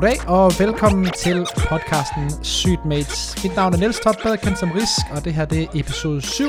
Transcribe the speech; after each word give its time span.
Goddag 0.00 0.28
og 0.28 0.52
velkommen 0.58 1.10
til 1.10 1.46
podcasten 1.68 2.44
Sygt 2.44 2.84
Mates. 2.84 3.44
Mit 3.44 3.56
navn 3.56 3.74
er 3.74 3.78
Niels 3.78 4.00
Topbad, 4.00 4.36
kendt 4.36 4.58
som 4.58 4.70
Risk, 4.70 5.16
og 5.16 5.24
det 5.24 5.34
her 5.34 5.44
det 5.44 5.62
er 5.62 5.66
episode 5.74 6.22
7 6.22 6.44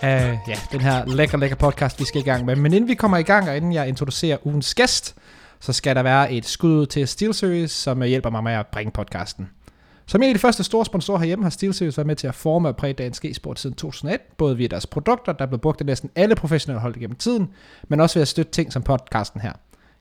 af 0.00 0.38
ja, 0.48 0.54
den 0.72 0.80
her 0.80 1.06
lækker, 1.06 1.38
lækker 1.38 1.56
podcast, 1.56 2.00
vi 2.00 2.04
skal 2.04 2.20
i 2.20 2.24
gang 2.24 2.44
med. 2.44 2.56
Men 2.56 2.72
inden 2.72 2.88
vi 2.88 2.94
kommer 2.94 3.16
i 3.16 3.22
gang, 3.22 3.48
og 3.48 3.56
inden 3.56 3.72
jeg 3.72 3.88
introducerer 3.88 4.46
ugens 4.46 4.74
gæst, 4.74 5.14
så 5.60 5.72
skal 5.72 5.96
der 5.96 6.02
være 6.02 6.32
et 6.32 6.46
skud 6.46 6.86
til 6.86 7.08
SteelSeries, 7.08 7.70
som 7.70 8.02
hjælper 8.02 8.30
mig 8.30 8.44
med 8.44 8.52
at 8.52 8.66
bringe 8.66 8.92
podcasten. 8.92 9.48
Som 10.06 10.22
en 10.22 10.28
af 10.28 10.34
de 10.34 10.40
første 10.40 10.64
store 10.64 10.84
sponsorer 10.84 11.18
herhjemme 11.18 11.44
har 11.44 11.50
SteelSeries 11.50 11.98
været 11.98 12.06
med 12.06 12.16
til 12.16 12.26
at 12.26 12.34
forme 12.34 12.68
og 12.68 12.76
præge 12.76 12.92
dansk 12.92 13.24
e-sport 13.24 13.60
siden 13.60 13.76
2001, 13.76 14.20
både 14.38 14.56
via 14.56 14.66
deres 14.66 14.86
produkter, 14.86 15.32
der 15.32 15.46
blev 15.46 15.58
brugt 15.58 15.80
af 15.80 15.86
næsten 15.86 16.10
alle 16.16 16.34
professionelle 16.34 16.80
hold 16.80 16.94
gennem 16.94 17.16
tiden, 17.16 17.48
men 17.88 18.00
også 18.00 18.14
ved 18.14 18.22
at 18.22 18.28
støtte 18.28 18.52
ting 18.52 18.72
som 18.72 18.82
podcasten 18.82 19.40
her. 19.40 19.52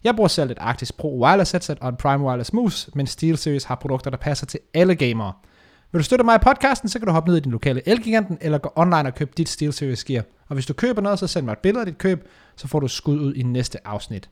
Jeg 0.05 0.16
bruger 0.16 0.27
selv 0.27 0.52
et 0.52 0.58
Arctis 0.62 0.91
Pro 0.91 1.22
Wireless 1.22 1.52
headset 1.52 1.77
og 1.80 1.90
en 1.90 1.95
Prime 1.95 2.23
Wireless 2.23 2.54
Mouse, 2.54 2.91
men 2.96 3.08
SteelSeries 3.08 3.63
har 3.63 3.76
produkter, 3.76 4.12
der 4.12 4.18
passer 4.18 4.46
til 4.46 4.59
alle 4.73 4.96
gamere. 4.96 5.34
Vil 5.91 6.00
du 6.00 6.04
støtte 6.04 6.26
mig 6.26 6.36
i 6.36 6.44
podcasten, 6.44 6.90
så 6.90 7.00
kan 7.00 7.05
du 7.05 7.12
hoppe 7.12 7.30
ned 7.30 7.38
i 7.38 7.40
din 7.40 7.52
lokale 7.52 7.90
Elgiganten, 7.90 8.38
eller 8.41 8.58
gå 8.58 8.72
online 8.76 9.08
og 9.08 9.16
købe 9.16 9.32
dit 9.38 9.49
SteelSeries 9.49 10.04
gear. 10.04 10.23
Og 10.48 10.54
hvis 10.54 10.66
du 10.66 10.73
køber 10.73 11.02
noget, 11.02 11.20
så 11.20 11.27
send 11.27 11.46
mig 11.46 11.52
et 11.52 11.58
billede 11.58 11.80
af 11.82 11.86
dit 11.86 11.98
køb, 11.98 12.27
så 12.55 12.68
får 12.68 12.79
du 12.79 12.88
skud 12.88 13.20
ud 13.20 13.34
i 13.34 13.44
næste 13.44 13.88
afsnit. 13.88 14.29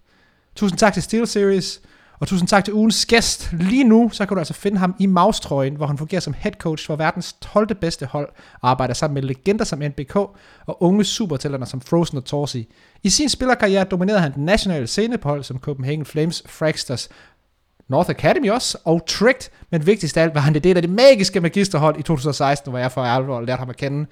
Tusind 0.56 0.80
tak 0.80 0.94
til 0.94 1.04
SteelSeries, 1.04 1.82
og 2.24 2.28
tusind 2.28 2.48
tak 2.48 2.66
til 2.66 2.74
ugens 2.74 3.06
gæst. 3.06 3.50
Lige 3.60 3.84
nu, 3.84 4.10
så 4.14 4.26
kan 4.26 4.36
du 4.36 4.40
altså 4.40 4.54
finde 4.54 4.78
ham 4.78 4.96
i 5.00 5.06
Maustrøjen, 5.06 5.76
hvor 5.76 5.88
han 5.88 5.98
fungerer 5.98 6.22
som 6.22 6.34
head 6.38 6.54
coach 6.54 6.88
for 6.88 6.96
verdens 6.96 7.36
12. 7.42 7.76
bedste 7.76 8.06
hold, 8.06 8.30
og 8.62 8.70
arbejder 8.70 8.94
sammen 8.94 9.14
med 9.14 9.22
legender 9.22 9.66
som 9.66 9.80
NBK 9.80 10.16
og 10.16 10.84
unge 10.84 11.04
supertalenter 11.04 11.68
som 11.68 11.82
Frozen 11.82 12.18
og 12.18 12.26
Torsi. 12.26 12.68
I 13.04 13.10
sin 13.10 13.30
spillerkarriere 13.30 13.84
dominerede 13.84 14.22
han 14.22 14.34
den 14.34 14.46
nationale 14.46 14.88
scene 14.88 15.18
på 15.18 15.30
hold 15.30 15.44
som 15.44 15.60
Copenhagen 15.60 16.06
Flames, 16.06 16.44
Fragsters, 16.46 17.10
North 17.90 18.10
Academy 18.10 18.50
også, 18.50 18.78
og 18.86 19.06
Tricked, 19.08 19.50
men 19.72 19.86
vigtigst 19.86 20.18
af 20.18 20.24
alt 20.24 20.36
var 20.36 20.42
han 20.42 20.54
det 20.54 20.64
del 20.64 20.76
af 20.76 20.82
det 20.82 20.92
magiske 20.92 21.42
magisterhold 21.42 22.00
i 22.00 22.02
2016, 22.02 22.72
hvor 22.72 22.80
jeg 22.80 22.92
for 22.92 23.04
alvor 23.04 23.42
lærte 23.42 23.60
ham 23.60 23.70
at 23.70 23.78
kende. 23.78 24.06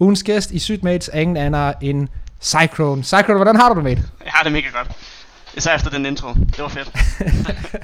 Ugens 0.00 0.22
gæst 0.22 0.50
i 0.50 0.58
Sydmates 0.58 1.10
er 1.12 1.20
ingen 1.20 1.36
anden 1.36 1.74
end 1.82 2.08
Cyclone. 2.42 3.04
Cyclone, 3.04 3.38
hvordan 3.38 3.56
har 3.56 3.68
du 3.68 3.74
det, 3.74 3.84
mate? 3.84 4.02
Jeg 4.24 4.32
har 4.32 4.42
det 4.42 4.52
mega 4.52 4.68
godt. 4.72 5.17
Især 5.56 5.74
efter 5.74 5.90
den 5.90 6.06
intro. 6.06 6.28
Det 6.28 6.58
var 6.58 6.68
fedt. 6.68 6.92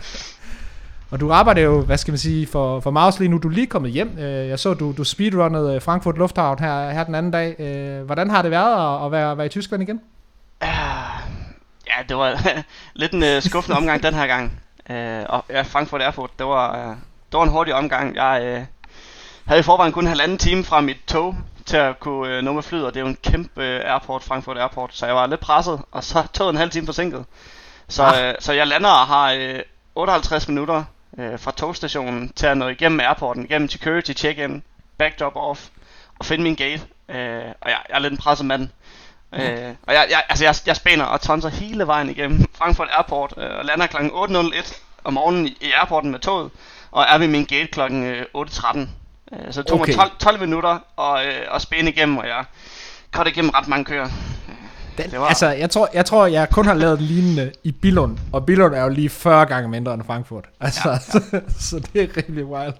og 1.10 1.20
du 1.20 1.32
arbejder 1.32 1.62
jo, 1.62 1.80
hvad 1.80 1.98
skal 1.98 2.12
man 2.12 2.18
sige, 2.18 2.46
for, 2.46 2.80
for 2.80 2.90
Maus 2.90 3.18
lige 3.18 3.28
nu. 3.28 3.38
Du 3.38 3.48
er 3.48 3.52
lige 3.52 3.66
kommet 3.66 3.90
hjem. 3.90 4.18
Øh, 4.18 4.48
jeg 4.48 4.58
så, 4.58 4.74
du, 4.74 4.94
du 4.96 5.04
speedrunnede 5.04 5.80
Frankfurt 5.80 6.18
Lufthavn 6.18 6.58
her, 6.58 6.90
her 6.90 7.04
den 7.04 7.14
anden 7.14 7.32
dag. 7.32 7.60
Øh, 7.60 8.02
hvordan 8.04 8.30
har 8.30 8.42
det 8.42 8.50
været 8.50 8.96
at, 8.96 9.06
at 9.06 9.12
være, 9.12 9.36
være 9.36 9.46
i 9.46 9.48
Tyskland 9.48 9.82
igen? 9.82 10.00
Uh, 10.62 10.68
ja, 11.86 12.02
det 12.08 12.16
var 12.16 12.42
lidt 12.94 13.12
en 13.12 13.22
uh, 13.22 13.42
skuffende 13.42 13.76
omgang 13.76 14.02
den 14.02 14.14
her 14.14 14.26
gang. 14.26 14.60
Uh, 14.90 15.34
og 15.34 15.44
ja, 15.50 15.62
Frankfurt 15.62 16.02
Airport, 16.02 16.30
det 16.38 16.46
var, 16.46 16.88
uh, 16.88 16.96
det 17.32 17.38
var 17.38 17.42
en 17.42 17.50
hurtig 17.50 17.74
omgang. 17.74 18.16
Jeg 18.16 18.56
uh, 18.56 18.64
havde 19.44 19.60
i 19.60 19.62
forvejen 19.62 19.92
kun 19.92 20.04
en 20.04 20.08
halvanden 20.08 20.38
time 20.38 20.64
fra 20.64 20.80
mit 20.80 20.98
tog 21.06 21.36
til 21.66 21.76
at 21.76 22.00
kunne 22.00 22.38
uh, 22.38 22.44
nå 22.44 22.52
med 22.52 22.62
flyet, 22.62 22.86
og 22.86 22.94
det 22.94 23.00
er 23.00 23.04
jo 23.04 23.08
en 23.08 23.18
kæmpe 23.22 23.60
uh, 23.60 23.92
airport, 23.92 24.22
Frankfurt 24.22 24.58
Airport, 24.58 24.90
så 24.92 25.06
jeg 25.06 25.14
var 25.14 25.26
lidt 25.26 25.40
presset, 25.40 25.82
og 25.90 26.04
så 26.04 26.26
tog 26.34 26.50
en 26.50 26.56
halv 26.56 26.70
time 26.70 26.86
forsinket. 26.86 27.24
Så, 27.88 28.02
ah. 28.02 28.28
øh, 28.28 28.34
så 28.40 28.52
jeg 28.52 28.66
lander 28.66 28.90
og 28.90 29.06
har 29.06 29.32
øh, 29.32 29.60
58 29.94 30.48
minutter 30.48 30.84
øh, 31.18 31.38
fra 31.38 31.50
togstationen 31.50 32.32
til 32.32 32.46
at 32.46 32.56
nå 32.56 32.68
igennem 32.68 33.00
airporten, 33.00 33.44
igennem 33.44 33.68
security 33.68 34.12
check-in, 34.12 34.62
backdrop 34.98 35.36
off 35.36 35.60
og 36.18 36.24
finde 36.24 36.44
min 36.44 36.54
gate. 36.54 36.82
Øh, 37.08 37.44
og 37.60 37.70
jeg, 37.70 37.78
jeg 37.88 37.94
er 37.94 37.98
lidt 37.98 38.12
en 38.12 38.18
presset 38.18 38.46
mand. 38.46 38.68
Mm. 39.32 39.38
Øh, 39.38 39.74
og 39.82 39.94
jeg, 39.94 40.06
jeg, 40.10 40.22
altså 40.28 40.44
jeg, 40.44 40.54
jeg 40.66 40.76
spænder 40.76 41.04
og 41.04 41.20
tonser 41.20 41.48
hele 41.48 41.86
vejen 41.86 42.10
igennem 42.10 42.44
Frankfurt 42.58 42.88
Airport 42.92 43.34
øh, 43.36 43.58
og 43.58 43.64
lander 43.64 43.86
kl. 43.86 43.96
8.01 43.96 44.80
om 45.04 45.12
morgenen 45.12 45.46
i, 45.46 45.56
i 45.60 45.72
airporten 45.72 46.10
med 46.10 46.18
toget. 46.18 46.50
Og 46.90 47.04
er 47.08 47.18
ved 47.18 47.28
min 47.28 47.44
gate 47.44 47.66
kl. 47.66 47.80
8.13. 48.36 48.78
Øh, 49.40 49.52
så 49.52 49.62
det 49.62 49.68
tog 49.68 49.80
okay. 49.80 49.92
mig 49.96 49.98
12, 49.98 50.10
12 50.18 50.40
minutter 50.40 51.00
at, 51.00 51.26
øh, 51.26 51.54
at 51.54 51.62
spænde 51.62 51.90
igennem, 51.90 52.18
og 52.18 52.26
jeg 52.26 52.44
kom 53.12 53.26
igennem 53.26 53.50
ret 53.50 53.68
mange 53.68 53.84
køer. 53.84 54.08
Den, 54.98 55.10
det 55.10 55.20
var... 55.20 55.26
Altså, 55.26 55.50
jeg 55.50 55.70
tror, 55.70 55.88
jeg 55.94 56.06
tror, 56.06 56.26
jeg 56.26 56.50
kun 56.50 56.66
har 56.66 56.74
lavet 56.74 57.00
lignende 57.00 57.52
i 57.64 57.72
Billund, 57.72 58.18
og 58.32 58.46
Billund 58.46 58.74
er 58.74 58.82
jo 58.82 58.88
lige 58.88 59.08
40 59.08 59.46
gange 59.46 59.68
mindre 59.68 59.94
end 59.94 60.02
Frankfurt. 60.06 60.44
Altså, 60.60 60.88
ja, 60.88 60.92
ja. 60.92 60.98
Så, 61.10 61.40
så 61.58 61.88
det 61.92 62.02
er 62.02 62.16
rigtig 62.16 62.46
wild. 62.46 62.74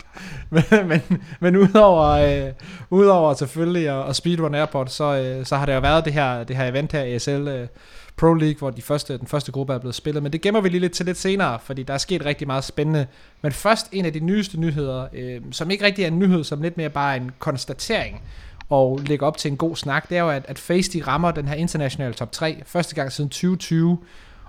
Men, 0.51 0.89
men, 0.89 1.23
men 1.41 1.57
udover, 1.57 2.09
øh, 2.09 2.53
udover 2.91 3.35
selvfølgelig 3.35 3.89
at, 3.89 4.09
at 4.09 4.17
speedrun 4.17 4.55
airport, 4.55 4.93
så, 4.93 5.05
øh, 5.05 5.47
så 5.47 5.57
har 5.57 5.67
det 5.67 5.75
jo 5.75 5.81
været 5.81 6.05
det 6.05 6.13
her, 6.13 6.45
det 6.45 6.57
her 6.57 6.67
event 6.67 6.93
her, 6.93 7.03
ESL 7.03 7.31
øh, 7.31 7.69
Pro 8.17 8.35
League, 8.35 8.59
hvor 8.59 8.71
de 8.71 8.83
første, 8.83 9.19
den 9.19 9.27
første 9.27 9.53
gruppe 9.53 9.73
er 9.73 9.79
blevet 9.79 9.95
spillet. 9.95 10.23
Men 10.23 10.33
det 10.33 10.41
gemmer 10.41 10.61
vi 10.61 10.69
lige 10.69 10.81
lidt 10.81 10.93
til 10.93 11.07
lidt 11.07 11.19
senere, 11.19 11.59
fordi 11.63 11.83
der 11.83 11.95
er 11.95 11.99
sket 11.99 12.25
rigtig 12.25 12.47
meget 12.47 12.65
spændende. 12.65 13.07
Men 13.43 13.53
først 13.53 13.89
en 13.93 14.05
af 14.05 14.13
de 14.13 14.21
nyeste 14.21 14.61
nyheder, 14.61 15.07
øh, 15.13 15.41
som 15.51 15.71
ikke 15.71 15.85
rigtig 15.85 16.03
er 16.03 16.09
en 16.09 16.19
nyhed, 16.19 16.45
som 16.45 16.63
lidt 16.63 16.77
mere 16.77 16.91
bare 16.91 17.17
en 17.17 17.31
konstatering 17.39 18.23
og 18.69 19.01
lægger 19.07 19.27
op 19.27 19.37
til 19.37 19.51
en 19.51 19.57
god 19.57 19.77
snak, 19.77 20.09
det 20.09 20.19
er 20.19 20.23
jo, 20.23 20.31
at, 20.31 20.45
at 20.49 20.59
Face 20.59 20.93
de 20.93 21.03
rammer 21.03 21.31
den 21.31 21.49
her 21.49 21.55
internationale 21.55 22.15
top 22.15 22.33
3 22.33 22.63
første 22.67 22.95
gang 22.95 23.13
siden 23.13 23.31
2020. 23.31 23.99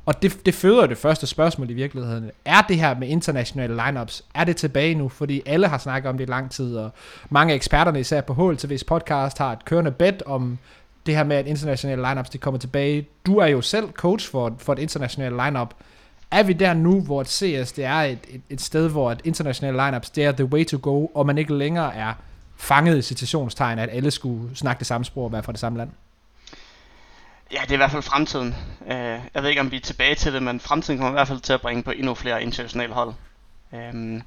Og 0.06 0.22
det, 0.22 0.46
det 0.46 0.54
føder 0.54 0.88
det 0.88 0.98
første 0.98 1.28
spørgsmål 1.28 1.70
i 1.70 1.74
virkeligheden. 1.74 2.32
Er 2.46 2.62
det 2.62 2.78
her 2.78 3.00
med 3.00 3.08
internationale 3.08 3.82
lineups, 3.86 4.24
er 4.36 4.44
det 4.44 4.56
tilbage 4.58 4.96
nu? 4.96 5.10
Fordi 5.10 5.42
alle 5.46 5.68
har 5.68 5.78
snakket 5.78 6.10
om 6.10 6.18
det 6.18 6.28
i 6.28 6.32
lang 6.32 6.52
tid, 6.52 6.78
og 6.78 6.90
mange 7.30 7.52
af 7.52 7.56
eksperterne, 7.56 8.00
især 8.00 8.22
på 8.22 8.34
HLTV's 8.34 8.84
podcast, 8.88 9.38
har 9.38 9.52
et 9.52 9.66
kørende 9.66 9.92
bet 9.92 10.24
om 10.26 10.58
det 11.06 11.16
her 11.16 11.24
med, 11.24 11.36
at 11.36 11.48
internationale 11.48 12.02
lineups 12.10 12.30
de 12.30 12.38
kommer 12.38 12.60
tilbage. 12.60 13.08
Du 13.26 13.38
er 13.38 13.48
jo 13.48 13.62
selv 13.62 13.92
coach 13.92 14.32
for, 14.32 14.56
for 14.58 14.74
et 14.74 14.80
internationalt 14.80 15.36
lineup. 15.46 15.74
Er 16.32 16.44
vi 16.44 16.54
der 16.54 16.74
nu, 16.74 17.02
hvor 17.02 17.22
et 17.22 17.28
CS 17.28 17.72
det 17.72 17.86
er 17.86 18.02
et, 18.02 18.20
et, 18.30 18.42
et 18.50 18.62
sted, 18.62 18.90
hvor 18.90 19.12
et 19.12 19.22
internationale 19.24 19.86
lineups 19.86 20.10
det 20.10 20.26
er 20.26 20.32
the 20.32 20.46
way 20.46 20.66
to 20.66 20.80
go, 20.82 21.06
og 21.06 21.26
man 21.26 21.38
ikke 21.38 21.54
længere 21.54 21.96
er 21.96 22.14
fanget 22.58 22.98
i 22.98 23.02
citationstegn, 23.02 23.80
at 23.80 23.90
alle 23.92 24.12
skulle 24.12 24.56
snakke 24.56 24.80
det 24.80 24.88
samme 24.88 25.06
sprog 25.06 25.24
og 25.24 25.32
være 25.32 25.44
fra 25.44 25.52
det 25.52 25.60
samme 25.60 25.78
land? 25.78 25.90
Ja, 27.52 27.60
det 27.62 27.70
er 27.70 27.74
i 27.74 27.78
hvert 27.78 27.92
fald 27.92 28.04
fremtiden. 28.04 28.56
Øh, 28.88 29.20
jeg 29.34 29.44
ved 29.44 29.50
ikke, 29.50 29.62
om 29.62 29.72
vi 29.72 29.76
er 29.76 29.82
tilbage 29.82 30.16
til 30.16 30.34
det, 30.34 30.44
men 30.44 30.60
fremtiden 30.60 31.00
kommer 31.00 31.12
i 31.12 31.18
hvert 31.18 31.28
fald 31.28 31.40
til 31.40 31.54
at 31.54 31.62
bringe 31.62 31.84
på 31.84 31.92
endnu 31.92 32.14
flere 32.14 32.44
internationale 32.44 32.94
hold. 32.94 33.14
Øhm, 33.74 34.22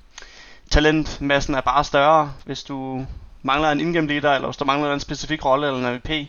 talentmassen 0.71 1.55
er 1.55 1.61
bare 1.61 1.84
større, 1.84 2.33
hvis 2.44 2.62
du 2.62 3.06
mangler 3.43 3.71
en 3.71 3.81
in 3.81 4.06
leader, 4.06 4.33
eller 4.33 4.49
hvis 4.49 4.56
du 4.56 4.65
mangler 4.65 4.94
en 4.94 5.00
specifik 5.00 5.44
rolle 5.44 5.67
eller 5.67 5.88
en 5.88 5.94
MVP, 5.94 6.28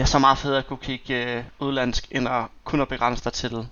det 0.00 0.06
er 0.06 0.08
så 0.08 0.18
meget 0.18 0.38
fedt 0.38 0.56
at 0.56 0.66
kunne 0.66 0.78
kigge 0.82 1.44
uh, 1.60 1.66
udlandsk, 1.66 2.08
end 2.10 2.28
at 2.28 2.44
kun 2.64 2.80
at 2.80 2.88
begrænse 2.88 3.24
dig 3.24 3.32
til 3.32 3.68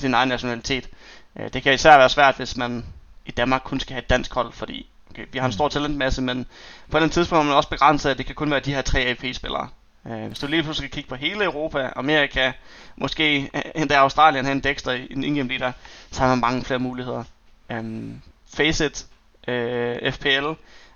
din 0.00 0.14
egen 0.14 0.28
nationalitet. 0.28 0.88
Uh, 1.34 1.46
det 1.52 1.62
kan 1.62 1.74
især 1.74 1.98
være 1.98 2.08
svært, 2.08 2.36
hvis 2.36 2.56
man 2.56 2.84
i 3.26 3.30
Danmark 3.30 3.62
kun 3.64 3.80
skal 3.80 3.92
have 3.94 4.02
et 4.02 4.10
dansk 4.10 4.34
hold, 4.34 4.52
fordi 4.52 4.86
okay, 5.10 5.26
vi 5.32 5.38
har 5.38 5.46
en 5.46 5.52
stor 5.52 5.68
talentmasse, 5.68 6.22
men 6.22 6.46
på 6.90 6.98
et 6.98 7.12
tidspunkt 7.12 7.42
har 7.42 7.48
man 7.48 7.56
også 7.56 7.68
begrænset, 7.68 8.10
at 8.10 8.18
det 8.18 8.26
kan 8.26 8.34
kun 8.34 8.50
være 8.50 8.60
de 8.60 8.74
her 8.74 8.82
tre 8.82 9.00
AP-spillere. 9.00 9.68
Uh, 10.04 10.26
hvis 10.26 10.38
du 10.38 10.46
lige 10.46 10.62
pludselig 10.62 10.88
skal 10.88 10.94
kigge 10.94 11.08
på 11.08 11.14
hele 11.14 11.44
Europa, 11.44 11.90
Amerika, 11.96 12.52
måske 12.96 13.50
endda 13.74 13.94
Australien, 13.94 14.44
have 14.44 14.52
en 14.52 14.64
Dexter 14.64 14.92
i 14.92 15.06
en 15.10 15.24
in 15.24 15.48
leader, 15.48 15.72
så 16.10 16.20
har 16.20 16.28
man 16.28 16.40
mange 16.40 16.64
flere 16.64 16.78
muligheder. 16.78 17.24
Um, 17.70 18.22
Faceit, 18.54 19.06
uh, 19.48 19.54
øh, 19.54 20.12
FPL, 20.12 20.46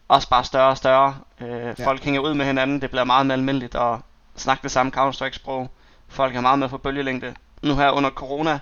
også 0.09 0.29
bare 0.29 0.45
større 0.45 0.71
og 0.71 0.77
større. 0.77 1.17
Uh, 1.41 1.49
ja. 1.49 1.73
Folk 1.73 2.05
hænger 2.05 2.21
ud 2.21 2.35
med 2.35 2.47
hinanden, 2.47 2.81
det 2.81 2.91
bliver 2.91 3.05
meget 3.05 3.27
mere 3.27 3.37
almindeligt 3.37 3.75
at 3.75 3.99
snakke 4.37 4.63
det 4.63 4.71
samme 4.71 4.93
Counter-Strike-sprog. 4.97 5.71
Folk 6.09 6.37
er 6.37 6.41
meget 6.41 6.59
med 6.59 6.69
på 6.69 6.79
bølgelængde. 6.79 7.35
Nu 7.63 7.77
her 7.77 7.91
under 7.91 8.11
corona, 8.11 8.59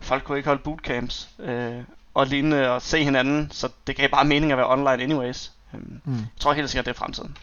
folk 0.00 0.24
kunne 0.24 0.38
ikke 0.38 0.48
holde 0.48 0.62
bootcamps. 0.62 1.28
Uh, 1.38 1.84
og 2.14 2.26
lignende 2.26 2.70
og 2.70 2.82
se 2.82 3.04
hinanden, 3.04 3.48
så 3.50 3.68
det 3.86 3.96
gav 3.96 4.08
bare 4.08 4.24
mening 4.24 4.52
at 4.52 4.58
være 4.58 4.72
online 4.72 5.02
anyways. 5.02 5.52
Um, 5.72 6.00
mm. 6.04 6.16
Jeg 6.16 6.26
tror 6.40 6.52
helt 6.52 6.70
sikkert, 6.70 6.86
det 6.86 6.92
er 6.92 6.98
fremtiden. 6.98 7.36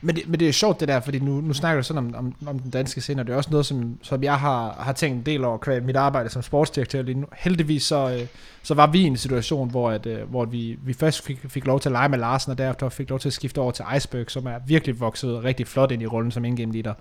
Men 0.00 0.16
det, 0.16 0.28
men 0.28 0.40
det 0.40 0.48
er 0.48 0.52
sjovt 0.52 0.80
det 0.80 0.88
der, 0.88 1.00
fordi 1.00 1.18
nu, 1.18 1.40
nu 1.40 1.52
snakker 1.52 1.80
du 1.80 1.86
sådan 1.86 1.98
om, 1.98 2.14
om, 2.14 2.48
om 2.48 2.58
den 2.58 2.70
danske 2.70 3.00
scene, 3.00 3.22
og 3.22 3.26
det 3.26 3.32
er 3.32 3.36
også 3.36 3.50
noget, 3.50 3.66
som, 3.66 3.98
som 4.02 4.22
jeg 4.22 4.38
har, 4.38 4.76
har 4.80 4.92
tænkt 4.92 5.16
en 5.16 5.26
del 5.26 5.44
over 5.44 5.58
kvæl 5.58 5.82
mit 5.82 5.96
arbejde 5.96 6.30
som 6.30 6.42
sportsdirektør 6.42 7.02
lige 7.02 7.20
nu. 7.20 7.26
Heldigvis 7.36 7.82
så, 7.82 8.10
øh, 8.10 8.26
så 8.62 8.74
var 8.74 8.86
vi 8.86 9.00
i 9.00 9.04
en 9.04 9.16
situation, 9.16 9.70
hvor, 9.70 9.90
at, 9.90 10.06
øh, 10.06 10.30
hvor 10.30 10.44
vi, 10.44 10.78
vi 10.82 10.92
først 10.92 11.24
fik, 11.24 11.40
fik 11.48 11.66
lov 11.66 11.80
til 11.80 11.88
at 11.88 11.92
lege 11.92 12.08
med 12.08 12.18
Larsen, 12.18 12.52
og 12.52 12.58
derefter 12.58 12.88
fik 12.88 13.10
lov 13.10 13.18
til 13.18 13.28
at 13.28 13.32
skifte 13.32 13.58
over 13.58 13.72
til 13.72 13.84
Iceberg, 13.96 14.30
som 14.30 14.46
er 14.46 14.58
virkelig 14.66 15.00
vokset 15.00 15.44
rigtig 15.44 15.66
flot 15.66 15.90
ind 15.90 16.02
i 16.02 16.06
rollen 16.06 16.30
som 16.30 16.44
ingame 16.44 16.72
leader. 16.72 16.94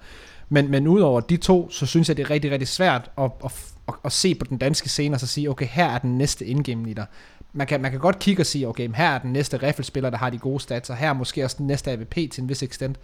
Men, 0.49 0.71
men 0.71 0.87
udover 0.87 1.19
de 1.19 1.37
to, 1.37 1.69
så 1.69 1.85
synes 1.85 2.07
jeg, 2.07 2.17
det 2.17 2.23
er 2.23 2.29
rigtig, 2.29 2.51
rigtig 2.51 2.67
svært 2.67 3.11
at, 3.17 3.31
at, 3.45 3.51
at, 3.87 3.93
at 4.05 4.11
se 4.11 4.35
på 4.35 4.45
den 4.49 4.57
danske 4.57 4.89
scene 4.89 5.15
og 5.15 5.19
så 5.19 5.27
sige, 5.27 5.49
okay, 5.49 5.65
her 5.65 5.85
er 5.85 5.97
den 5.97 6.17
næste 6.17 6.45
ingame 6.45 6.85
leader 6.85 7.05
man 7.57 7.67
kan, 7.67 7.81
man 7.81 7.91
kan 7.91 7.99
godt 7.99 8.19
kigge 8.19 8.41
og 8.41 8.45
sige, 8.45 8.67
okay, 8.67 8.89
her 8.95 9.09
er 9.09 9.17
den 9.17 9.33
næste 9.33 9.57
riffelspiller, 9.57 10.09
der 10.09 10.17
har 10.17 10.29
de 10.29 10.37
gode 10.37 10.59
stats, 10.59 10.89
og 10.89 10.97
her 10.97 11.09
er 11.09 11.13
måske 11.13 11.43
også 11.43 11.55
den 11.59 11.67
næste 11.67 11.91
AVP 11.91 12.15
til 12.15 12.41
en 12.41 12.49
vis 12.49 12.63
extent. 12.63 12.97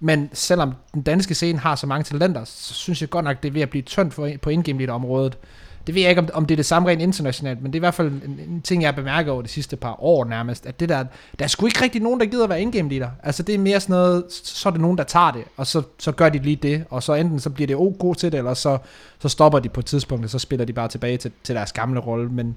Men 0.00 0.30
selvom 0.32 0.74
den 0.94 1.02
danske 1.02 1.34
scene 1.34 1.58
har 1.58 1.74
så 1.74 1.86
mange 1.86 2.04
talenter, 2.04 2.44
så 2.44 2.74
synes 2.74 3.00
jeg 3.00 3.10
godt 3.10 3.24
nok, 3.24 3.42
det 3.42 3.48
er 3.48 3.52
ved 3.52 3.62
at 3.62 3.70
blive 3.70 3.82
tyndt 3.82 4.14
for, 4.14 4.30
på 4.42 4.50
indgame 4.50 4.92
området. 4.92 5.38
det 5.86 5.94
ved 5.94 6.02
jeg 6.02 6.10
ikke, 6.10 6.22
om, 6.22 6.28
om 6.34 6.46
det 6.46 6.54
er 6.54 6.56
det 6.56 6.66
samme 6.66 6.88
rent 6.88 7.02
internationalt, 7.02 7.62
men 7.62 7.72
det 7.72 7.76
er 7.76 7.78
i 7.78 7.86
hvert 7.86 7.94
fald 7.94 8.08
en, 8.08 8.40
en 8.48 8.62
ting, 8.62 8.82
jeg 8.82 8.88
har 8.88 8.96
bemærket 8.96 9.32
over 9.32 9.42
de 9.42 9.48
sidste 9.48 9.76
par 9.76 10.02
år 10.02 10.24
nærmest, 10.24 10.66
at 10.66 10.80
det 10.80 10.88
der, 10.88 11.04
der 11.38 11.44
er 11.44 11.48
sgu 11.48 11.66
ikke 11.66 11.82
rigtig 11.82 12.02
nogen, 12.02 12.20
der 12.20 12.26
gider 12.26 12.44
at 12.44 12.50
være 12.50 12.62
indgame 12.62 12.88
leader. 12.88 13.10
Altså 13.22 13.42
det 13.42 13.54
er 13.54 13.58
mere 13.58 13.80
sådan 13.80 13.92
noget, 13.92 14.24
så 14.30 14.68
er 14.68 14.70
det 14.70 14.80
nogen, 14.80 14.98
der 14.98 15.04
tager 15.04 15.30
det, 15.30 15.44
og 15.56 15.66
så, 15.66 15.82
så 15.98 16.12
gør 16.12 16.28
de 16.28 16.38
lige 16.38 16.56
det, 16.56 16.84
og 16.90 17.02
så 17.02 17.14
enten 17.14 17.40
så 17.40 17.50
bliver 17.50 17.66
det 17.66 17.76
ok 17.76 18.16
til 18.16 18.32
det, 18.32 18.38
eller 18.38 18.54
så, 18.54 18.78
så 19.18 19.28
stopper 19.28 19.58
de 19.58 19.68
på 19.68 19.80
et 19.80 19.86
tidspunkt, 19.86 20.24
og 20.24 20.30
så 20.30 20.38
spiller 20.38 20.64
de 20.64 20.72
bare 20.72 20.88
tilbage 20.88 21.16
til, 21.16 21.32
til 21.44 21.54
deres 21.54 21.72
gamle 21.72 22.00
rolle. 22.00 22.28
Men, 22.28 22.56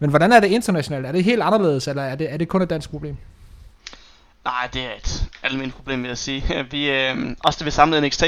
men 0.00 0.10
hvordan 0.10 0.32
er 0.32 0.40
det 0.40 0.48
internationalt? 0.48 1.06
Er 1.06 1.12
det 1.12 1.24
helt 1.24 1.42
anderledes, 1.42 1.88
eller 1.88 2.02
er 2.02 2.14
det, 2.14 2.32
er 2.32 2.36
det 2.36 2.48
kun 2.48 2.62
et 2.62 2.70
dansk 2.70 2.90
problem? 2.90 3.16
Nej, 4.44 4.68
det 4.72 4.82
er 4.82 4.94
et 4.96 5.28
almindeligt 5.42 5.76
problem, 5.76 6.02
vil 6.02 6.08
jeg 6.08 6.18
sige. 6.18 6.44
Vi, 6.70 6.90
øh, 6.90 7.36
også 7.44 7.58
da 7.58 7.64
vi 7.64 7.70
samlede 7.70 8.06
NXT, 8.06 8.24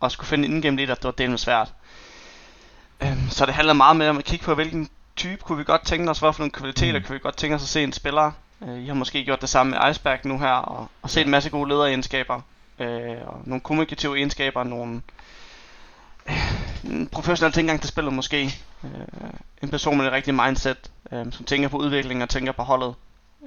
og 0.00 0.12
skulle 0.12 0.28
finde 0.28 0.48
en 0.48 0.54
indgame 0.54 0.76
leader, 0.76 0.94
det 0.94 1.04
var 1.04 1.10
delt 1.10 1.40
svært. 1.40 1.72
Øhm, 3.02 3.28
så 3.30 3.46
det 3.46 3.54
handler 3.54 3.72
meget 3.72 3.96
mere 3.96 4.10
om 4.10 4.18
at 4.18 4.24
kigge 4.24 4.44
på, 4.44 4.54
hvilken 4.54 4.88
type 5.16 5.42
kunne 5.42 5.58
vi 5.58 5.64
godt 5.64 5.86
tænke 5.86 6.10
os, 6.10 6.18
hvorfor 6.18 6.40
nogle 6.40 6.52
kvaliteter 6.52 6.98
mm. 6.98 7.04
kunne 7.04 7.14
vi 7.14 7.20
godt 7.22 7.36
tænke 7.36 7.56
os 7.56 7.62
at 7.62 7.68
se 7.68 7.82
en 7.82 7.92
spiller. 7.92 8.32
Øh, 8.62 8.82
I 8.82 8.86
har 8.86 8.94
måske 8.94 9.24
gjort 9.24 9.40
det 9.40 9.48
samme 9.48 9.70
med 9.70 9.90
Iceberg 9.90 10.18
nu 10.24 10.38
her, 10.38 10.52
og, 10.52 10.88
og 11.02 11.10
set 11.10 11.24
en 11.24 11.30
masse 11.30 11.50
gode 11.50 11.68
lederegenskaber, 11.68 12.40
øh, 12.78 13.16
og 13.26 13.40
nogle 13.44 13.60
kommunikative 13.60 14.16
egenskaber, 14.16 14.64
nogle 14.64 14.94
øh, 14.94 15.00
en 16.84 17.06
professionel 17.06 17.52
tilgang 17.52 17.80
til 17.80 17.88
spillet 17.88 18.12
måske. 18.12 18.54
Øh, 18.84 18.90
en 19.62 19.68
person 19.68 19.96
med 19.96 20.06
et 20.06 20.12
rigtigt 20.12 20.36
mindset, 20.36 20.90
øh, 21.12 21.32
som 21.32 21.44
tænker 21.44 21.68
på 21.68 21.76
udvikling 21.76 22.22
og 22.22 22.28
tænker 22.28 22.52
på 22.52 22.62
holdet. 22.62 22.94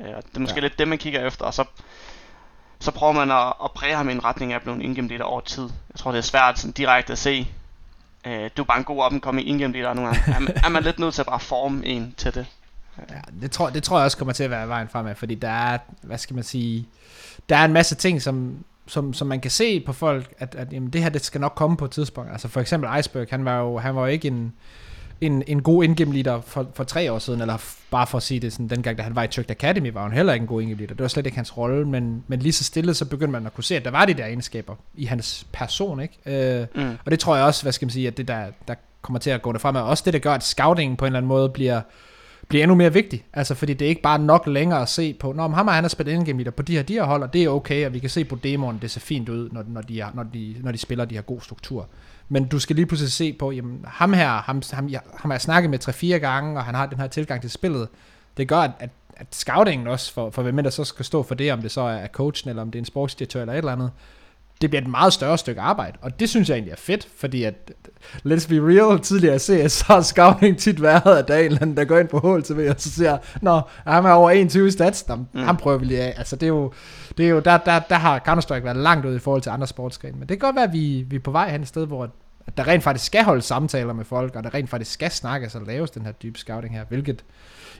Øh, 0.01 0.07
det 0.07 0.35
er 0.35 0.39
måske 0.39 0.55
ja. 0.55 0.61
lidt 0.61 0.79
det, 0.79 0.87
man 0.87 0.97
kigger 0.97 1.27
efter, 1.27 1.45
og 1.45 1.53
så, 1.53 1.65
så 2.79 2.91
prøver 2.91 3.13
man 3.13 3.31
at, 3.31 3.53
at 3.63 3.71
præge 3.71 3.95
ham 3.95 4.09
i 4.09 4.11
en 4.11 4.23
retning 4.23 4.51
af 4.51 4.55
at 4.55 4.61
blive 4.61 4.75
en 4.75 4.81
indgennem 4.81 5.21
over 5.21 5.41
tid. 5.41 5.63
Jeg 5.63 5.99
tror, 5.99 6.11
det 6.11 6.17
er 6.17 6.21
svært 6.21 6.59
sådan 6.59 6.71
direkte 6.71 7.13
at 7.13 7.19
se, 7.19 7.47
øh, 8.25 8.49
du 8.57 8.61
er 8.61 8.65
bare 8.65 8.77
en 8.77 8.83
god 8.83 9.01
op 9.01 9.13
and 9.13 9.21
coming 9.21 9.47
in 9.47 9.59
game 9.59 9.73
leader 9.73 9.93
nogle 9.93 10.09
gange. 10.09 10.33
er, 10.35 10.39
man, 10.39 10.53
er 10.65 10.69
man 10.69 10.83
lidt 10.83 10.99
nødt 10.99 11.13
til 11.13 11.21
at 11.21 11.25
bare 11.25 11.39
forme 11.39 11.85
en 11.85 12.13
til 12.17 12.35
det. 12.35 12.45
Ja, 13.09 13.21
det 13.41 13.51
tror, 13.51 13.69
det 13.69 13.83
tror 13.83 13.97
jeg 13.97 14.05
også 14.05 14.17
kommer 14.17 14.33
til 14.33 14.43
at 14.43 14.49
være 14.49 14.67
vejen 14.67 14.89
fremad, 14.89 15.15
fordi 15.15 15.35
der 15.35 15.49
er, 15.49 15.77
hvad 16.01 16.17
skal 16.17 16.33
man 16.33 16.43
sige, 16.43 16.87
der 17.49 17.57
er 17.57 17.65
en 17.65 17.73
masse 17.73 17.95
ting, 17.95 18.21
som, 18.21 18.63
som, 18.87 19.13
som 19.13 19.27
man 19.27 19.39
kan 19.39 19.51
se 19.51 19.79
på 19.79 19.93
folk, 19.93 20.33
at, 20.39 20.55
at 20.55 20.73
jamen, 20.73 20.89
det 20.89 21.03
her 21.03 21.09
det 21.09 21.25
skal 21.25 21.41
nok 21.41 21.53
komme 21.55 21.77
på 21.77 21.85
et 21.85 21.91
tidspunkt. 21.91 22.31
Altså 22.31 22.47
for 22.47 22.61
eksempel 22.61 22.89
Iceberg, 22.99 23.27
han 23.29 23.45
var 23.45 23.59
jo, 23.59 23.77
han 23.77 23.95
var 23.95 24.01
jo 24.01 24.07
ikke 24.07 24.27
en, 24.27 24.53
en, 25.21 25.43
en 25.47 25.61
god 25.61 25.83
indgame 25.83 26.13
leader 26.13 26.41
for, 26.41 26.67
for 26.73 26.83
tre 26.83 27.11
år 27.11 27.19
siden, 27.19 27.41
eller 27.41 27.75
bare 27.91 28.07
for 28.07 28.17
at 28.17 28.23
sige 28.23 28.39
det 28.39 28.53
sådan, 28.53 28.67
dengang 28.67 28.97
da 28.97 29.03
han 29.03 29.15
var 29.15 29.23
i 29.23 29.27
Turk 29.27 29.49
Academy, 29.49 29.91
var 29.93 30.03
han 30.03 30.11
heller 30.11 30.33
ikke 30.33 30.43
en 30.43 30.47
god 30.47 30.61
indgame 30.61 30.79
leader. 30.79 30.93
Det 30.93 31.01
var 31.01 31.07
slet 31.07 31.25
ikke 31.25 31.37
hans 31.37 31.57
rolle, 31.57 31.87
men, 31.87 32.23
men 32.27 32.39
lige 32.39 32.53
så 32.53 32.63
stille, 32.63 32.93
så 32.93 33.05
begyndte 33.05 33.31
man 33.31 33.45
at 33.45 33.53
kunne 33.53 33.63
se, 33.63 33.75
at 33.75 33.85
der 33.85 33.91
var 33.91 34.05
de 34.05 34.13
der 34.13 34.25
egenskaber 34.25 34.75
i 34.95 35.05
hans 35.05 35.47
person, 35.53 35.99
ikke? 35.99 36.19
Øh, 36.25 36.67
mm. 36.75 36.97
Og 37.05 37.11
det 37.11 37.19
tror 37.19 37.35
jeg 37.35 37.45
også, 37.45 37.63
hvad 37.63 37.71
skal 37.71 37.85
man 37.85 37.91
sige, 37.91 38.07
at 38.07 38.17
det 38.17 38.27
der, 38.27 38.45
der 38.67 38.75
kommer 39.01 39.19
til 39.19 39.29
at 39.29 39.41
gå 39.41 39.51
derfra 39.51 39.71
med, 39.71 39.81
også 39.81 40.03
det, 40.05 40.13
der 40.13 40.19
gør, 40.19 40.33
at 40.33 40.43
scouting 40.43 40.97
på 40.97 41.05
en 41.05 41.07
eller 41.07 41.17
anden 41.17 41.27
måde 41.27 41.49
bliver, 41.49 41.81
bliver 42.47 42.63
endnu 42.63 42.75
mere 42.75 42.94
vigtig. 42.94 43.25
Altså, 43.33 43.56
fordi 43.56 43.74
det 43.74 43.86
er 43.86 43.89
ikke 43.89 44.01
bare 44.01 44.19
nok 44.19 44.47
længere 44.47 44.81
at 44.81 44.89
se 44.89 45.13
på, 45.13 45.31
når 45.31 45.50
ham 45.50 45.68
og 45.68 45.74
han 45.74 45.83
har 45.83 45.89
spillet 45.89 46.15
endgame 46.15 46.38
leader 46.38 46.51
på 46.51 46.62
de 46.62 46.75
her, 46.75 46.83
de 46.83 46.94
her 46.94 47.03
hold, 47.03 47.24
og 47.24 47.33
det 47.33 47.44
er 47.44 47.50
okay, 47.50 47.86
og 47.86 47.94
vi 47.94 48.00
kan 48.00 48.09
se 48.09 48.25
på 48.25 48.36
demoen, 48.36 48.80
det 48.81 48.92
ser 48.92 49.00
fint 49.00 49.30
ud, 49.30 49.50
når, 49.51 49.63
når, 49.68 49.81
de, 49.81 50.00
er, 50.00 50.07
når, 50.13 50.24
de, 50.24 50.56
når 50.59 50.71
de 50.71 50.77
spiller 50.77 51.06
de 51.06 51.15
her 51.15 51.21
gode 51.21 51.44
strukturer. 51.44 51.86
Men 52.30 52.47
du 52.47 52.59
skal 52.59 52.75
lige 52.75 52.86
pludselig 52.86 53.12
se 53.12 53.33
på, 53.33 53.51
jamen 53.51 53.86
ham 53.88 54.13
her, 54.13 54.30
ham, 54.30 54.62
ham, 54.74 54.89
jeg, 54.89 55.01
ham 55.18 55.31
har 55.31 55.36
jeg 55.36 55.42
snakket 55.42 55.69
med 55.69 55.89
3-4 55.89 56.07
gange, 56.18 56.59
og 56.59 56.65
han 56.65 56.75
har 56.75 56.86
den 56.86 57.00
her 57.00 57.07
tilgang 57.07 57.42
til 57.42 57.51
spillet. 57.51 57.88
Det 58.38 58.47
gør, 58.47 58.57
at, 58.57 58.71
at, 58.80 58.89
at 59.18 59.27
scoutingen 59.31 59.88
også, 59.88 60.13
for, 60.13 60.30
for 60.30 60.42
hvem 60.42 60.56
der 60.57 60.69
så 60.69 60.83
skal 60.83 61.06
stå 61.06 61.24
for 61.24 61.36
det, 61.36 61.53
om 61.53 61.62
det 61.62 61.71
så 61.71 61.81
er 61.81 62.07
coachen, 62.07 62.50
eller 62.50 62.62
om 62.62 62.71
det 62.71 62.80
er 62.80 62.81
en 62.81 62.86
sportsdirektør, 62.86 63.42
eller 63.42 63.53
et 63.53 63.57
eller 63.57 63.71
andet, 63.71 63.92
det 64.62 64.69
bliver 64.69 64.81
et 64.81 64.88
meget 64.88 65.13
større 65.13 65.38
stykke 65.38 65.62
arbejde, 65.62 65.98
og 66.02 66.19
det 66.19 66.30
synes 66.30 66.50
jeg 66.50 66.56
egentlig 66.56 66.72
er 66.72 66.78
fedt, 66.78 67.07
fordi 67.18 67.44
at, 67.44 67.72
let's 68.25 68.50
be 68.50 68.60
real, 68.60 69.00
tidligere 69.00 69.40
CS, 69.40 69.72
så 69.72 69.86
har 69.88 70.02
scouting 70.02 70.57
tit 70.57 70.81
været, 70.81 71.18
at 71.18 71.28
der 71.28 71.34
er 71.34 71.40
en 71.40 71.46
eller 71.46 71.62
anden, 71.62 71.78
der 71.78 71.86
går 71.86 72.00
ind 72.00 72.07
på 72.07 72.19
HLTV, 72.19 72.68
og 72.69 72.75
så 72.78 72.92
siger, 72.92 73.18
nå, 73.42 73.62
han 73.88 74.06
er 74.06 74.12
over 74.12 74.31
21 74.31 74.72
stats, 74.72 75.07
Nå, 75.07 75.16
mm. 75.16 75.25
han 75.34 75.57
prøver 75.57 75.78
vi 75.78 75.86
lige 75.86 76.02
af. 76.02 76.13
Altså 76.18 76.36
det 76.36 76.44
er 76.44 76.48
jo, 76.48 76.74
det 77.18 77.25
er 77.25 77.30
jo 77.30 77.40
der, 77.40 77.57
der, 77.57 77.80
der 77.80 77.96
har 77.96 78.19
Counter-Strike 78.28 78.63
været 78.63 78.78
langt 78.78 79.06
ud 79.06 79.16
i 79.16 79.19
forhold 79.19 79.42
til 79.42 79.50
andre 79.50 79.68
sportsgrene, 79.68 80.18
men 80.18 80.30
det 80.30 80.40
kan 80.40 80.48
godt 80.48 80.56
være, 80.56 80.66
at 80.66 80.74
vi, 80.74 81.06
vi 81.10 81.16
er 81.16 81.19
på 81.19 81.31
vej 81.31 81.52
hen 81.52 81.62
et 81.62 81.68
sted, 81.68 81.88
hvor 81.88 82.10
at 82.48 82.57
der 82.57 82.68
rent 82.68 82.84
faktisk 82.84 83.06
skal 83.06 83.24
holde 83.24 83.42
samtaler 83.42 83.94
med 83.94 84.06
folk, 84.06 84.36
og 84.36 84.44
der 84.44 84.54
rent 84.54 84.69
faktisk 84.69 84.92
skal 84.92 85.12
snakkes 85.12 85.56
og 85.56 85.62
laves 85.62 85.92
den 85.92 86.06
her 86.06 86.12
dybe 86.12 86.40
scouting 86.40 86.75
her, 86.75 86.86
hvilket 86.86 87.25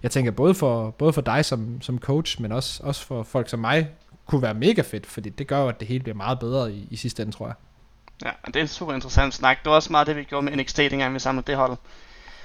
jeg 0.04 0.12
tænker 0.12 0.32
både 0.32 0.54
for, 0.54 0.90
både 0.90 1.14
for 1.14 1.22
dig 1.22 1.46
som, 1.46 1.82
som 1.82 2.00
coach, 2.00 2.42
men 2.42 2.52
også, 2.52 2.84
også 2.84 3.06
for 3.06 3.24
folk 3.24 3.50
som 3.50 3.60
mig, 3.60 3.90
kunne 4.26 4.42
være 4.42 4.54
mega 4.54 4.82
fedt, 4.82 5.06
fordi 5.06 5.30
det 5.30 5.48
gør 5.48 5.60
jo, 5.60 5.68
at 5.68 5.80
det 5.80 5.88
hele 5.88 6.04
bliver 6.04 6.16
meget 6.16 6.40
bedre 6.40 6.72
i, 6.72 6.88
i 6.92 6.96
sidste 6.96 7.24
ende, 7.24 7.36
tror 7.36 7.48
jeg. 7.48 7.56
Ja, 8.24 8.32
det 8.48 8.56
er 8.56 8.62
en 8.62 8.68
super 8.68 8.94
interessant 8.94 9.34
snak. 9.34 9.64
Det 9.64 9.70
var 9.70 9.76
også 9.76 9.92
meget 9.92 10.08
det, 10.08 10.16
vi 10.16 10.24
gjorde 10.24 10.46
med 10.46 10.56
NXT, 10.56 10.78
dengang 10.78 11.14
vi 11.14 11.20
samlede 11.20 11.48
det 11.48 11.56
hold. 11.56 11.78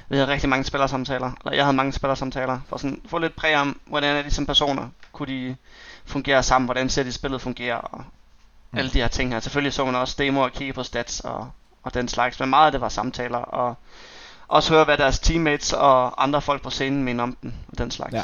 Vi 0.09 0.17
havde 0.17 0.29
rigtig 0.29 0.49
mange 0.49 0.65
spillersamtaler, 0.65 1.32
eller 1.44 1.56
jeg 1.56 1.65
havde 1.65 1.77
mange 1.77 1.93
spillersamtaler, 1.93 2.61
for 2.69 2.77
sådan 2.77 3.03
få 3.06 3.19
lidt 3.19 3.37
præg 3.37 3.56
om, 3.56 3.81
hvordan 3.87 4.17
er 4.17 4.23
de 4.23 4.31
som 4.31 4.47
personer, 4.47 4.88
kunne 5.12 5.29
de 5.29 5.56
fungere 6.05 6.43
sammen, 6.43 6.67
hvordan 6.67 6.88
ser 6.88 7.03
de 7.03 7.12
spillet 7.12 7.41
fungere, 7.41 7.81
og 7.81 8.05
mm. 8.71 8.79
alle 8.79 8.91
de 8.91 8.99
her 8.99 9.09
ting 9.09 9.32
her. 9.32 9.41
Selvfølgelig 9.41 9.73
så 9.73 9.85
man 9.85 9.94
også 9.94 10.17
demo 10.19 10.41
og 10.41 10.53
kigge 10.53 10.73
på 10.73 10.82
stats 10.82 11.21
og, 11.21 11.50
og 11.82 11.94
den 11.94 12.09
slags, 12.09 12.41
men 12.41 12.50
meget 12.50 12.67
af 12.67 12.73
det 12.73 12.81
var 12.81 12.88
samtaler, 12.88 13.38
og 13.38 13.75
også 14.49 14.75
høre, 14.75 14.85
hvad 14.85 14.99
deres 14.99 15.19
teammates 15.19 15.73
og 15.73 16.23
andre 16.25 16.43
folk 16.43 16.62
på 16.62 16.71
scenen 16.71 17.05
mener 17.05 17.23
om 17.23 17.37
den, 17.43 17.55
og 17.69 17.79
den 17.79 17.91
slags. 17.91 18.15
Ja. 18.15 18.23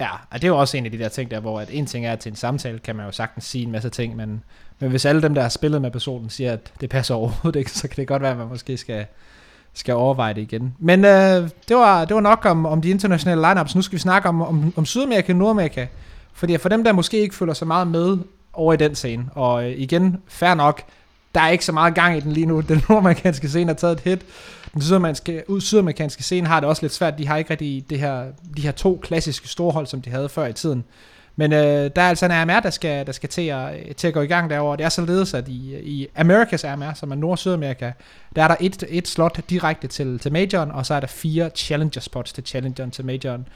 Ja, 0.00 0.10
og 0.30 0.42
det 0.42 0.44
er 0.44 0.48
jo 0.48 0.58
også 0.58 0.76
en 0.76 0.84
af 0.84 0.90
de 0.90 0.98
der 0.98 1.08
ting 1.08 1.30
der, 1.30 1.40
hvor 1.40 1.60
at 1.60 1.68
en 1.72 1.86
ting 1.86 2.06
er, 2.06 2.12
at 2.12 2.18
til 2.18 2.30
en 2.30 2.36
samtale 2.36 2.78
kan 2.78 2.96
man 2.96 3.06
jo 3.06 3.12
sagtens 3.12 3.44
sige 3.44 3.64
en 3.64 3.72
masse 3.72 3.88
ting, 3.88 4.16
men, 4.16 4.42
men 4.78 4.90
hvis 4.90 5.04
alle 5.04 5.22
dem, 5.22 5.34
der 5.34 5.42
har 5.42 5.48
spillet 5.48 5.82
med 5.82 5.90
personen, 5.90 6.30
siger, 6.30 6.52
at 6.52 6.72
det 6.80 6.90
passer 6.90 7.14
overhovedet 7.20 7.58
ikke, 7.58 7.70
så 7.70 7.88
kan 7.88 7.96
det 7.96 8.08
godt 8.08 8.22
være, 8.22 8.30
at 8.30 8.38
man 8.38 8.48
måske 8.48 8.76
skal, 8.76 9.06
skal 9.74 9.94
overveje 9.94 10.34
det 10.34 10.40
igen. 10.40 10.74
Men 10.78 11.04
øh, 11.04 11.48
det, 11.68 11.76
var, 11.76 12.04
det 12.04 12.14
var 12.14 12.20
nok 12.20 12.46
om, 12.46 12.66
om 12.66 12.82
de 12.82 12.90
internationale 12.90 13.48
lineups. 13.48 13.74
Nu 13.74 13.82
skal 13.82 13.96
vi 13.96 14.00
snakke 14.00 14.28
om, 14.28 14.42
om, 14.42 14.72
om 14.76 14.86
Sydamerika 14.86 15.32
og 15.32 15.38
Nordamerika. 15.38 15.86
Fordi 16.32 16.58
for 16.58 16.68
dem, 16.68 16.84
der 16.84 16.92
måske 16.92 17.18
ikke 17.18 17.34
føler 17.34 17.52
så 17.52 17.64
meget 17.64 17.86
med 17.86 18.18
over 18.52 18.72
i 18.72 18.76
den 18.76 18.94
scene, 18.94 19.24
og 19.34 19.64
øh, 19.64 19.78
igen, 19.78 20.22
fair 20.28 20.54
nok, 20.54 20.82
der 21.34 21.40
er 21.40 21.48
ikke 21.48 21.64
så 21.64 21.72
meget 21.72 21.94
gang 21.94 22.16
i 22.16 22.20
den 22.20 22.32
lige 22.32 22.46
nu. 22.46 22.60
Den 22.60 22.84
nordamerikanske 22.88 23.48
scene 23.48 23.66
har 23.66 23.74
taget 23.74 23.92
et 23.92 24.00
hit. 24.00 24.26
Den 24.74 24.82
sydamerikanske, 24.82 25.44
sydamerikanske 25.60 26.22
scene 26.22 26.46
har 26.46 26.60
det 26.60 26.68
også 26.68 26.82
lidt 26.82 26.92
svært. 26.92 27.18
De 27.18 27.26
har 27.26 27.36
ikke 27.36 27.50
rigtig 27.50 27.90
det 27.90 27.98
her, 27.98 28.24
de 28.56 28.62
her 28.62 28.72
to 28.72 29.00
klassiske 29.02 29.48
storhold, 29.48 29.86
som 29.86 30.02
de 30.02 30.10
havde 30.10 30.28
før 30.28 30.46
i 30.46 30.52
tiden. 30.52 30.84
Men 31.36 31.52
øh, 31.52 31.90
der 31.96 32.02
er 32.02 32.08
altså 32.08 32.26
en 32.26 32.32
AMR, 32.32 32.60
der 32.60 32.70
skal, 32.70 33.06
der 33.06 33.12
skal 33.12 33.28
til, 33.28 33.42
at, 33.42 33.74
øh, 33.74 33.94
til 33.94 34.08
at 34.08 34.14
gå 34.14 34.20
i 34.20 34.26
gang 34.26 34.50
derovre. 34.50 34.76
Det 34.76 34.84
er 34.84 34.88
således, 34.88 35.34
at 35.34 35.48
i, 35.48 35.74
øh, 35.74 35.80
i 35.82 36.06
Americas 36.16 36.64
AMR, 36.64 36.94
som 36.94 37.10
er 37.10 37.14
Nord-Sydamerika, 37.14 37.92
der 38.36 38.42
er 38.42 38.48
der 38.48 38.56
et, 38.60 38.84
et 38.88 39.08
slot 39.08 39.40
direkte 39.50 39.88
til, 39.88 40.18
til 40.18 40.32
Majoren, 40.32 40.70
og 40.70 40.86
så 40.86 40.94
er 40.94 41.00
der 41.00 41.06
fire 41.06 41.50
Challenger 41.56 42.00
spots 42.00 42.32
til 42.32 42.46
Challengeren 42.46 42.90
til 42.90 43.04
Majoren. 43.04 43.48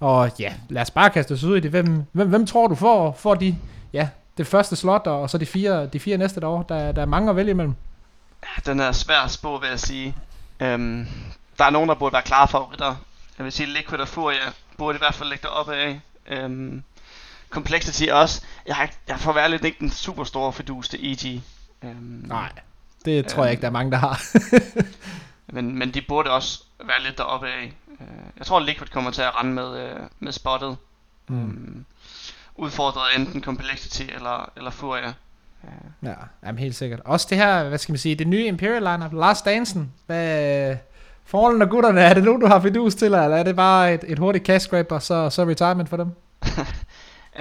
Og 0.00 0.30
ja, 0.38 0.52
lad 0.68 0.82
os 0.82 0.90
bare 0.90 1.10
kaste 1.10 1.32
os 1.32 1.44
ud 1.44 1.56
i 1.56 1.60
det. 1.60 1.70
Hvem, 1.70 2.02
hvem, 2.12 2.28
hvem 2.28 2.46
tror 2.46 2.66
du 2.66 2.74
får, 2.74 3.12
får 3.18 3.34
de, 3.34 3.56
ja, 3.92 4.08
det 4.38 4.46
første 4.46 4.76
slot, 4.76 5.06
og 5.06 5.30
så 5.30 5.38
de 5.38 5.46
fire, 5.46 5.86
de 5.86 6.00
fire 6.00 6.16
næste 6.16 6.40
derovre? 6.40 6.64
Der, 6.68 6.92
der 6.92 7.02
er 7.02 7.06
mange 7.06 7.30
at 7.30 7.36
vælge 7.36 7.50
imellem. 7.50 7.74
Ja, 8.42 8.72
den 8.72 8.80
er 8.80 8.92
svær 8.92 9.24
at 9.24 9.30
spå, 9.30 9.58
vil 9.58 9.68
jeg 9.68 9.80
sige. 9.80 10.14
Øhm, 10.60 11.06
der 11.58 11.64
er 11.64 11.70
nogen, 11.70 11.88
der 11.88 11.94
burde 11.94 12.12
være 12.12 12.22
klare 12.22 12.48
favoritter. 12.48 12.96
Jeg 13.38 13.44
vil 13.44 13.52
sige, 13.52 13.66
Liquid 13.66 14.00
og 14.00 14.08
Furia 14.08 14.52
burde 14.76 14.96
i 14.96 14.98
hvert 14.98 15.14
fald 15.14 15.28
ligge 15.28 15.42
deroppe 15.42 15.74
af. 15.74 16.00
Øhm, 16.26 16.82
Complexity 17.50 18.04
også. 18.10 18.42
Jeg, 18.66 18.76
har, 18.76 18.90
jeg 19.08 19.20
får 19.20 19.32
være 19.32 19.50
lidt 19.50 19.64
ikke 19.64 19.78
den 19.80 19.90
super 19.90 20.24
store 20.24 20.52
fidus 20.52 20.88
til 20.88 21.12
EG. 21.12 21.42
Øhm, 21.82 22.24
Nej, 22.26 22.52
det 23.04 23.26
tror 23.26 23.38
øhm, 23.38 23.44
jeg 23.44 23.50
ikke, 23.50 23.60
der 23.60 23.66
er 23.66 23.72
mange, 23.72 23.90
der 23.90 23.96
har. 23.96 24.22
men, 25.54 25.78
men 25.78 25.94
de 25.94 26.02
burde 26.02 26.30
også 26.30 26.62
være 26.84 27.02
lidt 27.02 27.18
deroppe 27.18 27.48
af. 27.48 27.72
Øh, 28.00 28.06
jeg 28.38 28.46
tror, 28.46 28.60
Liquid 28.60 28.88
kommer 28.88 29.10
til 29.10 29.22
at 29.22 29.36
rende 29.36 29.52
med, 29.52 29.80
øh, 29.80 30.00
med 30.18 30.32
spottet. 30.32 30.76
Mm. 31.28 31.40
Øhm, 31.40 31.84
udfordret 32.54 33.16
enten 33.16 33.42
Complexity 33.42 34.02
eller, 34.02 34.52
eller 34.56 34.70
Furia. 34.70 35.12
Ja, 36.02 36.14
jamen 36.46 36.58
helt 36.58 36.74
sikkert. 36.74 37.00
Også 37.04 37.26
det 37.30 37.38
her, 37.38 37.68
hvad 37.68 37.78
skal 37.78 37.92
man 37.92 37.98
sige, 37.98 38.14
det 38.14 38.26
nye 38.26 38.46
Imperial 38.46 38.82
lineup, 38.82 39.12
Lars 39.12 39.42
Dansen, 39.42 39.92
hvad, 40.06 40.76
Fallen 41.30 41.62
og 41.62 41.70
gutterne, 41.70 42.00
er 42.00 42.14
det 42.14 42.24
nu, 42.24 42.38
du 42.40 42.46
har 42.46 42.60
fidus 42.60 42.94
til, 42.94 43.04
eller 43.04 43.36
er 43.36 43.42
det 43.42 43.56
bare 43.56 43.94
et, 43.94 44.04
et 44.06 44.18
hurtigt 44.18 44.46
cash 44.46 44.70
grab, 44.70 44.92
og 44.92 45.02
så, 45.02 45.30
så 45.30 45.44
retirement 45.44 45.88
for 45.88 45.96
dem? 45.96 46.06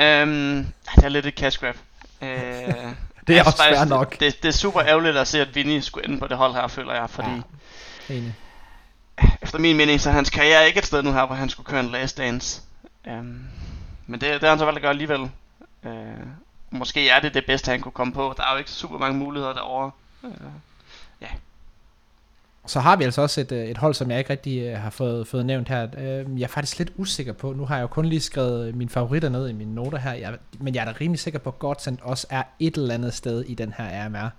um, 0.04 0.68
det 0.96 1.04
er 1.04 1.10
lidt 1.10 1.26
et 1.26 1.34
cash 1.34 1.60
grab. 1.60 1.78
Uh, 2.22 2.28
det 3.28 3.38
er 3.38 3.44
også 3.44 3.64
fair 3.64 3.86
nok. 3.86 4.20
Det, 4.20 4.44
det, 4.44 4.48
er 4.48 4.54
super 4.54 4.82
ærgerligt 4.82 5.18
at 5.18 5.28
se, 5.28 5.42
at 5.42 5.56
Vinny 5.56 5.80
skulle 5.80 6.08
ende 6.08 6.20
på 6.20 6.28
det 6.28 6.38
hold 6.38 6.54
her, 6.54 6.68
føler 6.68 6.94
jeg, 6.94 7.10
fordi... 7.10 7.30
Ja, 8.10 8.14
enig. 8.14 8.36
Efter 9.42 9.60
min 9.60 9.78
mening, 9.78 10.02
så 10.02 10.10
er 10.10 10.14
hans 10.14 10.30
karriere 10.30 10.68
ikke 10.68 10.78
et 10.78 10.86
sted 10.86 11.04
nu 11.04 11.14
her, 11.14 11.26
hvor 11.26 11.36
han 11.36 11.50
skulle 11.50 11.68
køre 11.68 11.80
en 11.80 11.92
last 11.92 12.18
dance. 12.18 12.62
Um, 13.06 13.40
men 14.08 14.22
det, 14.22 14.22
det 14.22 14.42
har 14.42 14.50
han 14.50 14.60
så 14.60 14.66
valgt 14.66 14.78
at 14.78 14.82
gøre 14.82 14.92
alligevel. 14.92 15.22
Uh, 15.84 15.92
måske 16.70 17.10
er 17.10 17.20
det 17.20 17.34
det 17.34 17.46
bedste, 17.46 17.72
han 17.72 17.82
kunne 17.82 17.92
komme 17.92 18.14
på. 18.14 18.34
Der 18.38 18.44
er 18.44 18.52
jo 18.52 18.58
ikke 18.58 18.72
super 18.72 18.98
mange 18.98 19.18
muligheder 19.20 19.54
derovre. 19.54 19.92
Uh, 20.24 20.32
ja. 21.22 21.28
Så 22.66 22.80
har 22.80 22.96
vi 22.96 23.04
altså 23.04 23.22
også 23.22 23.42
et, 23.42 23.52
øh, 23.52 23.66
et 23.66 23.78
hold, 23.78 23.94
som 23.94 24.12
jeg 24.12 24.20
ikke 24.20 24.30
rigtig 24.30 24.74
uh, 24.74 24.80
har 24.80 24.90
fået, 24.90 25.28
fået 25.28 25.46
nævnt 25.46 25.70
her. 25.70 25.88
Uh, 25.88 26.40
jeg 26.40 26.46
er 26.46 26.52
faktisk 26.52 26.78
lidt 26.78 26.92
usikker 26.96 27.34
på, 27.34 27.54
nu 27.54 27.66
har 27.66 27.76
jeg 27.76 27.82
jo 27.82 27.88
kun 27.88 28.06
lige 28.06 28.22
skrevet 28.22 28.76
mine 28.76 28.90
favoritter 28.90 29.30
ned 29.30 29.50
i 29.50 29.54
mine 29.54 29.76
noter 29.76 29.98
her, 29.98 30.14
jeg, 30.14 30.38
men 30.60 30.76
jeg 30.76 30.82
er 30.82 30.86
da 30.86 30.98
rimelig 31.02 31.20
sikker 31.20 31.40
på, 31.40 31.50
at 31.50 31.60
Godsend 31.60 31.98
også 32.02 32.28
er 32.30 32.44
et 32.60 32.76
eller 32.76 32.94
andet 32.94 33.14
sted 33.14 33.44
i 33.44 33.54
den 33.54 33.74
her 33.78 34.08
RMR. 34.08 34.30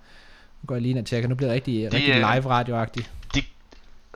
Nu 0.61 0.67
går 0.67 0.75
jeg 0.75 0.81
lige 0.81 0.89
ind 0.89 0.99
og 0.99 1.05
tjekker, 1.05 1.29
nu 1.29 1.35
bliver 1.35 1.49
det 1.49 1.55
rigtig, 1.55 1.91
de, 1.91 1.97
rigtig 1.97 2.15
live 2.15 2.49
radioagtigt. 2.49 3.11
De, 3.35 3.43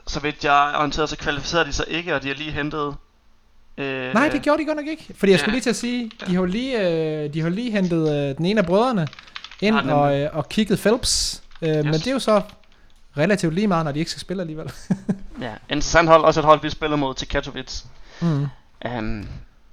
så 0.06 0.20
vidt 0.20 0.44
jeg 0.44 0.70
er 0.70 0.78
orienteret, 0.78 1.08
så 1.08 1.16
kvalificerede 1.16 1.66
de 1.66 1.72
sig 1.72 1.84
ikke, 1.88 2.14
og 2.14 2.22
de 2.22 2.28
har 2.28 2.34
lige 2.34 2.52
hentet... 2.52 2.96
Øh, 3.78 4.14
Nej, 4.14 4.28
det 4.28 4.42
gjorde 4.42 4.62
de 4.62 4.66
godt 4.66 4.76
nok 4.76 4.86
ikke. 4.86 5.14
Fordi 5.16 5.32
jeg 5.32 5.38
ja. 5.38 5.42
skulle 5.42 5.52
lige 5.52 5.62
til 5.62 5.70
at 5.70 5.76
sige, 5.76 6.10
ja. 6.20 6.26
de 6.26 6.34
har 6.34 6.44
lige, 6.44 6.80
øh, 6.80 7.34
de 7.34 7.40
har 7.40 7.48
lige 7.48 7.70
hentet 7.70 8.30
øh, 8.30 8.36
den 8.36 8.46
ene 8.46 8.60
af 8.60 8.66
brødrene 8.66 9.06
ind 9.60 9.76
ja, 9.76 9.94
og, 9.94 10.20
øh, 10.20 10.30
og 10.32 10.48
kigget 10.48 10.78
Phelps. 10.78 11.42
Øh, 11.62 11.68
yes. 11.68 11.84
Men 11.84 11.92
det 11.92 12.06
er 12.06 12.12
jo 12.12 12.18
så 12.18 12.42
relativt 13.16 13.54
lige 13.54 13.66
meget, 13.66 13.84
når 13.84 13.92
de 13.92 13.98
ikke 13.98 14.10
skal 14.10 14.20
spille 14.20 14.40
alligevel. 14.40 14.72
ja, 15.40 15.54
interessant 15.68 16.08
hold. 16.08 16.24
Også 16.24 16.40
et 16.40 16.46
hold, 16.46 16.62
vi 16.62 16.70
spiller 16.70 16.96
mod 16.96 17.14
til 17.14 17.28
Katowice. 17.28 17.86
Mm. 18.20 18.46
Um, 18.98 19.28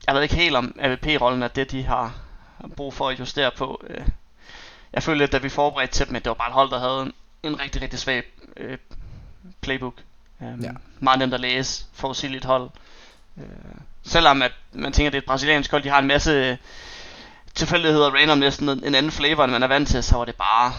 jeg 0.07 0.15
ved 0.15 0.21
ikke 0.21 0.35
helt 0.35 0.55
om 0.55 0.75
AVP-rollen 0.79 1.43
er 1.43 1.47
det, 1.47 1.71
de 1.71 1.83
har 1.83 2.15
brug 2.75 2.93
for 2.93 3.09
at 3.09 3.19
justere 3.19 3.51
på. 3.57 3.85
Uh, 3.89 4.05
jeg 4.93 5.03
følte 5.03 5.19
lidt, 5.19 5.31
da 5.31 5.37
vi 5.37 5.49
forberedte 5.49 5.93
til 5.93 6.07
dem, 6.07 6.15
at 6.15 6.25
det 6.25 6.29
var 6.29 6.35
bare 6.35 6.47
et 6.47 6.53
hold, 6.53 6.69
der 6.69 6.79
havde 6.79 7.01
en, 7.01 7.13
en 7.43 7.59
rigtig, 7.59 7.81
rigtig 7.81 7.99
svag 7.99 8.23
uh, 8.61 8.77
playbook. 9.61 9.93
Um, 10.39 10.59
ja. 10.61 10.71
Meget 10.99 11.19
nemt 11.19 11.33
at 11.33 11.39
læse, 11.39 11.85
forudsigeligt 11.93 12.45
hold. 12.45 12.69
Uh, 13.35 13.43
selvom 14.03 14.41
at 14.41 14.51
man 14.73 14.91
tænker, 14.91 15.07
at 15.07 15.13
det 15.13 15.17
er 15.17 15.21
et 15.21 15.27
brasiliansk 15.27 15.71
hold, 15.71 15.83
de 15.83 15.89
har 15.89 15.99
en 15.99 16.07
masse 16.07 16.31
øh, 16.31 16.57
tilfældigheder 17.55 18.09
random 18.09 18.37
næsten 18.37 18.69
en 18.69 18.95
anden 18.95 19.11
flavor, 19.11 19.43
end 19.43 19.51
man 19.51 19.63
er 19.63 19.67
vant 19.67 19.87
til, 19.87 20.03
så 20.03 20.17
var 20.17 20.25
det 20.25 20.35
bare 20.35 20.73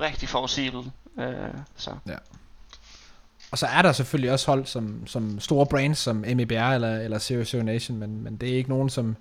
rigtig 0.00 0.28
forudsigeligt. 0.28 0.86
Øh, 1.18 1.26
så. 1.76 1.90
Ja. 2.06 2.14
Og 3.50 3.58
så 3.58 3.66
er 3.66 3.82
der 3.82 3.92
selvfølgelig 3.92 4.32
også 4.32 4.46
hold 4.46 4.66
som, 4.66 5.06
som 5.06 5.40
store 5.40 5.66
brands 5.66 5.98
som 5.98 6.24
MEBR 6.36 6.54
eller, 6.54 6.96
eller 6.96 7.18
Serious 7.18 7.48
Zero 7.48 7.62
Nation, 7.62 7.98
men, 7.98 8.24
men 8.24 8.36
det 8.36 8.50
er 8.52 8.56
ikke 8.56 8.68
nogen, 8.68 8.88
som, 8.90 9.16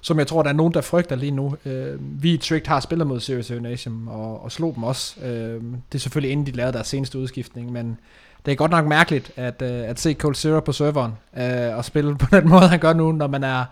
som 0.00 0.18
jeg 0.18 0.26
tror, 0.26 0.42
der 0.42 0.50
er 0.50 0.54
nogen, 0.54 0.74
der 0.74 0.80
frygter 0.80 1.16
lige 1.16 1.30
nu. 1.30 1.56
Øh, 1.64 2.22
vi 2.22 2.34
i 2.34 2.36
Tricked 2.36 2.68
har 2.68 2.80
spillet 2.80 3.06
mod 3.06 3.20
Serious 3.20 3.46
Zero 3.46 3.60
Nation 3.60 4.08
og, 4.08 4.42
og 4.42 4.52
slog 4.52 4.74
dem 4.74 4.82
også. 4.82 5.20
Øh, 5.20 5.62
det 5.62 5.94
er 5.94 5.98
selvfølgelig 5.98 6.32
inden 6.32 6.46
de 6.46 6.50
lavede 6.50 6.72
deres 6.72 6.86
seneste 6.86 7.18
udskiftning, 7.18 7.72
men 7.72 7.98
det 8.46 8.52
er 8.52 8.56
godt 8.56 8.70
nok 8.70 8.86
mærkeligt 8.86 9.32
at, 9.36 9.62
øh, 9.62 9.88
at 9.88 10.00
se 10.00 10.14
Cold 10.14 10.34
Zero 10.34 10.60
på 10.60 10.72
serveren 10.72 11.12
øh, 11.36 11.76
og 11.76 11.84
spille 11.84 12.16
på 12.16 12.26
den 12.36 12.48
måde, 12.48 12.68
han 12.68 12.78
gør 12.78 12.92
nu, 12.92 13.12
når 13.12 13.26
man 13.26 13.44
er 13.44 13.64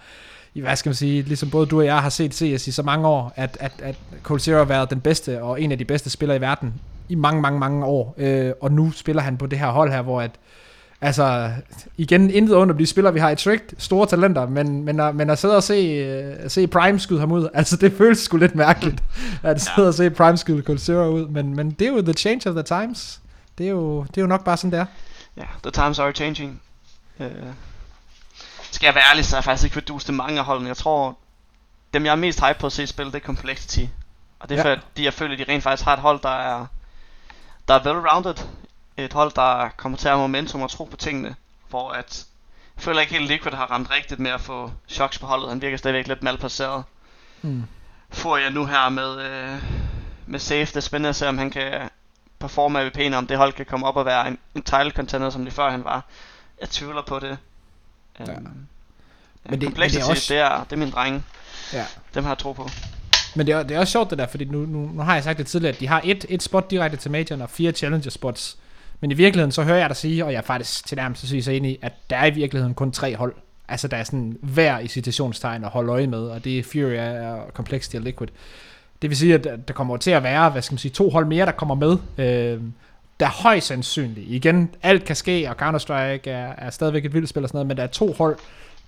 hvad 0.61 0.77
skal 0.77 0.91
man 0.91 0.95
sige, 0.95 1.23
ligesom 1.23 1.51
både 1.51 1.67
du 1.67 1.79
og 1.79 1.85
jeg 1.85 2.03
har 2.03 2.09
set 2.09 2.35
CS 2.35 2.69
i 2.69 2.71
så 2.73 2.83
mange 2.83 3.09
år, 3.09 3.33
at, 3.37 3.57
at, 3.61 3.73
at 3.83 3.97
Cold 4.23 4.41
Zero 4.41 4.57
har 4.57 4.65
været 4.65 4.91
den 4.91 5.01
bedste 5.01 5.43
og 5.43 5.63
en 5.63 5.73
af 5.73 5.79
de 5.79 5.85
bedste 5.85 6.11
spillere 6.11 6.37
i 6.37 6.41
verden 6.41 6.75
i 7.09 7.15
mange, 7.15 7.43
mange, 7.43 7.59
mange 7.59 7.85
år. 7.85 8.15
Øh, 8.19 8.53
og 8.61 8.73
nu 8.73 8.91
spiller 8.91 9.23
han 9.23 9.37
på 9.37 9.47
det 9.47 9.59
her 9.59 9.71
hold 9.71 9.91
her, 9.91 10.03
hvor 10.03 10.21
at, 10.21 10.31
altså, 11.01 11.51
igen, 11.97 12.31
intet 12.31 12.55
under 12.55 12.75
de 12.75 12.87
spillere, 12.87 13.13
vi 13.13 13.21
har 13.21 13.31
i 13.31 13.37
Tricked, 13.37 13.69
store 13.79 14.07
talenter, 14.07 14.49
men, 14.49 14.85
men, 14.85 15.01
at, 15.01 15.15
men 15.15 15.31
at 15.31 15.39
sidde 15.39 15.57
og 15.57 15.63
se, 15.63 16.41
uh, 16.45 16.51
se 16.51 16.67
Prime 16.67 16.99
skyde 16.99 17.21
ham 17.21 17.33
ud, 17.33 17.49
altså 17.55 17.77
det 17.77 17.93
føles 17.93 18.19
sgu 18.19 18.37
lidt 18.37 18.55
mærkeligt, 18.55 19.03
at 19.43 19.61
sidde 19.61 19.89
og 19.89 19.95
se 19.95 20.11
Prime 20.11 20.37
skyde 20.37 20.63
Cold 20.63 20.79
Zero 20.79 21.09
ud, 21.09 21.29
men, 21.29 21.57
men 21.57 21.71
det 21.71 21.89
er 21.89 21.93
jo 21.93 22.03
the 22.03 22.13
change 22.13 22.51
of 22.51 22.55
the 22.55 22.63
times. 22.63 23.21
Det 23.59 23.67
er 23.67 23.71
jo, 23.71 24.03
det 24.03 24.17
er 24.17 24.23
jo 24.23 24.27
nok 24.27 24.45
bare 24.45 24.57
sådan, 24.57 24.71
det 24.71 24.81
er. 24.81 24.87
Ja, 25.37 25.43
yeah, 25.43 25.53
the 25.63 25.71
times 25.71 25.99
are 25.99 26.13
changing. 26.13 26.63
Uh, 27.19 27.27
skal 28.71 28.87
jeg 28.87 28.95
være 28.95 29.05
ærlig, 29.11 29.25
så 29.25 29.37
er 29.37 29.39
jeg 29.39 29.45
faktisk 29.45 29.65
ikke 29.65 29.75
fordust 29.75 30.07
til 30.07 30.15
mange 30.15 30.39
af 30.39 30.45
holdene. 30.45 30.69
Jeg 30.69 30.77
tror, 30.77 31.19
dem 31.95 32.05
jeg 32.05 32.13
er 32.13 32.17
mest 32.17 32.41
hype 32.41 32.59
på 32.59 32.67
at 32.67 32.73
se 32.73 32.87
spille, 32.87 33.13
det 33.13 33.23
er 33.23 33.27
Complexity. 33.27 33.85
Og 34.41 34.49
det 34.49 34.59
er 34.59 34.69
ja. 34.69 34.75
fordi, 34.75 35.05
jeg 35.05 35.15
føler, 35.15 35.33
at 35.33 35.39
de 35.39 35.53
rent 35.53 35.63
faktisk 35.63 35.85
har 35.85 35.93
et 35.93 35.99
hold, 35.99 36.21
der 36.23 36.29
er 36.29 36.67
der 37.69 37.75
er 37.75 37.81
well-rounded. 37.81 38.45
Et 38.97 39.13
hold, 39.13 39.33
der 39.35 39.69
kommer 39.77 39.99
til 39.99 40.09
at 40.09 40.13
have 40.13 40.21
momentum 40.21 40.63
og 40.63 40.71
tro 40.71 40.85
på 40.85 40.97
tingene. 40.97 41.37
Hvor 41.69 41.91
at, 41.91 42.27
jeg 42.77 42.83
føler 42.83 43.01
ikke 43.01 43.13
helt 43.13 43.29
Liquid 43.29 43.53
har 43.53 43.67
ramt 43.67 43.91
rigtigt 43.91 44.21
med 44.21 44.31
at 44.31 44.41
få 44.41 44.73
shocks 44.87 45.19
på 45.19 45.27
holdet. 45.27 45.49
Han 45.49 45.63
virker 45.63 45.77
stadigvæk 45.77 46.07
lidt 46.07 46.23
malplaceret. 46.23 46.85
Mm. 47.43 47.65
Får 48.11 48.37
jeg 48.37 48.51
nu 48.51 48.67
her 48.67 48.89
med, 48.89 49.21
øh, 49.21 49.63
med 50.27 50.39
safe, 50.39 50.67
det 50.67 50.77
er 50.77 50.81
spændende 50.81 51.09
at 51.09 51.17
se, 51.17 51.29
om 51.29 51.39
han 51.39 51.51
kan 51.51 51.91
performe 52.39 52.87
AVP'en, 52.87 53.15
om 53.15 53.27
det 53.27 53.37
hold 53.37 53.53
kan 53.53 53.67
komme 53.67 53.87
op 53.87 53.97
og 53.97 54.07
være 54.07 54.29
en, 54.29 54.39
en 54.55 54.63
title 54.63 54.91
contender, 54.91 55.31
som 55.31 55.45
det 55.45 55.53
før 55.53 55.71
han 55.71 55.85
var. 55.85 56.05
Jeg 56.61 56.69
tvivler 56.69 57.03
på 57.03 57.19
det. 57.19 57.39
Ja. 58.19 58.37
Um, 58.37 58.67
men 59.45 59.61
det, 59.61 59.79
men 59.79 59.91
det, 59.91 60.01
er 60.01 60.05
også... 60.11 60.35
det, 60.35 60.41
er, 60.41 60.65
det 60.65 60.73
er 60.73 60.77
min 60.77 60.91
drenge. 60.91 61.23
Ja. 61.73 61.85
Dem 62.15 62.25
har 62.25 62.31
jeg 62.31 62.39
tro 62.39 62.53
på. 62.53 62.69
Men 63.37 63.47
det 63.47 63.55
er, 63.55 63.63
det 63.63 63.75
er 63.75 63.81
også 63.81 63.91
sjovt 63.91 64.11
det 64.11 64.19
der, 64.19 64.27
fordi 64.27 64.45
nu, 64.45 64.59
nu, 64.59 64.91
nu 64.95 65.03
har 65.03 65.15
jeg 65.15 65.25
sagt 65.25 65.39
det 65.39 65.47
tidligere, 65.47 65.75
at 65.75 65.81
de 65.81 65.89
har 65.89 66.01
et, 66.05 66.27
et 66.29 66.43
spot 66.43 66.71
direkte 66.71 66.97
til 66.97 67.11
majoren 67.11 67.43
og 67.43 67.51
fire 67.51 67.73
challenger 67.73 68.11
spots. 68.11 68.59
Men 69.01 69.11
i 69.11 69.15
virkeligheden, 69.15 69.53
så 69.53 69.63
hører 69.63 69.79
jeg 69.79 69.89
dig 69.89 69.97
sige, 69.97 70.25
og 70.25 70.33
jeg 70.33 70.39
er 70.39 70.43
faktisk 70.43 70.87
til 70.87 70.97
nærmest 70.97 71.23
at 71.23 71.29
sige 71.29 71.43
sig 71.43 71.57
ind 71.57 71.67
i, 71.67 71.79
at 71.83 71.93
der 72.11 72.17
er 72.17 72.27
i 72.27 72.31
virkeligheden 72.31 72.75
kun 72.75 72.93
tre 72.93 73.17
hold. 73.17 73.35
Altså 73.69 73.89
der 73.89 73.97
er 73.97 74.05
sådan 74.05 74.37
hver 74.43 74.79
i 74.79 74.89
citationstegn 74.89 75.65
at 75.65 75.71
holde 75.71 75.93
øje 75.93 76.07
med, 76.07 76.19
og 76.19 76.45
det 76.45 76.59
er 76.59 76.63
Fury 76.63 76.97
og 76.97 77.51
Complexity 77.53 77.97
og 77.97 78.03
Liquid. 78.03 78.29
Det 79.03 79.11
vil 79.11 79.17
sige, 79.17 79.35
at 79.35 79.69
der 79.69 79.75
kommer 79.75 79.97
til 79.97 80.11
at 80.11 80.23
være, 80.23 80.51
hvad 80.51 80.63
skal 80.63 80.73
man 80.73 80.79
sige, 80.79 80.93
to 80.93 81.11
hold 81.11 81.27
mere, 81.27 81.47
der 81.47 81.53
kommer 81.53 81.75
med. 81.75 81.97
Øh, 82.19 82.61
der 83.21 83.27
er 83.27 83.43
højst 83.43 83.67
sandsynligt. 83.67 84.31
Igen, 84.31 84.71
alt 84.83 85.05
kan 85.05 85.17
ske, 85.17 85.51
og 85.51 85.69
Counter-Strike 85.69 86.31
er, 86.31 86.53
er 86.59 86.71
stadigvæk 86.71 87.05
et 87.05 87.15
vildt 87.15 87.29
spil 87.29 87.43
og 87.43 87.49
sådan 87.49 87.57
noget, 87.57 87.67
men 87.67 87.77
der 87.77 87.83
er 87.83 87.87
to 87.87 88.13
hold, 88.13 88.39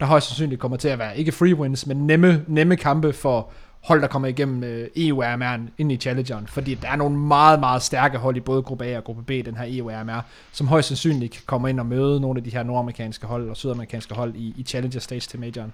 der 0.01 0.07
højst 0.07 0.27
sandsynligt 0.27 0.61
kommer 0.61 0.77
til 0.77 0.89
at 0.89 0.99
være, 0.99 1.19
ikke 1.19 1.33
free 1.33 1.55
wins, 1.55 1.87
men 1.87 2.07
nemme, 2.07 2.45
nemme 2.49 2.77
kampe 2.77 3.13
for 3.13 3.51
hold, 3.81 4.01
der 4.01 4.09
kommer 4.09 4.29
igennem 4.29 4.65
øh, 4.65 4.89
EU-RMR'en 4.97 5.61
ind 5.79 5.93
i 5.93 5.97
Challengeren, 5.97 6.47
fordi 6.47 6.75
der 6.75 6.89
er 6.89 6.97
nogle 6.97 7.19
meget, 7.19 7.61
meget 7.61 7.83
stærke 7.83 8.19
hold 8.19 8.37
i 8.37 8.41
både 8.41 8.63
gruppe 8.63 8.85
A 8.85 8.97
og 8.97 9.05
gruppe 9.05 9.23
B, 9.23 9.47
den 9.47 9.57
her 9.57 9.65
EU-RMR, 9.69 10.21
som 10.53 10.69
højst 10.69 10.89
sandsynligt 10.89 11.33
kan 11.33 11.43
komme 11.47 11.71
ind 11.71 11.81
og 11.81 11.87
møde 11.87 12.21
nogle 12.21 12.39
af 12.39 12.45
de 12.45 12.51
her 12.51 12.63
nordamerikanske 12.63 13.27
hold 13.27 13.51
og 13.51 13.57
sydamerikanske 13.57 14.15
hold 14.15 14.35
i, 14.35 14.55
i 14.57 14.63
Challenger 14.63 15.01
Stage 15.01 15.21
til 15.21 15.41
Majoren. 15.41 15.73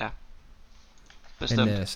Ja, 0.00 0.08
bestemt. 1.38 1.70
Men, 1.70 1.80
øh, 1.80 1.86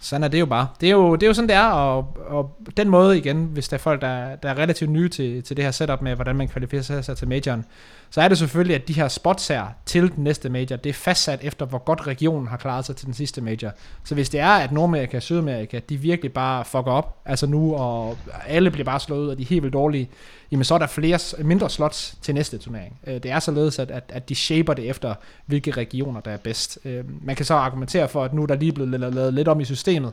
sådan 0.00 0.24
er 0.24 0.28
det 0.28 0.40
jo 0.40 0.46
bare. 0.46 0.68
Det 0.80 0.86
er 0.86 0.92
jo, 0.92 1.14
det 1.14 1.22
er 1.22 1.26
jo 1.26 1.34
sådan, 1.34 1.48
det 1.48 1.56
er, 1.56 1.68
og, 1.68 2.16
og 2.26 2.56
den 2.76 2.88
måde 2.88 3.18
igen, 3.18 3.44
hvis 3.44 3.68
der 3.68 3.76
er 3.76 3.78
folk, 3.78 4.00
der, 4.00 4.36
der 4.36 4.48
er 4.48 4.58
relativt 4.58 4.90
nye 4.90 5.08
til, 5.08 5.42
til 5.42 5.56
det 5.56 5.64
her 5.64 5.70
setup 5.70 6.02
med, 6.02 6.14
hvordan 6.14 6.36
man 6.36 6.48
kvalificerer 6.48 7.02
sig 7.02 7.16
til 7.16 7.28
majoren, 7.28 7.64
så 8.10 8.20
er 8.20 8.28
det 8.28 8.38
selvfølgelig, 8.38 8.74
at 8.74 8.88
de 8.88 8.92
her 8.92 9.08
spots 9.08 9.48
her 9.48 9.66
til 9.86 10.12
den 10.16 10.24
næste 10.24 10.48
major, 10.48 10.76
det 10.76 10.90
er 10.90 10.94
fastsat 10.94 11.40
efter, 11.42 11.66
hvor 11.66 11.78
godt 11.78 12.06
regionen 12.06 12.48
har 12.48 12.56
klaret 12.56 12.84
sig 12.84 12.96
til 12.96 13.06
den 13.06 13.14
sidste 13.14 13.40
major. 13.40 13.70
Så 14.04 14.14
hvis 14.14 14.28
det 14.28 14.40
er, 14.40 14.48
at 14.48 14.72
Nordamerika 14.72 15.16
og 15.16 15.22
Sydamerika, 15.22 15.80
de 15.88 15.96
virkelig 15.96 16.32
bare 16.32 16.64
fucker 16.64 16.92
op, 16.92 17.16
altså 17.24 17.46
nu, 17.46 17.74
og 17.74 18.18
alle 18.46 18.70
bliver 18.70 18.84
bare 18.84 19.00
slået 19.00 19.20
ud, 19.20 19.28
og 19.28 19.38
de 19.38 19.42
er 19.42 19.46
helt 19.46 19.62
vildt 19.62 19.72
dårlige, 19.72 20.08
jamen 20.50 20.64
så 20.64 20.74
er 20.74 20.78
der 20.78 20.86
flere 20.86 21.18
mindre 21.38 21.70
slots 21.70 22.18
til 22.22 22.34
næste 22.34 22.58
turnering. 22.58 22.98
Øh, 23.06 23.14
det 23.14 23.30
er 23.30 23.38
således, 23.38 23.78
at, 23.78 23.90
at, 23.90 24.04
at 24.08 24.28
de 24.28 24.34
shaper 24.34 24.74
det 24.74 24.88
efter, 24.90 25.14
hvilke 25.46 25.70
regioner, 25.70 26.20
der 26.20 26.30
er 26.30 26.36
bedst. 26.36 26.78
Øh, 26.84 27.04
man 27.24 27.36
kan 27.36 27.46
så 27.46 27.54
argumentere 27.54 28.08
for, 28.08 28.24
at 28.24 28.34
nu 28.34 28.42
er 28.42 28.46
der 28.46 28.56
lige 28.56 28.72
blevet 28.72 29.00
lavet 29.00 29.34
lidt 29.34 29.48
om 29.48 29.60
i 29.60 29.64
systemet, 29.64 30.12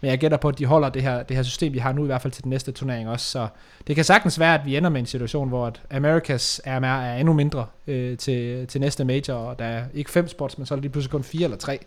men 0.00 0.10
jeg 0.10 0.18
gætter 0.18 0.36
på, 0.36 0.48
at 0.48 0.58
de 0.58 0.66
holder 0.66 0.88
det 0.88 1.02
her, 1.02 1.22
det 1.22 1.36
her 1.36 1.42
system, 1.44 1.72
vi 1.72 1.78
har 1.78 1.92
nu 1.92 2.02
i 2.02 2.06
hvert 2.06 2.22
fald 2.22 2.32
til 2.32 2.44
den 2.44 2.50
næste 2.50 2.72
turnering 2.72 3.08
også. 3.08 3.30
Så 3.30 3.48
det 3.86 3.94
kan 3.94 4.04
sagtens 4.04 4.38
være, 4.38 4.54
at 4.54 4.66
vi 4.66 4.76
ender 4.76 4.90
med 4.90 5.00
en 5.00 5.06
situation, 5.06 5.48
hvor 5.48 5.66
at 5.66 5.82
Americas 5.90 6.60
RMR 6.66 6.86
er 6.86 7.16
endnu 7.16 7.32
mindre 7.32 7.66
øh, 7.86 8.18
til, 8.18 8.66
til 8.66 8.80
næste 8.80 9.04
major, 9.04 9.34
og 9.34 9.58
der 9.58 9.64
er 9.64 9.84
ikke 9.94 10.10
fem 10.10 10.28
spots, 10.28 10.58
men 10.58 10.66
så 10.66 10.74
er 10.74 10.76
det 10.76 10.82
lige 10.82 10.92
pludselig 10.92 11.10
kun 11.10 11.24
fire 11.24 11.44
eller 11.44 11.56
tre. 11.56 11.78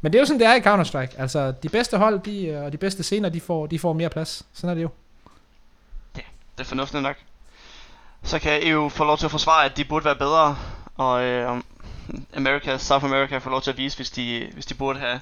Men 0.00 0.12
det 0.12 0.18
er 0.18 0.22
jo 0.22 0.26
sådan, 0.26 0.40
det 0.40 0.46
er 0.46 0.54
i 0.54 0.60
Counter-Strike. 0.60 1.20
Altså, 1.20 1.52
de 1.62 1.68
bedste 1.68 1.98
hold 1.98 2.20
de, 2.20 2.46
øh, 2.46 2.64
og 2.64 2.72
de 2.72 2.76
bedste 2.76 3.02
scener, 3.02 3.28
de 3.28 3.40
får, 3.40 3.66
de 3.66 3.78
får 3.78 3.92
mere 3.92 4.08
plads. 4.08 4.42
Sådan 4.52 4.70
er 4.70 4.74
det 4.74 4.82
jo. 4.82 4.88
Ja, 6.16 6.22
det 6.58 6.64
er 6.64 6.68
fornuftigt 6.68 7.02
nok. 7.02 7.16
Så 8.22 8.38
kan 8.38 8.60
EU 8.62 8.88
få 8.88 9.04
lov 9.04 9.18
til 9.18 9.24
at 9.24 9.30
forsvare, 9.30 9.64
at 9.64 9.76
de 9.76 9.84
burde 9.84 10.04
være 10.04 10.16
bedre, 10.16 10.56
og 10.96 11.24
øh, 11.24 11.62
America, 12.36 12.78
South 12.78 13.04
America 13.04 13.38
får 13.38 13.50
lov 13.50 13.62
til 13.62 13.70
at 13.70 13.76
vise, 13.76 13.96
hvis 13.96 14.10
de, 14.10 14.50
hvis 14.52 14.66
de 14.66 14.74
burde 14.74 14.98
have 14.98 15.20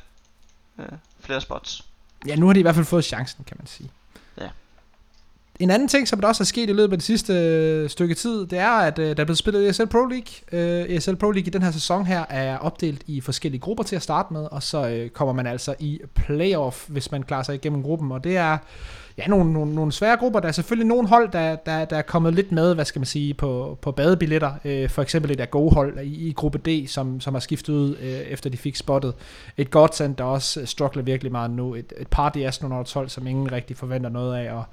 øh, 0.79 0.87
flere 1.21 1.41
spots. 1.41 1.85
Ja, 2.27 2.37
nu 2.37 2.47
har 2.47 2.53
de 2.53 2.61
i 2.61 2.63
hvert 2.63 2.75
fald 2.75 2.87
fået 2.87 3.05
chancen, 3.05 3.45
kan 3.47 3.57
man 3.61 3.67
sige. 3.67 3.91
Ja. 4.41 4.49
En 5.61 5.71
anden 5.71 5.89
ting, 5.89 6.09
som 6.09 6.21
der 6.21 6.29
også 6.29 6.43
er 6.43 6.47
sket 6.47 6.71
i 6.71 6.73
løbet 6.73 6.93
af 6.93 6.99
det 6.99 7.03
sidste 7.03 7.33
øh, 7.33 7.91
stykke 7.91 8.15
tid, 8.15 8.47
det 8.47 8.59
er, 8.59 8.71
at 8.71 8.99
øh, 8.99 9.17
der 9.17 9.23
er 9.23 9.25
blevet 9.25 9.39
spillet 9.39 9.69
ESL 9.69 9.87
Pro 9.87 10.05
League. 10.05 10.35
Øh, 10.53 10.97
ESL 10.97 11.15
Pro 11.15 11.31
League 11.31 11.47
i 11.47 11.51
den 11.51 11.63
her 11.63 11.71
sæson 11.71 12.07
her 12.07 12.25
er 12.29 12.59
opdelt 12.59 13.03
i 13.07 13.21
forskellige 13.21 13.61
grupper 13.61 13.85
til 13.85 13.97
at 13.97 14.03
starte 14.03 14.33
med, 14.33 14.49
og 14.51 14.63
så 14.63 14.89
øh, 14.89 15.11
kommer 15.11 15.35
man 15.35 15.47
altså 15.47 15.75
i 15.79 16.01
playoff, 16.15 16.89
hvis 16.89 17.11
man 17.11 17.23
klarer 17.23 17.43
sig 17.43 17.55
igennem 17.55 17.83
gruppen, 17.83 18.13
og 18.13 18.25
det 18.25 18.37
er 18.37 18.59
ja, 19.19 19.27
nogle, 19.27 19.53
nogle, 19.53 19.75
nogle 19.75 19.93
svære 19.93 20.17
grupper. 20.17 20.41
Der 20.41 20.49
er 20.49 20.53
selvfølgelig 20.53 20.87
nogle 20.87 21.09
hold, 21.09 21.33
der, 21.33 21.57
der, 21.57 21.85
der 21.85 21.97
er 21.97 22.03
kommet 22.03 22.35
lidt 22.35 22.53
med, 22.53 22.75
hvad 22.75 22.85
skal 22.85 23.01
man 23.01 23.07
sige, 23.07 23.35
på, 23.35 23.79
på 23.83 23.93
badebilletter. 23.93 24.53
Øh, 24.65 24.89
for 24.89 25.03
eksempel 25.03 25.31
et 25.31 25.41
af 25.41 25.51
gode 25.51 25.75
hold 25.75 25.99
i, 26.01 26.29
i 26.29 26.33
gruppe 26.33 26.59
D, 26.59 26.89
som, 26.89 27.21
som 27.21 27.35
har 27.35 27.41
skiftet 27.41 27.73
ud, 27.73 27.97
øh, 27.97 28.09
efter 28.09 28.51
de 28.51 28.57
fik 28.57 28.77
spottet. 28.77 29.15
Et 29.57 29.71
Godsend, 29.71 30.17
der 30.17 30.25
også 30.25 30.61
øh, 30.61 30.67
struggler 30.67 31.03
virkelig 31.03 31.33
meget 31.33 31.51
nu. 31.51 31.75
Et, 31.75 31.93
et 31.99 32.09
par 32.09 32.29
de 32.29 32.47
Astronauts 32.47 32.93
hold, 32.93 33.09
som 33.09 33.27
ingen 33.27 33.53
rigtig 33.53 33.77
forventer 33.77 34.11
noget 34.11 34.37
af. 34.37 34.53
Og 34.53 34.65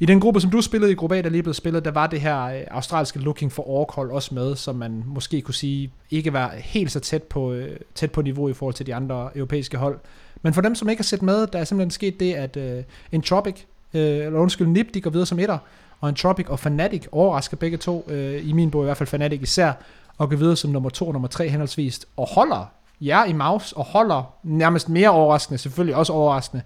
i 0.00 0.06
den 0.06 0.20
gruppe, 0.20 0.40
som 0.40 0.50
du 0.50 0.60
spillede 0.60 0.92
i 0.92 0.94
gruppe 0.94 1.16
A, 1.16 1.22
der 1.22 1.28
lige 1.28 1.42
blev 1.42 1.54
spillet, 1.54 1.84
der 1.84 1.90
var 1.90 2.06
det 2.06 2.20
her 2.20 2.42
øh, 2.42 2.62
australske 2.70 3.18
Looking 3.18 3.52
for 3.52 3.68
Ork 3.68 3.90
hold 3.94 4.10
også 4.10 4.34
med, 4.34 4.56
som 4.56 4.76
man 4.76 5.02
måske 5.06 5.40
kunne 5.40 5.54
sige 5.54 5.92
ikke 6.10 6.32
var 6.32 6.54
helt 6.56 6.92
så 6.92 7.00
tæt 7.00 7.22
på, 7.22 7.52
øh, 7.52 7.76
tæt 7.94 8.12
på 8.12 8.22
niveau 8.22 8.48
i 8.48 8.52
forhold 8.52 8.74
til 8.74 8.86
de 8.86 8.94
andre 8.94 9.30
europæiske 9.34 9.76
hold. 9.76 9.98
Men 10.42 10.54
for 10.54 10.60
dem, 10.60 10.74
som 10.74 10.88
ikke 10.88 11.00
har 11.00 11.04
set 11.04 11.22
med, 11.22 11.46
der 11.46 11.58
er 11.58 11.64
simpelthen 11.64 11.90
sket 11.90 12.20
det, 12.20 12.34
at 12.34 12.56
uh, 12.56 12.84
Entropic, 13.12 13.64
øh, 13.94 14.02
eller 14.02 14.38
undskyld, 14.38 14.66
Nip, 14.66 14.94
de 14.94 15.00
går 15.00 15.10
videre 15.10 15.26
som 15.26 15.38
etter, 15.38 15.58
og 16.00 16.08
Entropic 16.08 16.46
og 16.48 16.58
Fnatic 16.58 17.06
overrasker 17.12 17.56
begge 17.56 17.76
to, 17.76 18.06
øh, 18.08 18.48
i 18.48 18.52
min 18.52 18.70
bog 18.70 18.82
i 18.82 18.84
hvert 18.84 18.96
fald 18.96 19.08
Fnatic 19.08 19.42
især, 19.42 19.72
og 20.18 20.30
går 20.30 20.36
videre 20.36 20.56
som 20.56 20.70
nummer 20.70 20.90
to 20.90 21.06
og 21.06 21.12
nummer 21.12 21.28
tre 21.28 21.48
henholdsvis, 21.48 22.06
og 22.16 22.28
holder 22.28 22.70
jer 23.00 23.24
i 23.24 23.32
mouse, 23.32 23.76
og 23.76 23.84
holder 23.84 24.34
nærmest 24.42 24.88
mere 24.88 25.10
overraskende, 25.10 25.58
selvfølgelig 25.58 25.96
også 25.96 26.12
overraskende, 26.12 26.62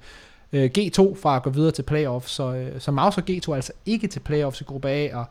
øh, 0.52 0.70
G2 0.78 1.22
fra 1.22 1.36
at 1.36 1.42
gå 1.42 1.50
videre 1.50 1.70
til 1.70 1.82
playoff, 1.82 2.26
så, 2.26 2.54
øh, 2.54 2.80
så 2.80 2.90
Mouse 2.90 3.20
og 3.20 3.24
G2 3.30 3.50
er 3.50 3.54
altså 3.54 3.72
ikke 3.86 4.06
til 4.06 4.20
playoffs 4.20 4.60
i 4.60 4.64
gruppe 4.64 4.88
A, 4.88 5.16
og 5.16 5.24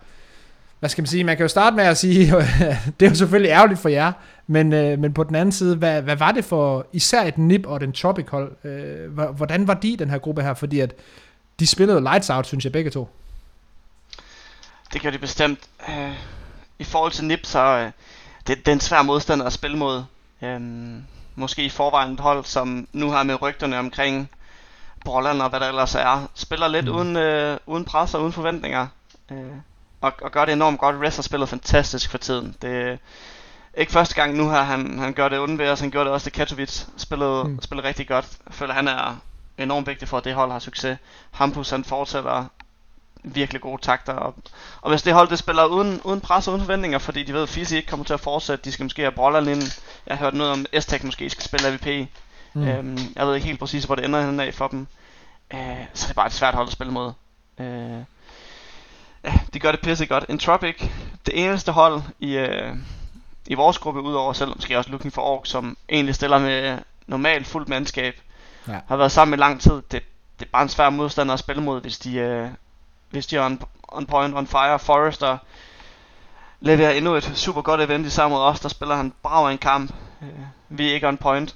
hvad 0.79 0.89
skal 0.89 1.01
man 1.01 1.08
sige, 1.08 1.24
man 1.24 1.38
kan 1.38 1.43
jo 1.43 1.48
starte 1.48 1.75
med 1.75 1.84
at 1.84 1.98
sige, 1.98 2.36
det 3.00 3.05
er 3.05 3.10
jo 3.10 3.15
selvfølgelig 3.15 3.50
ærgerligt 3.50 3.79
for 3.79 3.89
jer, 3.89 4.12
men, 4.48 4.74
øh, 4.74 5.00
men 5.00 5.13
på 5.13 5.24
den 5.24 5.36
anden 5.36 5.51
side, 5.51 5.75
hvad, 5.75 6.01
hvad 6.01 6.15
var 6.15 6.31
det 6.31 6.46
for 6.46 6.88
især 6.93 7.24
et 7.24 7.38
NIP 7.38 7.65
og 7.65 7.81
den 7.81 7.91
Tropic 7.91 8.25
hold? 8.29 8.65
Øh, 8.65 9.19
hvordan 9.36 9.67
var 9.67 9.74
de 9.74 9.98
den 9.98 10.10
her 10.10 10.17
gruppe 10.17 10.41
her? 10.41 10.53
Fordi 10.53 10.79
at 10.79 10.93
de 11.59 11.67
spillede 11.67 12.01
lights 12.01 12.29
out, 12.29 12.47
synes 12.47 12.63
jeg 12.63 12.71
begge 12.71 12.91
to. 12.91 13.09
Det 14.93 15.01
gør 15.01 15.09
de 15.09 15.17
bestemt. 15.17 15.59
Øh, 15.89 16.13
I 16.79 16.83
forhold 16.83 17.11
til 17.11 17.25
NIP, 17.25 17.45
så 17.45 17.59
øh, 17.59 17.91
det, 18.47 18.57
det 18.57 18.67
er 18.67 18.73
en 18.73 18.79
svær 18.79 19.01
modstander 19.01 19.45
at 19.45 19.53
spille 19.53 19.77
mod. 19.77 20.03
Øh, 20.41 20.61
måske 21.35 21.63
i 21.63 21.69
forvejen 21.69 22.13
et 22.13 22.19
hold, 22.19 22.45
som 22.45 22.87
nu 22.93 23.11
har 23.11 23.23
med 23.23 23.41
rygterne 23.41 23.79
omkring 23.79 24.29
Brolland 25.05 25.41
og 25.41 25.49
hvad 25.49 25.59
der 25.59 25.67
ellers 25.67 25.95
er, 25.95 26.29
spiller 26.35 26.67
lidt 26.67 26.85
mm. 26.85 26.95
uden, 26.95 27.17
øh, 27.17 27.57
uden 27.65 27.85
pres 27.85 28.13
og 28.13 28.21
uden 28.21 28.33
forventninger. 28.33 28.87
Øh, 29.31 29.37
og, 30.01 30.13
og 30.21 30.31
gør 30.31 30.45
det 30.45 30.53
enormt 30.53 30.79
godt. 30.79 30.95
Rest 31.01 31.17
har 31.17 31.23
spillet 31.23 31.49
fantastisk 31.49 32.11
for 32.11 32.17
tiden. 32.17 32.55
Det 32.61 32.69
er 32.69 32.97
ikke 33.77 33.91
første 33.91 34.15
gang 34.15 34.35
nu 34.35 34.49
her, 34.49 34.61
han, 34.61 34.99
han 34.99 35.13
gør 35.13 35.29
det 35.29 35.37
uden 35.37 35.59
ved 35.59 35.69
os. 35.69 35.79
Han 35.79 35.91
gjorde 35.91 36.05
det 36.05 36.13
også 36.13 36.23
til 36.23 36.33
Katowice. 36.33 36.87
Spillede, 36.97 37.43
mm. 37.43 37.61
spillede 37.61 37.87
rigtig 37.87 38.07
godt. 38.07 38.25
Jeg 38.45 38.53
føler, 38.53 38.73
han 38.73 38.87
er 38.87 39.17
enormt 39.63 39.87
vigtig 39.87 40.07
for, 40.07 40.17
at 40.17 40.23
det 40.23 40.33
hold 40.33 40.51
har 40.51 40.59
succes. 40.59 40.97
Hampus 41.31 41.69
han 41.69 41.83
fortsætter 41.83 42.45
virkelig 43.23 43.61
gode 43.61 43.81
takter. 43.81 44.13
Og, 44.13 44.35
og 44.81 44.89
hvis 44.89 45.01
det 45.01 45.13
hold 45.13 45.29
det 45.29 45.39
spiller 45.39 45.65
uden, 45.65 46.01
uden 46.03 46.21
pres 46.21 46.47
og 46.47 46.53
uden 46.53 46.65
forventninger, 46.65 46.97
fordi 46.97 47.23
de 47.23 47.33
ved, 47.33 47.43
at 47.43 47.49
Fisi 47.49 47.75
ikke 47.75 47.87
kommer 47.87 48.05
til 48.05 48.13
at 48.13 48.19
fortsætte, 48.19 48.65
de 48.65 48.71
skal 48.71 48.83
måske 48.83 49.01
have 49.01 49.11
Broller 49.11 49.39
ind. 49.39 49.81
Jeg 50.07 50.17
har 50.17 50.25
hørt 50.25 50.33
noget 50.33 50.51
om, 50.51 50.65
at 50.73 51.01
måske 51.03 51.29
skal 51.29 51.43
spille 51.43 51.67
AVP. 51.67 52.09
Mm. 52.53 52.67
Øhm, 52.67 52.97
jeg 53.15 53.27
ved 53.27 53.35
ikke 53.35 53.47
helt 53.47 53.59
præcis, 53.59 53.83
hvor 53.83 53.95
det 53.95 54.05
ender 54.05 54.21
hen 54.21 54.39
af 54.39 54.53
for 54.53 54.67
dem. 54.67 54.87
Øh, 55.53 55.85
så 55.93 56.05
det 56.05 56.11
er 56.11 56.15
bare 56.15 56.27
et 56.27 56.33
svært 56.33 56.55
hold 56.55 56.67
at 56.67 56.73
spille 56.73 56.93
mod. 56.93 57.11
Øh, 57.59 57.99
ja, 59.23 59.33
de 59.53 59.59
gør 59.59 59.71
det 59.71 59.81
pisse 59.81 60.05
godt. 60.05 60.25
Entropic, 60.29 60.89
det 61.25 61.45
eneste 61.45 61.71
hold 61.71 62.01
i, 62.19 62.37
øh, 62.37 62.75
i 63.47 63.53
vores 63.53 63.77
gruppe, 63.77 64.01
udover 64.01 64.33
selv 64.33 64.49
måske 64.55 64.77
også 64.77 64.89
Looking 64.89 65.13
for 65.13 65.21
Ork, 65.21 65.45
som 65.45 65.77
egentlig 65.89 66.15
stiller 66.15 66.39
med 66.39 66.79
normalt 67.07 67.47
fuldt 67.47 67.69
mandskab, 67.69 68.15
ja. 68.69 68.79
har 68.88 68.95
været 68.95 69.11
sammen 69.11 69.39
i 69.39 69.41
lang 69.41 69.61
tid. 69.61 69.71
Det, 69.71 70.03
det 70.39 70.45
er 70.45 70.49
bare 70.51 70.63
en 70.63 70.69
svær 70.69 70.89
modstander 70.89 71.33
at 71.33 71.39
spille 71.39 71.63
mod, 71.63 71.81
hvis 71.81 71.97
de, 71.97 72.15
øh, 72.15 72.47
hvis 73.09 73.27
de 73.27 73.35
er 73.35 73.45
on, 73.45 73.61
on 73.88 74.05
point, 74.05 74.35
on 74.35 74.47
fire. 74.47 74.79
Forrester 74.79 75.38
leverer 76.59 76.91
endnu 76.91 77.15
et 77.15 77.31
super 77.35 77.61
godt 77.61 77.81
event 77.81 78.05
i 78.05 78.09
sammen 78.09 78.35
med 78.35 78.41
os, 78.41 78.59
der 78.59 78.69
spiller 78.69 78.95
han 78.95 79.13
brav 79.23 79.47
en 79.47 79.57
kamp. 79.57 79.93
Øh, 80.21 80.27
vi 80.69 80.89
er 80.89 80.93
ikke 80.93 81.07
on 81.07 81.17
point. 81.17 81.55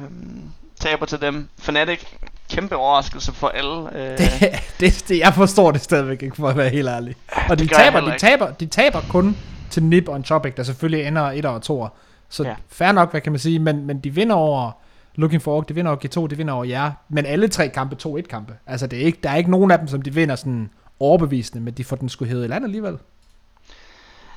Øhm, 0.00 0.42
taber 0.80 1.06
til 1.06 1.20
dem. 1.20 1.48
Fnatic, 1.58 2.04
kæmpe 2.50 2.76
overraskelse 2.76 3.32
for 3.32 3.48
alle. 3.48 3.98
Øh. 3.98 4.18
Det, 4.18 4.30
det, 4.80 5.04
det, 5.08 5.18
jeg 5.18 5.34
forstår 5.34 5.70
det 5.70 5.80
stadigvæk 5.80 6.22
ikke, 6.22 6.36
for 6.36 6.48
at 6.48 6.56
være 6.56 6.68
helt 6.68 6.88
ærlig. 6.88 7.16
Og 7.48 7.58
de 7.58 7.66
taber, 7.66 8.00
de, 8.00 8.18
taber, 8.18 8.50
de 8.50 8.66
taber 8.66 9.00
kun 9.08 9.36
til 9.70 9.82
Nip 9.82 10.08
og 10.08 10.24
Topic, 10.24 10.54
der 10.54 10.62
selvfølgelig 10.62 11.06
ender 11.06 11.30
1 11.30 11.44
og 11.44 11.62
2. 11.62 11.88
Så 12.28 12.44
ja. 12.44 12.54
fair 12.68 12.92
nok, 12.92 13.10
hvad 13.10 13.20
kan 13.20 13.32
man 13.32 13.38
sige, 13.38 13.58
men, 13.58 13.86
men 13.86 13.98
de 14.00 14.10
vinder 14.10 14.36
over 14.36 14.72
Looking 15.16 15.42
for 15.42 15.56
Ork, 15.56 15.68
de 15.68 15.74
vinder 15.74 15.90
over 15.90 16.26
G2, 16.26 16.26
de 16.30 16.36
vinder 16.36 16.54
over 16.54 16.64
jer, 16.64 16.92
men 17.08 17.26
alle 17.26 17.48
tre 17.48 17.68
kampe, 17.68 17.96
2-1 18.06 18.22
kampe. 18.22 18.56
Altså, 18.66 18.86
det 18.86 19.00
er 19.00 19.06
ikke, 19.06 19.18
der 19.22 19.30
er 19.30 19.36
ikke 19.36 19.50
nogen 19.50 19.70
af 19.70 19.78
dem, 19.78 19.88
som 19.88 20.02
de 20.02 20.14
vinder 20.14 20.36
sådan 20.36 20.70
overbevisende, 21.00 21.62
men 21.64 21.74
de 21.74 21.84
får 21.84 21.96
den 21.96 22.08
sgu 22.08 22.24
hævet 22.24 22.44
i 22.44 22.48
land 22.48 22.64
alligevel. 22.64 22.98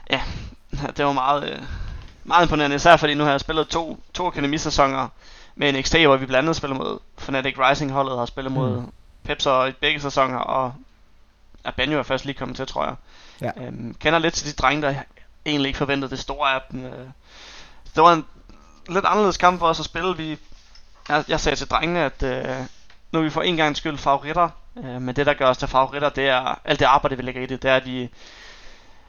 Ja, 0.09 0.21
det 0.97 1.05
var 1.05 1.13
meget, 1.13 1.49
øh, 1.49 1.59
meget 2.23 2.43
imponerende, 2.43 2.75
især 2.75 2.97
fordi 2.97 3.13
nu 3.13 3.23
har 3.23 3.31
jeg 3.31 3.39
spillet 3.39 3.67
to, 3.67 3.99
to 4.13 4.27
akademisæsoner 4.27 5.07
med 5.55 5.69
en 5.69 5.83
XT, 5.83 5.95
hvor 5.95 6.17
vi 6.17 6.25
blandt 6.25 6.45
andet 6.45 6.55
spiller 6.55 6.77
mod 6.77 6.99
Fnatic 7.17 7.55
Rising 7.57 7.91
holdet, 7.91 8.17
har 8.17 8.25
spillet 8.25 8.51
mod 8.51 8.79
mm. 8.79 8.91
Pepser 9.23 9.65
i 9.65 9.71
begge 9.71 9.99
sæsoner, 9.99 10.37
og 10.37 10.73
er 11.63 11.71
Banjo 11.71 11.99
er 11.99 12.03
først 12.03 12.25
lige 12.25 12.35
kommet 12.35 12.57
til, 12.57 12.67
tror 12.67 12.85
jeg. 12.85 12.95
Ja. 13.41 13.63
Øhm, 13.63 13.95
kender 13.99 14.19
lidt 14.19 14.33
til 14.33 14.47
de 14.47 14.53
drenge, 14.53 14.81
der 14.81 14.95
egentlig 15.45 15.69
ikke 15.69 15.77
forventede 15.77 16.11
det 16.11 16.19
store 16.19 16.53
af 16.53 16.61
dem. 16.71 16.85
Øh, 16.85 17.07
det 17.95 18.03
var 18.03 18.13
en 18.13 18.25
lidt 18.89 19.05
anderledes 19.05 19.37
kamp 19.37 19.59
for 19.59 19.67
os 19.67 19.79
at 19.79 19.85
spille. 19.85 20.17
Vi, 20.17 20.37
jeg, 21.09 21.23
jeg 21.27 21.39
sagde 21.39 21.55
til 21.55 21.67
drengene, 21.67 21.99
at 21.99 22.23
øh, 22.23 22.65
nu 23.11 23.19
er 23.19 23.23
vi 23.23 23.29
for 23.29 23.41
en 23.41 23.57
gang 23.57 23.77
skyld 23.77 23.97
favoritter, 23.97 24.49
øh, 24.77 25.01
men 25.01 25.15
det 25.15 25.25
der 25.25 25.33
gør 25.33 25.49
os 25.49 25.57
til 25.57 25.67
favoritter, 25.67 26.09
det 26.09 26.27
er 26.27 26.59
alt 26.65 26.79
det 26.79 26.85
arbejde, 26.85 27.17
vi 27.17 27.21
lægger 27.21 27.41
i 27.41 27.45
det, 27.45 27.61
det 27.61 27.71
er, 27.71 27.75
at 27.75 27.85
vi, 27.85 28.09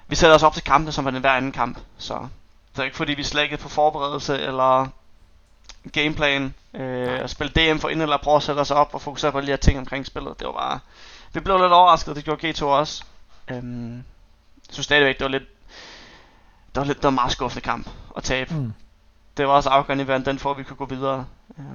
vi 0.09 0.17
sætter 0.17 0.37
os 0.37 0.43
op 0.43 0.55
til 0.55 0.63
kampen, 0.63 0.93
som 0.93 1.05
var 1.05 1.11
den 1.11 1.21
hver 1.21 1.31
anden 1.31 1.53
kamp. 1.53 1.79
Så 1.99 2.29
det 2.73 2.79
er 2.79 2.85
ikke 2.85 2.97
fordi, 2.97 3.15
vi 3.15 3.23
slækkede 3.23 3.63
på 3.63 3.69
forberedelse, 3.69 4.39
eller 4.39 4.87
gameplan, 5.93 6.55
øh, 6.75 7.23
og 7.23 7.31
spille 7.31 7.53
DM 7.53 7.79
for 7.79 7.89
inden, 7.89 8.03
eller 8.03 8.17
prøve 8.17 8.37
at 8.37 8.43
sætte 8.43 8.61
os 8.61 8.71
op 8.71 8.95
og 8.95 9.01
fokusere 9.01 9.33
på 9.33 9.41
de 9.41 9.47
her 9.47 9.57
ting 9.57 9.79
omkring 9.79 10.07
spillet. 10.07 10.39
Det 10.39 10.47
var 10.47 10.53
bare... 10.53 10.81
Vi 11.33 11.41
blev 11.41 11.59
lidt 11.59 11.73
overrasket, 11.73 12.17
det 12.17 12.25
gjorde 12.25 12.51
G2 12.51 12.65
også. 12.65 13.05
Øhm, 13.51 13.97
jeg 13.97 14.73
synes 14.73 14.85
stadigvæk, 14.85 15.19
det 15.19 15.25
var 15.25 15.31
lidt... 15.31 15.43
Det 16.75 16.81
var, 16.81 16.85
lidt, 16.85 16.99
det 16.99 17.05
var 17.05 17.09
en 17.09 17.15
meget 17.15 17.33
skuffende 17.33 17.65
kamp 17.65 17.89
at 18.17 18.23
tabe. 18.23 18.55
Mm. 18.55 18.73
Det 19.37 19.47
var 19.47 19.53
også 19.53 19.69
afgørende 19.69 20.17
i 20.21 20.23
den 20.25 20.39
for, 20.39 20.51
at 20.51 20.59
vi 20.59 20.63
kunne 20.63 20.77
gå 20.77 20.85
videre. 20.85 21.27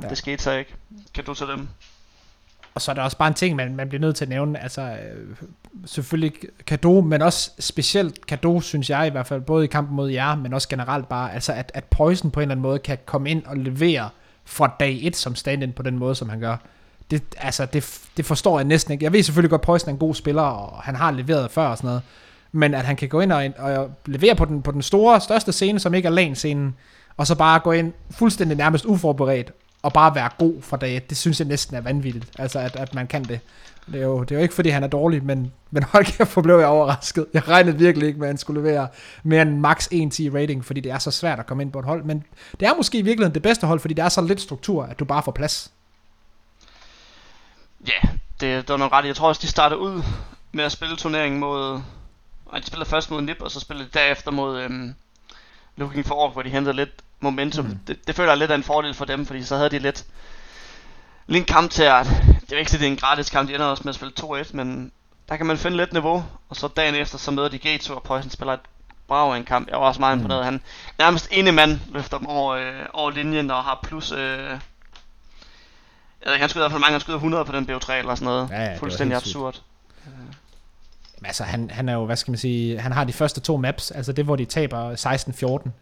Ja. 0.03 0.09
Det 0.09 0.17
skete 0.17 0.43
så 0.43 0.51
ikke. 0.51 0.75
Kan 1.13 1.23
du 1.23 1.33
til 1.33 1.47
dem? 1.47 1.67
Og 2.75 2.81
så 2.81 2.91
er 2.91 2.95
der 2.95 3.01
også 3.01 3.17
bare 3.17 3.27
en 3.27 3.33
ting, 3.33 3.55
man, 3.55 3.75
man 3.75 3.89
bliver 3.89 4.01
nødt 4.01 4.15
til 4.15 4.25
at 4.25 4.29
nævne, 4.29 4.63
altså 4.63 4.81
øh, 4.81 5.35
selvfølgelig 5.85 6.33
kado, 6.67 7.01
men 7.01 7.21
også 7.21 7.51
specielt 7.59 8.25
kado, 8.27 8.61
synes 8.61 8.89
jeg 8.89 9.07
i 9.07 9.09
hvert 9.09 9.27
fald, 9.27 9.41
både 9.41 9.63
i 9.63 9.67
kampen 9.67 9.95
mod 9.95 10.09
jer, 10.09 10.35
men 10.35 10.53
også 10.53 10.69
generelt 10.69 11.09
bare, 11.09 11.33
altså 11.33 11.53
at, 11.53 11.71
at 11.73 11.83
Poison 11.83 12.31
på 12.31 12.39
en 12.39 12.41
eller 12.41 12.51
anden 12.51 12.61
måde 12.61 12.79
kan 12.79 12.97
komme 13.05 13.29
ind 13.29 13.45
og 13.45 13.57
levere 13.57 14.09
fra 14.45 14.75
dag 14.79 14.99
1 15.01 15.15
som 15.15 15.35
stand-in 15.35 15.73
på 15.73 15.83
den 15.83 15.97
måde, 15.97 16.15
som 16.15 16.29
han 16.29 16.39
gør. 16.39 16.57
Det, 17.11 17.23
altså, 17.37 17.65
det, 17.65 17.99
det 18.17 18.25
forstår 18.25 18.59
jeg 18.59 18.65
næsten 18.65 18.91
ikke. 18.91 19.03
Jeg 19.03 19.13
ved 19.13 19.23
selvfølgelig 19.23 19.49
godt, 19.49 19.61
at 19.61 19.65
Poison 19.65 19.89
er 19.89 19.93
en 19.93 19.99
god 19.99 20.15
spiller, 20.15 20.41
og 20.41 20.81
han 20.81 20.95
har 20.95 21.11
leveret 21.11 21.51
før 21.51 21.67
og 21.67 21.77
sådan 21.77 21.87
noget, 21.87 22.01
men 22.51 22.73
at 22.73 22.85
han 22.85 22.95
kan 22.95 23.09
gå 23.09 23.19
ind 23.19 23.31
og, 23.31 23.49
og 23.57 23.91
levere 24.05 24.35
på 24.35 24.45
den, 24.45 24.61
på 24.61 24.71
den 24.71 24.81
store, 24.81 25.21
største 25.21 25.51
scene, 25.51 25.79
som 25.79 25.93
ikke 25.93 26.07
er 26.07 26.11
LAN-scenen, 26.11 26.75
og 27.17 27.27
så 27.27 27.35
bare 27.35 27.59
gå 27.59 27.71
ind 27.71 27.93
fuldstændig 28.11 28.57
nærmest 28.57 28.85
uforberedt, 28.85 29.51
og 29.85 29.93
bare 29.93 30.15
være 30.15 30.29
god 30.37 30.61
fra 30.61 30.77
dag 30.77 31.01
det 31.09 31.17
synes 31.17 31.39
jeg 31.39 31.47
næsten 31.47 31.75
er 31.75 31.81
vanvittigt, 31.81 32.25
altså 32.39 32.59
at, 32.59 32.75
at 32.75 32.95
man 32.95 33.07
kan 33.07 33.23
det. 33.23 33.39
Det 33.91 34.01
er, 34.01 34.05
jo, 34.05 34.23
det 34.23 34.31
er 34.31 34.35
jo 34.35 34.41
ikke 34.41 34.53
fordi 34.53 34.69
han 34.69 34.83
er 34.83 34.87
dårlig, 34.87 35.23
men, 35.23 35.53
men 35.71 35.83
hold 35.93 36.05
kæft, 36.05 36.33
hvor 36.33 36.41
blev 36.41 36.57
jeg 36.57 36.67
overrasket. 36.67 37.25
Jeg 37.33 37.47
regnede 37.47 37.77
virkelig 37.77 38.07
ikke 38.07 38.19
med, 38.19 38.27
at 38.27 38.29
han 38.29 38.37
skulle 38.37 38.61
levere 38.61 38.87
mere 39.23 39.41
end 39.41 39.59
max 39.59 39.87
1-10 39.87 39.91
rating, 40.35 40.65
fordi 40.65 40.79
det 40.79 40.91
er 40.91 40.99
så 40.99 41.11
svært 41.11 41.39
at 41.39 41.45
komme 41.45 41.63
ind 41.63 41.71
på 41.71 41.79
et 41.79 41.85
hold. 41.85 42.03
Men 42.03 42.23
det 42.59 42.67
er 42.67 42.75
måske 42.75 42.97
i 42.97 43.01
virkeligheden 43.01 43.33
det 43.33 43.41
bedste 43.41 43.67
hold, 43.67 43.79
fordi 43.79 43.93
der 43.93 44.03
er 44.03 44.09
så 44.09 44.21
lidt 44.21 44.41
struktur, 44.41 44.83
at 44.83 44.99
du 44.99 45.05
bare 45.05 45.23
får 45.23 45.31
plads. 45.31 45.71
Ja, 47.87 47.91
yeah, 48.07 48.17
det, 48.39 48.67
det 48.67 48.69
var 48.69 48.77
nok 48.77 48.91
ret. 48.91 49.05
Jeg 49.05 49.15
tror 49.15 49.27
også, 49.27 49.41
de 49.41 49.47
startede 49.47 49.79
ud 49.79 50.03
med 50.51 50.63
at 50.63 50.71
spille 50.71 50.95
turneringen 50.95 51.39
mod... 51.39 51.81
Nej, 52.51 52.59
de 52.59 52.65
spillede 52.65 52.89
først 52.89 53.11
mod 53.11 53.21
Nip, 53.21 53.41
og 53.41 53.51
så 53.51 53.59
spillede 53.59 53.89
de 53.93 53.99
derefter 53.99 54.31
mod 54.31 54.59
øhm, 54.61 54.95
Looking 55.75 56.05
for 56.05 56.15
Ork, 56.15 56.33
hvor 56.33 56.41
de 56.41 56.49
hentede 56.49 56.75
lidt 56.75 57.01
momentum. 57.19 57.65
Mm. 57.65 57.79
Det, 57.87 58.07
det 58.07 58.15
føler 58.15 58.31
jeg 58.31 58.37
lidt 58.37 58.51
af 58.51 58.55
en 58.55 58.63
fordel 58.63 58.93
for 58.93 59.05
dem, 59.05 59.25
fordi 59.25 59.43
så 59.43 59.55
havde 59.55 59.69
de 59.69 59.79
lidt, 59.79 60.05
lidt 61.27 61.41
en 61.41 61.45
kamp 61.45 61.71
til 61.71 61.83
at... 61.83 62.05
Det 62.41 62.51
er 62.53 62.57
ikke 62.57 62.71
så, 62.71 62.77
det 62.77 62.87
er 62.87 62.91
en 62.91 62.97
gratis 62.97 63.29
kamp, 63.29 63.49
de 63.49 63.53
ender 63.53 63.65
også 63.65 63.83
med 63.85 63.89
at 63.89 63.95
spille 63.95 64.13
2-1, 64.21 64.49
men 64.53 64.91
der 65.29 65.37
kan 65.37 65.45
man 65.45 65.57
finde 65.57 65.77
lidt 65.77 65.93
niveau, 65.93 66.25
og 66.49 66.55
så 66.55 66.67
dagen 66.67 66.95
efter, 66.95 67.17
så 67.17 67.31
møder 67.31 67.49
de 67.49 67.59
G2, 67.75 67.93
og 67.93 68.03
Poison 68.03 68.29
spiller 68.29 68.53
et 68.53 68.59
brav 69.07 69.33
en 69.33 69.43
kamp. 69.43 69.69
Jeg 69.69 69.79
var 69.79 69.85
også 69.85 69.99
meget 69.99 70.17
mm. 70.17 70.21
imponeret. 70.21 70.45
Han 70.45 70.61
nærmest 70.99 71.27
ene 71.31 71.51
mand 71.51 71.79
løfter 71.91 72.17
dem 72.17 72.27
over, 72.27 72.53
øh, 72.55 72.85
over 72.93 73.11
linjen 73.11 73.51
og 73.51 73.63
har 73.63 73.79
plus... 73.83 74.11
Øh, 74.11 74.59
jeg 76.21 76.29
ved 76.29 76.33
ikke, 76.33 76.43
han 76.43 76.49
skyder 76.49 76.65
i 76.65 76.65
hvert 76.65 76.71
fald 76.71 76.81
mange, 76.81 76.91
han 76.91 77.01
skyder 77.01 77.17
100 77.17 77.45
på 77.45 77.51
den 77.51 77.69
BO3 77.69 77.93
eller 77.93 78.15
sådan 78.15 78.25
noget. 78.25 78.49
Ja, 78.49 78.63
ja, 78.63 78.77
Fuldstændig 78.77 79.17
absurd. 79.17 79.61
Altså 81.23 81.43
han, 81.43 81.69
han 81.69 81.89
er 81.89 81.93
jo, 81.93 82.05
hvad 82.05 82.15
skal 82.15 82.31
man 82.31 82.37
sige, 82.37 82.79
han 82.79 82.91
har 82.91 83.03
de 83.03 83.13
første 83.13 83.41
to 83.41 83.57
maps, 83.57 83.91
altså 83.91 84.11
det 84.11 84.25
hvor 84.25 84.35
de 84.35 84.45
taber 84.45 84.91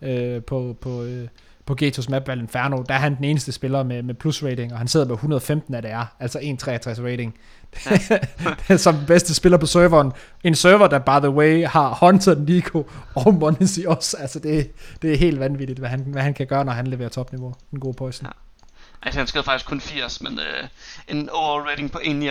16-14 0.01 0.07
øh, 0.07 0.43
på, 0.43 0.75
på, 0.81 1.03
øh, 1.03 1.27
på 1.65 1.75
Getos 1.75 2.09
map 2.09 2.27
Val 2.27 2.39
Inferno, 2.39 2.81
der 2.81 2.93
er 2.93 2.99
han 2.99 3.15
den 3.15 3.23
eneste 3.23 3.51
spiller 3.51 3.83
med, 3.83 4.03
med 4.03 4.13
plus 4.15 4.43
rating, 4.43 4.73
og 4.73 4.77
han 4.77 4.87
sidder 4.87 5.05
med 5.05 5.13
115 5.13 5.75
af 5.75 5.81
det 5.81 5.91
er, 5.91 6.05
altså 6.19 6.39
1,63 6.39 6.45
rating. 7.03 7.37
Ja. 8.69 8.77
som 8.77 8.95
den 8.95 9.05
bedste 9.05 9.35
spiller 9.35 9.57
på 9.57 9.65
serveren. 9.65 10.11
En 10.43 10.55
server, 10.55 10.87
der 10.87 10.99
by 10.99 11.25
the 11.25 11.29
way 11.29 11.67
har 11.67 11.97
Hunter, 12.01 12.35
Nico 12.35 12.89
og 13.15 13.33
Monesi 13.33 13.85
også. 13.87 14.17
Altså 14.19 14.39
det, 14.39 14.71
det 15.01 15.13
er 15.13 15.17
helt 15.17 15.39
vanvittigt, 15.39 15.79
hvad 15.79 15.89
han, 15.89 15.99
hvad 15.99 16.21
han 16.21 16.33
kan 16.33 16.47
gøre, 16.47 16.65
når 16.65 16.71
han 16.71 16.87
leverer 16.87 17.09
topniveau. 17.09 17.53
En 17.73 17.79
god 17.79 17.93
poison. 17.93 18.25
Ja. 18.25 18.31
Altså 19.01 19.19
han 19.19 19.27
skød 19.27 19.43
faktisk 19.43 19.65
kun 19.65 19.81
80, 19.81 20.21
men 20.21 20.39
øh, 20.39 20.67
en 21.07 21.29
overall 21.29 21.69
rating 21.69 21.91
på 21.91 21.97
1,59. 21.97 22.09
Ja. 22.09 22.25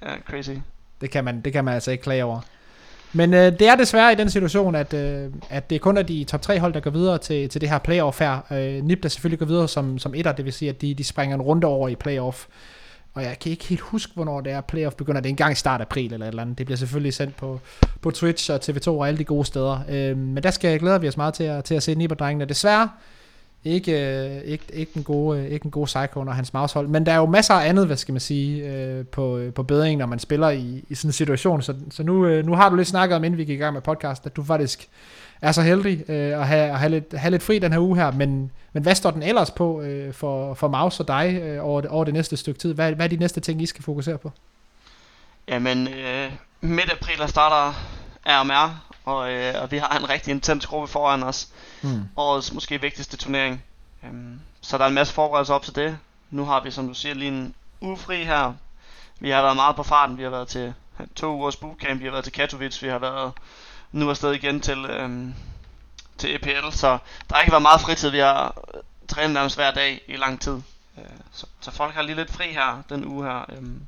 Det 0.00 0.08
er 0.08 0.16
crazy. 0.26 0.50
Det 1.02 1.10
kan 1.10 1.24
man, 1.24 1.40
det 1.40 1.52
kan 1.52 1.64
man 1.64 1.74
altså 1.74 1.90
ikke 1.90 2.02
klage 2.02 2.24
over. 2.24 2.40
Men 3.12 3.34
øh, 3.34 3.52
det 3.58 3.68
er 3.68 3.76
desværre 3.76 4.12
i 4.12 4.14
den 4.14 4.30
situation, 4.30 4.74
at, 4.74 4.94
øh, 4.94 5.30
at 5.50 5.70
det 5.70 5.80
kun 5.80 5.96
er 5.96 6.02
de 6.02 6.24
top 6.24 6.42
3 6.42 6.58
hold, 6.58 6.74
der 6.74 6.80
går 6.80 6.90
videre 6.90 7.18
til, 7.18 7.48
til 7.48 7.60
det 7.60 7.68
her 7.68 7.78
playoff 7.78 8.20
her. 8.20 8.38
Øh, 8.50 8.84
NIP 8.84 9.02
der 9.02 9.08
selvfølgelig 9.08 9.38
går 9.38 9.46
videre 9.46 9.68
som, 9.68 9.98
som 9.98 10.14
etter, 10.14 10.32
det 10.32 10.44
vil 10.44 10.52
sige, 10.52 10.68
at 10.68 10.80
de, 10.80 10.94
de 10.94 11.04
springer 11.04 11.34
en 11.34 11.42
runde 11.42 11.66
over 11.66 11.88
i 11.88 11.94
playoff. 11.94 12.46
Og 13.14 13.22
jeg 13.22 13.38
kan 13.38 13.50
ikke 13.52 13.64
helt 13.64 13.80
huske, 13.80 14.12
hvornår 14.14 14.40
det 14.40 14.52
er 14.52 14.60
playoff 14.60 14.96
begynder. 14.96 15.20
Det 15.20 15.28
er 15.28 15.32
engang 15.32 15.52
i 15.52 15.54
start 15.54 15.80
april 15.80 16.12
eller 16.12 16.26
et 16.26 16.28
eller 16.28 16.42
andet. 16.42 16.58
Det 16.58 16.66
bliver 16.66 16.76
selvfølgelig 16.76 17.14
sendt 17.14 17.36
på, 17.36 17.60
på 18.00 18.10
Twitch 18.10 18.50
og 18.50 18.60
TV2 18.64 18.88
og 18.88 19.08
alle 19.08 19.18
de 19.18 19.24
gode 19.24 19.44
steder. 19.44 19.80
Øh, 19.88 20.16
men 20.16 20.42
der 20.42 20.50
skal 20.50 20.70
jeg 20.70 20.80
glæder 20.80 20.98
vi 20.98 21.08
os 21.08 21.16
meget 21.16 21.34
til 21.34 21.44
at, 21.44 21.64
til 21.64 21.74
at 21.74 21.82
se 21.82 21.94
NIP 21.94 22.10
og 22.10 22.18
drengene. 22.18 22.44
Desværre, 22.44 22.88
Øh, 23.66 23.72
ikke, 23.72 23.92
ikke, 24.44 24.64
øh, 24.72 24.80
ikke, 24.80 24.92
en 24.96 25.04
gode, 25.04 25.50
ikke 25.50 25.64
en 25.64 25.70
god 25.70 25.86
psycho 25.86 26.20
under 26.20 26.32
hans 26.32 26.52
mousehold. 26.52 26.88
Men 26.88 27.06
der 27.06 27.12
er 27.12 27.16
jo 27.16 27.26
masser 27.26 27.54
af 27.54 27.68
andet, 27.68 27.86
hvad 27.86 27.96
skal 27.96 28.12
man 28.12 28.20
sige, 28.20 28.66
øh, 28.66 29.06
på, 29.06 29.40
på 29.54 29.62
bedringen, 29.62 29.98
når 29.98 30.06
man 30.06 30.18
spiller 30.18 30.50
i, 30.50 30.84
i 30.88 30.94
sådan 30.94 31.08
en 31.08 31.12
situation. 31.12 31.62
Så, 31.62 31.74
så 31.90 32.02
nu, 32.02 32.42
nu 32.42 32.54
har 32.54 32.68
du 32.68 32.76
lidt 32.76 32.88
snakket 32.88 33.16
om, 33.16 33.24
inden 33.24 33.38
vi 33.38 33.44
gik 33.44 33.58
i 33.58 33.62
gang 33.62 33.74
med 33.74 33.82
podcast, 33.82 34.26
at 34.26 34.36
du 34.36 34.44
faktisk 34.44 34.88
er 35.42 35.52
så 35.52 35.62
heldig 35.62 36.10
øh, 36.10 36.40
at, 36.40 36.46
have, 36.46 36.70
at 36.70 36.78
have, 36.78 36.90
lidt, 36.90 37.14
have 37.14 37.30
lidt 37.30 37.42
fri 37.42 37.58
den 37.58 37.72
her 37.72 37.80
uge 37.80 37.96
her. 37.96 38.10
Men, 38.10 38.50
men 38.72 38.82
hvad 38.82 38.94
står 38.94 39.10
den 39.10 39.22
ellers 39.22 39.50
på 39.50 39.82
øh, 39.82 40.14
for, 40.14 40.54
for 40.54 40.68
Maus 40.68 41.00
og 41.00 41.08
dig 41.08 41.40
øh, 41.42 41.64
over, 41.64 41.80
det, 41.80 41.90
over 41.90 42.04
det 42.04 42.14
næste 42.14 42.36
stykke 42.36 42.60
tid? 42.60 42.74
Hvad, 42.74 42.92
hvad 42.92 43.06
er 43.06 43.08
de 43.08 43.16
næste 43.16 43.40
ting, 43.40 43.62
I 43.62 43.66
skal 43.66 43.84
fokusere 43.84 44.18
på? 44.18 44.32
Jamen, 45.48 45.88
øh, 45.88 46.32
midt 46.60 46.92
april 46.92 47.28
starter 47.28 47.74
RMR, 48.26 48.91
og, 49.04 49.32
øh, 49.32 49.62
og 49.62 49.70
vi 49.70 49.78
har 49.78 49.98
en 49.98 50.08
rigtig 50.08 50.30
intens 50.30 50.66
gruppe 50.66 50.88
foran 50.88 51.22
os. 51.22 51.48
Mm. 51.82 52.02
Årets 52.16 52.52
måske 52.52 52.80
vigtigste 52.80 53.16
turnering. 53.16 53.62
Um, 54.02 54.40
så 54.60 54.78
der 54.78 54.84
er 54.84 54.88
en 54.88 54.94
masse 54.94 55.14
forberedelser 55.14 55.54
op 55.54 55.62
til 55.62 55.74
det. 55.74 55.98
Nu 56.30 56.44
har 56.44 56.60
vi, 56.60 56.70
som 56.70 56.88
du 56.88 56.94
siger, 56.94 57.14
lige 57.14 57.28
en 57.28 57.54
uge 57.80 57.96
fri 57.96 58.24
her. 58.24 58.52
Vi 59.20 59.30
har 59.30 59.42
været 59.42 59.56
meget 59.56 59.76
på 59.76 59.82
farten. 59.82 60.18
Vi 60.18 60.22
har 60.22 60.30
været 60.30 60.48
til 60.48 60.74
to 61.16 61.34
ugers 61.34 61.56
bootcamp. 61.56 62.00
Vi 62.00 62.04
har 62.04 62.12
været 62.12 62.24
til 62.24 62.32
Katowice. 62.32 62.82
Vi 62.82 62.88
har 62.88 62.98
været 62.98 63.32
nu 63.92 64.10
afsted 64.10 64.32
igen 64.32 64.60
til, 64.60 64.84
øhm, 64.84 65.34
til 66.18 66.34
EPL. 66.34 66.70
Så 66.70 66.98
der 67.28 67.34
har 67.34 67.40
ikke 67.40 67.52
været 67.52 67.62
meget 67.62 67.80
fritid. 67.80 68.10
Vi 68.10 68.18
har 68.18 68.56
trænet 69.08 69.30
nærmest 69.30 69.56
hver 69.56 69.70
dag 69.70 70.00
i 70.06 70.16
lang 70.16 70.40
tid. 70.40 70.52
Uh, 70.96 71.04
så, 71.32 71.46
så 71.60 71.70
folk 71.70 71.94
har 71.94 72.02
lige 72.02 72.16
lidt 72.16 72.32
fri 72.32 72.52
her 72.52 72.82
den 72.88 73.04
uge 73.04 73.24
her. 73.24 73.44
Um, 73.58 73.86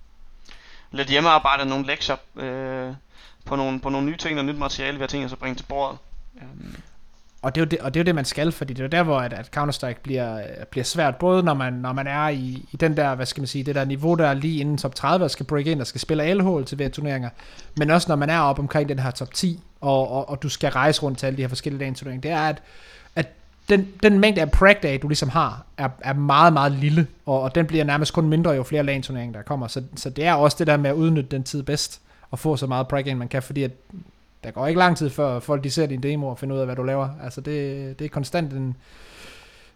lidt 0.90 1.08
hjemmearbejde, 1.08 1.64
nogle 1.64 1.86
lektier. 1.86 2.16
Uh, 2.34 2.96
på 3.44 3.56
nogle, 3.56 3.80
på 3.80 3.88
nogle 3.88 4.06
nye 4.06 4.16
ting 4.16 4.38
og 4.38 4.44
nyt 4.44 4.58
materiale, 4.58 4.96
vi 4.96 5.02
har 5.02 5.06
tænkt 5.06 5.26
os 5.26 5.32
at 5.32 5.38
bringe 5.38 5.56
til 5.56 5.64
bordet. 5.64 5.98
Um, 6.34 6.76
og 7.44 7.54
det, 7.54 7.60
er 7.60 7.64
jo 7.64 7.68
det, 7.68 7.78
og 7.78 7.94
det 7.94 8.00
er 8.00 8.04
jo 8.04 8.06
det, 8.06 8.14
man 8.14 8.24
skal, 8.24 8.52
fordi 8.52 8.72
det 8.72 8.80
er 8.80 8.84
jo 8.84 8.88
der, 8.88 9.02
hvor 9.02 9.18
at, 9.18 9.32
at 9.32 9.50
Counter-Strike 9.56 10.00
bliver, 10.02 10.42
bliver 10.70 10.84
svært, 10.84 11.16
både 11.16 11.42
når 11.42 11.54
man, 11.54 11.72
når 11.72 11.92
man 11.92 12.06
er 12.06 12.28
i, 12.28 12.66
i 12.72 12.76
den 12.76 12.96
der, 12.96 13.14
hvad 13.14 13.26
skal 13.26 13.40
man 13.40 13.46
sige, 13.46 13.64
det 13.64 13.74
der 13.74 13.84
niveau, 13.84 14.14
der 14.14 14.26
er 14.26 14.34
lige 14.34 14.60
inden 14.60 14.78
top 14.78 14.94
30, 14.94 15.24
og 15.24 15.30
skal 15.30 15.46
break 15.46 15.66
ind 15.66 15.80
og 15.80 15.86
skal 15.86 16.00
spille 16.00 16.34
LH 16.34 16.64
til 16.66 16.76
hver 16.76 16.88
turneringer, 16.88 17.30
men 17.76 17.90
også 17.90 18.08
når 18.08 18.16
man 18.16 18.30
er 18.30 18.40
op 18.40 18.58
omkring 18.58 18.88
den 18.88 18.98
her 18.98 19.10
top 19.10 19.34
10, 19.34 19.60
og, 19.80 20.12
og, 20.12 20.28
og 20.28 20.42
du 20.42 20.48
skal 20.48 20.70
rejse 20.70 21.02
rundt 21.02 21.18
til 21.18 21.26
alle 21.26 21.36
de 21.36 21.42
her 21.42 21.48
forskellige 21.48 21.80
dagens 21.80 21.98
turneringer, 21.98 22.20
det 22.20 22.30
er, 22.30 22.48
at, 22.48 22.62
at 23.16 23.28
den, 23.68 23.88
den 24.02 24.18
mængde 24.18 24.40
af 24.40 24.50
prag 24.50 24.76
day, 24.82 24.98
du 25.02 25.08
ligesom 25.08 25.28
har, 25.28 25.64
er, 25.76 25.88
er 26.00 26.12
meget, 26.12 26.52
meget 26.52 26.72
lille, 26.72 27.06
og, 27.26 27.40
og 27.40 27.54
den 27.54 27.66
bliver 27.66 27.84
nærmest 27.84 28.12
kun 28.12 28.28
mindre, 28.28 28.50
jo 28.50 28.62
flere 28.62 28.82
lag 28.82 29.02
turneringer 29.02 29.38
der 29.38 29.42
kommer, 29.42 29.66
så, 29.66 29.82
så 29.96 30.10
det 30.10 30.26
er 30.26 30.34
også 30.34 30.56
det 30.58 30.66
der 30.66 30.76
med 30.76 30.90
at 30.90 30.96
udnytte 30.96 31.30
den 31.30 31.44
tid 31.44 31.62
bedst 31.62 32.00
at 32.34 32.38
få 32.38 32.56
så 32.56 32.66
meget 32.66 32.88
prag 32.88 33.16
man 33.16 33.28
kan, 33.28 33.42
fordi 33.42 33.62
at 33.62 33.70
der 34.44 34.50
går 34.50 34.66
ikke 34.66 34.78
lang 34.78 34.96
tid 34.96 35.10
før 35.10 35.40
folk 35.40 35.64
de 35.64 35.70
ser 35.70 35.86
din 35.86 36.02
demo 36.02 36.28
og 36.28 36.38
finder 36.38 36.54
ud 36.54 36.60
af, 36.60 36.66
hvad 36.66 36.76
du 36.76 36.82
laver. 36.82 37.08
Altså 37.22 37.40
det, 37.40 37.98
det 37.98 38.04
er 38.04 38.08
konstant 38.08 38.52
en, 38.52 38.76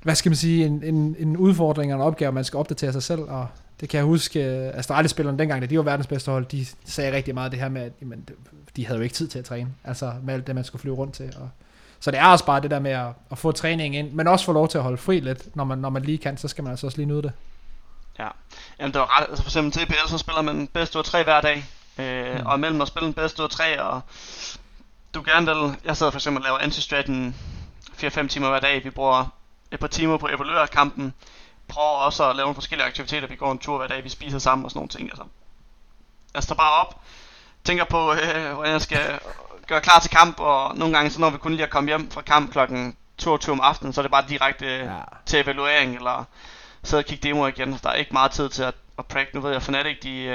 hvad 0.03 0.15
skal 0.15 0.31
man 0.31 0.37
sige, 0.37 0.67
en, 0.67 0.83
en, 0.85 1.17
en 1.19 1.37
udfordring 1.37 1.93
og 1.95 2.01
en 2.01 2.07
opgave, 2.07 2.33
man 2.33 2.45
skal 2.45 2.59
opdatere 2.59 2.93
sig 2.93 3.03
selv, 3.03 3.21
og 3.21 3.47
det 3.81 3.89
kan 3.89 3.99
jeg 3.99 4.05
huske, 4.05 4.45
øh, 4.45 4.67
altså, 4.67 4.79
Astralis-spillerne 4.79 5.39
dengang, 5.39 5.63
da 5.63 5.67
de 5.67 5.77
var 5.77 5.83
verdens 5.83 6.07
bedste 6.07 6.31
hold, 6.31 6.47
de 6.47 6.67
sagde 6.85 7.17
rigtig 7.17 7.35
meget 7.35 7.53
det 7.53 7.61
her 7.61 7.69
med, 7.69 7.83
at 7.83 7.93
jamen, 8.01 8.29
de 8.77 8.87
havde 8.87 8.99
jo 8.99 9.03
ikke 9.03 9.15
tid 9.15 9.29
til 9.29 9.39
at 9.39 9.45
træne, 9.45 9.69
altså 9.85 10.13
med 10.23 10.35
alt 10.35 10.47
det, 10.47 10.55
man 10.55 10.65
skulle 10.65 10.83
flyve 10.83 10.97
rundt 10.97 11.15
til. 11.15 11.35
Og, 11.41 11.51
så 12.01 12.11
det 12.11 12.21
er 12.21 12.27
også 12.27 12.47
bare 12.47 12.61
det 12.61 12.71
der 12.71 12.79
med 12.79 12.91
at, 12.91 13.07
at 13.31 13.39
få 13.39 13.53
træning 13.53 13.97
ind, 13.97 14.13
men 14.13 14.29
også 14.29 14.45
få 14.45 14.53
lov 14.53 14.69
til 14.69 14.79
at 14.79 14.85
holde 14.85 14.99
fri 14.99 15.21
lidt, 15.21 15.57
når 15.57 15.65
man, 15.65 15.79
når 15.79 15.91
man 15.91 16.03
lige 16.03 16.19
kan, 16.19 16.37
så 16.37 16.49
skal 16.49 16.65
man 16.65 16.71
altså 16.71 16.87
også 16.87 16.99
lige 16.99 17.07
nyde 17.07 17.23
det. 17.23 17.33
Ja, 18.19 18.29
Jamen, 18.81 18.93
det 18.93 19.01
var 19.01 19.21
ret, 19.21 19.27
altså 19.29 19.43
for 19.43 19.51
eksempel 19.51 19.73
TPL, 19.73 20.09
så 20.09 20.19
spiller 20.19 20.43
man 20.43 20.67
bedst 20.67 20.95
ud 20.95 20.99
af 20.99 21.05
tre 21.05 21.25
hver 21.25 21.41
dag, 21.41 21.65
Øh, 21.99 22.41
mm. 22.41 22.47
Og 22.47 22.61
mellem 22.61 22.81
at 22.81 22.89
spille 22.89 23.07
en 23.07 23.15
bedste 23.15 23.43
ud 23.43 23.45
af 23.45 23.51
tre, 23.51 23.83
og 23.83 24.01
du 25.15 25.23
gerne 25.27 25.47
vil, 25.47 25.77
jeg 25.85 25.97
sidder 25.97 26.13
for 26.13 26.19
eksempel 26.19 26.43
og 26.43 26.45
laver 26.45 26.59
anti-straten 26.59 27.37
4-5 28.03 28.29
timer 28.29 28.49
hver 28.49 28.61
dag, 28.61 28.85
vi 28.85 28.91
bruger 28.91 29.27
et 29.71 29.81
par 29.81 29.87
timer 29.87 30.17
på 30.17 30.27
at 30.27 30.35
evaluere 30.35 30.67
kampen, 30.67 31.15
prøver 31.69 31.89
også 31.89 32.31
at 32.31 32.37
lave 32.37 32.45
nogle 32.45 32.55
forskellige 32.55 32.87
aktiviteter, 32.87 33.29
vi 33.29 33.37
går 33.37 33.53
en 33.53 33.59
tur 33.59 33.79
hver 33.79 33.87
dag, 33.87 34.05
vi 34.05 34.09
spiser 34.09 34.39
sammen 34.39 34.65
og 34.65 34.71
sådan 34.71 34.79
nogle 34.79 34.89
ting, 34.89 35.09
altså. 35.09 35.25
Jeg 36.35 36.43
står 36.43 36.55
bare 36.55 36.73
op, 36.73 37.01
tænker 37.65 37.85
på, 37.85 38.13
øh, 38.13 38.53
hvordan 38.53 38.73
jeg 38.73 38.83
skal 38.83 39.21
gøre 39.67 39.81
klar 39.81 39.99
til 40.01 40.11
kamp, 40.11 40.41
og 40.41 40.77
nogle 40.77 40.95
gange 40.97 41.11
så 41.11 41.21
når 41.21 41.31
vi 41.31 41.39
kun 41.39 41.53
lige 41.53 41.63
at 41.63 41.71
komme 41.71 41.89
hjem 41.89 42.11
fra 42.11 42.23
kamp 42.23 42.53
klokken 42.53 42.97
22 43.19 43.53
om 43.53 43.61
aftenen, 43.61 43.93
så 43.93 44.01
er 44.01 44.03
det 44.03 44.11
bare 44.11 44.25
direkte 44.29 44.67
ja. 44.67 44.97
til 45.27 45.41
evaluering, 45.41 45.97
eller 45.97 46.25
sidde 46.83 47.01
og 47.01 47.05
kigge 47.05 47.29
demo 47.29 47.47
igen. 47.47 47.73
Der 47.83 47.91
er 47.91 47.95
ikke 47.95 48.13
meget 48.13 48.31
tid 48.31 48.49
til 48.49 48.63
at, 48.63 48.75
at 48.99 49.07
practice. 49.07 49.35
Nu 49.35 49.41
ved 49.41 49.53
jeg, 49.53 49.63
Fnatic, 49.63 49.99
de, 50.03 50.29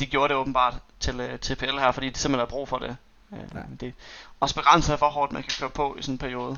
øh, 0.00 0.06
de 0.06 0.10
gjorde 0.10 0.28
det 0.28 0.40
åbenbart 0.40 0.74
til, 1.00 1.20
uh, 1.20 1.40
til 1.40 1.56
PL 1.56 1.78
her, 1.78 1.92
fordi 1.92 2.10
de 2.10 2.18
simpelthen 2.18 2.38
har 2.38 2.46
brug 2.46 2.68
for 2.68 2.78
det. 2.78 2.96
Uh, 3.30 3.38
ja. 3.54 3.60
det 3.80 3.88
er 3.88 3.92
også 4.40 4.54
begrænset 4.54 4.98
for 4.98 5.06
hårdt, 5.06 5.32
man 5.32 5.42
kan 5.42 5.52
køre 5.60 5.70
på 5.70 5.96
i 5.98 6.02
sådan 6.02 6.14
en 6.14 6.18
periode. 6.18 6.56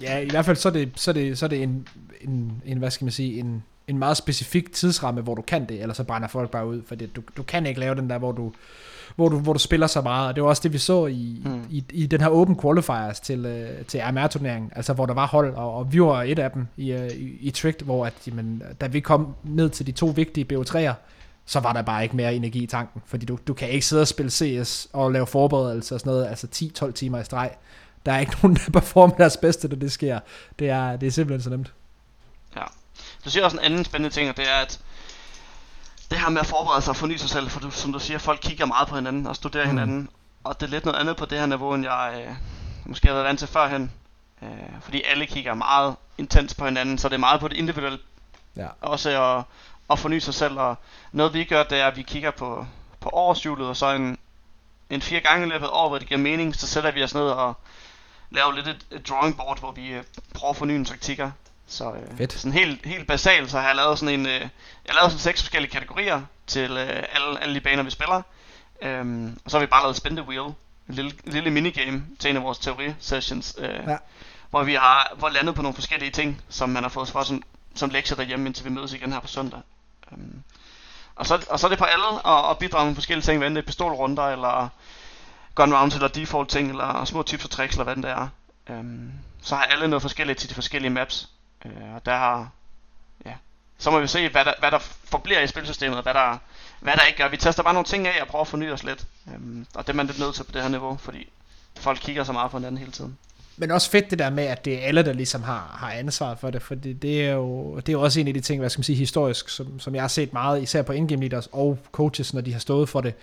Ja, 0.00 0.18
i 0.18 0.28
hvert 0.30 0.44
fald 0.44 0.56
så 0.56 0.68
er 0.68 0.72
det, 0.72 0.92
så 0.96 1.10
er 1.10 1.12
det, 1.12 1.38
så 1.38 1.46
er 1.46 1.48
det 1.48 1.62
en, 1.62 1.88
en, 2.20 2.62
en, 2.64 2.78
hvad 2.78 2.90
skal 2.90 3.04
man 3.04 3.12
sige, 3.12 3.38
en, 3.38 3.64
en 3.88 3.98
meget 3.98 4.16
specifik 4.16 4.72
tidsramme, 4.72 5.20
hvor 5.20 5.34
du 5.34 5.42
kan 5.42 5.68
det, 5.68 5.82
eller 5.82 5.94
så 5.94 6.04
brænder 6.04 6.28
folk 6.28 6.50
bare 6.50 6.66
ud, 6.66 6.82
for 6.86 6.94
det, 6.94 7.16
du, 7.16 7.22
du 7.36 7.42
kan 7.42 7.66
ikke 7.66 7.80
lave 7.80 7.94
den 7.94 8.10
der, 8.10 8.18
hvor 8.18 8.32
du, 8.32 8.52
hvor 9.16 9.28
du, 9.28 9.38
hvor 9.38 9.52
du 9.52 9.58
spiller 9.58 9.86
så 9.86 10.00
meget, 10.00 10.28
og 10.28 10.34
det 10.34 10.42
var 10.42 10.48
også 10.48 10.62
det, 10.62 10.72
vi 10.72 10.78
så 10.78 11.06
i, 11.06 11.42
mm. 11.44 11.64
i, 11.70 11.84
i 11.90 12.06
den 12.06 12.20
her 12.20 12.28
Open 12.28 12.60
Qualifiers 12.60 13.20
til, 13.20 13.46
uh, 13.46 13.86
til 13.86 14.00
RMR-turneringen, 14.00 14.72
altså 14.76 14.92
hvor 14.92 15.06
der 15.06 15.14
var 15.14 15.26
hold, 15.26 15.54
og, 15.54 15.74
og 15.74 15.92
vi 15.92 16.02
var 16.02 16.22
et 16.22 16.38
af 16.38 16.50
dem 16.50 16.66
i, 16.76 16.94
uh, 16.94 17.06
i, 17.06 17.38
i 17.40 17.50
Tricked, 17.50 17.84
hvor 17.84 18.06
at, 18.06 18.14
jamen, 18.26 18.62
da 18.80 18.86
vi 18.86 19.00
kom 19.00 19.34
ned 19.44 19.70
til 19.70 19.86
de 19.86 19.92
to 19.92 20.06
vigtige 20.06 20.46
BO3'er, 20.52 20.94
så 21.46 21.60
var 21.60 21.72
der 21.72 21.82
bare 21.82 22.02
ikke 22.02 22.16
mere 22.16 22.34
energi 22.34 22.62
i 22.62 22.66
tanken, 22.66 23.02
fordi 23.06 23.26
du, 23.26 23.38
du 23.46 23.54
kan 23.54 23.68
ikke 23.68 23.86
sidde 23.86 24.02
og 24.02 24.08
spille 24.08 24.30
CS 24.30 24.88
og 24.92 25.12
lave 25.12 25.26
forberedelser 25.26 25.96
og 25.96 26.00
sådan 26.00 26.12
noget, 26.12 26.26
altså 26.26 26.46
10-12 26.84 26.92
timer 26.92 27.20
i 27.20 27.24
streg. 27.24 27.50
Der 28.06 28.12
er 28.12 28.18
ikke 28.18 28.36
nogen, 28.42 28.56
der 28.56 28.70
performer 28.72 29.14
deres 29.14 29.36
bedste, 29.36 29.68
når 29.68 29.76
det 29.76 29.92
sker. 29.92 30.20
Det 30.58 30.68
er, 30.68 30.96
det 30.96 31.06
er 31.06 31.10
simpelthen 31.10 31.42
så 31.42 31.50
nemt. 31.50 31.72
Ja. 32.56 32.64
Du 33.24 33.30
siger 33.30 33.44
også 33.44 33.56
en 33.56 33.64
anden 33.64 33.84
spændende 33.84 34.14
ting, 34.14 34.30
og 34.30 34.36
det 34.36 34.48
er, 34.48 34.54
at 34.54 34.80
det 36.10 36.20
her 36.20 36.30
med 36.30 36.40
at 36.40 36.46
forberede 36.46 36.82
sig 36.82 36.90
og 36.90 36.96
forny 36.96 37.16
sig 37.16 37.30
selv, 37.30 37.50
for 37.50 37.60
du, 37.60 37.70
som 37.70 37.92
du 37.92 37.98
siger, 37.98 38.18
folk 38.18 38.40
kigger 38.42 38.66
meget 38.66 38.88
på 38.88 38.94
hinanden 38.94 39.26
og 39.26 39.36
studerer 39.36 39.64
mm. 39.64 39.70
hinanden, 39.70 40.08
og 40.44 40.60
det 40.60 40.66
er 40.66 40.70
lidt 40.70 40.84
noget 40.84 40.98
andet 40.98 41.16
på 41.16 41.24
det 41.24 41.38
her 41.38 41.46
niveau, 41.46 41.74
end 41.74 41.84
jeg 41.84 42.24
øh, 42.28 42.34
måske 42.84 43.06
har 43.06 43.14
været 43.14 43.26
vant 43.26 43.38
til 43.38 43.48
førhen. 43.48 43.92
Øh, 44.42 44.48
fordi 44.80 45.02
alle 45.10 45.26
kigger 45.26 45.54
meget 45.54 45.96
intens 46.18 46.54
på 46.54 46.64
hinanden, 46.64 46.98
så 46.98 47.08
det 47.08 47.14
er 47.14 47.18
meget 47.18 47.40
på 47.40 47.48
det 47.48 47.56
individuelle. 47.56 47.98
Ja. 48.56 48.66
Også 48.80 49.10
at 49.10 49.44
at 49.92 49.98
forny 49.98 50.18
sig 50.18 50.34
selv, 50.34 50.58
og 50.58 50.76
noget 51.12 51.34
vi 51.34 51.44
gør, 51.44 51.62
det 51.62 51.78
er, 51.78 51.86
at 51.86 51.96
vi 51.96 52.02
kigger 52.02 52.30
på, 52.30 52.66
på 53.00 53.10
årshjulet, 53.12 53.68
og 53.68 53.76
så 53.76 53.90
en, 53.90 54.18
en 54.90 55.02
fire 55.02 55.20
gange 55.20 55.46
i 55.46 55.50
løbet 55.50 55.66
af 55.66 55.70
år, 55.72 55.88
hvor 55.88 55.98
det 55.98 56.08
giver 56.08 56.20
mening, 56.20 56.56
så 56.56 56.66
sætter 56.66 56.90
vi 56.90 57.02
os 57.02 57.14
ned 57.14 57.22
og 57.22 57.54
laver 58.30 58.52
lidt 58.52 58.68
et, 58.68 58.86
et 58.90 59.08
drawing 59.08 59.36
board, 59.36 59.58
hvor 59.58 59.72
vi 59.72 59.88
øh, 59.88 60.02
prøver 60.34 60.50
at 60.50 60.56
forny 60.56 60.84
taktikker. 60.84 61.30
Så 61.66 61.92
øh, 61.92 62.16
Fedt. 62.16 62.32
sådan 62.32 62.52
helt, 62.52 62.86
helt 62.86 63.06
basalt, 63.06 63.50
så 63.50 63.60
har 63.60 63.66
jeg 63.66 63.76
lavet 63.76 63.98
sådan 63.98 64.20
en, 64.20 64.26
øh, 64.26 64.40
jeg 64.40 64.50
har 64.88 64.94
lavet 64.94 65.12
sådan 65.12 65.18
seks 65.18 65.42
forskellige 65.42 65.70
kategorier 65.70 66.22
til 66.46 66.70
øh, 66.70 67.02
alle, 67.12 67.42
alle 67.42 67.54
de 67.54 67.60
baner, 67.60 67.82
vi 67.82 67.90
spiller. 67.90 68.22
Øhm, 68.82 69.38
og 69.44 69.50
så 69.50 69.56
har 69.56 69.66
vi 69.66 69.70
bare 69.70 69.82
lavet 69.82 69.96
spin 69.96 70.16
the 70.16 70.26
wheel, 70.28 70.54
en 70.88 70.94
lille, 70.94 71.12
en 71.26 71.32
lille 71.32 71.50
minigame 71.50 72.04
til 72.18 72.30
en 72.30 72.36
af 72.36 72.42
vores 72.42 72.58
teori-sessions, 72.58 73.54
øh, 73.58 73.80
ja. 73.86 73.96
hvor 74.50 74.62
vi 74.62 74.74
har 74.74 75.14
hvor 75.18 75.28
landet 75.28 75.54
på 75.54 75.62
nogle 75.62 75.74
forskellige 75.74 76.10
ting, 76.10 76.42
som 76.48 76.68
man 76.68 76.82
har 76.82 76.90
fået 76.90 77.08
for 77.08 77.22
som, 77.22 77.42
som 77.74 77.90
lektier 77.90 78.16
derhjemme, 78.16 78.46
indtil 78.46 78.64
vi 78.64 78.70
mødes 78.70 78.92
igen 78.92 79.12
her 79.12 79.20
på 79.20 79.26
søndag. 79.26 79.60
Øhm, 80.12 80.42
og, 81.14 81.26
så, 81.26 81.46
og 81.50 81.60
så 81.60 81.66
er 81.66 81.68
det 81.68 81.78
på 81.78 81.84
alle 81.84 82.04
at, 82.26 82.50
at 82.50 82.58
bidrage 82.58 82.86
med 82.86 82.94
forskellige 82.94 83.24
ting, 83.24 83.38
hvad 83.38 83.50
det 83.50 83.58
er 83.58 83.62
pistolrunder, 83.62 84.28
eller 84.28 84.68
gun 85.54 85.74
rounds, 85.74 85.94
eller 85.94 86.08
default 86.08 86.48
ting, 86.48 86.70
eller 86.70 87.04
små 87.04 87.22
tips 87.22 87.44
og 87.44 87.50
tricks, 87.50 87.74
eller 87.74 87.84
hvad 87.84 87.96
det 87.96 88.10
er. 88.10 88.28
Um, 88.70 89.12
så 89.42 89.56
har 89.56 89.62
alle 89.62 89.88
noget 89.88 90.02
forskelligt 90.02 90.38
til 90.38 90.48
de 90.48 90.54
forskellige 90.54 90.90
maps. 90.90 91.28
Uh, 91.64 91.94
og 91.94 92.06
der 92.06 92.16
har, 92.16 92.48
ja, 93.26 93.34
så 93.78 93.90
må 93.90 94.00
vi 94.00 94.06
se, 94.06 94.28
hvad 94.28 94.44
der, 94.44 94.54
hvad 94.58 94.70
der 94.70 94.78
forbliver 95.04 95.40
i 95.40 95.46
spilsystemet, 95.46 95.96
og 95.96 96.02
hvad 96.02 96.14
der, 96.14 96.38
hvad 96.80 96.96
der 96.96 97.02
ikke 97.02 97.18
gør. 97.18 97.28
Vi 97.28 97.36
tester 97.36 97.62
bare 97.62 97.74
nogle 97.74 97.86
ting 97.86 98.06
af 98.06 98.22
og 98.22 98.28
prøver 98.28 98.44
at 98.44 98.48
forny 98.48 98.72
os 98.72 98.82
lidt. 98.82 99.06
Um, 99.26 99.66
og 99.74 99.86
det 99.86 99.92
er 99.92 99.96
man 99.96 100.06
lidt 100.06 100.18
nødt 100.18 100.34
til 100.34 100.44
på 100.44 100.52
det 100.52 100.62
her 100.62 100.68
niveau, 100.68 100.96
fordi 100.96 101.28
folk 101.76 101.98
kigger 101.98 102.24
så 102.24 102.32
meget 102.32 102.50
på 102.50 102.58
hinanden 102.58 102.78
hele 102.78 102.92
tiden 102.92 103.18
men 103.56 103.70
også 103.70 103.90
fedt 103.90 104.10
det 104.10 104.18
der 104.18 104.30
med, 104.30 104.44
at 104.44 104.64
det 104.64 104.74
er 104.74 104.86
alle, 104.86 105.02
der 105.02 105.12
ligesom 105.12 105.42
har, 105.42 105.76
har 105.80 105.90
ansvaret 105.90 106.38
for 106.38 106.50
det, 106.50 106.62
for 106.62 106.74
det, 106.74 107.02
det, 107.02 107.26
er 107.26 107.32
jo, 107.32 107.76
det 107.76 107.88
er 107.88 107.92
jo 107.92 108.00
også 108.00 108.20
en 108.20 108.28
af 108.28 108.34
de 108.34 108.40
ting, 108.40 108.60
hvad 108.60 108.70
skal 108.70 108.78
man 108.78 108.84
sige, 108.84 108.96
historisk, 108.96 109.48
som, 109.48 109.80
som 109.80 109.94
jeg 109.94 110.02
har 110.02 110.08
set 110.08 110.32
meget, 110.32 110.62
især 110.62 110.82
på 110.82 110.92
indgame 110.92 111.28
leaders 111.28 111.48
og 111.52 111.78
coaches, 111.92 112.34
når 112.34 112.40
de 112.40 112.52
har 112.52 112.60
stået 112.60 112.88
for 112.88 113.00
det, 113.00 113.14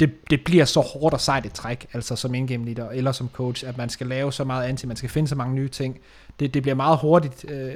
det, 0.00 0.30
det 0.30 0.44
bliver 0.44 0.64
så 0.64 0.80
hårdt 0.80 1.14
og 1.14 1.20
sejt 1.20 1.46
et 1.46 1.52
træk, 1.52 1.86
altså 1.92 2.16
som 2.16 2.34
indgame 2.34 2.64
leader 2.64 2.90
eller 2.90 3.12
som 3.12 3.28
coach, 3.32 3.68
at 3.68 3.78
man 3.78 3.88
skal 3.88 4.06
lave 4.06 4.32
så 4.32 4.44
meget 4.44 4.68
anti, 4.68 4.86
man 4.86 4.96
skal 4.96 5.10
finde 5.10 5.28
så 5.28 5.34
mange 5.34 5.54
nye 5.54 5.68
ting. 5.68 5.98
Det, 6.40 6.54
det 6.54 6.62
bliver 6.62 6.76
meget 6.76 6.98
hurtigt, 6.98 7.50
øh, 7.50 7.74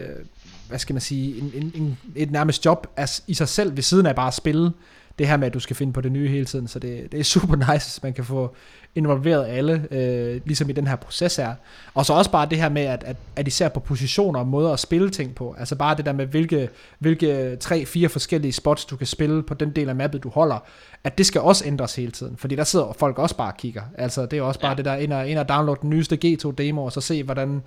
hvad 0.69 0.79
skal 0.79 0.95
man 0.95 1.01
sige, 1.01 1.39
en, 1.39 1.53
en, 1.55 1.73
en, 1.75 1.99
et 2.17 2.31
nærmest 2.31 2.65
job 2.65 2.87
as, 2.97 3.25
i 3.27 3.35
sig 3.35 3.49
selv 3.49 3.77
ved 3.77 3.83
siden 3.83 4.07
af 4.07 4.15
bare 4.15 4.29
at 4.29 4.35
spille 4.35 4.73
det 5.19 5.29
her 5.29 5.37
med, 5.37 5.47
at 5.47 5.55
du 5.55 5.61
skal 5.61 5.77
finde 5.77 5.93
på 5.93 6.01
det 6.01 6.13
nye 6.13 6.29
hele 6.29 6.45
tiden, 6.45 6.69
så 6.69 6.79
det, 6.79 7.13
det 7.13 7.21
er 7.21 7.25
super 7.25 7.57
nice, 7.73 8.01
man 8.03 8.13
kan 8.13 8.25
få 8.25 8.55
involveret 8.95 9.47
alle, 9.47 9.87
øh, 9.91 10.41
ligesom 10.45 10.71
i 10.71 10.73
den 10.73 10.87
her 10.87 10.97
proces 10.97 11.37
her. 11.37 11.55
Og 11.95 12.07
så 12.07 12.13
også 12.13 12.31
bare 12.31 12.47
det 12.51 12.59
her 12.59 12.69
med, 12.69 12.83
at, 12.83 13.05
at, 13.05 13.17
at 13.37 13.49
især 13.49 13.69
på 13.69 13.81
positioner 13.81 14.41
og 14.41 14.47
måder 14.47 14.73
at 14.73 14.81
spille 14.81 15.11
ting 15.11 15.35
på, 15.35 15.55
altså 15.59 15.77
bare 15.77 15.97
det 15.97 16.07
der 16.07 16.13
med, 16.13 16.27
hvilke, 16.27 16.69
hvilke 16.99 17.57
tre-fire 17.57 18.09
forskellige 18.09 18.53
spots, 18.53 18.85
du 18.85 18.97
kan 18.97 19.07
spille 19.07 19.43
på 19.43 19.55
den 19.55 19.71
del 19.71 19.89
af 19.89 19.97
mappet, 19.97 20.23
du 20.23 20.29
holder, 20.29 20.59
at 21.05 21.19
det 21.19 21.27
skal 21.27 21.41
også 21.41 21.65
ændres 21.67 21.97
hele 21.97 22.11
tiden, 22.13 22.37
fordi 22.37 22.57
der 22.57 22.65
sidder 22.65 22.97
folk 22.99 23.19
også 23.19 23.37
bare 23.37 23.53
og 23.53 23.57
kigger. 23.57 23.83
Altså 23.99 24.27
det 24.27 24.39
er 24.39 24.43
også 24.43 24.61
bare 24.61 24.71
ja. 24.71 24.77
det 24.77 24.85
der, 24.85 24.95
ind 24.95 25.13
og, 25.13 25.29
ind 25.29 25.39
og 25.39 25.49
downloade 25.49 25.81
den 25.83 25.91
nyeste 25.91 26.19
G2-demo, 26.25 26.85
og 26.85 26.93
så 26.93 27.01
se, 27.01 27.23
hvordan 27.23 27.63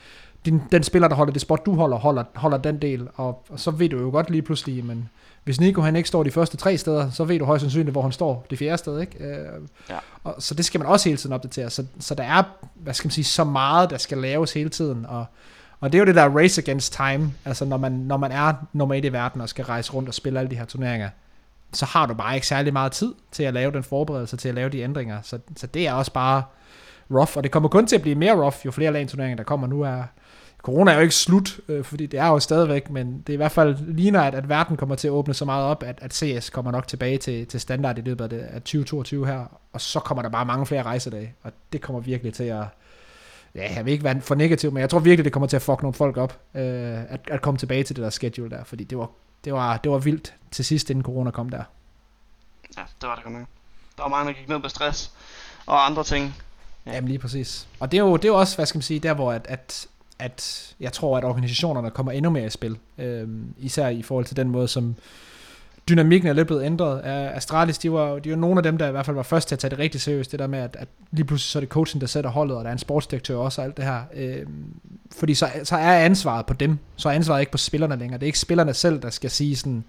din, 0.45 0.61
den 0.71 0.83
spiller, 0.83 1.07
der 1.07 1.15
holder 1.15 1.33
det 1.33 1.41
spot, 1.41 1.65
du 1.65 1.75
holder, 1.75 1.97
holder, 1.97 2.23
holder 2.35 2.57
den 2.57 2.81
del, 2.81 3.07
og, 3.15 3.45
og 3.49 3.59
så 3.59 3.71
ved 3.71 3.89
du 3.89 4.01
jo 4.01 4.09
godt 4.09 4.29
lige 4.29 4.41
pludselig, 4.41 4.85
men 4.85 5.09
hvis 5.45 5.59
Nico 5.59 5.81
han 5.81 5.95
ikke 5.95 6.07
står 6.07 6.23
de 6.23 6.31
første 6.31 6.57
tre 6.57 6.77
steder, 6.77 7.09
så 7.09 7.23
ved 7.23 7.39
du 7.39 7.45
højst 7.45 7.61
sandsynligt, 7.61 7.91
hvor 7.91 8.01
han 8.01 8.11
står 8.11 8.45
det 8.49 8.59
fjerde 8.59 8.77
sted. 8.77 8.99
Ikke? 9.01 9.23
Øh, 9.23 9.61
ja. 9.89 9.97
og, 10.23 10.35
så 10.39 10.53
det 10.53 10.65
skal 10.65 10.79
man 10.79 10.87
også 10.87 11.09
hele 11.09 11.17
tiden 11.17 11.33
opdatere. 11.33 11.69
Så, 11.69 11.85
så 11.99 12.15
der 12.15 12.23
er, 12.23 12.43
hvad 12.75 12.93
skal 12.93 13.07
man 13.07 13.11
sige, 13.11 13.25
så 13.25 13.43
meget, 13.43 13.89
der 13.89 13.97
skal 13.97 14.17
laves 14.17 14.53
hele 14.53 14.69
tiden. 14.69 15.05
Og, 15.05 15.25
og 15.79 15.91
det 15.91 15.97
er 15.97 15.99
jo 15.99 16.05
det 16.05 16.15
der 16.15 16.29
race 16.29 16.61
against 16.61 16.93
time. 16.93 17.33
Altså 17.45 17.65
når 17.65 17.77
man, 17.77 17.91
når 17.91 18.17
man 18.17 18.31
er 18.31 18.53
nummer 18.73 18.95
et 18.95 19.05
i 19.05 19.13
verden 19.13 19.41
og 19.41 19.49
skal 19.49 19.65
rejse 19.65 19.93
rundt 19.93 20.09
og 20.09 20.15
spille 20.15 20.39
alle 20.39 20.51
de 20.51 20.55
her 20.55 20.65
turneringer, 20.65 21.09
så 21.73 21.85
har 21.85 22.05
du 22.05 22.13
bare 22.13 22.35
ikke 22.35 22.47
særlig 22.47 22.73
meget 22.73 22.91
tid 22.91 23.13
til 23.31 23.43
at 23.43 23.53
lave 23.53 23.71
den 23.71 23.83
forberedelse, 23.83 24.37
til 24.37 24.49
at 24.49 24.55
lave 24.55 24.69
de 24.69 24.79
ændringer. 24.79 25.19
Så, 25.21 25.39
så 25.57 25.67
det 25.67 25.87
er 25.87 25.93
også 25.93 26.11
bare 26.11 26.43
rough, 27.11 27.37
og 27.37 27.43
det 27.43 27.51
kommer 27.51 27.69
kun 27.69 27.87
til 27.87 27.95
at 27.95 28.01
blive 28.01 28.15
mere 28.15 28.43
rough, 28.43 28.55
jo 28.65 28.71
flere 28.71 28.91
LAN-turneringer 28.91 29.37
der 29.37 29.43
kommer 29.43 29.67
nu 29.67 29.81
er, 29.81 30.03
corona 30.65 30.91
er 30.91 30.95
jo 30.95 31.01
ikke 31.01 31.15
slut, 31.15 31.59
øh, 31.67 31.83
fordi 31.83 32.05
det 32.05 32.19
er 32.19 32.27
jo 32.27 32.39
stadigvæk, 32.39 32.89
men 32.89 33.17
det 33.27 33.29
er 33.29 33.33
i 33.33 33.37
hvert 33.37 33.51
fald 33.51 33.77
ligner, 33.77 34.21
at, 34.21 34.35
at 34.35 34.49
verden 34.49 34.77
kommer 34.77 34.95
til 34.95 35.07
at 35.07 35.11
åbne 35.11 35.33
så 35.33 35.45
meget 35.45 35.65
op, 35.65 35.83
at, 35.83 35.99
at 36.01 36.13
CS 36.13 36.49
kommer 36.49 36.71
nok 36.71 36.87
tilbage 36.87 37.17
til, 37.17 37.47
til 37.47 37.59
standard 37.59 37.97
i 37.97 38.01
løbet 38.01 38.23
af, 38.23 38.29
det, 38.29 38.39
af 38.39 38.61
2022 38.61 39.27
her, 39.27 39.45
og 39.73 39.81
så 39.81 39.99
kommer 39.99 40.21
der 40.21 40.29
bare 40.29 40.45
mange 40.45 40.65
flere 40.65 40.83
rejsedage, 40.83 41.33
og 41.43 41.51
det 41.73 41.81
kommer 41.81 42.01
virkelig 42.01 42.33
til 42.33 42.43
at, 42.43 42.63
ja, 43.55 43.73
jeg 43.75 43.85
vil 43.85 43.91
ikke 43.91 44.03
være 44.03 44.21
for 44.21 44.35
negativ, 44.35 44.71
men 44.71 44.81
jeg 44.81 44.89
tror 44.89 44.99
virkelig, 44.99 45.25
det 45.25 45.33
kommer 45.33 45.47
til 45.47 45.55
at 45.55 45.61
fuck 45.61 45.81
nogle 45.81 45.93
folk 45.93 46.17
op, 46.17 46.39
øh, 46.55 46.63
at, 47.09 47.19
at 47.31 47.41
komme 47.41 47.57
tilbage 47.57 47.83
til 47.83 47.95
det 47.95 48.03
der 48.03 48.09
schedule 48.09 48.49
der, 48.49 48.63
fordi 48.63 48.83
det 48.83 48.97
var, 48.97 49.09
det 49.43 49.53
var, 49.53 49.77
det 49.77 49.91
var 49.91 49.97
vildt 49.97 50.33
til 50.51 50.65
sidst, 50.65 50.89
inden 50.89 51.03
corona 51.03 51.31
kom 51.31 51.49
der. 51.49 51.63
Ja, 52.77 52.81
det 53.01 53.09
var 53.09 53.15
det 53.15 53.23
godt 53.23 53.33
nok. 53.33 53.47
Der 53.97 54.03
var 54.03 54.09
mange, 54.09 54.33
der 54.33 54.39
gik 54.39 54.49
ned 54.49 54.59
med 54.59 54.69
stress 54.69 55.11
og 55.65 55.85
andre 55.85 56.03
ting. 56.03 56.35
Ja. 56.85 56.93
Jamen 56.93 57.07
lige 57.07 57.19
præcis. 57.19 57.67
Og 57.79 57.91
det 57.91 57.97
er 57.97 58.01
jo, 58.01 58.15
det 58.15 58.25
er 58.25 58.29
jo 58.29 58.39
også, 58.39 58.55
hvad 58.55 58.65
skal 58.65 58.77
man 58.77 58.83
sige, 58.83 58.99
der 58.99 59.13
hvor 59.13 59.31
at, 59.31 59.45
at 59.49 59.87
at 60.19 60.75
jeg 60.79 60.93
tror, 60.93 61.17
at 61.17 61.23
organisationerne 61.23 61.91
kommer 61.91 62.11
endnu 62.11 62.31
mere 62.31 62.45
i 62.45 62.49
spil. 62.49 62.77
Øh, 62.97 63.27
især 63.57 63.87
i 63.87 64.01
forhold 64.01 64.25
til 64.25 64.37
den 64.37 64.49
måde, 64.49 64.67
som 64.67 64.95
dynamikken 65.89 66.29
er 66.29 66.33
lidt 66.33 66.47
blevet 66.47 66.63
ændret. 66.63 67.01
Astralis, 67.05 67.77
de 67.77 67.91
var, 67.91 68.19
de 68.19 68.29
var 68.29 68.35
nogle 68.35 68.59
af 68.59 68.63
dem, 68.63 68.77
der 68.77 68.87
i 68.87 68.91
hvert 68.91 69.05
fald 69.05 69.15
var 69.15 69.23
først 69.23 69.47
til 69.47 69.55
at 69.55 69.59
tage 69.59 69.69
det 69.69 69.79
rigtig 69.79 70.01
seriøst, 70.01 70.31
det 70.31 70.39
der 70.39 70.47
med, 70.47 70.59
at, 70.59 70.75
at 70.79 70.87
lige 71.11 71.25
pludselig 71.25 71.51
så 71.51 71.59
er 71.59 71.61
det 71.61 71.69
coachen, 71.69 72.01
der 72.01 72.07
sætter 72.07 72.29
holdet, 72.29 72.57
og 72.57 72.63
der 72.63 72.69
er 72.69 72.73
en 72.73 72.79
sportsdirektør 72.79 73.37
også, 73.37 73.61
og 73.61 73.65
alt 73.65 73.77
det 73.77 73.85
her. 73.85 74.01
Øh, 74.13 74.45
fordi 75.15 75.33
så, 75.33 75.49
så 75.63 75.75
er 75.75 75.99
ansvaret 75.99 76.45
på 76.45 76.53
dem, 76.53 76.77
så 76.95 77.09
er 77.09 77.13
ansvaret 77.13 77.39
ikke 77.39 77.51
på 77.51 77.57
spillerne 77.57 77.95
længere. 77.95 78.19
Det 78.19 78.25
er 78.25 78.27
ikke 78.27 78.39
spillerne 78.39 78.73
selv, 78.73 79.01
der 79.01 79.09
skal 79.09 79.31
sige 79.31 79.55
sådan, 79.55 79.83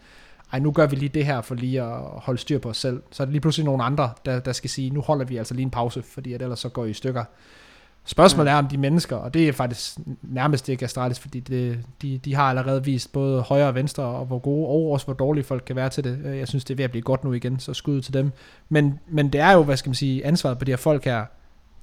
ej, 0.52 0.58
nu 0.58 0.72
gør 0.72 0.86
vi 0.86 0.96
lige 0.96 1.08
det 1.08 1.26
her 1.26 1.40
for 1.40 1.54
lige 1.54 1.82
at 1.82 2.00
holde 2.00 2.40
styr 2.40 2.58
på 2.58 2.68
os 2.68 2.76
selv. 2.76 3.02
Så 3.10 3.22
er 3.22 3.24
det 3.24 3.32
lige 3.32 3.40
pludselig 3.40 3.64
nogle 3.64 3.84
andre, 3.84 4.10
der, 4.24 4.40
der 4.40 4.52
skal 4.52 4.70
sige, 4.70 4.90
nu 4.90 5.00
holder 5.00 5.24
vi 5.24 5.36
altså 5.36 5.54
lige 5.54 5.64
en 5.64 5.70
pause, 5.70 6.02
fordi 6.02 6.32
at 6.32 6.42
ellers 6.42 6.60
så 6.60 6.68
går 6.68 6.84
I 6.84 6.90
i 6.90 6.92
stykker. 6.92 7.24
Spørgsmålet 8.08 8.50
er 8.50 8.56
om 8.56 8.68
de 8.68 8.78
mennesker, 8.78 9.16
og 9.16 9.34
det 9.34 9.48
er 9.48 9.52
faktisk 9.52 9.98
nærmest 10.22 10.68
ikke 10.68 10.84
Astralis, 10.84 11.18
fordi 11.18 11.40
det, 11.40 11.78
de, 12.02 12.18
de 12.18 12.34
har 12.34 12.42
allerede 12.42 12.84
vist 12.84 13.12
både 13.12 13.42
højre 13.42 13.68
og 13.68 13.74
venstre, 13.74 14.04
og 14.04 14.26
hvor 14.26 14.38
gode 14.38 14.66
og 14.68 14.92
også 14.92 15.06
hvor 15.06 15.14
dårlige 15.14 15.44
folk 15.44 15.62
kan 15.66 15.76
være 15.76 15.88
til 15.88 16.04
det. 16.04 16.18
Øh, 16.24 16.38
jeg 16.38 16.48
synes, 16.48 16.64
det 16.64 16.74
er 16.74 16.76
ved 16.76 16.84
at 16.84 16.90
blive 16.90 17.02
godt 17.02 17.24
nu 17.24 17.32
igen, 17.32 17.60
så 17.60 17.74
skud 17.74 18.00
til 18.00 18.14
dem. 18.14 18.32
Men, 18.68 19.00
men 19.08 19.32
det 19.32 19.40
er 19.40 19.52
jo, 19.52 19.62
hvad 19.62 19.76
skal 19.76 19.90
man 19.90 19.94
sige, 19.94 20.26
ansvaret 20.26 20.58
på 20.58 20.64
de 20.64 20.72
her 20.72 20.76
folk 20.76 21.04
her, 21.04 21.24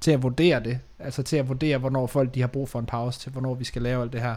til 0.01 0.11
at 0.11 0.23
vurdere 0.23 0.59
det. 0.63 0.79
Altså 0.99 1.23
til 1.23 1.37
at 1.37 1.47
vurdere, 1.47 1.77
hvornår 1.77 2.07
folk 2.07 2.35
de 2.35 2.41
har 2.41 2.47
brug 2.47 2.69
for 2.69 2.79
en 2.79 2.85
pause, 2.85 3.19
til 3.19 3.31
hvornår 3.31 3.53
vi 3.53 3.63
skal 3.63 3.81
lave 3.81 4.01
alt 4.01 4.13
det 4.13 4.21
her. 4.21 4.35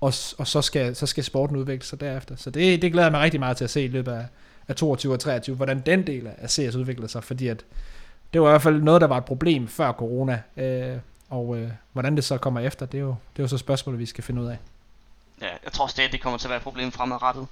Og, 0.00 0.12
og 0.38 0.46
så, 0.46 0.62
skal, 0.62 0.96
så 0.96 1.06
skal 1.06 1.24
sporten 1.24 1.56
udvikle 1.56 1.86
sig 1.86 2.00
derefter. 2.00 2.36
Så 2.36 2.50
det, 2.50 2.82
det 2.82 2.92
glæder 2.92 3.06
jeg 3.06 3.12
mig 3.12 3.20
rigtig 3.20 3.40
meget 3.40 3.56
til 3.56 3.64
at 3.64 3.70
se 3.70 3.84
i 3.84 3.88
løbet 3.88 4.12
af, 4.12 4.26
af 4.68 4.76
22 4.76 5.12
og 5.12 5.20
23, 5.20 5.56
hvordan 5.56 5.82
den 5.86 6.06
del 6.06 6.28
af 6.38 6.50
CS 6.50 6.76
udvikler 6.76 7.06
sig, 7.06 7.24
fordi 7.24 7.48
at 7.48 7.64
det 8.32 8.40
var 8.40 8.48
i 8.48 8.50
hvert 8.50 8.62
fald 8.62 8.82
noget, 8.82 9.00
der 9.00 9.06
var 9.06 9.18
et 9.18 9.24
problem 9.24 9.68
før 9.68 9.92
corona. 9.92 10.40
Øh, 10.56 10.96
og 11.32 11.56
øh, 11.56 11.70
hvordan 11.92 12.16
det 12.16 12.24
så 12.24 12.38
kommer 12.38 12.60
efter, 12.60 12.86
det 12.86 12.98
er, 12.98 13.02
jo, 13.02 13.08
det 13.08 13.38
er 13.38 13.42
jo 13.42 13.48
så 13.48 13.58
spørgsmålet, 13.58 14.00
vi 14.00 14.06
skal 14.06 14.24
finde 14.24 14.42
ud 14.42 14.46
af. 14.46 14.58
Ja, 15.40 15.48
jeg 15.64 15.72
tror 15.72 15.86
stadig, 15.86 16.12
det 16.12 16.20
kommer 16.20 16.38
til 16.38 16.46
at 16.46 16.50
være 16.50 16.56
et 16.56 16.62
problem 16.62 16.92
fremadrettet. 16.92 17.46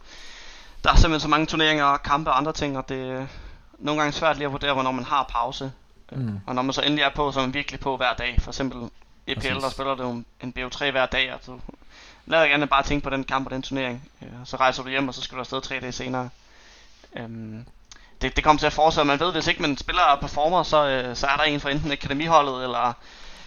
Der 0.84 0.90
er 0.90 0.96
simpelthen 0.96 1.20
så 1.20 1.28
mange 1.28 1.46
turneringer, 1.46 1.96
kampe 1.96 2.30
og 2.30 2.38
andre 2.38 2.52
ting, 2.52 2.78
og 2.78 2.88
det 2.88 3.10
er 3.10 3.26
nogle 3.78 4.00
gange 4.00 4.12
svært 4.12 4.36
lige 4.36 4.46
at 4.46 4.52
vurdere, 4.52 4.72
hvornår 4.72 4.92
man 4.92 5.04
har 5.04 5.30
pause. 5.32 5.72
Mm. 6.12 6.40
Og 6.46 6.54
når 6.54 6.62
man 6.62 6.72
så 6.72 6.82
endelig 6.82 7.02
er 7.02 7.10
på, 7.14 7.32
så 7.32 7.40
er 7.40 7.44
man 7.44 7.54
virkelig 7.54 7.80
på 7.80 7.96
hver 7.96 8.14
dag. 8.14 8.36
For 8.40 8.50
eksempel 8.50 8.90
EPL, 9.26 9.40
Præcis. 9.40 9.62
der 9.62 9.70
spiller 9.70 9.94
du 9.94 10.22
en 10.40 10.54
BO3 10.58 10.90
hver 10.90 11.06
dag, 11.06 11.34
og 11.34 11.40
du 11.46 11.60
lader 12.26 12.46
gerne 12.46 12.66
bare 12.66 12.82
tænke 12.82 13.04
på 13.04 13.10
den 13.10 13.24
kamp 13.24 13.46
og 13.46 13.52
den 13.52 13.62
turnering. 13.62 14.10
Så 14.44 14.56
rejser 14.56 14.82
du 14.82 14.88
hjem, 14.88 15.08
og 15.08 15.14
så 15.14 15.20
skal 15.20 15.36
du 15.36 15.40
afsted 15.40 15.60
tre 15.60 15.80
dage 15.80 15.92
senere. 15.92 16.28
Øhm, 17.16 17.66
det, 18.22 18.36
det 18.36 18.44
kommer 18.44 18.58
til 18.58 18.66
at 18.66 18.72
fortsætte. 18.72 19.06
Man 19.06 19.20
ved, 19.20 19.32
hvis 19.32 19.46
ikke 19.46 19.62
man 19.62 19.76
spiller 19.76 20.02
og 20.02 20.20
performer, 20.20 20.62
så, 20.62 20.86
øh, 20.86 21.16
så 21.16 21.26
er 21.26 21.36
der 21.36 21.42
en 21.42 21.60
fra 21.60 21.70
enten 21.70 21.92
akademiholdet, 21.92 22.62
eller 22.62 22.92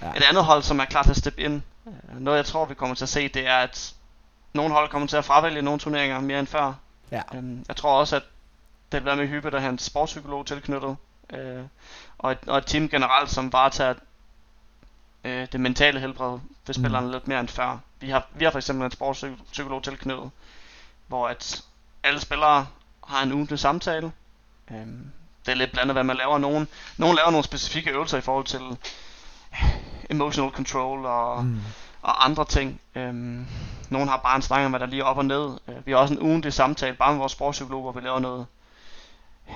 Ja. 0.03 0.11
Et 0.17 0.23
andet 0.29 0.43
hold, 0.43 0.63
som 0.63 0.79
er 0.79 0.85
klar 0.85 1.03
til 1.03 1.09
at 1.09 1.17
steppe 1.17 1.41
ind. 1.41 1.61
Øh, 1.87 2.19
noget 2.19 2.37
jeg 2.37 2.45
tror, 2.45 2.65
vi 2.65 2.73
kommer 2.73 2.95
til 2.95 3.05
at 3.05 3.09
se, 3.09 3.27
det 3.27 3.47
er, 3.47 3.57
at 3.57 3.95
nogle 4.53 4.73
hold 4.73 4.89
kommer 4.89 5.07
til 5.07 5.17
at 5.17 5.25
fravælge 5.25 5.61
nogle 5.61 5.79
turneringer 5.79 6.19
mere 6.19 6.39
end 6.39 6.47
før. 6.47 6.73
Ja. 7.11 7.21
Øhm, 7.35 7.65
jeg 7.67 7.75
tror 7.75 7.99
også, 7.99 8.15
at 8.15 8.23
det 8.91 9.05
være 9.05 9.15
med 9.15 9.27
Hyppe, 9.27 9.51
der 9.51 9.59
har 9.59 9.69
en 9.69 9.79
sportspsykolog 9.79 10.45
tilknyttet. 10.45 10.95
Øh, 11.33 11.63
og, 12.17 12.31
et, 12.31 12.37
og 12.47 12.57
et 12.57 12.65
team 12.65 12.89
generelt, 12.89 13.29
som 13.29 13.53
varetager 13.53 13.93
øh, 15.23 15.47
det 15.51 15.59
mentale 15.59 15.99
helbred 15.99 16.39
for 16.65 16.73
spillerne 16.73 17.05
mm. 17.05 17.11
lidt 17.11 17.27
mere 17.27 17.39
end 17.39 17.47
før. 17.47 17.77
Vi 17.99 18.09
har, 18.09 18.27
vi 18.35 18.43
har 18.43 18.51
for 18.51 18.59
eksempel 18.59 18.85
en 18.85 18.91
sportspsykolog 18.91 19.83
tilknyttet, 19.83 20.31
hvor 21.07 21.27
at 21.27 21.63
alle 22.03 22.19
spillere 22.19 22.67
har 23.07 23.23
en 23.23 23.31
ugentlig 23.31 23.59
samtale. 23.59 24.11
Øhm, 24.71 25.11
det 25.45 25.51
er 25.51 25.55
lidt 25.55 25.71
blandet, 25.71 25.95
hvad 25.95 26.03
man 26.03 26.17
laver. 26.17 26.37
Nogen, 26.37 26.67
nogen 26.97 27.15
laver 27.15 27.31
nogle 27.31 27.43
specifikke 27.43 27.91
øvelser 27.91 28.17
i 28.17 28.21
forhold 28.21 28.45
til 28.45 28.77
emotional 30.09 30.51
control 30.51 31.05
og, 31.05 31.45
mm. 31.45 31.59
og 32.01 32.25
andre 32.25 32.45
ting. 32.45 32.81
Øhm, 32.95 33.47
nogle 33.89 34.09
har 34.09 34.17
bare 34.17 34.35
en 34.35 34.41
snak 34.41 34.65
om, 34.65 34.71
hvad 34.71 34.79
der 34.79 34.85
lige 34.85 35.01
er 35.01 35.05
op 35.05 35.17
og 35.17 35.25
ned. 35.25 35.57
Øh, 35.67 35.75
vi 35.85 35.91
har 35.91 35.97
også 35.97 36.13
en 36.13 36.21
ugentlig 36.21 36.53
samtale, 36.53 36.95
bare 36.95 37.11
med 37.11 37.19
vores 37.19 37.31
sportspsykolog, 37.31 37.81
hvor 37.81 37.91
vi 37.91 38.01
laver 38.01 38.19
noget 38.19 38.45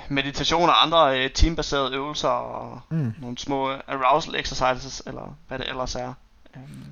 meditation 0.10 0.70
og 0.70 0.84
andre 0.84 1.20
øh, 1.20 1.32
teambaserede 1.32 1.96
øvelser 1.96 2.30
og 2.30 2.82
mm. 2.90 3.14
nogle 3.22 3.38
små 3.38 3.72
arousal 3.88 4.36
exercises, 4.36 5.04
eller 5.06 5.36
hvad 5.48 5.60
det 5.60 5.70
ellers 5.70 5.96
er. 5.96 6.14
Øhm, 6.56 6.86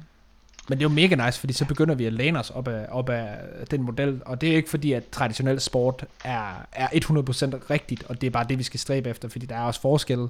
men 0.69 0.77
det 0.77 0.85
er 0.85 0.89
jo 0.89 0.93
mega 0.93 1.25
nice, 1.25 1.39
fordi 1.39 1.53
så 1.53 1.65
begynder 1.65 1.95
vi 1.95 2.05
at 2.05 2.13
læne 2.13 2.39
os 2.39 2.49
op 2.49 2.67
af, 2.67 2.85
op 2.91 3.09
af 3.09 3.37
den 3.71 3.81
model, 3.81 4.21
og 4.25 4.41
det 4.41 4.51
er 4.51 4.55
ikke 4.55 4.69
fordi, 4.69 4.93
at 4.93 5.03
traditionel 5.11 5.59
sport 5.59 6.05
er, 6.23 6.65
er 6.71 6.87
100% 6.87 7.69
rigtigt, 7.69 8.03
og 8.03 8.21
det 8.21 8.27
er 8.27 8.31
bare 8.31 8.45
det, 8.49 8.57
vi 8.57 8.63
skal 8.63 8.79
stræbe 8.79 9.09
efter, 9.09 9.29
fordi 9.29 9.45
der 9.45 9.55
er 9.55 9.61
også 9.61 9.81
forskelle. 9.81 10.27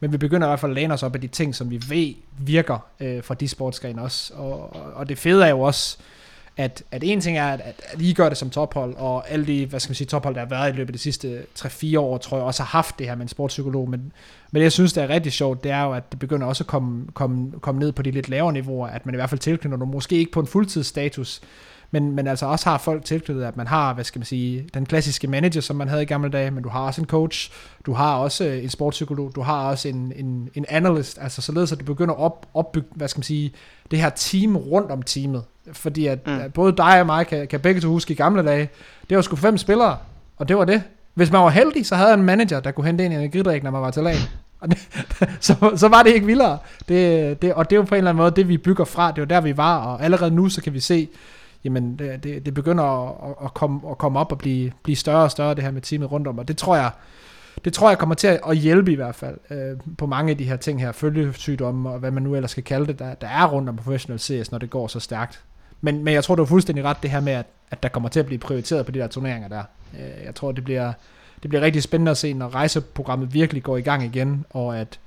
Men 0.00 0.12
vi 0.12 0.16
begynder 0.16 0.46
i 0.46 0.50
hvert 0.50 0.60
fald 0.60 0.72
at 0.72 0.76
læne 0.76 0.94
os 0.94 1.02
op 1.02 1.14
af 1.14 1.20
de 1.20 1.28
ting, 1.28 1.54
som 1.54 1.70
vi 1.70 1.82
ved 1.88 2.14
virker 2.38 2.78
øh, 3.00 3.24
fra 3.24 3.34
de 3.34 3.48
sportsgrene 3.48 4.02
også. 4.02 4.34
Og, 4.34 4.76
og, 4.76 4.92
og 4.94 5.08
det 5.08 5.18
fede 5.18 5.44
er 5.44 5.50
jo 5.50 5.60
også, 5.60 5.98
at, 6.56 6.82
at 6.90 7.04
en 7.04 7.20
ting 7.20 7.38
er, 7.38 7.48
at, 7.48 7.60
at 7.60 8.00
I 8.00 8.12
gør 8.12 8.28
det 8.28 8.38
som 8.38 8.50
tophold, 8.50 8.94
og 8.94 9.30
alle 9.30 9.46
de, 9.46 9.66
hvad 9.66 9.80
skal 9.80 9.90
man 9.90 9.94
sige, 9.94 10.06
tophold, 10.06 10.34
der 10.34 10.40
har 10.40 10.48
været 10.48 10.72
i 10.72 10.76
løbet 10.76 10.88
af 10.88 10.92
de 10.92 10.98
sidste 10.98 11.42
3-4 11.58 11.98
år, 11.98 12.18
tror 12.18 12.36
jeg 12.36 12.46
også 12.46 12.62
har 12.62 12.68
haft 12.68 12.98
det 12.98 13.06
her 13.06 13.14
med 13.14 13.22
en 13.22 13.28
sportspsykolog, 13.28 13.90
men, 13.90 14.12
men 14.50 14.60
det 14.60 14.62
jeg 14.62 14.72
synes, 14.72 14.92
der 14.92 15.02
er 15.02 15.08
rigtig 15.08 15.32
sjovt, 15.32 15.64
det 15.64 15.72
er 15.72 15.82
jo, 15.82 15.92
at 15.92 16.10
det 16.10 16.18
begynder 16.18 16.46
også 16.46 16.64
at 16.64 16.68
komme, 16.68 17.06
komme, 17.14 17.52
komme 17.60 17.78
ned 17.78 17.92
på 17.92 18.02
de 18.02 18.10
lidt 18.10 18.28
lavere 18.28 18.52
niveauer, 18.52 18.88
at 18.88 19.06
man 19.06 19.14
i 19.14 19.16
hvert 19.16 19.30
fald 19.30 19.40
tilknytter 19.40 19.78
nogle, 19.78 19.92
måske 19.92 20.16
ikke 20.16 20.32
på 20.32 20.40
en 20.40 20.46
fuldtidsstatus, 20.46 21.40
men, 21.90 22.12
men 22.12 22.26
altså 22.26 22.46
også 22.46 22.70
har 22.70 22.78
folk 22.78 23.04
tilknyttet, 23.04 23.44
at 23.44 23.56
man 23.56 23.66
har, 23.66 23.94
hvad 23.94 24.04
skal 24.04 24.18
man 24.18 24.26
sige, 24.26 24.68
den 24.74 24.86
klassiske 24.86 25.26
manager, 25.26 25.60
som 25.60 25.76
man 25.76 25.88
havde 25.88 26.02
i 26.02 26.06
gamle 26.06 26.30
dage, 26.30 26.50
men 26.50 26.62
du 26.62 26.68
har 26.68 26.80
også 26.80 27.00
en 27.00 27.06
coach, 27.06 27.52
du 27.86 27.92
har 27.92 28.16
også 28.16 28.44
øh, 28.44 28.62
en 28.62 28.68
sportspsykolog, 28.68 29.32
du 29.34 29.40
har 29.40 29.68
også 29.68 29.88
en, 29.88 30.12
en, 30.16 30.50
en 30.54 30.64
analyst, 30.68 31.18
altså 31.20 31.42
således, 31.42 31.72
at 31.72 31.80
du 31.80 31.84
begynder 31.84 32.14
at 32.14 32.20
op, 32.20 32.46
opbygge, 32.54 32.88
hvad 32.94 33.08
skal 33.08 33.18
man 33.18 33.24
sige, 33.24 33.52
det 33.90 33.98
her 33.98 34.10
team 34.10 34.56
rundt 34.56 34.90
om 34.90 35.02
teamet, 35.02 35.44
fordi 35.72 36.06
at 36.06 36.26
mm. 36.26 36.50
både 36.54 36.76
dig 36.76 37.00
og 37.00 37.06
mig 37.06 37.26
kan, 37.26 37.48
kan 37.48 37.60
begge 37.60 37.80
to 37.80 37.88
huske 37.88 38.12
i 38.12 38.16
gamle 38.16 38.42
dage, 38.42 38.68
det 39.08 39.16
var 39.16 39.22
sgu 39.22 39.36
fem 39.36 39.58
spillere, 39.58 39.98
og 40.36 40.48
det 40.48 40.56
var 40.56 40.64
det. 40.64 40.82
Hvis 41.18 41.32
man 41.32 41.40
var 41.40 41.48
heldig, 41.48 41.86
så 41.86 41.94
havde 41.96 42.14
en 42.14 42.22
manager, 42.22 42.60
der 42.60 42.70
kunne 42.70 42.86
hente 42.86 43.06
en 43.06 43.12
energidrik, 43.12 43.62
når 43.62 43.70
man 43.70 43.82
var 43.82 43.90
til 43.90 44.02
lag. 44.02 44.16
Og 44.60 44.68
så, 45.40 45.72
så 45.76 45.88
var 45.88 46.02
det 46.02 46.10
ikke 46.10 46.26
vildere. 46.26 46.58
Det, 46.88 47.42
det, 47.42 47.54
og 47.54 47.70
det 47.70 47.76
er 47.76 47.80
jo 47.80 47.82
på 47.82 47.94
en 47.94 47.98
eller 47.98 48.10
anden 48.10 48.22
måde 48.22 48.30
det, 48.30 48.48
vi 48.48 48.58
bygger 48.58 48.84
fra. 48.84 49.10
Det 49.10 49.18
er 49.18 49.22
jo 49.22 49.26
der, 49.26 49.40
vi 49.40 49.56
var, 49.56 49.78
og 49.78 50.04
allerede 50.04 50.30
nu, 50.30 50.48
så 50.48 50.62
kan 50.62 50.72
vi 50.72 50.80
se, 50.80 51.08
jamen 51.64 51.98
det, 51.98 52.24
det, 52.24 52.46
det 52.46 52.54
begynder 52.54 52.84
at, 52.84 53.34
at, 53.44 53.54
komme, 53.54 53.80
at 53.90 53.98
komme 53.98 54.18
op 54.18 54.32
og 54.32 54.38
blive, 54.38 54.72
blive 54.82 54.96
større 54.96 55.22
og 55.22 55.30
større, 55.30 55.54
det 55.54 55.64
her 55.64 55.70
med 55.70 55.82
teamet 55.82 56.12
rundt 56.12 56.26
om. 56.26 56.38
Og 56.38 56.48
det 56.48 56.56
tror 56.56 56.76
jeg, 56.76 56.90
det 57.64 57.72
tror 57.72 57.88
jeg 57.88 57.98
kommer 57.98 58.14
til 58.14 58.38
at 58.48 58.56
hjælpe 58.56 58.92
i 58.92 58.94
hvert 58.94 59.14
fald 59.14 59.36
øh, 59.50 59.76
på 59.98 60.06
mange 60.06 60.30
af 60.30 60.38
de 60.38 60.44
her 60.44 60.56
ting 60.56 60.80
her, 60.80 60.92
følgesygdomme 60.92 61.90
og 61.90 61.98
hvad 61.98 62.10
man 62.10 62.22
nu 62.22 62.34
ellers 62.34 62.50
skal 62.50 62.64
kalde 62.64 62.86
det, 62.86 62.98
der, 62.98 63.14
der 63.14 63.28
er 63.28 63.46
rundt 63.46 63.68
om 63.68 63.76
professional 63.76 64.18
CS, 64.18 64.50
når 64.50 64.58
det 64.58 64.70
går 64.70 64.86
så 64.86 65.00
stærkt. 65.00 65.44
Men, 65.80 66.04
men 66.04 66.14
jeg 66.14 66.24
tror, 66.24 66.34
du 66.34 66.42
er 66.42 66.46
fuldstændig 66.46 66.84
ret, 66.84 67.02
det 67.02 67.10
her 67.10 67.20
med, 67.20 67.32
at, 67.32 67.46
at 67.70 67.82
der 67.82 67.88
kommer 67.88 68.08
til 68.08 68.20
at 68.20 68.26
blive 68.26 68.38
prioriteret 68.38 68.86
på 68.86 68.92
de 68.92 68.98
der 68.98 69.06
turneringer 69.06 69.48
der. 69.48 69.62
Øh, 69.94 70.24
jeg 70.24 70.34
tror, 70.34 70.52
det 70.52 70.64
bliver, 70.64 70.92
det 71.42 71.48
bliver 71.50 71.62
rigtig 71.62 71.82
spændende 71.82 72.10
at 72.10 72.16
se, 72.16 72.32
når 72.32 72.54
rejseprogrammet 72.54 73.34
virkelig 73.34 73.62
går 73.62 73.76
i 73.76 73.80
gang 73.80 74.04
igen, 74.04 74.44
og 74.50 74.78
at, 74.78 74.98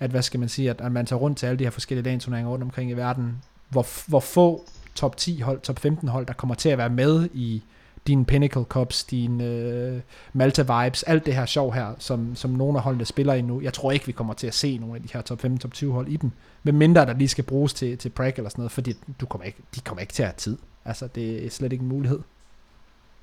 at 0.00 0.10
hvad 0.10 0.22
skal 0.22 0.40
man 0.40 0.48
sige, 0.48 0.70
at, 0.70 0.80
at 0.80 0.92
man 0.92 1.06
tager 1.06 1.20
rundt 1.20 1.38
til 1.38 1.46
alle 1.46 1.58
de 1.58 1.64
her 1.64 1.70
forskellige 1.70 2.04
dageturneringer 2.04 2.50
rundt 2.50 2.64
omkring 2.64 2.90
i 2.90 2.94
verden, 2.94 3.42
hvor, 3.68 3.86
hvor 4.08 4.20
få 4.20 4.64
top 4.94 5.16
10 5.16 5.40
hold, 5.40 5.60
top 5.60 5.78
15 5.78 6.08
hold, 6.08 6.26
der 6.26 6.32
kommer 6.32 6.54
til 6.54 6.68
at 6.68 6.78
være 6.78 6.90
med 6.90 7.28
i 7.34 7.62
dine 8.10 8.24
Pinnacle 8.24 8.64
Cups, 8.64 9.04
dine 9.04 9.44
øh, 9.44 10.00
Malta 10.32 10.62
Vibes, 10.62 11.02
alt 11.02 11.26
det 11.26 11.34
her 11.34 11.46
sjov 11.46 11.74
her, 11.74 11.94
som, 11.98 12.36
som 12.36 12.50
nogle 12.50 12.78
af 12.78 12.84
holdene 12.84 13.04
spiller 13.04 13.34
i 13.34 13.42
nu. 13.42 13.60
Jeg 13.60 13.74
tror 13.74 13.92
ikke, 13.92 14.06
vi 14.06 14.12
kommer 14.12 14.34
til 14.34 14.46
at 14.46 14.54
se 14.54 14.78
nogle 14.78 14.94
af 14.94 15.02
de 15.02 15.08
her 15.12 15.22
top 15.22 15.40
15, 15.40 15.58
top 15.58 15.72
20 15.72 15.92
hold 15.92 16.08
i 16.08 16.16
dem, 16.16 16.32
med 16.62 16.72
mindre 16.72 17.06
der 17.06 17.12
lige 17.12 17.28
skal 17.28 17.44
bruges 17.44 17.74
til, 17.74 17.98
til 17.98 18.08
Prag 18.08 18.34
eller 18.36 18.50
sådan 18.50 18.62
noget, 18.62 18.72
fordi 18.72 18.94
du 19.20 19.26
kommer 19.26 19.44
ikke, 19.46 19.58
de 19.74 19.80
kommer 19.80 20.00
ikke 20.00 20.12
til 20.12 20.22
at 20.22 20.28
have 20.28 20.36
tid. 20.36 20.58
Altså, 20.84 21.06
det 21.06 21.46
er 21.46 21.50
slet 21.50 21.72
ikke 21.72 21.82
en 21.82 21.88
mulighed. 21.88 22.20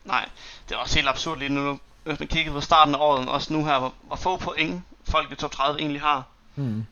Nej, 0.06 0.30
det 0.70 0.76
er 0.76 0.80
også 0.80 0.96
helt 0.96 1.08
absurd 1.08 1.38
lige 1.38 1.54
nu, 1.54 1.80
hvis 2.04 2.20
man 2.20 2.28
kigger 2.28 2.52
på 2.52 2.62
starten 2.62 2.96
af 2.96 3.00
året, 3.00 3.30
også 3.30 3.54
nu 3.54 3.66
her, 3.66 3.80
hvor, 3.80 3.94
hvor 4.02 4.16
få 4.16 4.38
point 4.38 4.84
folk 5.04 5.32
i 5.32 5.36
top 5.36 5.52
30 5.52 5.80
egentlig 5.80 6.02
har. 6.02 6.28
Mm. 6.56 6.86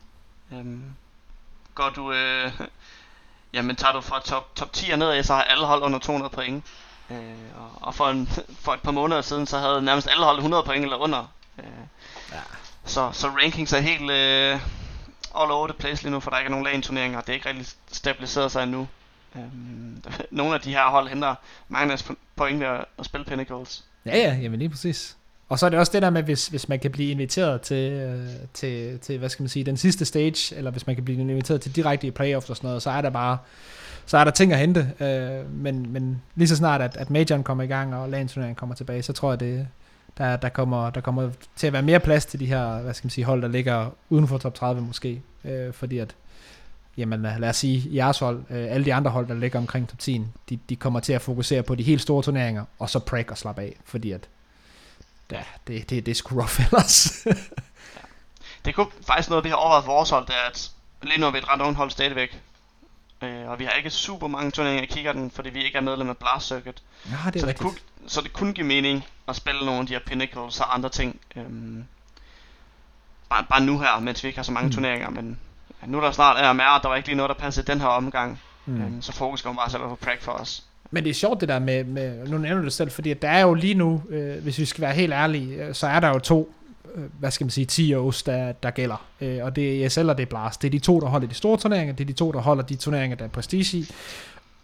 Øhm, 0.52 0.82
går 1.74 1.90
du, 1.90 2.12
øh, 2.12 2.52
jamen 3.54 3.76
tager 3.76 3.92
du 3.92 4.00
fra 4.00 4.20
top, 4.20 4.54
top 4.54 4.72
10 4.72 4.90
og 4.90 4.98
nedad, 4.98 5.22
så 5.22 5.34
har 5.34 5.42
alle 5.42 5.66
hold 5.66 5.82
under 5.82 5.98
200 5.98 6.30
point. 6.30 6.64
Øh, 7.10 7.16
og, 7.56 7.70
og 7.88 7.94
for, 7.94 8.08
en, 8.08 8.28
for 8.60 8.72
et 8.72 8.80
par 8.80 8.90
måneder 8.90 9.20
siden, 9.20 9.46
så 9.46 9.58
havde 9.58 9.82
nærmest 9.82 10.08
alle 10.10 10.24
hold 10.24 10.36
100 10.36 10.62
point 10.62 10.84
eller 10.84 10.96
under. 10.96 11.32
Øh, 11.58 11.64
ja. 12.32 12.40
så, 12.84 13.10
så 13.12 13.28
rankings 13.28 13.72
er 13.72 13.78
helt 13.78 14.10
øh, 14.10 14.60
all 15.40 15.50
over 15.50 15.66
the 15.66 15.76
place 15.78 16.02
lige 16.02 16.12
nu, 16.12 16.20
for 16.20 16.30
der 16.30 16.38
ikke 16.38 16.48
er 16.48 16.50
nogen 16.50 16.66
LAN-turneringer. 16.66 17.20
Det 17.20 17.28
er 17.28 17.34
ikke 17.34 17.48
rigtig 17.48 17.66
stabiliseret 17.92 18.52
sig 18.52 18.62
endnu. 18.62 18.88
Øhm, 19.36 20.02
nogle 20.30 20.54
af 20.54 20.60
de 20.60 20.70
her 20.70 20.90
hold 20.90 21.08
henter 21.08 21.34
mange 21.68 21.92
af 21.92 22.02
point 22.36 22.60
ved 22.60 22.66
at 22.98 23.04
spille 23.04 23.24
Pinnacles. 23.24 23.84
Ja, 24.06 24.16
ja, 24.16 24.34
jamen 24.42 24.58
lige 24.58 24.68
præcis. 24.68 25.16
Og 25.48 25.58
så 25.58 25.66
er 25.66 25.70
det 25.70 25.78
også 25.78 25.92
det 25.92 26.02
der 26.02 26.10
med, 26.10 26.22
hvis, 26.22 26.46
hvis 26.46 26.68
man 26.68 26.80
kan 26.80 26.90
blive 26.92 27.10
inviteret 27.10 27.60
til, 27.60 27.92
øh, 27.92 28.28
til, 28.54 28.98
til, 28.98 29.18
hvad 29.18 29.28
skal 29.28 29.42
man 29.42 29.48
sige, 29.48 29.64
den 29.64 29.76
sidste 29.76 30.04
stage, 30.04 30.56
eller 30.56 30.70
hvis 30.70 30.86
man 30.86 30.96
kan 30.96 31.04
blive 31.04 31.20
inviteret 31.20 31.60
til 31.60 31.76
direkte 31.76 32.06
i 32.06 32.10
playoffs 32.10 32.50
og 32.50 32.56
sådan 32.56 32.68
noget, 32.68 32.82
så 32.82 32.90
er 32.90 33.00
der 33.00 33.10
bare, 33.10 33.38
så 34.06 34.18
er 34.18 34.24
der 34.24 34.30
ting 34.30 34.52
at 34.52 34.58
hente. 34.58 34.92
Øh, 35.00 35.54
men, 35.54 35.92
men 35.92 36.22
lige 36.34 36.48
så 36.48 36.56
snart, 36.56 36.80
at, 36.80 36.96
at 36.96 37.10
majoren 37.10 37.42
kommer 37.42 37.64
i 37.64 37.66
gang, 37.66 37.94
og 37.94 38.08
landsturneringen 38.08 38.56
kommer 38.56 38.74
tilbage, 38.74 39.02
så 39.02 39.12
tror 39.12 39.32
jeg, 39.32 39.40
det, 39.40 39.68
der, 40.18 40.36
der, 40.36 40.48
kommer, 40.48 40.90
der 40.90 41.00
kommer 41.00 41.30
til 41.56 41.66
at 41.66 41.72
være 41.72 41.82
mere 41.82 42.00
plads 42.00 42.26
til 42.26 42.40
de 42.40 42.46
her, 42.46 42.80
hvad 42.80 42.94
skal 42.94 43.06
man 43.06 43.10
sige, 43.10 43.24
hold, 43.24 43.42
der 43.42 43.48
ligger 43.48 43.90
uden 44.08 44.28
for 44.28 44.38
top 44.38 44.54
30 44.54 44.82
måske. 44.82 45.22
Øh, 45.44 45.72
fordi 45.72 45.98
at, 45.98 46.14
jamen 46.96 47.22
lad 47.22 47.48
os 47.48 47.56
sige, 47.56 47.94
jeres 47.94 48.18
hold, 48.18 48.38
øh, 48.50 48.66
alle 48.70 48.84
de 48.84 48.94
andre 48.94 49.10
hold, 49.10 49.28
der 49.28 49.34
ligger 49.34 49.58
omkring 49.58 49.88
top 49.88 49.98
10, 49.98 50.26
de, 50.50 50.58
de 50.68 50.76
kommer 50.76 51.00
til 51.00 51.12
at 51.12 51.22
fokusere 51.22 51.62
på 51.62 51.74
de 51.74 51.82
helt 51.82 52.02
store 52.02 52.22
turneringer, 52.22 52.64
og 52.78 52.90
så 52.90 52.98
præk 52.98 53.30
og 53.30 53.38
slappe 53.38 53.62
af, 53.62 53.76
fordi 53.84 54.12
at, 54.12 54.28
ja, 55.32 55.42
det, 55.66 55.90
det, 55.90 56.06
det 56.06 56.12
er 56.12 56.14
sgu 56.14 56.40
rough 56.40 56.60
ellers. 56.66 57.26
Det 58.64 58.74
kunne 58.74 58.86
faktisk 59.06 59.28
noget, 59.28 59.44
vi 59.44 59.48
har 59.48 59.56
overvejet 59.56 59.84
for 59.84 59.92
vores 59.92 60.10
hold, 60.10 60.26
det 60.26 60.34
er, 60.34 60.50
at 60.50 60.70
lige 61.02 61.20
nu 61.20 61.26
er 61.26 61.30
vi 61.30 61.38
et 61.38 61.48
ret 61.48 61.60
ungt 61.60 61.76
hold 61.76 61.90
stadigvæk. 61.90 62.40
Øh, 63.22 63.48
og 63.48 63.58
vi 63.58 63.64
har 63.64 63.72
ikke 63.72 63.90
super 63.90 64.26
mange 64.26 64.50
turneringer 64.50 64.82
i 64.82 64.86
kikkerten, 64.86 65.30
fordi 65.30 65.50
vi 65.50 65.64
ikke 65.64 65.78
er 65.78 65.82
medlem 65.82 66.08
af 66.08 66.16
Blast 66.16 66.46
Circuit. 66.46 66.82
Ja, 67.10 67.30
det 67.30 67.36
er 67.36 67.40
så, 67.40 67.46
det 67.46 67.58
kunne, 67.58 67.74
så 68.06 68.20
det 68.20 68.32
kunne 68.32 68.52
give 68.52 68.66
mening 68.66 69.04
at 69.28 69.36
spille 69.36 69.66
nogle 69.66 69.80
af 69.80 69.86
de 69.86 69.92
her 69.92 70.00
Pinnacles 70.06 70.60
og 70.60 70.74
andre 70.74 70.88
ting. 70.88 71.20
Øhm, 71.36 71.84
bare, 73.28 73.44
bare 73.50 73.60
nu 73.60 73.78
her, 73.78 74.00
mens 74.00 74.22
vi 74.22 74.28
ikke 74.28 74.38
har 74.38 74.44
så 74.44 74.52
mange 74.52 74.66
mm. 74.66 74.72
turneringer, 74.72 75.10
men 75.10 75.38
ja, 75.82 75.86
nu 75.86 75.98
er 75.98 76.02
der 76.02 76.12
snart 76.12 76.36
RMR, 76.36 76.76
og 76.76 76.82
der 76.82 76.88
var 76.88 76.96
ikke 76.96 77.08
lige 77.08 77.16
noget, 77.16 77.28
der 77.28 77.34
passede 77.34 77.72
den 77.72 77.80
her 77.80 77.88
omgang. 77.88 78.40
Mm. 78.66 78.80
Øhm, 78.80 79.02
så 79.02 79.12
fokus 79.12 79.42
kommer 79.42 79.62
bare 79.62 79.70
selv 79.70 79.82
på 79.82 79.98
prag 80.02 80.18
for 80.20 80.32
os. 80.32 80.64
Men 80.90 81.04
det 81.04 81.10
er 81.10 81.14
sjovt 81.14 81.40
det 81.40 81.48
der 81.48 81.58
med, 81.58 81.84
med 81.84 82.28
nu 82.28 82.38
nævner 82.38 82.60
du 82.60 82.64
det 82.64 82.72
selv, 82.72 82.90
fordi 82.90 83.14
der 83.14 83.28
er 83.28 83.40
jo 83.40 83.54
lige 83.54 83.74
nu, 83.74 84.02
øh, 84.08 84.42
hvis 84.42 84.58
vi 84.58 84.64
skal 84.64 84.82
være 84.82 84.94
helt 84.94 85.12
ærlige, 85.12 85.64
øh, 85.64 85.74
så 85.74 85.86
er 85.86 86.00
der 86.00 86.08
jo 86.08 86.18
to, 86.18 86.54
hvad 87.18 87.30
skal 87.30 87.44
man 87.44 87.50
sige, 87.50 87.66
TO's, 87.96 88.22
der, 88.26 88.52
der 88.52 88.70
gælder. 88.70 89.06
Øh, 89.20 89.38
og 89.42 89.56
det 89.56 89.82
er 89.82 89.86
ESL 89.86 90.10
og 90.10 90.18
det 90.18 90.22
er 90.22 90.26
Blast. 90.26 90.62
Det 90.62 90.68
er 90.68 90.72
de 90.72 90.78
to, 90.78 91.00
der 91.00 91.06
holder 91.06 91.28
de 91.28 91.34
store 91.34 91.56
turneringer, 91.56 91.94
det 91.94 92.04
er 92.04 92.08
de 92.08 92.12
to, 92.12 92.32
der 92.32 92.40
holder 92.40 92.62
de 92.62 92.76
turneringer, 92.76 93.16
der 93.16 93.24
er 93.24 93.28
prestige 93.28 93.78
i. 93.78 93.90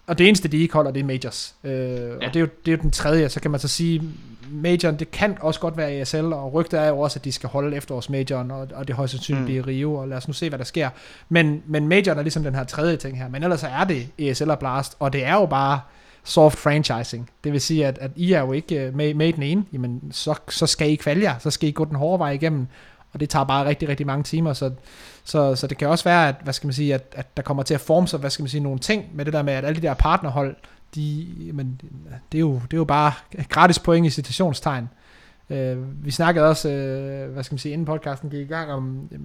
Og 0.07 0.19
det 0.19 0.29
eneste, 0.29 0.49
de 0.49 0.59
ikke 0.59 0.75
holder, 0.75 0.91
det 0.91 1.01
er 1.01 1.05
Majors. 1.05 1.55
Øh, 1.65 1.73
ja. 1.73 2.15
Og 2.15 2.21
det 2.21 2.37
er, 2.37 2.41
jo, 2.41 2.49
det 2.67 2.73
er 2.73 2.77
jo 2.77 2.83
den 2.83 2.91
tredje, 2.91 3.29
så 3.29 3.41
kan 3.41 3.51
man 3.51 3.61
så 3.61 3.69
sige, 3.69 4.03
Majoren, 4.51 4.99
det 4.99 5.11
kan 5.11 5.37
også 5.41 5.61
godt 5.61 5.77
være 5.77 6.01
ESL, 6.01 6.17
og 6.17 6.53
rygtet 6.53 6.81
er 6.81 6.89
jo 6.89 6.99
også, 6.99 7.19
at 7.19 7.25
de 7.25 7.33
skal 7.33 7.49
holde 7.49 7.77
efterårsmajoren, 7.77 8.51
og, 8.51 8.69
og 8.75 8.89
det 8.89 8.97
højst 8.97 9.11
sandsynligt 9.11 9.41
mm. 9.41 9.47
bliver 9.47 9.67
Rio, 9.67 9.95
og 9.95 10.09
lad 10.09 10.17
os 10.17 10.29
nu 10.29 10.35
se, 10.35 10.49
hvad 10.49 10.59
der 10.59 10.65
sker. 10.65 10.91
Men, 11.29 11.63
men 11.67 11.89
Majoren 11.89 12.19
er 12.19 12.23
ligesom 12.23 12.43
den 12.43 12.55
her 12.55 12.65
tredje 12.65 12.97
ting 12.97 13.19
her, 13.19 13.29
men 13.29 13.43
ellers 13.43 13.63
er 13.63 13.85
det 13.85 14.09
ESL 14.19 14.51
og 14.51 14.59
Blast, 14.59 14.97
og 14.99 15.13
det 15.13 15.25
er 15.25 15.35
jo 15.35 15.47
bare 15.47 15.81
soft 16.25 16.59
franchising. 16.59 17.31
Det 17.45 17.53
vil 17.53 17.61
sige, 17.61 17.87
at, 17.87 17.99
at 17.99 18.11
I 18.17 18.33
er 18.33 18.41
jo 18.41 18.53
ikke 18.53 18.87
øh, 18.87 18.95
med, 18.95 19.15
med 19.15 19.33
den 19.33 19.43
ene, 19.43 19.65
jamen 19.73 20.03
så, 20.13 20.35
så 20.49 20.67
skal 20.67 20.91
I 20.91 20.95
kvalge 20.95 21.23
jer, 21.23 21.39
så 21.39 21.51
skal 21.51 21.69
I 21.69 21.73
gå 21.73 21.85
den 21.85 21.97
hårde 21.97 22.19
vej 22.19 22.31
igennem, 22.31 22.67
og 23.13 23.21
det 23.21 23.31
tager 23.31 23.45
bare 23.45 23.67
rigtig, 23.67 23.89
rigtig 23.89 24.07
mange 24.07 24.23
timer, 24.23 24.53
så, 24.53 24.71
så, 25.25 25.55
så 25.55 25.67
det 25.67 25.79
kan 25.79 25.89
også 25.89 26.05
være, 26.05 26.29
at, 26.29 26.35
hvad 26.43 26.53
skal 26.53 26.67
man 26.67 26.75
sige, 26.75 26.95
at, 26.95 27.03
at 27.13 27.37
der 27.37 27.43
kommer 27.43 27.63
til 27.63 27.75
at 27.75 27.81
forme 27.81 28.09
sig, 28.09 28.19
hvad 28.19 28.31
skal 28.31 28.43
man 28.43 28.49
sige, 28.49 28.61
nogle 28.61 28.79
ting 28.79 29.05
med 29.13 29.25
det 29.25 29.33
der 29.33 29.43
med, 29.43 29.53
at 29.53 29.65
alle 29.65 29.81
de 29.81 29.87
der 29.87 29.95
partnerhold, 29.95 30.57
de, 30.95 31.27
men 31.53 31.81
det 32.33 32.39
er 32.39 32.41
jo, 32.41 32.55
det 32.55 32.73
er 32.73 32.77
jo 32.77 32.85
bare 32.85 33.13
gratis 33.49 33.79
point 33.79 34.07
i 34.07 34.11
citationstegn. 34.11 34.89
Øh, 35.51 36.05
vi 36.05 36.11
snakkede 36.11 36.49
også, 36.49 36.71
øh, 36.71 37.33
hvad 37.33 37.43
skal 37.43 37.55
man 37.55 37.59
sige, 37.59 37.73
inden 37.73 37.87
podcasten 37.87 38.31
gik 38.31 38.41
i 38.41 38.53
gang 38.53 38.73
om, 38.73 39.09
øh, 39.13 39.21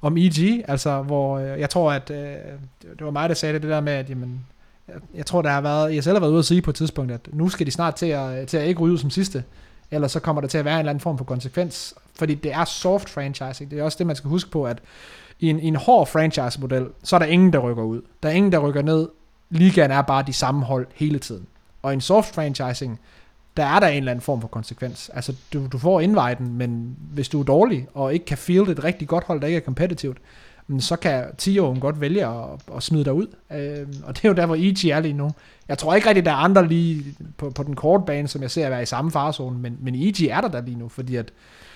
om 0.00 0.16
EG, 0.16 0.64
altså 0.68 1.02
hvor 1.02 1.38
øh, 1.38 1.60
jeg 1.60 1.70
tror, 1.70 1.92
at 1.92 2.10
øh, 2.10 2.36
det 2.82 3.04
var 3.04 3.10
mig, 3.10 3.28
der 3.28 3.34
sagde 3.34 3.54
det, 3.54 3.62
det 3.62 3.70
der 3.70 3.80
med, 3.80 3.92
at 3.92 4.10
jamen, 4.10 4.46
jeg, 4.88 4.94
jeg 5.14 5.26
tror, 5.26 5.42
der 5.42 5.50
har 5.50 5.60
været, 5.60 5.94
jeg 5.94 6.04
selv 6.04 6.14
har 6.14 6.20
været 6.20 6.30
ude 6.30 6.38
at 6.38 6.44
sige 6.44 6.62
på 6.62 6.70
et 6.70 6.76
tidspunkt, 6.76 7.12
at 7.12 7.28
nu 7.32 7.48
skal 7.48 7.66
de 7.66 7.70
snart 7.70 7.94
til 7.94 8.06
at, 8.06 8.48
til 8.48 8.56
at 8.56 8.66
ikke 8.66 8.80
ryge 8.80 8.92
ud 8.92 8.98
som 8.98 9.10
sidste, 9.10 9.44
eller 9.90 10.08
så 10.08 10.20
kommer 10.20 10.40
der 10.40 10.48
til 10.48 10.58
at 10.58 10.64
være 10.64 10.74
en 10.74 10.78
eller 10.78 10.90
anden 10.90 11.00
form 11.00 11.18
for 11.18 11.24
konsekvens, 11.24 11.94
fordi 12.14 12.34
det 12.34 12.52
er 12.52 12.64
soft 12.64 13.08
franchising, 13.08 13.70
det 13.70 13.78
er 13.78 13.82
også 13.82 13.98
det, 13.98 14.06
man 14.06 14.16
skal 14.16 14.28
huske 14.28 14.50
på, 14.50 14.64
at 14.64 14.78
i 15.40 15.50
en, 15.50 15.60
i 15.60 15.66
en 15.66 15.76
hård 15.76 16.06
franchise-model, 16.06 16.86
så 17.02 17.16
er 17.16 17.18
der 17.18 17.26
ingen, 17.26 17.52
der 17.52 17.58
rykker 17.58 17.82
ud. 17.82 18.02
Der 18.22 18.28
er 18.28 18.32
ingen, 18.32 18.52
der 18.52 18.58
rykker 18.58 18.82
ned. 18.82 19.08
Ligaen 19.50 19.90
er 19.90 20.02
bare 20.02 20.24
de 20.26 20.32
samme 20.32 20.64
hold 20.64 20.86
hele 20.94 21.18
tiden. 21.18 21.46
Og 21.82 21.92
i 21.92 21.94
en 21.94 22.00
soft 22.00 22.34
franchising, 22.34 23.00
der 23.56 23.64
er 23.64 23.80
der 23.80 23.86
en 23.86 23.96
eller 23.96 24.10
anden 24.10 24.22
form 24.22 24.40
for 24.40 24.48
konsekvens. 24.48 25.10
Altså, 25.14 25.34
du, 25.52 25.66
du 25.72 25.78
får 25.78 26.00
inviten, 26.00 26.58
men 26.58 26.96
hvis 27.12 27.28
du 27.28 27.40
er 27.40 27.44
dårlig, 27.44 27.86
og 27.94 28.14
ikke 28.14 28.26
kan 28.26 28.38
feel 28.38 28.70
et 28.70 28.84
rigtig 28.84 29.08
godt 29.08 29.24
hold, 29.24 29.40
der 29.40 29.46
ikke 29.46 29.56
er 29.56 29.60
kompetitivt, 29.64 30.18
så 30.80 30.96
kan 30.96 31.24
10-åren 31.42 31.80
godt 31.80 32.00
vælge 32.00 32.26
at, 32.26 32.60
at 32.76 32.82
smide 32.82 33.04
dig 33.04 33.12
ud. 33.12 33.26
Øh, 33.50 33.86
og 34.04 34.16
det 34.16 34.24
er 34.24 34.28
jo 34.28 34.34
der, 34.34 34.46
hvor 34.46 34.54
EG 34.54 34.84
er 34.84 35.00
lige 35.00 35.12
nu. 35.12 35.32
Jeg 35.68 35.78
tror 35.78 35.94
ikke 35.94 36.08
rigtig, 36.08 36.24
der 36.24 36.30
er 36.30 36.36
andre 36.36 36.68
lige 36.68 37.16
på, 37.38 37.50
på 37.50 37.62
den 37.62 37.76
korte 37.76 38.04
bane, 38.06 38.28
som 38.28 38.42
jeg 38.42 38.50
ser 38.50 38.64
at 38.64 38.72
være 38.72 38.82
i 38.82 38.86
samme 38.86 39.10
farzone, 39.10 39.58
men, 39.58 39.78
men 39.80 39.94
EG 39.94 40.20
er 40.20 40.40
der 40.40 40.48
der 40.48 40.60
lige 40.60 40.78
nu, 40.78 40.88
fordi 40.88 41.16
at 41.16 41.32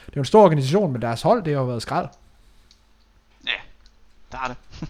det 0.07 0.17
er 0.17 0.21
en 0.21 0.25
stor 0.25 0.45
organisation, 0.45 0.93
men 0.93 1.03
deres 1.03 1.23
hold, 1.23 1.45
det 1.45 1.53
har 1.53 1.61
jo 1.61 1.67
været 1.67 1.83
skrald. 1.83 2.09
Ja, 3.47 3.53
der 4.33 4.39
har 4.39 4.49
det. 4.49 4.57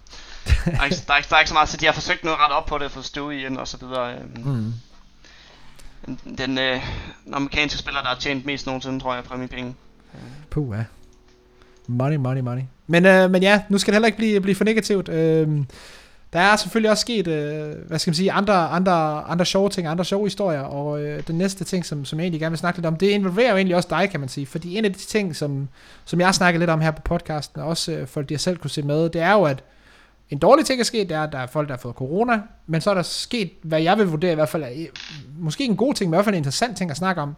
der, 0.65 0.81
er 0.81 0.85
ikke, 0.85 0.97
der, 1.07 1.13
er 1.13 1.17
ikke, 1.17 1.29
der 1.29 1.35
er 1.35 1.41
ikke 1.41 1.49
så 1.49 1.55
meget, 1.55 1.69
så 1.69 1.77
de 1.77 1.87
har 1.87 1.93
forsøgt 1.93 2.25
noget 2.25 2.39
ret 2.39 2.53
op 2.53 2.67
på 2.67 2.79
det, 2.79 2.91
for 2.91 3.03
støve 3.03 3.39
igen 3.41 3.57
og 3.57 3.69
så 3.69 3.77
videre. 3.77 4.15
Øhm. 4.15 4.49
Mm. 4.49 4.73
Den 6.39 6.59
øh, 6.59 6.83
amerikanske 7.33 7.79
spiller, 7.79 8.01
der 8.01 8.09
har 8.09 8.17
tjent 8.17 8.47
mest 8.47 8.67
nogensinde, 8.67 9.01
tror 9.01 9.15
jeg, 9.15 9.25
på 9.25 9.37
mine 9.37 9.49
penge. 9.49 9.75
Puh, 10.51 10.77
ja. 10.77 10.85
Money, 11.87 12.17
money, 12.17 12.41
money. 12.41 12.63
Men, 12.91 13.07
øh, 13.07 13.31
men 13.31 13.43
ja, 13.43 13.63
nu 13.69 13.79
skal 13.79 13.93
det 13.93 13.97
heller 13.97 14.07
ikke 14.07 14.19
blive, 14.19 14.41
blive 14.41 14.55
for 14.55 14.65
negativt. 14.65 15.09
Øh, 15.09 15.49
der 16.33 16.41
er 16.41 16.57
selvfølgelig 16.57 16.91
også 16.91 17.01
sket, 17.01 17.29
øh, 17.29 17.75
hvad 17.87 17.99
skal 17.99 18.11
man 18.11 18.15
sige, 18.15 18.33
andre, 18.33 18.55
andre, 18.55 19.23
andre 19.23 19.45
sjove 19.45 19.69
ting, 19.69 19.87
andre 19.87 20.05
sjove 20.05 20.27
historier, 20.27 20.61
og 20.61 21.03
øh, 21.03 21.23
den 21.27 21.39
næste 21.39 21.65
ting, 21.65 21.85
som, 21.85 22.05
som 22.05 22.19
jeg 22.19 22.25
egentlig 22.25 22.41
gerne 22.41 22.51
vil 22.51 22.59
snakke 22.59 22.79
lidt 22.79 22.87
om, 22.87 22.97
det 22.97 23.07
involverer 23.07 23.51
jo 23.51 23.57
egentlig 23.57 23.77
også 23.77 23.89
dig, 23.91 24.11
kan 24.11 24.21
man 24.21 24.29
sige, 24.29 24.47
fordi 24.47 24.79
en 24.79 24.85
af 24.85 24.93
de 24.93 24.99
ting, 24.99 25.37
som, 25.37 25.69
som 26.05 26.21
jeg 26.21 26.35
snakker 26.35 26.59
lidt 26.59 26.71
om 26.71 26.81
her 26.81 26.91
på 26.91 27.03
podcasten, 27.03 27.61
og 27.61 27.69
også 27.69 27.93
øh, 27.93 28.07
folk, 28.07 28.29
de 28.29 28.39
selv 28.39 28.57
kunne 28.57 28.71
se 28.71 28.83
med, 28.83 29.09
det 29.09 29.21
er 29.21 29.33
jo, 29.33 29.43
at 29.43 29.65
en 30.31 30.39
dårlig 30.39 30.67
ting 30.67 30.81
er 30.81 30.85
sket, 30.85 31.09
det 31.09 31.17
er, 31.17 31.23
at 31.23 31.33
der 31.33 31.39
er 31.39 31.47
folk, 31.47 31.69
der 31.69 31.75
har 31.75 31.81
fået 31.81 31.95
corona, 31.95 32.41
men 32.67 32.81
så 32.81 32.91
er 32.91 32.95
der 32.95 33.03
sket, 33.03 33.53
hvad 33.63 33.83
jeg 33.83 33.99
vil 33.99 34.07
vurdere 34.07 34.33
i 34.33 34.35
hvert 34.35 34.49
fald, 34.49 34.63
er, 34.63 34.69
måske 35.39 35.65
en 35.65 35.77
god 35.77 35.95
ting, 35.95 36.11
men 36.11 36.15
i 36.15 36.17
hvert 36.17 36.25
fald 36.25 36.35
en 36.35 36.39
interessant 36.41 36.77
ting 36.77 36.91
at 36.91 36.97
snakke 36.97 37.23
om, 37.23 37.35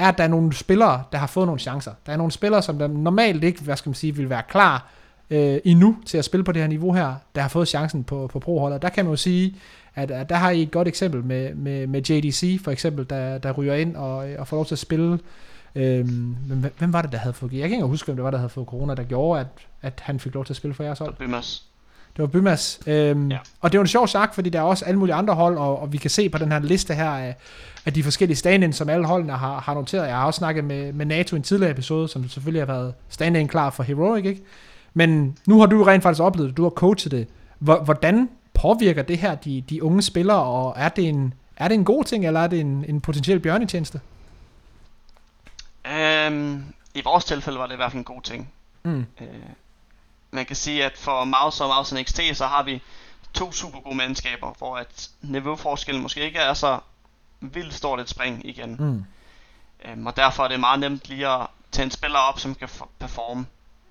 er, 0.00 0.08
at 0.08 0.18
der 0.18 0.24
er 0.24 0.28
nogle 0.28 0.52
spillere, 0.52 1.02
der 1.12 1.18
har 1.18 1.26
fået 1.26 1.46
nogle 1.46 1.60
chancer. 1.60 1.92
Der 2.06 2.12
er 2.12 2.16
nogle 2.16 2.32
spillere, 2.32 2.62
som 2.62 2.78
der 2.78 2.88
normalt 2.88 3.44
ikke, 3.44 3.62
hvad 3.62 3.76
skal 3.76 3.90
man 3.90 3.94
sige, 3.94 4.16
vil 4.16 4.30
være 4.30 4.42
klar 4.48 4.90
øh, 5.30 5.58
endnu 5.64 5.96
til 6.06 6.18
at 6.18 6.24
spille 6.24 6.44
på 6.44 6.52
det 6.52 6.62
her 6.62 6.68
niveau 6.68 6.92
her, 6.92 7.14
der 7.34 7.40
har 7.40 7.48
fået 7.48 7.68
chancen 7.68 8.04
på, 8.04 8.26
på 8.32 8.38
proholdet. 8.38 8.82
Der 8.82 8.88
kan 8.88 9.04
man 9.04 9.12
jo 9.12 9.16
sige, 9.16 9.56
at, 9.94 10.10
at 10.10 10.28
der 10.28 10.36
har 10.36 10.50
I 10.50 10.62
et 10.62 10.70
godt 10.70 10.88
eksempel 10.88 11.24
med, 11.24 11.54
med, 11.54 11.86
med 11.86 12.10
JDC, 12.10 12.60
for 12.64 12.70
eksempel, 12.70 13.06
der, 13.10 13.38
der 13.38 13.52
ryger 13.52 13.74
ind 13.74 13.96
og, 13.96 14.16
og 14.38 14.48
får 14.48 14.56
lov 14.56 14.66
til 14.66 14.74
at 14.74 14.78
spille. 14.78 15.18
Øhm, 15.74 16.36
hvem, 16.46 16.72
hvem 16.78 16.92
var 16.92 17.02
det, 17.02 17.12
der 17.12 17.18
havde 17.18 17.34
fået... 17.34 17.52
Jeg 17.52 17.68
kan 17.68 17.72
ikke 17.72 17.86
huske, 17.86 18.06
hvem 18.06 18.16
det 18.16 18.24
var, 18.24 18.30
der 18.30 18.38
havde 18.38 18.48
fået 18.48 18.66
corona, 18.66 18.94
der 18.94 19.02
gjorde, 19.02 19.40
at, 19.40 19.46
at 19.82 20.00
han 20.02 20.20
fik 20.20 20.34
lov 20.34 20.44
til 20.44 20.52
at 20.52 20.56
spille 20.56 20.74
for 20.74 20.84
jeres 20.84 20.98
hold. 20.98 21.14
Bymas. 21.14 21.64
Det 22.20 22.34
var 22.34 22.40
Bymas. 22.40 22.80
Øhm, 22.86 23.30
ja. 23.30 23.38
Og 23.60 23.72
det 23.72 23.78
var 23.78 23.84
en 23.84 23.88
sjov 23.88 24.08
sagt, 24.08 24.34
fordi 24.34 24.50
der 24.50 24.58
er 24.58 24.62
også 24.62 24.84
alle 24.84 24.98
mulige 24.98 25.14
andre 25.14 25.34
hold, 25.34 25.58
og, 25.58 25.82
og 25.82 25.92
vi 25.92 25.98
kan 25.98 26.10
se 26.10 26.28
på 26.28 26.38
den 26.38 26.52
her 26.52 26.58
liste 26.58 26.94
her 26.94 27.10
af, 27.10 27.36
af 27.86 27.92
de 27.92 28.02
forskellige 28.02 28.36
stand 28.36 28.72
som 28.72 28.88
alle 28.88 29.06
holdene 29.06 29.32
har, 29.32 29.60
har 29.60 29.74
noteret. 29.74 30.06
Jeg 30.06 30.16
har 30.16 30.26
også 30.26 30.38
snakket 30.38 30.64
med, 30.64 30.92
med 30.92 31.06
NATO 31.06 31.36
i 31.36 31.38
en 31.38 31.42
tidligere 31.42 31.72
episode, 31.72 32.08
som 32.08 32.28
selvfølgelig 32.28 32.60
har 32.60 32.66
været 32.66 32.94
stand 33.08 33.48
klar 33.48 33.70
for 33.70 33.82
Heroic, 33.82 34.24
ikke? 34.24 34.42
Men 34.94 35.38
nu 35.46 35.60
har 35.60 35.66
du 35.66 35.82
rent 35.82 36.02
faktisk 36.02 36.22
oplevet 36.22 36.48
det, 36.48 36.56
du 36.56 36.62
har 36.62 36.70
coachet 36.70 37.12
det. 37.12 37.28
Hvordan 37.58 38.28
påvirker 38.54 39.02
det 39.02 39.18
her 39.18 39.34
de, 39.34 39.64
de 39.70 39.82
unge 39.82 40.02
spillere, 40.02 40.42
og 40.42 40.74
er 40.76 40.88
det 40.88 41.08
en, 41.08 41.34
er 41.56 41.68
det 41.68 41.74
en 41.74 41.84
god 41.84 42.04
ting, 42.04 42.26
eller 42.26 42.40
er 42.40 42.46
det 42.46 42.60
en, 42.60 42.84
en 42.88 43.00
potentiel 43.00 43.40
bjørnetjeneste? 43.40 44.00
Øhm, 45.86 46.64
i 46.94 47.00
vores 47.04 47.24
tilfælde 47.24 47.58
var 47.58 47.66
det 47.66 47.72
i 47.72 47.76
hvert 47.76 47.92
fald 47.92 48.00
en 48.00 48.04
god 48.04 48.22
ting. 48.22 48.50
Mm. 48.82 49.06
Øh, 49.20 49.26
man 50.30 50.46
kan 50.46 50.56
sige, 50.56 50.84
at 50.84 50.98
for 50.98 51.24
Mouse 51.24 51.64
og 51.64 51.68
Mouse 51.68 52.00
NXT, 52.00 52.20
så 52.32 52.46
har 52.46 52.62
vi 52.62 52.82
to 53.34 53.52
super 53.52 53.80
gode 53.80 53.96
mandskaber, 53.96 54.54
hvor 54.58 54.76
at 54.76 55.08
niveauforskellen 55.20 56.02
måske 56.02 56.20
ikke 56.20 56.38
er 56.38 56.54
så 56.54 56.78
vildt 57.40 57.74
stort 57.74 58.00
et 58.00 58.08
spring 58.08 58.46
igen. 58.46 58.76
Mm. 58.78 59.04
Øhm, 59.84 60.06
og 60.06 60.16
derfor 60.16 60.44
er 60.44 60.48
det 60.48 60.60
meget 60.60 60.80
nemt 60.80 61.08
lige 61.08 61.28
at 61.28 61.46
tage 61.72 61.84
en 61.84 61.90
spiller 61.90 62.18
op, 62.18 62.38
som 62.38 62.54
kan 62.54 62.68
performe. 62.98 63.46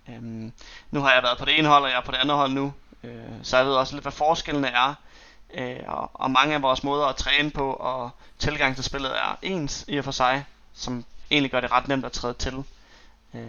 Øhm, 0.10 0.54
nu 0.92 1.02
har 1.02 1.14
jeg 1.14 1.24
været 1.24 1.38
på 1.38 1.46
det 1.46 1.60
ene 1.60 1.68
hold, 1.68 1.84
og 1.84 1.90
jeg 1.90 1.98
er 1.98 2.06
på 2.06 2.12
det 2.12 2.18
andet 2.18 2.38
hold 2.38 2.52
nu. 2.52 2.74
Øh, 3.04 3.12
så 3.44 3.58
jeg 3.58 3.66
ved 3.66 3.74
også 3.74 3.94
lidt, 3.94 4.04
hvad 4.04 4.12
forskellene 4.12 4.68
er. 4.68 4.94
Øh, 5.54 5.80
og, 5.88 6.12
og 6.14 6.32
mange 6.32 6.56
af 6.56 6.62
vores 6.62 6.84
måder 6.84 7.06
at 7.06 7.16
træne 7.16 7.52
på 7.52 7.74
og 7.74 8.10
tilgang 8.40 8.76
til 8.76 8.84
spillet 8.84 9.12
er 9.12 9.38
ens 9.42 9.86
i 9.88 9.98
og 9.98 10.04
for 10.04 10.12
sig, 10.12 10.46
som 10.74 11.06
egentlig 11.32 11.52
gør 11.52 11.62
det 11.62 11.72
ret 11.72 11.88
nemt 11.88 12.06
at 12.06 12.12
træde 12.12 12.34
til. 12.34 12.64
Øh, 13.34 13.42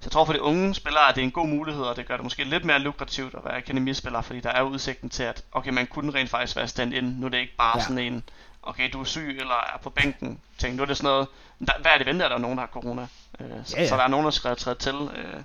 så 0.00 0.04
jeg 0.04 0.12
tror 0.12 0.24
for 0.24 0.32
de 0.32 0.42
unge 0.42 0.74
spillere, 0.74 1.08
at 1.08 1.14
det 1.14 1.20
er 1.20 1.24
en 1.24 1.30
god 1.30 1.48
mulighed, 1.48 1.82
og 1.82 1.96
det 1.96 2.06
gør 2.06 2.16
det 2.16 2.24
måske 2.24 2.44
lidt 2.44 2.64
mere 2.64 2.78
lukrativt 2.78 3.34
at 3.34 3.44
være 3.44 3.56
akademispiller, 3.56 4.20
fordi 4.20 4.40
der 4.40 4.50
er 4.50 4.62
udsigten 4.62 5.10
til, 5.10 5.22
at 5.22 5.44
okay, 5.52 5.70
man 5.70 5.86
kunne 5.86 6.14
rent 6.14 6.30
faktisk 6.30 6.56
være 6.56 6.68
stand-in. 6.68 7.04
Nu 7.04 7.26
er 7.26 7.30
det 7.30 7.38
ikke 7.38 7.56
bare 7.56 7.78
ja. 7.78 7.82
sådan 7.82 7.98
en, 7.98 8.22
okay, 8.62 8.90
du 8.92 9.00
er 9.00 9.04
syg 9.04 9.36
eller 9.40 9.54
er 9.74 9.78
på 9.82 9.90
bænken. 9.90 10.40
Tænk, 10.58 10.76
nu 10.76 10.82
er 10.82 10.86
det 10.86 10.96
sådan 10.96 11.08
noget, 11.08 11.28
der, 11.58 11.72
hvad 11.80 11.90
er 11.92 11.98
det 11.98 12.06
ventet, 12.06 12.24
at 12.24 12.30
der 12.30 12.36
er 12.36 12.40
nogen, 12.40 12.58
der 12.58 12.62
har 12.62 12.70
corona? 12.72 13.06
Øh, 13.40 13.46
så, 13.64 13.76
ja, 13.76 13.82
ja. 13.82 13.88
så 13.88 13.96
der 13.96 14.02
er 14.02 14.08
nogen, 14.08 14.24
der 14.24 14.30
skal 14.30 14.56
træde 14.56 14.78
til. 14.78 14.94
Øh, 14.94 15.42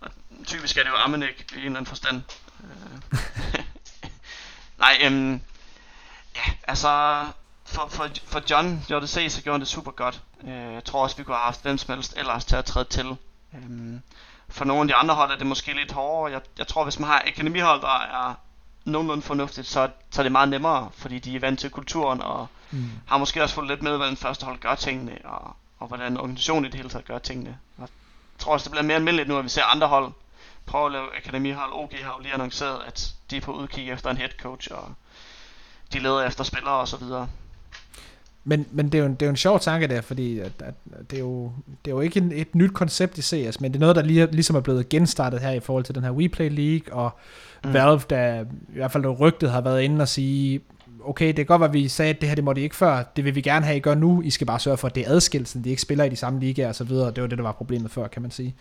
og 0.00 0.10
typisk 0.46 0.76
er 0.76 0.82
det 0.82 0.90
jo 0.90 0.96
Armenik 0.96 1.46
i 1.52 1.54
en 1.54 1.58
eller 1.58 1.70
anden 1.70 1.86
forstand. 1.86 2.22
Øh. 2.64 3.18
Nej, 4.78 4.98
øhm, 5.02 5.40
ja, 6.36 6.52
altså, 6.68 7.24
for, 7.64 7.88
for, 7.90 8.08
for 8.26 8.42
John 8.50 8.84
JDC, 8.90 9.32
så 9.32 9.42
gjorde 9.42 9.54
han 9.54 9.60
det 9.60 9.68
super 9.68 9.90
godt. 9.90 10.22
Øh, 10.44 10.74
jeg 10.74 10.84
tror 10.84 11.02
også, 11.02 11.16
vi 11.16 11.24
kunne 11.24 11.36
have 11.36 11.44
haft 11.44 11.62
hvem 11.62 11.78
som 11.78 11.94
helst 11.94 12.14
ellers 12.16 12.44
til 12.44 12.56
at 12.56 12.64
træde 12.64 12.88
til. 12.88 13.16
Øhm, 13.54 14.02
for 14.48 14.64
nogle 14.64 14.82
af 14.82 14.88
de 14.88 14.94
andre 14.94 15.14
hold 15.14 15.30
er 15.30 15.36
det 15.36 15.46
måske 15.46 15.72
lidt 15.72 15.92
hårdere. 15.92 16.32
Jeg, 16.32 16.40
jeg 16.58 16.66
tror, 16.66 16.84
hvis 16.84 16.98
man 16.98 17.08
har 17.08 17.22
akademihold, 17.26 17.80
der 17.80 17.98
er 18.00 18.34
nogenlunde 18.84 19.22
fornuftigt, 19.22 19.66
så, 19.66 19.90
så 20.10 20.20
er 20.20 20.22
det 20.22 20.32
meget 20.32 20.48
nemmere, 20.48 20.90
fordi 20.94 21.18
de 21.18 21.36
er 21.36 21.40
vant 21.40 21.60
til 21.60 21.70
kulturen, 21.70 22.22
og 22.22 22.46
mm. 22.70 22.90
har 23.06 23.18
måske 23.18 23.42
også 23.42 23.54
fået 23.54 23.68
lidt 23.68 23.82
med, 23.82 23.96
hvordan 23.96 24.16
første 24.16 24.46
hold 24.46 24.58
gør 24.58 24.74
tingene, 24.74 25.18
og, 25.24 25.56
og 25.78 25.88
hvordan 25.88 26.16
organisationen 26.16 26.64
i 26.64 26.68
det 26.68 26.74
hele 26.74 26.88
taget 26.88 27.04
gør 27.04 27.18
tingene. 27.18 27.58
Og 27.78 27.82
jeg 27.82 28.38
tror 28.38 28.52
også, 28.52 28.64
det 28.64 28.70
bliver 28.70 28.82
mere 28.84 28.96
almindeligt 28.96 29.28
nu, 29.28 29.38
at 29.38 29.44
vi 29.44 29.48
ser 29.48 29.64
andre 29.64 29.86
hold 29.86 30.12
prøve 30.66 30.86
at 30.86 30.92
lave 30.92 31.16
akademihold. 31.16 31.72
OG 31.72 31.92
har 32.02 32.14
jo 32.16 32.22
lige 32.22 32.34
annonceret, 32.34 32.82
at 32.86 33.14
de 33.30 33.36
er 33.36 33.40
på 33.40 33.52
udkig 33.52 33.90
efter 33.90 34.10
en 34.10 34.16
head 34.16 34.30
coach, 34.40 34.68
og 34.70 34.94
de 35.92 35.98
leder 35.98 36.22
efter 36.22 36.44
spillere 36.44 36.74
og 36.74 36.88
så 36.88 36.96
videre. 36.96 37.28
Men, 38.44 38.66
men 38.72 38.86
det, 38.86 38.94
er 38.94 39.02
jo 39.02 39.06
en, 39.06 39.14
det 39.14 39.22
er 39.22 39.26
jo 39.26 39.30
en 39.30 39.36
sjov 39.36 39.60
tanke 39.60 39.86
der, 39.86 40.00
fordi 40.00 40.38
at, 40.38 40.52
at 40.58 40.74
det, 41.10 41.16
er 41.16 41.20
jo, 41.20 41.52
det 41.84 41.90
er 41.90 41.94
jo 41.94 42.00
ikke 42.00 42.20
en, 42.20 42.32
et 42.32 42.54
nyt 42.54 42.72
koncept 42.72 43.18
i 43.18 43.22
CS, 43.22 43.60
men 43.60 43.72
det 43.72 43.76
er 43.76 43.80
noget, 43.80 43.96
der 43.96 44.02
lige, 44.02 44.28
ligesom 44.32 44.56
er 44.56 44.60
blevet 44.60 44.88
genstartet 44.88 45.40
her 45.40 45.50
i 45.50 45.60
forhold 45.60 45.84
til 45.84 45.94
den 45.94 46.04
her 46.04 46.10
WePlay 46.10 46.50
League, 46.50 46.92
og 46.92 47.10
mm. 47.64 47.74
Valve, 47.74 48.00
der 48.10 48.40
i 48.42 48.76
hvert 48.76 48.92
fald 48.92 49.20
rygtet 49.20 49.50
har 49.50 49.60
været 49.60 49.82
inde 49.82 50.02
og 50.02 50.08
sige, 50.08 50.60
okay, 51.04 51.28
det 51.28 51.38
er 51.38 51.44
godt, 51.44 51.62
at 51.62 51.72
vi 51.72 51.88
sagde, 51.88 52.10
at 52.10 52.20
det 52.20 52.28
her 52.28 52.34
det 52.34 52.44
måtte 52.44 52.60
I 52.60 52.64
ikke 52.64 52.76
før, 52.76 53.02
det 53.16 53.24
vil 53.24 53.34
vi 53.34 53.40
gerne 53.40 53.64
have, 53.66 53.76
I 53.76 53.80
gør 53.80 53.94
nu, 53.94 54.22
I 54.22 54.30
skal 54.30 54.46
bare 54.46 54.60
sørge 54.60 54.76
for, 54.76 54.88
at 54.88 54.94
det 54.94 55.06
er 55.06 55.10
adskillelsen, 55.10 55.64
de 55.64 55.70
ikke 55.70 55.82
spiller 55.82 56.04
i 56.04 56.08
de 56.08 56.16
samme 56.16 56.40
ligaer 56.40 56.68
og 56.68 56.74
så 56.74 56.84
videre, 56.84 57.10
det 57.10 57.22
var 57.22 57.28
det, 57.28 57.38
der 57.38 57.44
var 57.44 57.52
problemet 57.52 57.90
før, 57.90 58.06
kan 58.06 58.22
man 58.22 58.30
sige. 58.30 58.54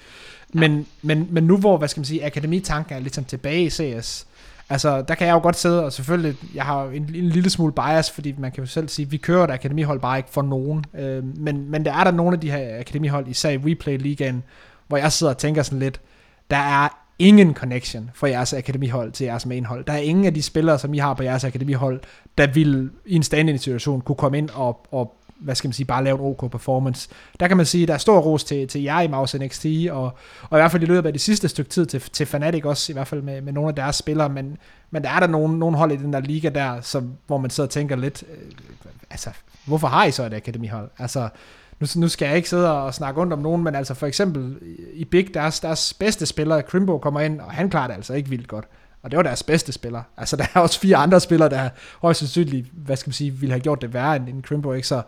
Men, 0.53 0.77
ja. 0.77 0.84
men, 1.01 1.27
men 1.31 1.43
nu 1.43 1.57
hvor, 1.57 1.77
hvad 1.77 1.88
skal 1.88 1.99
man 1.99 2.05
sige, 2.05 2.25
akademitanken 2.25 2.95
er 2.95 2.99
lidt 2.99 3.27
tilbage 3.27 3.63
i 3.63 3.69
CS, 3.69 4.27
Altså, 4.70 5.01
der 5.01 5.16
kan 5.16 5.28
jeg 5.28 5.34
jo 5.34 5.39
godt 5.39 5.55
sidde, 5.55 5.86
og 5.86 5.93
selvfølgelig, 5.93 6.36
jeg 6.55 6.64
har 6.64 6.86
en, 6.86 7.03
en 7.16 7.30
lille 7.30 7.49
smule 7.49 7.74
bias, 7.74 8.11
fordi 8.11 8.36
man 8.38 8.51
kan 8.51 8.64
jo 8.64 8.70
selv 8.70 8.89
sige, 8.89 9.09
vi 9.09 9.18
kører 9.18 9.43
et 9.43 9.51
akademihold 9.51 9.99
bare 9.99 10.18
ikke 10.18 10.30
for 10.30 10.41
nogen. 10.41 10.86
Øh, 10.99 11.24
men, 11.38 11.72
men 11.72 11.86
der 11.86 11.93
er 11.93 12.03
der 12.03 12.11
nogle 12.11 12.34
af 12.34 12.39
de 12.39 12.51
her 12.51 12.80
akademihold, 12.80 13.28
især 13.28 13.49
i 13.49 13.57
Replay 13.57 13.97
Ligaen, 13.97 14.43
hvor 14.88 14.97
jeg 14.97 15.11
sidder 15.11 15.34
og 15.34 15.38
tænker 15.38 15.64
sådan 15.64 15.80
lidt, 15.80 16.01
der 16.51 16.57
er 16.57 16.89
ingen 17.20 17.53
connection 17.53 18.11
for 18.14 18.28
jeres 18.28 18.53
akademihold 18.53 19.11
til 19.11 19.26
jeres 19.26 19.45
mainhold. 19.45 19.86
Der 19.86 19.93
er 19.93 19.97
ingen 19.97 20.26
af 20.26 20.34
de 20.34 20.41
spillere, 20.41 20.80
som 20.80 20.93
I 20.93 20.97
har 20.97 21.14
på 21.14 21.24
jeres 21.24 21.43
akademihold, 21.43 22.01
der 22.38 22.47
vil 22.47 22.89
i 23.05 23.16
en 23.16 23.24
stand 23.24 23.57
situation 23.57 24.01
kunne 24.01 24.16
komme 24.16 24.38
ind 24.38 24.49
og, 24.49 24.88
og 24.91 25.16
hvad 25.39 25.55
skal 25.55 25.67
man 25.67 25.73
sige, 25.73 25.86
bare 25.86 26.03
lave 26.03 26.19
en 26.19 26.25
OK 26.25 26.51
performance. 26.51 27.09
Der 27.39 27.47
kan 27.47 27.57
man 27.57 27.65
sige, 27.65 27.88
der 27.88 27.93
er 27.93 27.97
stor 27.97 28.19
ros 28.19 28.43
til, 28.43 28.67
til 28.67 28.81
jer 28.81 29.01
i 29.01 29.07
Mouse 29.07 29.38
NXT, 29.38 29.65
og, 29.91 30.03
og 30.49 30.57
i 30.57 30.61
hvert 30.61 30.71
fald 30.71 30.84
i 30.84 30.86
løbet 30.86 31.07
af 31.07 31.13
det 31.13 31.21
sidste 31.21 31.49
stykke 31.49 31.69
tid 31.69 31.86
til, 31.86 32.01
til 32.01 32.25
Fnatic 32.25 32.65
også, 32.65 32.91
i 32.91 32.93
hvert 32.93 33.07
fald 33.07 33.21
med, 33.21 33.41
med 33.41 33.53
nogle 33.53 33.69
af 33.69 33.75
deres 33.75 33.95
spillere, 33.95 34.29
men, 34.29 34.57
men 34.91 35.03
der 35.03 35.09
er 35.09 35.19
der 35.19 35.27
nogle, 35.27 35.59
nogle 35.59 35.77
hold 35.77 35.91
i 35.91 35.95
den 35.95 36.13
der 36.13 36.19
liga 36.19 36.49
der, 36.49 36.81
som, 36.81 37.13
hvor 37.27 37.38
man 37.38 37.49
sidder 37.49 37.67
og 37.67 37.71
tænker 37.71 37.95
lidt, 37.95 38.23
øh, 38.31 38.51
altså, 39.09 39.29
hvorfor 39.65 39.88
har 39.88 40.05
I 40.05 40.11
så 40.11 40.25
et 40.25 40.34
akademihold? 40.34 40.89
Altså, 40.99 41.29
nu, 41.79 41.88
nu 41.95 42.07
skal 42.07 42.25
jeg 42.25 42.36
ikke 42.36 42.49
sidde 42.49 42.84
og 42.84 42.93
snakke 42.93 43.21
rundt 43.21 43.34
om 43.34 43.39
nogen, 43.39 43.63
men 43.63 43.75
altså 43.75 43.93
for 43.93 44.07
eksempel 44.07 44.57
i 44.93 45.05
Big, 45.05 45.34
deres, 45.34 45.59
deres 45.59 45.93
bedste 45.93 46.25
spiller, 46.25 46.61
Crimbo, 46.61 46.97
kommer 46.97 47.19
ind, 47.19 47.41
og 47.41 47.51
han 47.51 47.69
klarer 47.69 47.88
det 47.88 47.95
altså 47.95 48.13
ikke 48.13 48.29
vildt 48.29 48.47
godt. 48.47 48.65
Og 49.04 49.12
det 49.12 49.18
var 49.18 49.24
deres 49.24 49.43
bedste 49.43 49.72
spiller. 49.72 50.04
Altså, 50.18 50.36
der 50.38 50.45
er 50.54 50.60
også 50.60 50.80
fire 50.80 50.95
andre 50.95 51.20
spillere, 51.20 51.49
der 51.49 51.70
højst 52.01 52.20
sandsynligt, 52.20 52.68
hvad 52.74 52.95
skal 52.95 53.10
man 53.10 53.14
sige, 53.14 53.32
ville 53.32 53.54
have 53.54 53.62
gjort 53.62 53.82
det 53.82 53.93
værre 53.93 54.16
end, 54.16 54.30
end 54.30 54.43
Crimbo, 54.43 54.74
ikke? 54.74 54.88
Så 54.88 55.01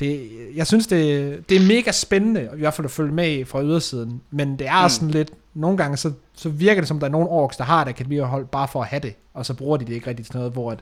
det, 0.00 0.30
jeg 0.54 0.66
synes, 0.66 0.86
det, 0.86 1.48
det 1.48 1.56
er 1.56 1.66
mega 1.66 1.92
spændende, 1.92 2.48
i 2.56 2.58
hvert 2.58 2.74
fald 2.74 2.84
at 2.84 2.90
følge 2.90 3.12
med 3.12 3.44
fra 3.44 3.62
ydersiden. 3.62 4.20
Men 4.30 4.58
det 4.58 4.66
er 4.66 4.82
mm. 4.82 4.88
sådan 4.88 5.10
lidt, 5.10 5.32
nogle 5.54 5.76
gange, 5.76 5.96
så, 5.96 6.12
så 6.34 6.48
virker 6.48 6.80
det 6.80 6.88
som, 6.88 7.00
der 7.00 7.06
er 7.06 7.10
nogle 7.10 7.28
orks, 7.28 7.56
der 7.56 7.64
har 7.64 7.82
et 7.82 7.88
akademihold 7.88 8.46
bare 8.46 8.68
for 8.68 8.82
at 8.82 8.88
have 8.88 9.00
det, 9.00 9.14
og 9.34 9.46
så 9.46 9.54
bruger 9.54 9.76
de 9.76 9.84
det 9.84 9.92
ikke 9.92 10.06
rigtig 10.06 10.26
til 10.26 10.36
noget, 10.36 10.52
hvor 10.52 10.72
at, 10.72 10.78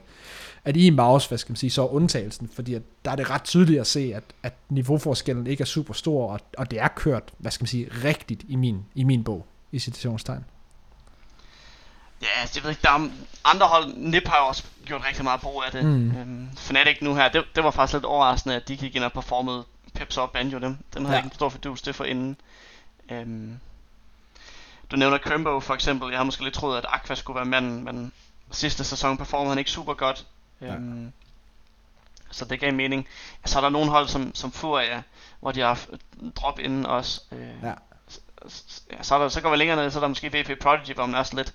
at 0.65 0.77
i 0.77 0.89
mouse, 0.89 1.27
hvad 1.27 1.37
skal 1.37 1.51
man 1.51 1.57
sige, 1.57 1.69
så 1.69 1.81
er 1.81 1.93
undtagelsen, 1.93 2.49
fordi 2.53 2.73
at 2.73 2.81
der 3.05 3.11
er 3.11 3.15
det 3.15 3.29
ret 3.29 3.43
tydeligt 3.43 3.79
at 3.79 3.87
se, 3.87 4.11
at, 4.15 4.23
at 4.43 4.53
niveauforskellen 4.69 5.47
ikke 5.47 5.61
er 5.61 5.65
super 5.65 5.93
stor, 5.93 6.31
og, 6.31 6.39
og 6.57 6.71
det 6.71 6.79
er 6.79 6.87
kørt, 6.87 7.23
hvad 7.37 7.51
skal 7.51 7.63
man 7.63 7.67
sige, 7.67 7.89
rigtigt 8.03 8.43
i 8.47 8.55
min, 8.55 8.79
i 8.95 9.03
min 9.03 9.23
bog, 9.23 9.45
i 9.71 9.79
citationstegn. 9.79 10.43
Ja, 12.21 12.41
altså, 12.41 12.59
jeg 12.59 12.63
ved 12.63 12.69
ikke, 12.69 12.81
der 12.81 12.89
er 12.89 13.09
andre 13.43 13.67
hold, 13.67 13.93
Nip 13.95 14.27
har 14.27 14.37
også 14.37 14.63
gjort 14.85 15.05
rigtig 15.05 15.23
meget 15.23 15.41
brug 15.41 15.63
af 15.65 15.71
det. 15.71 15.85
Mm. 15.85 16.17
Øhm, 16.17 16.49
Fnatic 16.57 16.97
nu 17.01 17.15
her, 17.15 17.29
det, 17.29 17.45
det 17.55 17.63
var 17.63 17.71
faktisk 17.71 17.93
lidt 17.93 18.05
overraskende, 18.05 18.55
at 18.55 18.67
de 18.67 18.77
gik 18.77 18.95
ind 18.95 19.03
og 19.03 19.13
performede 19.13 19.65
Peps 19.93 20.17
og 20.17 20.31
Banjo 20.31 20.59
dem. 20.59 20.77
Den 20.93 21.05
havde 21.05 21.17
ja. 21.17 21.23
ikke 21.23 21.33
en 21.33 21.35
stor 21.35 21.49
fordus 21.49 21.81
det 21.81 21.95
for 21.95 22.03
inden. 22.03 22.37
Øhm, 23.11 23.59
du 24.91 24.95
nævner 24.95 25.17
Crimbo 25.17 25.59
for 25.59 25.73
eksempel. 25.73 26.09
Jeg 26.09 26.19
har 26.19 26.23
måske 26.23 26.43
lidt 26.43 26.53
troet, 26.53 26.77
at 26.77 26.85
Aqua 26.89 27.15
skulle 27.15 27.35
være 27.35 27.45
manden, 27.45 27.83
men 27.83 28.11
sidste 28.51 28.83
sæson 28.83 29.17
performede 29.17 29.49
han 29.49 29.57
ikke 29.57 29.71
super 29.71 29.93
godt. 29.93 30.25
Ja. 30.61 30.73
Øhm, 30.73 31.11
så 32.31 32.45
det 32.45 32.59
gav 32.59 32.73
mening. 32.73 33.07
Så 33.45 33.59
er 33.59 33.61
der 33.61 33.69
nogle 33.69 33.91
hold 33.91 34.07
som, 34.07 34.35
som 34.35 34.51
Furia, 34.51 35.03
hvor 35.39 35.51
de 35.51 35.59
har 35.59 35.79
drop 36.35 36.59
inden 36.59 36.85
også. 36.85 37.21
Øh, 37.31 37.63
ja. 37.63 37.73
Så, 38.07 38.19
ja, 38.91 39.03
så, 39.03 39.15
er 39.15 39.19
der, 39.19 39.29
så 39.29 39.41
går 39.41 39.49
vi 39.49 39.57
længere 39.57 39.77
ned, 39.77 39.91
så 39.91 39.99
er 39.99 40.01
der 40.01 40.07
måske 40.07 40.27
VP 40.27 40.59
Prodigy, 40.59 40.93
hvor 40.93 41.05
man 41.05 41.15
er 41.15 41.23
sådan 41.23 41.37
lidt, 41.37 41.53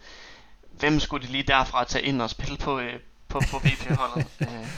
hvem 0.79 1.01
skulle 1.01 1.27
de 1.27 1.33
lige 1.33 1.43
derfra 1.43 1.85
tage 1.85 2.05
ind 2.05 2.22
og 2.22 2.31
spille 2.31 2.57
på, 2.57 2.79
øh, 2.79 3.01
på, 3.29 3.41
på 3.51 3.59
VP-holdet? 3.59 4.27
øh. 4.41 4.68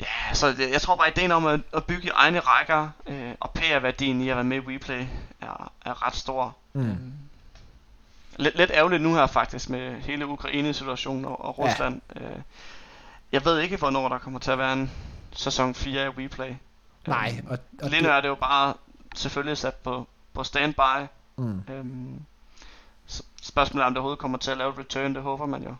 Ja, 0.00 0.34
så 0.34 0.52
det, 0.52 0.70
jeg 0.70 0.80
tror 0.80 0.96
bare, 0.96 1.08
ideen 1.08 1.32
om 1.32 1.46
at, 1.46 1.60
at 1.74 1.84
bygge 1.84 2.10
egne 2.14 2.40
rækker 2.40 2.88
øh, 3.06 3.34
og 3.40 3.50
PR-værdien 3.50 4.20
i 4.20 4.28
at 4.28 4.36
være 4.36 4.44
med 4.44 4.56
i 4.56 4.60
WePlay 4.60 5.06
er, 5.40 5.72
er 5.84 6.06
ret 6.06 6.16
stor. 6.16 6.56
Mm. 6.72 6.80
Øhm, 6.80 7.12
lidt, 8.36 8.56
lidt 8.56 8.70
ærgerligt 8.74 9.02
nu 9.02 9.14
her 9.14 9.26
faktisk 9.26 9.70
med 9.70 10.00
hele 10.00 10.26
Ukraine-situationen 10.26 11.24
og, 11.24 11.44
og 11.44 11.58
Rusland. 11.58 12.00
Ja. 12.14 12.20
Øh, 12.20 12.36
jeg 13.32 13.44
ved 13.44 13.60
ikke, 13.60 13.76
hvornår 13.76 14.08
der 14.08 14.18
kommer 14.18 14.38
til 14.38 14.50
at 14.50 14.58
være 14.58 14.72
en 14.72 14.90
sæson 15.32 15.74
4 15.74 16.02
af 16.02 16.08
WePlay. 16.08 16.54
Nej. 17.06 17.34
Øhm, 17.38 17.46
og, 17.50 17.58
og 17.82 17.90
Lige 17.90 18.02
nu 18.02 18.08
er 18.08 18.20
det 18.20 18.28
jo 18.28 18.34
bare 18.34 18.74
selvfølgelig 19.14 19.58
sat 19.58 19.74
på, 19.74 20.06
på 20.32 20.44
standby. 20.44 21.06
Mm. 21.36 21.62
Øhm, 21.68 22.20
Spørgsmålet 23.42 23.82
er, 23.82 23.86
om 23.86 23.92
det 23.92 23.98
overhovedet 23.98 24.18
kommer 24.18 24.38
til 24.38 24.50
at 24.50 24.56
lave 24.56 24.70
et 24.70 24.78
return, 24.78 25.14
det 25.14 25.22
håber 25.22 25.46
man 25.46 25.62
jo. 25.62 25.74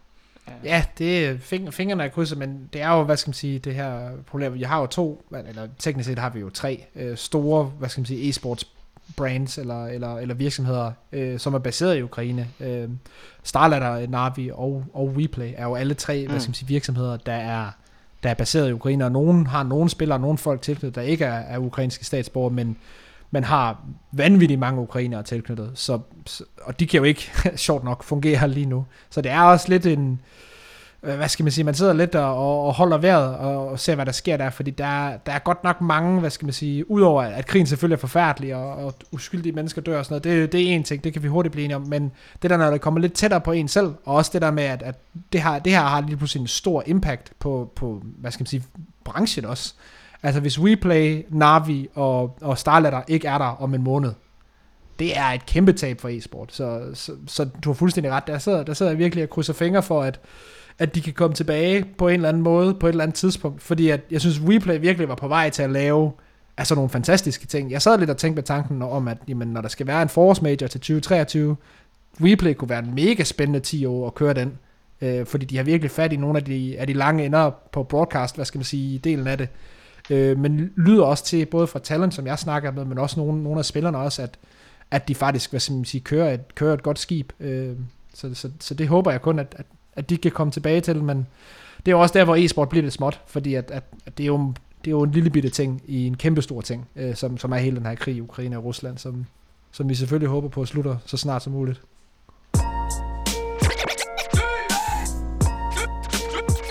Ja, 0.64 0.84
det 0.98 1.26
er 1.26 1.38
fing, 1.38 1.74
fingrene 1.74 2.04
er 2.04 2.08
krydset, 2.08 2.38
men 2.38 2.68
det 2.72 2.80
er 2.80 2.92
jo, 2.92 3.02
hvad 3.02 3.16
skal 3.16 3.28
man 3.28 3.34
sige, 3.34 3.58
det 3.58 3.74
her 3.74 4.10
problem. 4.26 4.54
Vi 4.54 4.62
har 4.62 4.80
jo 4.80 4.86
to, 4.86 5.24
eller 5.48 5.68
teknisk 5.78 6.08
set 6.08 6.18
har 6.18 6.30
vi 6.30 6.40
jo 6.40 6.50
tre 6.50 6.84
øh, 6.94 7.16
store, 7.16 7.64
hvad 7.64 7.88
skal 7.88 8.00
man 8.00 8.06
sige, 8.06 8.30
e-sports 8.30 8.64
brands 9.16 9.58
eller, 9.58 9.86
eller, 9.86 10.18
eller 10.18 10.34
virksomheder, 10.34 10.92
øh, 11.12 11.38
som 11.38 11.54
er 11.54 11.58
baseret 11.58 11.96
i 11.96 12.02
Ukraine. 12.02 12.48
Øh, 12.60 12.88
Starladder, 13.42 14.06
Navi 14.06 14.50
og, 14.50 14.84
og 14.92 15.06
WePlay 15.06 15.52
er 15.56 15.64
jo 15.64 15.74
alle 15.74 15.94
tre 15.94 16.22
mm. 16.22 16.30
hvad 16.30 16.40
skal 16.40 16.50
man 16.50 16.54
sige, 16.54 16.68
virksomheder, 16.68 17.16
der 17.16 17.32
er, 17.32 17.70
der 18.22 18.30
er 18.30 18.34
baseret 18.34 18.68
i 18.68 18.72
Ukraine, 18.72 19.04
og 19.04 19.12
nogen 19.12 19.46
har 19.46 19.62
nogle 19.62 19.90
spillere, 19.90 20.18
nogle 20.18 20.38
folk 20.38 20.62
tilknyttet, 20.62 20.94
der 20.94 21.02
ikke 21.02 21.24
er, 21.24 21.38
er 21.38 21.58
ukrainske 21.58 22.04
statsborger, 22.04 22.50
men 22.50 22.76
man 23.36 23.44
har 23.44 23.84
vanvittigt 24.12 24.60
mange 24.60 24.80
ukrainere 24.80 25.22
tilknyttet, 25.22 25.70
så, 25.74 25.98
og 26.62 26.80
de 26.80 26.86
kan 26.86 26.98
jo 26.98 27.04
ikke, 27.04 27.30
sjovt 27.66 27.84
nok, 27.84 28.04
fungere 28.04 28.48
lige 28.48 28.66
nu. 28.66 28.86
Så 29.10 29.20
det 29.20 29.30
er 29.30 29.40
også 29.40 29.68
lidt 29.68 29.86
en, 29.86 30.20
øh, 31.02 31.16
hvad 31.16 31.28
skal 31.28 31.42
man 31.44 31.52
sige, 31.52 31.64
man 31.64 31.74
sidder 31.74 31.92
lidt 31.92 32.14
og, 32.14 32.66
og 32.66 32.74
holder 32.74 32.98
vejret 32.98 33.36
og, 33.36 33.68
og 33.68 33.80
ser, 33.80 33.94
hvad 33.94 34.06
der 34.06 34.12
sker 34.12 34.36
der, 34.36 34.50
fordi 34.50 34.70
der, 34.70 35.16
der 35.26 35.32
er 35.32 35.38
godt 35.38 35.64
nok 35.64 35.80
mange, 35.80 36.20
hvad 36.20 36.30
skal 36.30 36.46
man 36.46 36.52
sige, 36.52 36.90
udover 36.90 37.22
at 37.22 37.46
krigen 37.46 37.66
selvfølgelig 37.66 37.96
er 37.96 38.00
forfærdelig, 38.00 38.54
og, 38.54 38.84
og 38.84 38.94
uskyldige 39.12 39.52
mennesker 39.52 39.82
dør 39.82 39.98
og 39.98 40.04
sådan 40.04 40.22
noget, 40.26 40.42
det, 40.42 40.52
det 40.52 40.60
er 40.60 40.74
en 40.74 40.84
ting, 40.84 41.04
det 41.04 41.12
kan 41.12 41.22
vi 41.22 41.28
hurtigt 41.28 41.52
blive 41.52 41.64
enige 41.64 41.76
om, 41.76 41.86
men 41.88 42.12
det 42.42 42.50
der, 42.50 42.56
når 42.56 42.70
det 42.70 42.80
kommer 42.80 43.00
lidt 43.00 43.12
tættere 43.12 43.40
på 43.40 43.52
en 43.52 43.68
selv, 43.68 43.86
og 44.04 44.14
også 44.14 44.30
det 44.34 44.42
der 44.42 44.50
med, 44.50 44.64
at, 44.64 44.82
at 44.82 44.94
det, 45.32 45.42
her, 45.42 45.58
det 45.58 45.72
her 45.72 45.82
har 45.82 46.00
lige 46.00 46.16
pludselig 46.16 46.40
en 46.40 46.46
stor 46.46 46.82
impact 46.86 47.32
på, 47.38 47.72
på 47.76 48.02
hvad 48.18 48.30
skal 48.30 48.42
man 48.42 48.46
sige, 48.46 48.64
branchen 49.04 49.44
også, 49.44 49.74
Altså 50.22 50.40
hvis 50.40 50.60
WePlay, 50.60 51.22
Navi 51.28 51.88
og, 51.94 52.36
og 52.40 52.58
Starladder 52.58 53.02
ikke 53.08 53.28
er 53.28 53.38
der 53.38 53.62
om 53.62 53.74
en 53.74 53.82
måned, 53.82 54.12
det 54.98 55.18
er 55.18 55.24
et 55.26 55.46
kæmpe 55.46 55.72
tab 55.72 56.00
for 56.00 56.08
e-sport. 56.08 56.52
Så, 56.52 56.80
så, 56.94 57.12
så 57.26 57.44
du 57.64 57.68
har 57.68 57.74
fuldstændig 57.74 58.12
ret. 58.12 58.26
Der 58.26 58.38
sidder, 58.38 58.62
der 58.62 58.74
sidder 58.74 58.92
jeg 58.92 58.98
virkelig 58.98 59.24
og 59.24 59.30
krydser 59.30 59.52
fingre 59.52 59.82
for, 59.82 60.02
at, 60.02 60.20
at 60.78 60.94
de 60.94 61.00
kan 61.00 61.12
komme 61.12 61.34
tilbage 61.34 61.84
på 61.98 62.08
en 62.08 62.14
eller 62.14 62.28
anden 62.28 62.42
måde, 62.42 62.74
på 62.74 62.86
et 62.86 62.90
eller 62.90 63.04
andet 63.04 63.14
tidspunkt. 63.14 63.62
Fordi 63.62 63.90
at, 63.90 64.00
jeg 64.10 64.20
synes, 64.20 64.40
WePlay 64.40 64.80
virkelig 64.80 65.08
var 65.08 65.14
på 65.14 65.28
vej 65.28 65.50
til 65.50 65.62
at 65.62 65.70
lave 65.70 66.12
altså 66.56 66.74
nogle 66.74 66.90
fantastiske 66.90 67.46
ting. 67.46 67.70
Jeg 67.70 67.82
sad 67.82 67.98
lidt 67.98 68.10
og 68.10 68.16
tænkte 68.16 68.36
med 68.36 68.42
tanken 68.42 68.82
om, 68.82 69.08
at 69.08 69.18
jamen, 69.28 69.48
når 69.48 69.60
der 69.60 69.68
skal 69.68 69.86
være 69.86 70.02
en 70.02 70.08
Force 70.08 70.42
Major 70.42 70.66
til 70.66 70.80
2023, 70.80 71.56
WePlay 72.20 72.54
kunne 72.54 72.68
være 72.68 72.78
en 72.78 72.94
mega 72.94 73.24
spændende 73.24 73.60
10 73.60 73.86
år 73.86 74.06
at 74.06 74.14
køre 74.14 74.34
den. 74.34 74.58
Øh, 75.00 75.26
fordi 75.26 75.46
de 75.46 75.56
har 75.56 75.64
virkelig 75.64 75.90
fat 75.90 76.12
i 76.12 76.16
nogle 76.16 76.38
af 76.38 76.44
de, 76.44 76.76
af 76.78 76.86
de 76.86 76.92
lange 76.92 77.24
ender 77.24 77.50
på 77.72 77.82
broadcast, 77.82 78.34
hvad 78.34 78.44
skal 78.44 78.58
man 78.58 78.64
sige, 78.64 78.98
delen 78.98 79.26
af 79.26 79.38
det. 79.38 79.48
Øh, 79.48 79.75
øh, 80.10 80.38
men 80.38 80.72
lyder 80.76 81.04
også 81.04 81.24
til, 81.24 81.46
både 81.46 81.66
fra 81.66 81.78
talent, 81.78 82.14
som 82.14 82.26
jeg 82.26 82.38
snakker 82.38 82.70
med, 82.70 82.84
men 82.84 82.98
også 82.98 83.20
nogle, 83.20 83.42
nogle 83.42 83.58
af 83.58 83.64
spillerne 83.64 83.98
også, 83.98 84.22
at, 84.22 84.38
at 84.90 85.08
de 85.08 85.14
faktisk, 85.14 85.50
hvad 85.50 85.60
skal 85.60 85.76
man 85.76 85.84
sige, 85.84 86.00
kører 86.00 86.34
et, 86.34 86.54
kører 86.54 86.74
et 86.74 86.82
godt 86.82 86.98
skib. 86.98 87.32
Øh, 87.40 87.76
så, 88.14 88.34
så, 88.34 88.50
så 88.60 88.74
det 88.74 88.88
håber 88.88 89.10
jeg 89.10 89.22
kun, 89.22 89.38
at, 89.38 89.54
at, 89.58 89.66
at 89.92 90.10
de 90.10 90.16
kan 90.16 90.30
komme 90.30 90.50
tilbage 90.50 90.80
til, 90.80 91.02
men 91.02 91.26
det 91.86 91.92
er 91.92 91.96
også 91.96 92.18
der, 92.18 92.24
hvor 92.24 92.36
e-sport 92.36 92.68
bliver 92.68 92.82
lidt 92.82 92.94
småt, 92.94 93.20
fordi 93.26 93.54
at, 93.54 93.70
at, 93.70 93.82
at 94.06 94.18
det, 94.18 94.24
er 94.24 94.28
jo, 94.28 94.52
det 94.84 94.86
er 94.86 94.90
jo 94.90 95.02
en 95.02 95.10
lille 95.10 95.30
bitte 95.30 95.48
ting 95.48 95.82
i 95.86 96.06
en 96.06 96.16
kæmpe 96.16 96.42
stor 96.42 96.60
ting, 96.60 96.88
øh, 96.96 97.14
som, 97.14 97.38
som 97.38 97.52
er 97.52 97.56
hele 97.56 97.76
den 97.76 97.86
her 97.86 97.94
krig 97.94 98.16
i 98.16 98.20
Ukraine 98.20 98.56
og 98.56 98.64
Rusland, 98.64 98.98
som, 98.98 99.26
som 99.72 99.88
vi 99.88 99.94
selvfølgelig 99.94 100.28
håber 100.28 100.48
på 100.48 100.62
at 100.62 100.68
slutte 100.68 100.98
så 101.06 101.16
snart 101.16 101.42
som 101.42 101.52
muligt. 101.52 101.82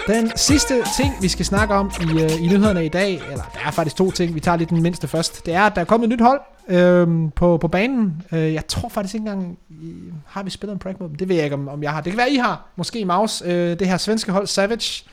Den 0.07 0.31
sidste 0.35 0.73
ting, 0.97 1.13
vi 1.21 1.27
skal 1.27 1.45
snakke 1.45 1.73
om 1.73 1.91
i, 2.01 2.21
øh, 2.21 2.43
i 2.43 2.47
nyhederne 2.47 2.85
i 2.85 2.89
dag, 2.89 3.13
eller 3.13 3.43
der 3.53 3.67
er 3.67 3.71
faktisk 3.71 3.95
to 3.95 4.11
ting, 4.11 4.35
vi 4.35 4.39
tager 4.39 4.57
lige 4.57 4.69
den 4.69 4.81
mindste 4.81 5.07
først, 5.07 5.45
det 5.45 5.53
er, 5.53 5.61
at 5.61 5.75
der 5.75 5.81
er 5.81 5.85
kommet 5.85 6.07
et 6.07 6.11
nyt 6.11 6.21
hold 6.21 6.41
øh, 6.67 7.31
på, 7.35 7.57
på 7.57 7.67
banen. 7.67 8.21
Øh, 8.31 8.53
jeg 8.53 8.67
tror 8.67 8.89
faktisk 8.89 9.15
ikke 9.15 9.23
engang, 9.23 9.57
I, 9.69 9.93
har 10.25 10.43
vi 10.43 10.49
spillet 10.49 10.73
en 10.73 10.79
prank 10.79 10.99
mod 10.99 11.09
dem? 11.09 11.15
Det 11.15 11.29
ved 11.29 11.35
jeg 11.35 11.43
ikke, 11.43 11.53
om, 11.53 11.67
om 11.67 11.83
jeg 11.83 11.91
har. 11.91 12.01
Det 12.01 12.11
kan 12.11 12.17
være, 12.17 12.31
I 12.31 12.35
har. 12.35 12.65
Måske 12.75 12.99
i 12.99 13.03
Maus. 13.03 13.43
Øh, 13.45 13.79
det 13.79 13.87
her 13.87 13.97
svenske 13.97 14.31
hold, 14.31 14.47
Savage, 14.47 15.03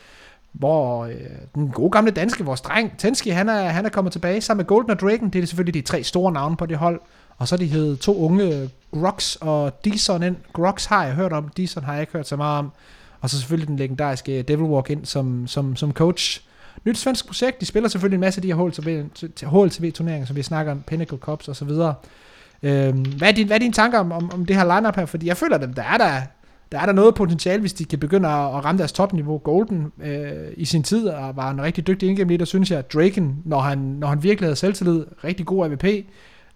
hvor 0.51 1.05
øh, 1.05 1.13
den 1.55 1.69
gode 1.69 1.91
gamle 1.91 2.11
danske, 2.11 2.45
vores 2.45 2.61
dreng, 2.61 2.97
Tenski, 2.97 3.29
han 3.29 3.49
er, 3.49 3.63
han 3.63 3.85
er 3.85 3.89
kommet 3.89 4.13
tilbage 4.13 4.41
sammen 4.41 4.59
med 4.59 4.67
Golden 4.67 4.91
og 4.91 4.99
Dragon. 4.99 5.29
Det 5.29 5.43
er 5.43 5.47
selvfølgelig 5.47 5.83
de 5.83 5.89
tre 5.89 6.03
store 6.03 6.31
navne 6.31 6.57
på 6.57 6.65
det 6.65 6.77
hold. 6.77 7.01
Og 7.37 7.47
så 7.47 7.55
er 7.55 7.59
de 7.59 7.65
hed 7.65 7.97
to 7.97 8.17
unge, 8.17 8.69
Grox 8.91 9.35
og 9.35 9.85
Dison 9.85 10.23
ind. 10.23 10.35
Grox 10.53 10.85
har 10.85 11.05
jeg 11.05 11.13
hørt 11.13 11.33
om, 11.33 11.49
Dison 11.57 11.83
har 11.83 11.93
jeg 11.93 12.01
ikke 12.01 12.13
hørt 12.13 12.27
så 12.27 12.35
meget 12.35 12.59
om. 12.59 12.71
Og 13.23 13.29
så 13.29 13.39
selvfølgelig 13.39 13.67
den 13.67 13.77
legendariske 13.77 14.39
øh, 14.39 14.43
Devil 14.47 14.65
Walk 14.65 14.89
ind 14.89 15.05
som, 15.05 15.47
som, 15.47 15.75
som 15.75 15.91
coach. 15.91 16.41
Nyt 16.85 16.97
svensk 16.97 17.27
projekt, 17.27 17.61
de 17.61 17.65
spiller 17.65 17.89
selvfølgelig 17.89 18.15
en 18.15 18.21
masse 18.21 18.37
af 18.37 18.41
de 18.41 18.47
her 18.47 18.55
HLTV-turneringer, 19.49 20.25
som 20.25 20.35
vi 20.35 20.43
snakker 20.43 20.71
om, 20.71 20.81
Pinnacle 20.87 21.17
Cups 21.17 21.47
og 21.47 21.55
så 21.55 21.65
videre. 21.65 21.95
Øhm, 22.63 23.01
hvad, 23.17 23.27
er 23.27 23.31
din, 23.31 23.47
hvad 23.47 23.57
er 23.57 23.59
dine 23.59 23.73
tanker 23.73 23.99
om, 23.99 24.11
om, 24.11 24.31
om 24.33 24.45
det 24.45 24.55
her 24.55 24.75
lineup 24.75 24.95
her? 24.95 25.05
Fordi 25.05 25.27
jeg 25.27 25.37
føler, 25.37 25.57
at 25.57 25.75
der 25.75 25.83
er 25.83 25.97
der, 25.97 26.21
der 26.71 26.79
er 26.79 26.85
der 26.85 26.93
noget 26.93 27.15
potentiale, 27.15 27.59
hvis 27.59 27.73
de 27.73 27.85
kan 27.85 27.99
begynde 27.99 28.29
at, 28.29 28.55
at 28.55 28.65
ramme 28.65 28.79
deres 28.79 28.91
topniveau. 28.91 29.37
Golden 29.37 29.91
øh, 30.03 30.53
i 30.57 30.65
sin 30.65 30.83
tid 30.83 31.07
og 31.07 31.35
var 31.35 31.51
en 31.51 31.61
rigtig 31.61 31.87
dygtig 31.87 32.09
indgame 32.09 32.29
leader, 32.29 32.45
synes 32.45 32.71
jeg. 32.71 32.91
Draken, 32.91 33.41
når 33.45 33.59
han, 33.59 33.77
når 33.77 34.07
han 34.07 34.23
virkelig 34.23 34.47
havde 34.47 34.55
selvtillid, 34.55 35.05
rigtig 35.23 35.45
god 35.45 35.65
AVP. 35.65 35.85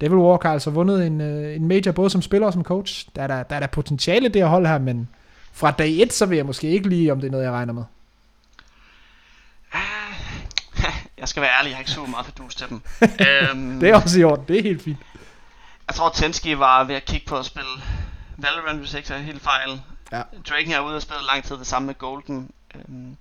Devil 0.02 0.18
Walk 0.18 0.44
har 0.44 0.54
altså 0.54 0.70
vundet 0.70 1.08
en, 1.08 1.22
øh, 1.22 1.56
en 1.56 1.68
major 1.68 1.92
både 1.92 2.10
som 2.10 2.22
spiller 2.22 2.48
og 2.48 2.54
som 2.54 2.64
coach. 2.64 3.08
Der 3.16 3.22
er 3.22 3.28
der, 3.28 3.44
der, 3.44 3.56
er 3.56 3.60
der 3.60 3.68
potentiale 3.68 4.30
det 4.30 4.42
at 4.42 4.50
holde 4.50 4.68
her, 4.70 4.78
men 4.78 5.10
fra 5.58 5.72
dag 5.72 6.02
1, 6.02 6.14
så 6.14 6.26
vil 6.26 6.36
jeg 6.36 6.46
måske 6.46 6.70
ikke 6.70 6.90
lige, 6.90 7.12
om 7.12 7.20
det 7.22 7.28
er 7.28 7.32
noget, 7.32 7.46
jeg 7.46 7.54
regner 7.54 7.74
med. 7.74 7.84
Jeg 11.18 11.28
skal 11.28 11.42
være 11.42 11.52
ærlig, 11.60 11.70
jeg 11.70 11.76
har 11.78 11.80
ikke 11.80 11.92
så 11.92 12.06
meget 12.06 12.26
fedus 12.26 12.56
til 12.56 12.70
dem. 12.70 12.82
øhm, 13.28 13.80
det 13.80 13.90
er 13.90 13.96
også 13.96 14.20
i 14.20 14.24
orden, 14.24 14.46
det 14.48 14.58
er 14.60 14.64
helt 14.64 14.82
fint. 14.82 14.98
Jeg 15.88 15.96
tror, 15.96 16.10
Tenski 16.10 16.60
var 16.60 16.84
ved 16.84 16.96
at 16.96 17.06
kigge 17.06 17.28
på 17.28 17.38
at 17.38 17.46
spille 17.46 17.70
Valorant, 18.38 18.80
hvis 18.80 18.94
ikke 18.94 19.14
er 19.14 19.18
helt 19.18 19.42
fejl. 19.42 19.82
Ja. 20.12 20.22
Draken 20.50 20.72
er 20.72 20.80
ude 20.80 20.96
og 20.96 21.02
spille 21.02 21.26
lang 21.26 21.44
tid 21.44 21.58
det 21.58 21.68
samme 21.68 21.86
med 21.86 21.96
Golden. 21.96 22.52
Øhm, 22.76 23.18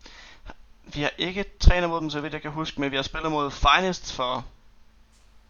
vi 0.95 1.03
har 1.03 1.11
ikke 1.19 1.45
trænet 1.61 1.89
mod 1.89 2.01
dem, 2.01 2.11
så 2.11 2.21
vidt 2.21 2.33
jeg 2.33 2.43
kan 2.43 2.51
huske, 2.51 2.81
men 2.81 2.91
vi 2.91 2.97
har 2.97 3.03
spillet 3.03 3.33
mod 3.33 3.51
Finest 3.51 4.13
for 4.13 4.45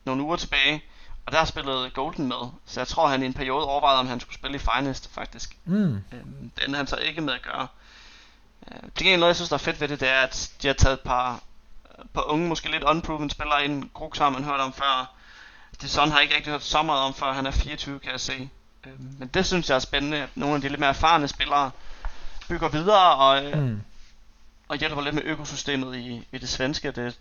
nogle 0.05 0.23
uger 0.23 0.37
tilbage. 0.37 0.83
Og 1.27 1.33
der 1.33 1.45
spillede 1.45 1.91
Golden 1.91 2.29
med, 2.29 2.51
så 2.67 2.81
jeg 2.81 2.89
tror 2.89 3.09
han 3.09 3.23
i 3.23 3.27
en 3.27 3.35
periode 3.35 3.65
overvejede, 3.65 4.01
om 4.01 4.07
han 4.07 4.21
skulle 4.21 4.35
spille 4.35 4.57
i 4.57 4.61
Finest 4.61 5.15
faktisk. 5.15 5.57
Mm. 5.65 6.05
Øhm, 6.13 6.51
det 6.57 6.65
endte 6.65 6.77
han 6.77 6.87
så 6.87 6.97
ikke 6.97 7.21
med 7.21 7.35
at 7.35 7.43
gøre. 7.43 7.69
Øh, 8.73 8.89
det 8.99 9.13
er 9.13 9.17
noget, 9.17 9.29
jeg 9.29 9.37
synes, 9.37 9.49
der 9.49 9.55
er 9.55 9.59
fedt 9.59 9.81
ved 9.81 9.89
det, 9.89 10.01
det 10.01 10.09
er, 10.09 10.21
at 10.21 10.53
de 10.63 10.67
har 10.67 10.75
taget 10.75 10.95
et 10.95 11.01
par, 11.01 11.41
par 12.15 12.23
unge, 12.23 12.49
måske 12.49 12.71
lidt 12.71 12.85
unproven 12.85 13.31
spillere 13.31 13.65
ind. 13.65 13.91
Krug 13.95 14.13
har 14.19 14.31
man 14.31 14.45
hørt 14.45 14.61
om 14.61 14.73
før. 14.73 15.15
Det 15.81 15.91
sådan 15.91 16.11
har 16.11 16.19
jeg 16.19 16.23
ikke 16.23 16.37
rigtig 16.37 16.51
hørt 16.53 16.63
så 16.63 16.83
meget 16.83 17.03
om, 17.03 17.15
før 17.15 17.33
han 17.33 17.47
er 17.47 17.51
24, 17.51 17.99
kan 17.99 18.13
jeg 18.13 18.21
se. 18.21 18.51
Øhm, 18.87 19.17
men 19.19 19.29
det 19.29 19.47
synes 19.47 19.69
jeg 19.69 19.75
er 19.75 19.81
spændende, 19.81 20.17
at 20.19 20.29
nogle 20.35 20.55
af 20.55 20.61
de 20.61 20.69
lidt 20.69 20.81
mere 20.81 20.91
erfarne 20.91 21.29
spillere 21.29 21.71
bygger 22.49 22.69
videre 22.69 23.15
og, 23.17 23.45
øh, 23.45 23.59
mm. 23.63 23.81
og 24.69 24.77
hjælper 24.77 25.03
lidt 25.03 25.15
med 25.15 25.23
økosystemet 25.23 25.97
i, 25.97 26.27
i 26.33 26.39
det 26.39 26.49
svenske. 26.49 26.91
Det 26.91 27.07
er 27.07 27.13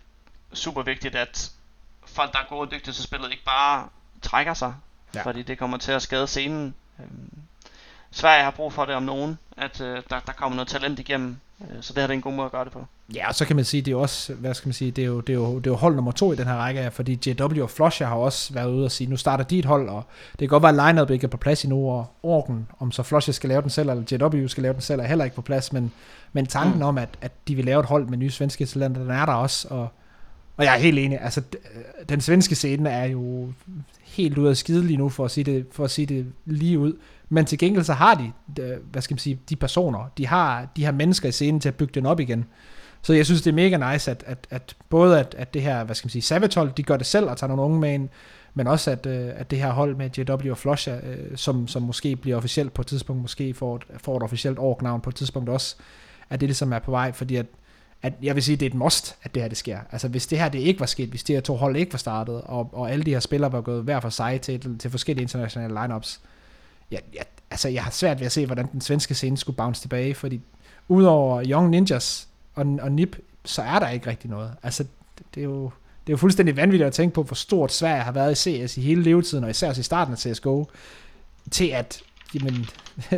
super 0.52 0.82
vigtigt, 0.82 1.14
at 1.14 1.52
folk, 2.16 2.32
der 2.32 2.38
er 2.38 2.48
gode 2.48 2.60
og 2.60 2.70
dygtige 2.70 2.94
til 2.94 3.04
spillet, 3.04 3.30
ikke 3.30 3.44
bare 3.44 3.88
trækker 4.22 4.54
sig, 4.54 4.74
ja. 5.14 5.22
fordi 5.22 5.42
det 5.42 5.58
kommer 5.58 5.76
til 5.76 5.92
at 5.92 6.02
skade 6.02 6.26
scenen. 6.26 6.74
Øhm, 7.00 7.32
Sverige 8.10 8.44
har 8.44 8.50
brug 8.50 8.72
for 8.72 8.84
det 8.84 8.94
om 8.94 9.02
nogen, 9.02 9.38
at 9.56 9.80
øh, 9.80 10.02
der, 10.10 10.20
der 10.26 10.32
kommer 10.32 10.56
noget 10.56 10.68
talent 10.68 10.98
igennem, 10.98 11.36
øh, 11.60 11.76
så 11.80 11.92
det 11.92 12.02
her 12.02 12.08
er 12.08 12.12
en 12.12 12.20
god 12.20 12.32
måde 12.32 12.46
at 12.46 12.52
gøre 12.52 12.64
det 12.64 12.72
på. 12.72 12.86
Ja, 13.14 13.28
og 13.28 13.34
så 13.34 13.44
kan 13.44 13.56
man 13.56 13.64
sige, 13.64 13.82
det 13.82 13.92
er 13.92 13.96
også, 13.96 14.34
hvad 14.34 14.54
skal 14.54 14.68
man 14.68 14.72
sige, 14.72 14.90
det 14.90 15.02
er 15.02 15.06
jo, 15.06 15.20
det 15.20 15.32
er 15.32 15.34
jo, 15.34 15.58
det 15.58 15.66
er 15.66 15.70
jo 15.70 15.76
hold 15.76 15.94
nummer 15.94 16.12
to 16.12 16.32
i 16.32 16.36
den 16.36 16.46
her 16.46 16.56
række, 16.56 16.90
fordi 16.90 17.30
JW 17.30 17.62
og 17.62 17.70
Flosher 17.70 18.06
har 18.06 18.16
også 18.16 18.54
været 18.54 18.70
ude 18.70 18.84
og 18.84 18.90
sige, 18.90 19.10
nu 19.10 19.16
starter 19.16 19.44
de 19.44 19.58
et 19.58 19.64
hold, 19.64 19.88
og 19.88 20.04
det 20.32 20.38
kan 20.38 20.48
godt 20.48 20.62
være, 20.62 20.88
at 20.88 20.94
line-up 20.94 21.10
ikke 21.10 21.24
er 21.24 21.28
på 21.28 21.36
plads 21.36 21.62
endnu, 21.62 21.90
og 21.90 22.06
Orken, 22.22 22.68
om 22.78 22.92
så 22.92 23.02
Flosher 23.02 23.32
skal 23.32 23.48
lave 23.48 23.62
den 23.62 23.70
selv, 23.70 23.90
eller 23.90 24.04
JW 24.10 24.46
skal 24.46 24.62
lave 24.62 24.72
den 24.72 24.82
selv, 24.82 25.00
er 25.00 25.04
heller 25.04 25.24
ikke 25.24 25.36
på 25.36 25.42
plads, 25.42 25.72
men, 25.72 25.92
men 26.32 26.46
tanken 26.46 26.76
mm. 26.76 26.82
om, 26.82 26.98
at, 26.98 27.08
at 27.20 27.32
de 27.48 27.54
vil 27.54 27.64
lave 27.64 27.80
et 27.80 27.86
hold 27.86 28.06
med 28.06 28.18
nye 28.18 28.30
svenske 28.30 28.66
talenter, 28.66 29.00
den 29.00 29.10
er 29.10 29.26
der 29.26 29.32
også, 29.32 29.68
og 29.70 29.88
og 30.56 30.64
jeg 30.64 30.74
er 30.74 30.78
helt 30.78 30.98
enig, 30.98 31.20
altså 31.20 31.42
øh, 31.74 32.08
den 32.08 32.20
svenske 32.20 32.54
scene 32.54 32.90
er 32.90 33.04
jo 33.04 33.52
helt 34.04 34.38
ud 34.38 34.48
af 34.48 34.56
skide 34.56 34.86
lige 34.86 34.96
nu, 34.96 35.08
for 35.08 35.24
at 35.24 35.30
sige 35.30 35.44
det, 35.44 35.66
for 35.72 35.84
at 35.84 35.90
sige 35.90 36.06
det 36.06 36.26
lige 36.44 36.78
ud. 36.78 36.92
Men 37.28 37.44
til 37.44 37.58
gengæld 37.58 37.84
så 37.84 37.92
har 37.92 38.14
de, 38.14 38.62
øh, 38.62 38.76
hvad 38.92 39.02
skal 39.02 39.14
man 39.14 39.18
sige, 39.18 39.38
de 39.48 39.56
personer, 39.56 40.10
de 40.18 40.26
har 40.26 40.68
de 40.76 40.84
her 40.84 40.92
mennesker 40.92 41.28
i 41.28 41.32
scenen 41.32 41.60
til 41.60 41.68
at 41.68 41.74
bygge 41.74 41.92
den 41.94 42.06
op 42.06 42.20
igen. 42.20 42.44
Så 43.02 43.12
jeg 43.12 43.26
synes, 43.26 43.42
det 43.42 43.50
er 43.50 43.54
mega 43.54 43.92
nice, 43.92 44.10
at, 44.10 44.24
at, 44.26 44.46
at 44.50 44.76
både 44.88 45.20
at, 45.20 45.34
at 45.38 45.54
det 45.54 45.62
her, 45.62 45.84
hvad 45.84 45.94
skal 45.94 46.06
man 46.06 46.10
sige, 46.10 46.22
Savage 46.22 46.72
de 46.76 46.82
gør 46.82 46.96
det 46.96 47.06
selv 47.06 47.26
og 47.26 47.36
tager 47.36 47.48
nogle 47.48 47.62
unge 47.62 47.80
med 47.80 47.94
ind, 47.94 48.08
men 48.54 48.66
også 48.66 48.90
at, 48.90 49.06
øh, 49.06 49.30
at 49.36 49.50
det 49.50 49.58
her 49.58 49.72
hold 49.72 49.96
med 49.96 50.10
JW 50.18 50.50
og 50.50 50.58
Flosha, 50.58 50.96
som, 51.34 51.68
som 51.68 51.82
måske 51.82 52.16
bliver 52.16 52.36
officielt 52.36 52.74
på 52.74 52.82
et 52.82 52.86
tidspunkt, 52.86 53.22
måske 53.22 53.54
får 53.54 53.76
et, 53.76 53.82
får 53.98 54.16
et 54.16 54.22
officielt 54.22 54.58
orknavn 54.58 55.00
på 55.00 55.10
et 55.10 55.16
tidspunkt 55.16 55.48
også, 55.48 55.76
at 56.30 56.40
det 56.40 56.48
ligesom 56.48 56.72
er 56.72 56.78
på 56.78 56.90
vej, 56.90 57.12
fordi 57.12 57.36
at 57.36 57.46
at 58.02 58.12
jeg 58.22 58.34
vil 58.34 58.42
sige, 58.42 58.56
det 58.56 58.66
er 58.66 58.70
et 58.70 58.74
must, 58.74 59.16
at 59.22 59.34
det 59.34 59.42
her 59.42 59.48
det 59.48 59.58
sker. 59.58 59.78
Altså 59.92 60.08
hvis 60.08 60.26
det 60.26 60.38
her 60.38 60.48
det 60.48 60.58
ikke 60.58 60.80
var 60.80 60.86
sket, 60.86 61.08
hvis 61.08 61.24
de 61.24 61.32
her 61.32 61.40
to 61.40 61.56
hold 61.56 61.76
ikke 61.76 61.92
var 61.92 61.98
startet, 61.98 62.40
og, 62.40 62.70
og 62.72 62.92
alle 62.92 63.04
de 63.04 63.10
her 63.10 63.20
spillere 63.20 63.52
var 63.52 63.60
gået 63.60 63.82
hver 63.82 64.00
for 64.00 64.08
sig 64.08 64.40
til, 64.40 64.78
til 64.78 64.90
forskellige 64.90 65.22
internationale 65.22 65.80
lineups, 65.82 66.20
ja, 66.90 66.98
ja, 67.14 67.22
altså 67.50 67.68
jeg 67.68 67.84
har 67.84 67.90
svært 67.90 68.20
ved 68.20 68.26
at 68.26 68.32
se, 68.32 68.46
hvordan 68.46 68.68
den 68.72 68.80
svenske 68.80 69.14
scene 69.14 69.36
skulle 69.36 69.56
bounce 69.56 69.80
tilbage, 69.80 70.14
fordi 70.14 70.40
udover 70.88 71.44
Young 71.46 71.70
Ninjas 71.70 72.28
og, 72.54 72.78
og 72.82 72.92
NIP, 72.92 73.16
så 73.44 73.62
er 73.62 73.78
der 73.78 73.88
ikke 73.88 74.10
rigtig 74.10 74.30
noget. 74.30 74.52
Altså 74.62 74.84
det 75.34 75.40
er 75.40 75.44
jo, 75.44 75.62
det 76.06 76.12
er 76.12 76.12
jo 76.12 76.16
fuldstændig 76.16 76.56
vanvittigt 76.56 76.86
at 76.86 76.92
tænke 76.92 77.14
på, 77.14 77.22
hvor 77.22 77.34
stort 77.34 77.72
Sverige 77.72 78.02
har 78.02 78.12
været 78.12 78.46
i 78.46 78.66
CS 78.66 78.76
i 78.76 78.80
hele 78.80 79.02
levetiden, 79.02 79.44
og 79.44 79.50
især 79.50 79.68
også 79.68 79.80
i 79.80 79.82
starten 79.82 80.12
af 80.12 80.18
CSGO, 80.18 80.64
til 81.50 81.68
at, 81.68 82.00
jamen, 82.34 82.66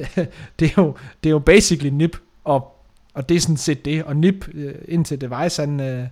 det, 0.58 0.68
er 0.68 0.74
jo, 0.78 0.94
det 1.24 1.28
er 1.28 1.30
jo 1.30 1.38
basically 1.38 1.90
NIP 1.90 2.16
og 2.44 2.77
og 3.18 3.28
det 3.28 3.36
er 3.36 3.40
sådan 3.40 3.56
set 3.56 3.84
det. 3.84 4.04
Og 4.04 4.16
Nip, 4.16 4.48
øh, 4.54 4.74
indtil 4.88 5.20
Device, 5.20 5.62
han, 5.62 5.80
øh, 5.80 6.06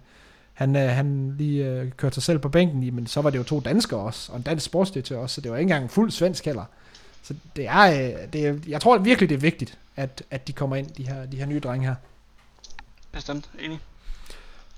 han, 0.53 0.77
øh, 0.77 0.89
han 0.89 1.35
lige 1.39 1.67
øh, 1.67 1.91
kørte 1.91 2.15
sig 2.15 2.23
selv 2.23 2.39
på 2.39 2.49
bænken, 2.49 2.95
men 2.95 3.07
så 3.07 3.21
var 3.21 3.31
det 3.31 3.39
jo 3.39 3.43
to 3.43 3.61
danskere 3.61 4.01
også, 4.01 4.33
og 4.33 4.39
en 4.39 4.43
dansk 4.43 4.67
sportsdirektør 4.67 5.19
også, 5.19 5.35
så 5.35 5.41
det 5.41 5.51
var 5.51 5.57
ikke 5.57 5.75
engang 5.75 5.91
fuld 5.91 6.11
svensk 6.11 6.45
heller. 6.45 6.65
Så 7.23 7.35
det 7.57 7.67
er, 7.67 7.83
øh, 7.83 8.33
det 8.33 8.47
er, 8.47 8.55
jeg 8.69 8.81
tror 8.81 8.99
virkelig, 8.99 9.29
det 9.29 9.35
er 9.35 9.41
vigtigt, 9.41 9.79
at, 9.97 10.23
at 10.31 10.49
de 10.49 10.53
kommer 10.53 10.77
ind, 10.77 10.87
de 10.87 11.09
her, 11.09 11.27
de 11.27 11.37
her 11.37 11.47
nye 11.47 11.61
drenge 11.61 11.87
her. 11.87 11.95
Bestemt, 13.13 13.51
enig. 13.59 13.81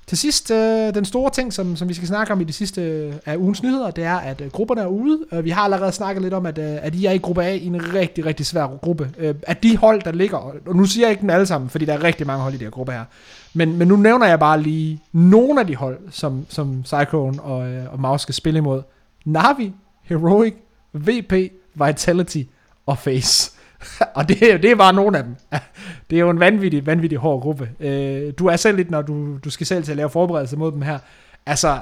Til 0.08 0.18
sidst, 0.18 0.50
øh, 0.50 0.94
den 0.94 1.04
store 1.04 1.30
ting, 1.30 1.52
som, 1.52 1.76
som 1.76 1.88
vi 1.88 1.94
skal 1.94 2.08
snakke 2.08 2.32
om 2.32 2.40
i 2.40 2.44
de 2.44 2.52
sidste 2.52 2.82
øh, 2.82 3.14
af 3.26 3.36
ugens 3.36 3.62
nyheder, 3.62 3.90
det 3.90 4.04
er, 4.04 4.16
at 4.16 4.40
øh, 4.40 4.50
grupperne 4.50 4.80
er 4.80 4.86
ude. 4.86 5.18
Øh, 5.32 5.44
vi 5.44 5.50
har 5.50 5.62
allerede 5.62 5.92
snakket 5.92 6.22
lidt 6.22 6.34
om, 6.34 6.46
at, 6.46 6.58
øh, 6.58 6.76
at 6.82 6.94
I 6.94 7.04
er 7.04 7.12
i 7.12 7.18
gruppe 7.18 7.44
A 7.44 7.54
i 7.54 7.66
en 7.66 7.94
rigtig, 7.94 8.26
rigtig 8.26 8.46
svær 8.46 8.66
gruppe. 8.66 9.10
Øh, 9.18 9.34
at 9.42 9.62
de 9.62 9.76
hold, 9.76 10.02
der 10.02 10.12
ligger, 10.12 10.36
og 10.66 10.76
nu 10.76 10.84
siger 10.84 11.06
jeg 11.06 11.10
ikke 11.10 11.20
dem 11.20 11.30
alle 11.30 11.46
sammen, 11.46 11.70
fordi 11.70 11.84
der 11.84 11.92
er 11.92 12.04
rigtig 12.04 12.26
mange 12.26 12.42
hold 12.42 12.54
i 12.54 12.56
den 12.56 12.64
her 12.64 12.70
gruppe 12.70 12.92
her, 12.92 13.04
men, 13.54 13.76
men 13.76 13.88
nu 13.88 13.96
nævner 13.96 14.26
jeg 14.26 14.38
bare 14.38 14.62
lige 14.62 15.02
nogle 15.12 15.60
af 15.60 15.66
de 15.66 15.76
hold, 15.76 15.98
som, 16.10 16.46
som 16.48 16.84
Cyclone 16.84 17.42
og, 17.42 17.68
øh, 17.68 17.92
og 17.92 18.00
Maus 18.00 18.22
skal 18.22 18.34
spille 18.34 18.58
imod. 18.58 18.82
Navi, 19.24 19.72
Heroic, 20.02 20.54
VP, 20.92 21.32
Vitality 21.74 22.42
og 22.86 22.98
Face. 22.98 23.57
og 24.16 24.28
det, 24.28 24.40
det 24.40 24.64
er 24.64 24.76
bare 24.76 24.92
nogle 24.92 25.18
af 25.18 25.24
dem. 25.24 25.36
det 26.10 26.16
er 26.16 26.20
jo 26.20 26.30
en 26.30 26.40
vanvittig, 26.40 26.86
vanvittig 26.86 27.18
hård 27.18 27.42
gruppe. 27.42 27.70
Øh, 27.80 28.32
du 28.38 28.46
er 28.46 28.56
selv 28.56 28.76
lidt, 28.76 28.90
når 28.90 29.02
du, 29.02 29.38
du 29.44 29.50
skal 29.50 29.66
selv 29.66 29.84
til 29.84 29.92
at 29.92 29.96
lave 29.96 30.10
forberedelse 30.10 30.56
mod 30.56 30.72
dem 30.72 30.82
her. 30.82 30.98
Altså, 31.46 31.80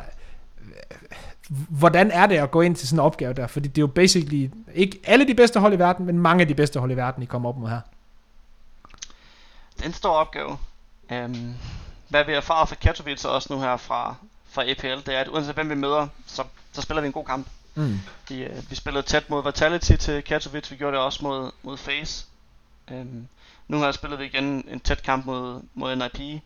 hvordan 1.69 2.11
er 2.11 2.27
det 2.27 2.37
at 2.37 2.51
gå 2.51 2.61
ind 2.61 2.77
til 2.77 2.89
sådan 2.89 2.99
en 2.99 3.05
opgave 3.05 3.35
der? 3.35 3.47
Fordi 3.47 3.69
det 3.69 3.79
er 3.79 3.83
jo 3.83 3.87
basically 3.87 4.51
ikke 4.75 5.01
alle 5.05 5.27
de 5.27 5.35
bedste 5.35 5.61
hold 5.61 5.75
i 5.75 5.79
verden, 5.79 6.07
men 6.07 6.19
mange 6.19 6.41
af 6.41 6.49
de 6.49 6.55
bedste 6.55 6.81
hold 6.81 6.91
i 6.91 6.97
verden, 6.97 7.23
I 7.23 7.27
kommer 7.27 7.49
op 7.49 7.57
mod 7.57 7.69
her. 7.69 7.81
Det 9.77 9.83
er 9.83 9.87
en 9.87 9.93
stor 9.93 10.11
opgave. 10.11 10.59
Øhm, 11.13 11.55
hvad 12.09 12.25
vi 12.25 12.33
erfarer 12.33 12.65
fra 12.65 12.75
Katowice 12.75 13.29
også 13.29 13.53
nu 13.53 13.61
her 13.61 13.77
fra, 13.77 14.15
fra 14.51 14.63
EPL, 14.67 14.87
det 14.87 15.09
er, 15.09 15.21
at 15.21 15.29
uanset 15.29 15.55
hvem 15.55 15.71
vi 15.71 15.75
møder, 15.75 16.07
så, 16.27 16.45
så 16.73 16.83
spiller 16.83 17.01
vi 17.01 17.07
en 17.07 17.13
god 17.13 17.25
kamp. 17.25 17.47
Mm. 17.77 18.01
Vi, 18.29 18.47
uh, 18.47 18.71
vi 18.71 18.75
spillede 18.75 19.07
tæt 19.07 19.31
mod 19.31 19.45
Vitality 19.45 19.97
til 19.97 20.23
Katowice, 20.23 20.71
vi 20.71 20.77
gjorde 20.77 20.97
det 20.97 21.05
også 21.05 21.25
mod, 21.25 21.51
mod 21.63 21.77
FaZe. 21.77 22.27
Um, 22.91 23.29
nu 23.69 23.79
har 23.79 23.85
jeg 23.85 23.95
spillet 23.95 24.21
igen 24.21 24.65
en 24.69 24.81
tæt 24.81 25.03
kamp 25.03 25.27
mod, 25.27 25.63
mod 25.75 25.97
NIP. 25.97 26.43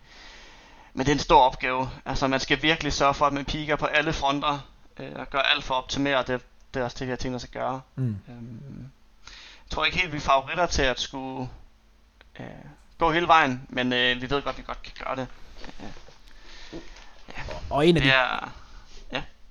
Men 0.95 1.07
det 1.07 1.09
er 1.09 1.13
en 1.13 1.19
stor 1.19 1.41
opgave. 1.41 1.91
Altså 2.05 2.29
man 2.29 2.41
skal 2.41 2.63
virkelig 2.63 2.93
sørge 2.93 3.15
for, 3.15 3.27
at 3.27 3.33
man 3.33 3.45
piker 3.45 3.77
på 3.77 3.87
alle 3.87 4.13
fronter 4.13 4.59
øh, 4.99 5.13
og 5.15 5.31
gør 5.31 5.39
alt 5.39 5.65
for 5.65 5.75
at 5.75 5.79
optimere 5.79 6.23
det. 6.23 6.43
Det 6.75 6.81
er 6.81 6.85
også 6.85 6.97
det, 7.01 7.09
jeg 7.09 7.19
tænker 7.19 7.39
sig 7.39 7.51
gøre. 7.51 7.81
Mm. 7.97 8.17
Øhm, 8.29 8.91
jeg 9.65 9.71
tror 9.71 9.85
ikke 9.85 9.99
helt, 9.99 10.13
vi 10.13 10.17
er 10.17 10.21
favoritter 10.21 10.67
til 10.67 10.83
at 10.83 11.01
skulle 11.01 11.49
øh, 12.41 12.47
gå 12.99 13.13
hele 13.13 13.27
vejen, 13.27 13.67
men 13.69 13.93
øh, 13.93 14.23
vi 14.23 14.31
ved 14.31 14.43
godt, 14.43 14.47
at 14.47 14.59
vi 14.59 14.63
godt 14.67 14.83
kan 14.83 14.93
gøre 15.05 15.17
det. 15.17 15.27
Øh, 15.81 16.81
ja. 17.29 17.43
Og 17.71 17.87
en 17.87 17.97
af 17.97 18.03
det 18.03 18.13
de... 18.13 18.17
Er, 18.17 18.53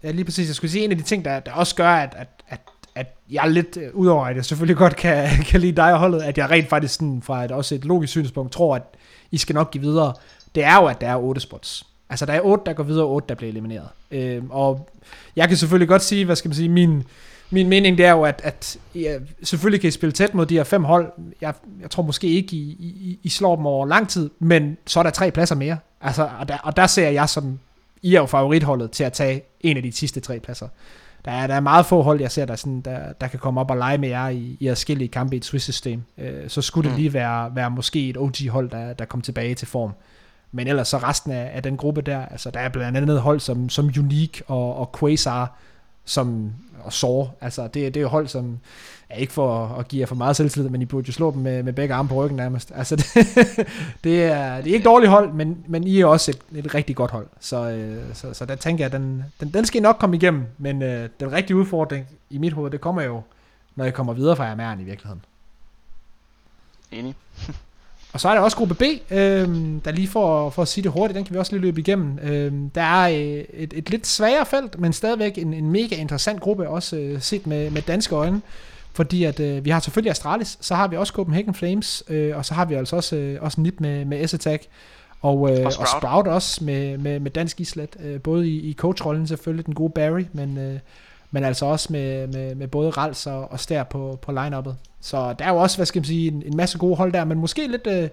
ja. 0.04 0.12
lige 0.12 0.26
præcis. 0.26 0.48
Jeg 0.48 0.56
skulle 0.56 0.72
sige, 0.72 0.84
en 0.84 0.92
af 0.92 0.98
de 0.98 1.04
ting, 1.04 1.26
der, 1.26 1.40
der 1.40 1.52
også 1.52 1.76
gør, 1.76 1.90
at, 1.90 2.16
at, 2.18 2.28
at 2.48 2.60
at 3.00 3.16
jeg 3.32 3.44
er 3.44 3.50
lidt, 3.50 3.78
øh, 3.78 3.90
udover 3.94 4.26
at 4.26 4.36
jeg 4.36 4.46
selvfølgelig 4.46 4.78
godt 4.78 4.96
kan, 4.96 5.30
kan 5.50 5.60
lide 5.60 5.76
dig 5.76 5.94
og 5.94 6.00
holdet, 6.00 6.22
at 6.22 6.38
jeg 6.38 6.50
rent 6.50 6.70
faktisk 6.70 6.94
sådan, 6.94 7.22
fra 7.22 7.46
et, 7.46 7.52
også 7.52 7.76
et 7.76 7.86
logisk 7.86 8.12
synspunkt 8.12 8.52
tror, 8.52 8.76
at 8.76 8.84
I 9.32 9.38
skal 9.38 9.54
nok 9.54 9.72
give 9.72 9.82
videre, 9.82 10.14
det 10.56 10.64
er 10.64 10.76
jo, 10.76 10.86
at 10.86 11.02
der 11.02 11.08
er 11.08 11.18
otte 11.18 11.42
spots. 11.42 11.86
Altså, 12.10 12.26
der 12.26 12.34
er 12.34 12.42
otte, 12.42 12.64
der 12.66 12.74
går 12.74 12.84
videre, 12.84 13.06
og 13.06 13.12
otte, 13.12 13.30
der 13.30 13.36
bliver 13.36 13.52
elimineret. 13.52 13.88
Øh, 14.12 14.44
og 14.50 14.90
jeg 15.36 15.48
kan 15.48 15.58
selvfølgelig 15.58 15.88
godt 15.88 16.02
sige, 16.02 16.26
hvad 16.26 16.36
skal 16.36 16.50
man 16.50 16.56
sige, 16.56 16.70
min, 16.70 17.04
min 17.50 17.70
mening 17.70 17.98
det 17.98 18.06
er 18.06 18.12
jo, 18.12 18.24
at, 18.24 18.42
at 18.44 18.78
ja, 18.96 19.18
selvfølgelig 19.44 19.82
kan 19.82 19.88
I 19.88 19.92
spille 19.92 20.14
tæt 20.14 20.34
mod 20.34 20.46
de 20.46 20.56
her 20.56 20.64
fem 20.64 20.84
hold. 20.84 21.12
Jeg, 21.42 21.54
jeg 21.82 21.90
tror 21.90 22.04
måske 22.04 22.28
ikke, 22.28 22.56
I, 22.56 22.70
I, 22.80 23.20
I 23.24 23.30
slår 23.30 23.56
dem 23.56 23.66
over 23.66 23.86
lang 23.86 24.10
tid, 24.10 24.30
men 24.40 24.78
så 24.86 25.00
er 25.00 25.04
der 25.04 25.10
tre 25.10 25.32
pladser 25.32 25.56
mere. 25.56 25.78
Altså, 26.02 26.30
og, 26.40 26.48
der, 26.48 26.58
og 26.58 26.78
der 26.78 26.88
ser 26.88 27.10
jeg 27.10 27.30
som, 27.30 27.60
i 28.02 28.16
er 28.16 28.20
jo 28.20 28.26
favoritholdet 28.26 28.92
til 28.92 29.04
at 29.04 29.14
tage 29.14 29.42
en 29.62 29.78
af 29.78 29.84
de 29.84 29.92
sidste 29.92 30.20
tre 30.20 30.40
pladser. 30.40 30.68
Der 31.26 31.32
er, 31.32 31.48
der 31.48 31.56
er 31.56 31.60
meget 31.60 31.86
få 31.86 32.02
hold, 32.02 32.22
jeg 32.22 32.32
ser, 32.32 32.46
der, 32.46 32.56
sådan, 32.56 32.82
der, 32.82 33.14
der 33.14 33.28
kan 33.28 33.40
komme 33.40 33.62
op 33.62 33.72
og 33.72 33.78
lege 33.78 33.98
med 33.98 34.10
jer 34.10 34.28
i, 34.30 34.58
i 34.60 34.68
forskellige 34.68 35.08
kampe 35.08 35.36
i 35.36 35.38
et 35.38 35.46
Swiss-system. 35.46 36.04
Øh, 36.18 36.50
så 36.50 36.62
skulle 36.62 36.90
det 36.90 36.92
mm. 36.92 36.98
lige 36.98 37.14
være, 37.14 37.56
være 37.56 37.72
måske 37.72 38.10
et 38.10 38.18
OG-hold, 38.18 38.70
der, 38.70 38.94
der 38.94 39.06
kom 39.06 39.22
tilbage 39.22 39.56
til 39.56 39.68
form. 39.68 39.94
Men 40.52 40.68
ellers 40.68 40.88
så 40.88 40.98
resten 40.98 41.32
af, 41.32 41.52
af 41.54 41.64
den 41.64 41.78
gruppe 41.78 42.02
der, 42.02 42.26
altså 42.26 42.52
der 42.52 42.60
er 42.60 42.70
blandt 42.70 42.98
andet 42.98 43.22
hold 43.22 43.40
som, 43.40 43.70
som 43.70 43.86
Unique 43.86 44.44
og, 44.48 44.76
og 44.76 44.96
Quasar, 45.00 45.58
som, 46.06 46.54
og 46.84 46.94
sår. 46.94 47.38
altså 47.42 47.64
det, 47.64 47.74
det 47.74 47.98
er 47.98 48.02
jo 48.02 48.08
hold, 48.08 48.28
som 48.28 48.60
er 49.10 49.18
ikke 49.18 49.34
for 49.34 49.68
at 49.68 49.88
give 49.88 50.00
jer 50.00 50.06
for 50.06 50.16
meget 50.16 50.36
selvtillid, 50.36 50.70
men 50.70 50.82
I 50.82 50.86
burde 50.86 51.08
jo 51.08 51.14
slå 51.14 51.32
dem 51.32 51.42
med, 51.42 51.64
med 51.64 51.74
begge 51.74 51.94
arme 51.94 52.10
på 52.10 52.16
ryggen 52.16 52.38
nærmest. 52.38 52.72
Altså 52.76 52.96
det, 53.02 53.06
det, 54.04 54.24
er, 54.24 54.62
det 54.62 54.70
er 54.70 54.74
ikke 54.74 54.86
dårligt 54.86 55.10
hold, 55.10 55.34
men, 55.34 55.66
men 55.68 55.84
I 55.84 56.00
er 56.00 56.06
også 56.06 56.32
et, 56.32 56.66
et 56.66 56.76
rigtig 56.76 56.96
godt 56.96 57.12
hold. 57.12 57.28
Så, 57.40 57.70
øh, 57.70 58.16
så, 58.16 58.34
så 58.34 58.46
der 58.46 58.56
tænker 58.56 58.84
jeg, 58.84 58.92
den, 58.92 59.24
den, 59.40 59.54
den 59.54 59.66
skal 59.66 59.80
I 59.80 59.82
nok 59.82 59.96
komme 60.00 60.16
igennem, 60.16 60.46
men 60.58 60.82
øh, 60.82 61.10
den 61.20 61.32
rigtige 61.32 61.58
udfordring 61.58 62.08
i 62.30 62.38
mit 62.38 62.54
hoved, 62.54 62.72
det 62.72 62.82
kommer 62.82 63.02
jo, 63.02 63.22
når 63.76 63.84
jeg 63.84 63.94
kommer 63.94 64.14
videre 64.14 64.36
fra 64.36 64.44
jer 64.44 64.78
i 64.80 64.84
virkeligheden. 64.84 65.22
Enig. 66.92 67.16
Og 68.14 68.20
så 68.20 68.30
er 68.30 68.34
der 68.34 68.42
også 68.42 68.58
gruppe 68.58 68.76
B, 68.76 68.82
øh, 69.12 69.48
der 69.86 69.92
lige 69.92 70.08
for, 70.08 70.50
for 70.50 70.62
at 70.62 70.68
sige 70.68 70.84
det 70.84 70.92
hurtigt, 70.92 71.16
den 71.16 71.26
kan 71.26 71.34
vi 71.34 71.40
også 71.40 71.52
lige 71.52 71.62
løbe 71.62 71.80
igennem. 71.80 72.20
Øh, 72.20 72.54
der 72.76 72.82
er 72.82 73.10
øh, 73.10 73.44
et, 73.54 73.74
et 73.76 73.90
lidt 73.90 74.08
sværere 74.08 74.46
felt, 74.46 74.80
men 74.80 74.94
stadigvæk 74.94 75.38
en, 75.38 75.54
en 75.54 75.72
mega 75.72 75.96
interessant 75.96 76.42
gruppe, 76.42 76.70
også 76.70 76.96
øh, 76.98 77.22
set 77.22 77.48
med, 77.48 77.70
med 77.72 77.82
danske 77.82 78.16
øjne. 78.16 78.42
Fordi 78.94 79.24
at 79.24 79.40
øh, 79.40 79.66
vi 79.66 79.70
har 79.70 79.80
selvfølgelig 79.80 80.12
Astralis, 80.12 80.58
så 80.62 80.76
har 80.76 80.88
vi 80.88 80.98
også 80.98 81.14
Copenhagen 81.14 81.54
Flames, 81.54 82.04
øh, 82.10 82.38
og 82.38 82.46
så 82.46 82.54
har 82.54 82.66
vi 82.66 82.74
altså 82.74 82.96
også, 82.96 83.16
øh, 83.16 83.38
også 83.42 83.62
NIP 83.62 83.80
med, 83.80 84.06
med 84.06 84.28
S-Attack. 84.28 84.64
Og, 85.22 85.52
øh, 85.52 85.66
og, 85.66 85.74
Sprout. 85.74 85.94
og 85.94 86.02
Sprout 86.02 86.28
også 86.28 86.64
med, 86.64 86.98
med, 86.98 87.20
med 87.20 87.32
dansk 87.32 87.62
islet, 87.62 87.96
øh, 88.04 88.22
både 88.22 88.50
i, 88.50 88.70
i 88.70 88.74
coachrollen 88.74 89.28
selvfølgelig, 89.28 89.66
den 89.66 89.74
gode 89.74 89.92
Barry, 89.96 90.24
men, 90.34 90.58
øh, 90.58 90.80
men 91.32 91.44
altså 91.44 91.66
også 91.66 91.88
med, 91.92 92.28
med, 92.28 92.56
med 92.56 92.68
både 92.68 92.90
Rals 92.90 93.28
og, 93.28 93.52
og 93.52 93.60
Stær 93.60 93.84
på, 93.84 94.20
på 94.22 94.32
line-uppet. 94.32 94.76
Så 95.02 95.34
der 95.40 95.46
er 95.46 95.50
jo 95.50 95.58
også, 95.58 95.78
hvad 95.78 95.86
skal 95.86 96.00
man 96.00 96.06
sige, 96.06 96.28
en, 96.28 96.44
en 96.46 96.58
masse 96.58 96.78
gode 96.78 96.96
hold 96.96 97.14
der, 97.14 97.26
men 97.26 97.38
måske 97.40 97.68
lidt, 97.68 97.88
øh, 97.88 98.10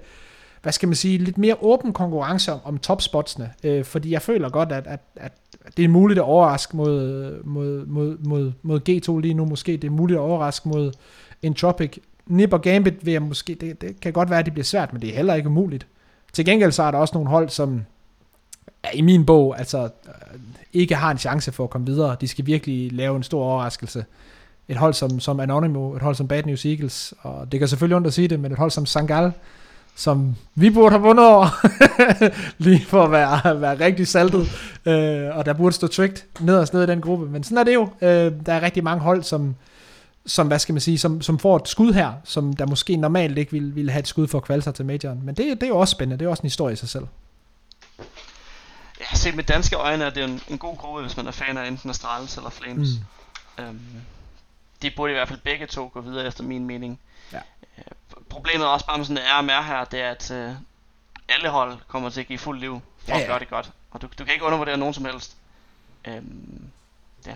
hvad 0.62 0.72
skal 0.72 0.88
man 0.88 0.96
sige, 0.96 1.18
lidt 1.18 1.38
mere 1.38 1.56
åben 1.60 1.92
konkurrence 1.92 2.52
om, 2.52 2.60
om 2.64 2.78
topspotsene, 2.78 3.50
øh, 3.64 3.84
fordi 3.84 4.10
jeg 4.10 4.22
føler 4.22 4.48
godt, 4.48 4.72
at, 4.72 4.86
at, 4.86 5.00
at 5.16 5.32
det 5.76 5.84
er 5.84 5.88
muligt 5.88 6.18
at 6.18 6.24
overraske 6.24 6.76
mod, 6.76 7.44
mod, 7.44 7.86
mod, 7.86 8.18
mod, 8.18 8.52
mod 8.62 8.80
G2 8.88 9.20
lige 9.20 9.34
nu, 9.34 9.44
måske 9.44 9.72
det 9.72 9.84
er 9.84 9.90
muligt 9.90 10.16
at 10.16 10.22
overraske 10.22 10.68
mod 10.68 10.92
Entropic. 11.42 11.98
Nip 12.26 12.52
og 12.52 12.62
Gambit 12.62 13.06
vil 13.06 13.12
jeg 13.12 13.22
måske, 13.22 13.54
det, 13.54 13.80
det 13.80 14.00
kan 14.00 14.12
godt 14.12 14.30
være, 14.30 14.38
at 14.38 14.44
det 14.44 14.52
bliver 14.52 14.64
svært, 14.64 14.92
men 14.92 15.02
det 15.02 15.10
er 15.10 15.14
heller 15.14 15.34
ikke 15.34 15.48
umuligt. 15.48 15.86
Til 16.32 16.44
gengæld 16.44 16.72
så 16.72 16.82
er 16.82 16.90
der 16.90 16.98
også 16.98 17.14
nogle 17.14 17.30
hold, 17.30 17.48
som 17.48 17.82
i 18.94 19.02
min 19.02 19.26
bog, 19.26 19.58
altså 19.58 19.82
øh, 19.82 20.40
ikke 20.72 20.94
har 20.94 21.10
en 21.10 21.18
chance 21.18 21.52
for 21.52 21.64
at 21.64 21.70
komme 21.70 21.86
videre. 21.86 22.16
De 22.20 22.28
skal 22.28 22.46
virkelig 22.46 22.92
lave 22.92 23.16
en 23.16 23.22
stor 23.22 23.44
overraskelse 23.44 24.04
et 24.68 24.76
hold 24.76 24.94
som, 24.94 25.20
som 25.20 25.40
Anonymous, 25.40 25.96
et 25.96 26.02
hold 26.02 26.14
som 26.14 26.28
Bad 26.28 26.42
News 26.42 26.64
Eagles, 26.64 27.14
og 27.20 27.52
det 27.52 27.60
kan 27.60 27.68
selvfølgelig 27.68 27.96
ondt 27.96 28.06
at 28.06 28.12
sige 28.12 28.28
det, 28.28 28.40
men 28.40 28.52
et 28.52 28.58
hold 28.58 28.70
som 28.70 28.86
Sangal, 28.86 29.32
som 29.96 30.36
vi 30.54 30.70
burde 30.70 30.90
have 30.90 31.02
vundet 31.02 31.26
over, 31.26 31.66
lige 32.64 32.84
for 32.84 33.04
at 33.04 33.10
være, 33.10 33.60
være 33.60 33.80
rigtig 33.80 34.06
saltet, 34.06 34.48
øh, 34.86 35.36
og 35.36 35.46
der 35.46 35.52
burde 35.52 35.74
stå 35.74 35.86
tricked 35.86 36.22
nederst 36.40 36.74
ned 36.74 36.82
i 36.82 36.86
den 36.86 37.00
gruppe, 37.00 37.26
men 37.26 37.42
sådan 37.42 37.58
er 37.58 37.64
det 37.64 37.74
jo. 37.74 37.88
Øh, 38.02 38.32
der 38.46 38.52
er 38.52 38.62
rigtig 38.62 38.84
mange 38.84 39.00
hold, 39.00 39.22
som, 39.22 39.54
som, 40.26 40.46
hvad 40.46 40.58
skal 40.58 40.72
man 40.72 40.80
sige, 40.80 40.98
som, 40.98 41.22
som 41.22 41.38
får 41.38 41.56
et 41.56 41.68
skud 41.68 41.92
her, 41.92 42.12
som 42.24 42.52
der 42.52 42.66
måske 42.66 42.96
normalt 42.96 43.38
ikke 43.38 43.52
ville, 43.52 43.74
ville 43.74 43.90
have 43.90 44.00
et 44.00 44.08
skud 44.08 44.26
for 44.26 44.38
at 44.38 44.44
kvalde 44.44 44.62
sig 44.62 44.74
til 44.74 44.84
majoren, 44.84 45.20
men 45.24 45.34
det, 45.34 45.60
det 45.60 45.62
er 45.62 45.68
jo 45.68 45.78
også 45.78 45.92
spændende, 45.92 46.18
det 46.18 46.26
er 46.26 46.30
også 46.30 46.42
en 46.42 46.46
historie 46.46 46.72
i 46.72 46.76
sig 46.76 46.88
selv. 46.88 47.04
Ja, 49.00 49.16
set 49.16 49.34
med 49.34 49.44
danske 49.44 49.76
øjne 49.76 50.04
er 50.04 50.10
det 50.10 50.24
en, 50.24 50.40
en 50.48 50.58
god 50.58 50.76
gruppe, 50.76 51.02
hvis 51.02 51.16
man 51.16 51.26
er 51.26 51.30
fan 51.30 51.56
af 51.58 51.68
enten 51.68 51.90
Astralis 51.90 52.36
eller 52.36 52.50
Flames. 52.50 52.88
Mm. 53.58 53.64
Øhm, 53.64 53.80
de 54.82 54.90
burde 54.96 55.12
i 55.12 55.14
hvert 55.14 55.28
fald 55.28 55.40
begge 55.40 55.66
to 55.66 55.90
gå 55.94 56.00
videre 56.00 56.26
efter 56.26 56.44
min 56.44 56.66
mening. 56.66 57.00
Ja. 57.32 57.40
Øh, 57.78 57.84
problemet 58.28 58.66
også 58.66 58.86
bare 58.86 58.98
med 58.98 59.06
sådan 59.06 59.22
en 59.22 59.28
RMR 59.28 59.62
her, 59.62 59.84
det 59.84 60.00
er, 60.00 60.10
at 60.10 60.30
øh, 60.30 60.52
alle 61.28 61.48
hold 61.48 61.78
kommer 61.88 62.10
til 62.10 62.20
at 62.20 62.26
give 62.26 62.38
fuld 62.38 62.60
liv 62.60 62.80
for 62.98 63.10
ja, 63.10 63.16
ja. 63.16 63.22
at 63.22 63.28
gøre 63.28 63.38
det 63.38 63.50
godt. 63.50 63.70
Og 63.90 64.02
du, 64.02 64.08
du 64.18 64.24
kan 64.24 64.32
ikke 64.32 64.44
undervurdere 64.44 64.76
nogen 64.76 64.94
som 64.94 65.04
helst. 65.04 65.36
Øhm, 66.04 66.62
ja, 67.26 67.32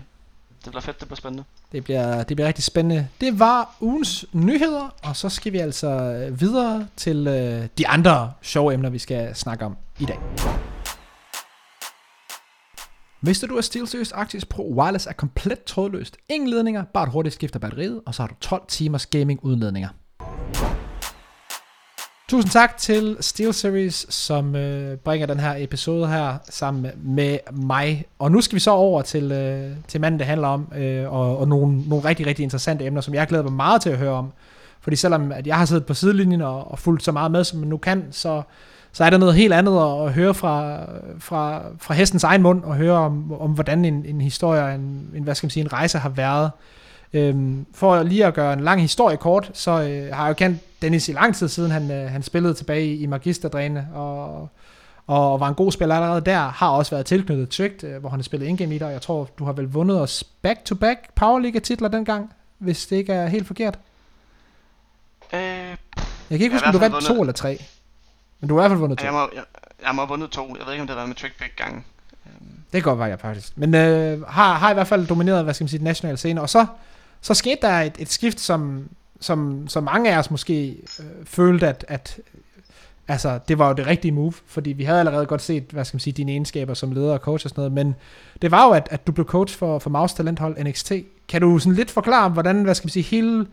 det 0.65 0.71
bliver 0.71 0.81
fedt, 0.81 0.99
det 0.99 1.07
bliver 1.07 1.17
spændende. 1.17 1.43
Det 1.71 1.83
bliver, 1.83 2.23
det 2.23 2.37
bliver 2.37 2.47
rigtig 2.47 2.63
spændende. 2.63 3.07
Det 3.21 3.39
var 3.39 3.75
ugens 3.79 4.25
nyheder, 4.31 4.89
og 5.03 5.15
så 5.15 5.29
skal 5.29 5.53
vi 5.53 5.57
altså 5.57 5.89
videre 6.31 6.87
til 6.97 7.27
øh, 7.27 7.67
de 7.77 7.87
andre 7.87 8.33
sjove 8.41 8.73
emner, 8.73 8.89
vi 8.89 8.99
skal 8.99 9.35
snakke 9.35 9.65
om 9.65 9.77
i 9.99 10.05
dag. 10.05 10.19
Hvis 13.21 13.39
du, 13.39 13.57
at 13.57 13.63
SteelSeries 13.63 14.11
Arctis 14.11 14.45
Pro 14.45 14.73
Wireless 14.77 15.07
er 15.07 15.13
komplet 15.13 15.63
trådløst, 15.63 16.17
ingen 16.29 16.49
ledninger, 16.49 16.83
bare 16.93 17.03
et 17.03 17.11
hurtigt 17.11 17.35
skifter 17.35 17.59
batteriet, 17.59 18.01
og 18.05 18.15
så 18.15 18.21
har 18.21 18.27
du 18.27 18.35
12 18.41 18.61
timers 18.67 19.05
gaming 19.05 19.39
uden 19.43 19.59
ledninger. 19.59 19.89
Tusind 22.29 22.51
tak 22.51 22.77
til 22.77 23.17
SteelSeries, 23.19 24.05
som 24.09 24.55
øh, 24.55 24.97
bringer 24.97 25.27
den 25.27 25.39
her 25.39 25.55
episode 25.57 26.07
her 26.07 26.37
sammen 26.49 26.91
med 27.03 27.37
mig. 27.51 28.05
Og 28.19 28.31
nu 28.31 28.41
skal 28.41 28.55
vi 28.55 28.59
så 28.59 28.71
over 28.71 29.01
til, 29.01 29.31
øh, 29.31 29.71
til 29.87 30.01
manden, 30.01 30.19
det 30.19 30.27
handler 30.27 30.47
om, 30.47 30.71
øh, 30.75 31.13
og, 31.13 31.37
og 31.37 31.47
nogle, 31.47 31.81
nogle 31.89 32.05
rigtig, 32.05 32.27
rigtig 32.27 32.43
interessante 32.43 32.85
emner, 32.85 33.01
som 33.01 33.13
jeg 33.13 33.27
glæder 33.27 33.43
mig 33.43 33.53
meget 33.53 33.81
til 33.81 33.89
at 33.89 33.97
høre 33.97 34.13
om. 34.13 34.31
Fordi 34.81 34.95
selvom 34.95 35.31
at 35.31 35.47
jeg 35.47 35.57
har 35.57 35.65
siddet 35.65 35.85
på 35.85 35.93
sidelinjen 35.93 36.41
og, 36.41 36.71
og 36.71 36.79
fulgt 36.79 37.03
så 37.03 37.11
meget 37.11 37.31
med, 37.31 37.43
som 37.43 37.59
man 37.59 37.69
nu 37.69 37.77
kan, 37.77 38.07
så 38.11 38.41
så 38.91 39.03
er 39.03 39.09
der 39.09 39.17
noget 39.17 39.35
helt 39.35 39.53
andet 39.53 39.77
at, 39.77 40.07
at 40.07 40.13
høre 40.13 40.33
fra, 40.33 40.85
fra, 41.19 41.61
fra 41.79 41.93
hestens 41.93 42.23
egen 42.23 42.41
mund, 42.41 42.63
og 42.63 42.75
høre 42.75 42.97
om, 42.97 43.41
om 43.41 43.51
hvordan 43.51 43.85
en, 43.85 44.05
en 44.05 44.21
historie, 44.21 44.75
en, 44.75 45.09
en, 45.15 45.23
hvad 45.23 45.35
skal 45.35 45.45
man 45.45 45.51
sige, 45.51 45.63
en 45.63 45.73
rejse 45.73 45.97
har 45.97 46.09
været. 46.09 46.51
Øhm, 47.13 47.65
for 47.73 48.03
lige 48.03 48.25
at 48.25 48.33
gøre 48.33 48.53
en 48.53 48.59
lang 48.59 48.81
historie 48.81 49.17
kort, 49.17 49.51
så 49.53 49.71
øh, 49.71 50.13
har 50.13 50.23
jeg 50.23 50.29
jo 50.29 50.33
kendt 50.33 50.81
Dennis 50.81 51.09
i 51.09 51.11
lang 51.11 51.35
tid 51.35 51.47
siden, 51.47 51.71
han, 51.71 51.91
øh, 51.91 52.09
han 52.11 52.23
spillede 52.23 52.53
tilbage 52.53 52.95
i 52.95 53.05
Magisterdræne, 53.05 53.87
og, 53.93 54.49
og 55.07 55.39
var 55.39 55.47
en 55.47 55.55
god 55.55 55.71
spiller 55.71 55.95
allerede 55.95 56.21
der, 56.21 56.39
har 56.39 56.69
også 56.69 56.91
været 56.91 57.05
tilknyttet 57.05 57.49
Tricked, 57.49 57.83
øh, 57.83 57.99
hvor 57.99 58.09
han 58.09 58.19
har 58.19 58.23
spillet 58.23 58.47
indgame 58.47 58.75
i 58.75 58.77
dig. 58.77 58.91
Jeg 58.91 59.01
tror, 59.01 59.29
du 59.39 59.45
har 59.45 59.53
vel 59.53 59.65
vundet 59.65 60.01
os 60.01 60.23
back-to-back 60.41 60.99
Powerliga-titler 61.15 61.87
dengang, 61.87 62.33
hvis 62.57 62.87
det 62.87 62.95
ikke 62.95 63.13
er 63.13 63.27
helt 63.27 63.47
forkert. 63.47 63.79
Øh, 65.33 65.39
jeg 65.39 65.77
kan 66.29 66.41
ikke 66.41 66.55
huske, 66.55 66.67
om 66.67 66.73
du 66.73 66.79
vandt 66.79 67.05
to 67.05 67.21
eller 67.21 67.33
tre. 67.33 67.61
Men 68.41 68.49
du 68.49 68.57
har 68.57 68.65
i 68.65 68.67
hvert 68.67 68.71
fald 68.71 68.79
vundet 68.79 68.97
to. 68.97 69.05
Jeg 69.05 69.13
må, 69.13 69.29
jeg, 69.35 69.43
jeg 69.85 69.95
må 69.95 70.01
have 70.01 70.09
vundet 70.09 70.29
to. 70.29 70.55
Jeg 70.59 70.65
ved 70.65 70.73
ikke, 70.73 70.81
om 70.81 70.87
det 70.87 70.93
har 70.93 70.95
været 70.95 71.09
med 71.09 71.15
trick 71.15 71.39
begge 71.39 71.55
gange. 71.57 71.83
Det 72.73 72.83
kan 72.83 72.89
godt 72.89 72.99
være, 72.99 73.07
jeg 73.07 73.19
faktisk. 73.19 73.57
Men 73.57 73.75
øh, 73.75 74.21
har, 74.27 74.53
har 74.53 74.71
i 74.71 74.73
hvert 74.73 74.87
fald 74.87 75.07
domineret, 75.07 75.43
hvad 75.43 75.53
skal 75.53 75.63
man 75.63 75.69
sige, 75.69 75.77
den 75.77 75.87
nationale 75.87 76.17
scene. 76.17 76.41
Og 76.41 76.49
så, 76.49 76.65
så 77.21 77.33
skete 77.33 77.57
der 77.61 77.79
et, 77.79 77.95
et 77.99 78.11
skift, 78.11 78.39
som, 78.39 78.89
som, 79.19 79.67
som 79.67 79.83
mange 79.83 80.13
af 80.13 80.17
os 80.17 80.31
måske 80.31 80.77
øh, 80.99 81.05
følte, 81.25 81.67
at, 81.67 81.85
at, 81.87 82.19
altså, 83.07 83.39
det 83.47 83.57
var 83.57 83.67
jo 83.67 83.73
det 83.73 83.87
rigtige 83.87 84.11
move, 84.11 84.33
fordi 84.45 84.69
vi 84.69 84.83
havde 84.83 84.99
allerede 84.99 85.25
godt 85.25 85.41
set, 85.41 85.63
hvad 85.63 85.85
skal 85.85 85.95
man 85.95 85.99
sige, 85.99 86.13
dine 86.13 86.31
egenskaber 86.31 86.73
som 86.73 86.91
leder 86.91 87.13
og 87.13 87.19
coach 87.19 87.45
og 87.45 87.49
sådan 87.49 87.59
noget, 87.59 87.71
men 87.71 87.95
det 88.41 88.51
var 88.51 88.65
jo, 88.65 88.71
at, 88.71 88.87
at 88.91 89.07
du 89.07 89.11
blev 89.11 89.25
coach 89.25 89.57
for, 89.57 89.79
for 89.79 89.89
Maus 89.89 90.13
Talenthold 90.13 90.63
NXT. 90.63 90.91
Kan 91.27 91.41
du 91.41 91.59
sådan 91.59 91.75
lidt 91.75 91.91
forklare, 91.91 92.29
hvordan, 92.29 92.63
hvad 92.63 92.75
skal 92.75 92.85
man 92.85 92.91
sige, 92.91 93.03
hele 93.03 93.47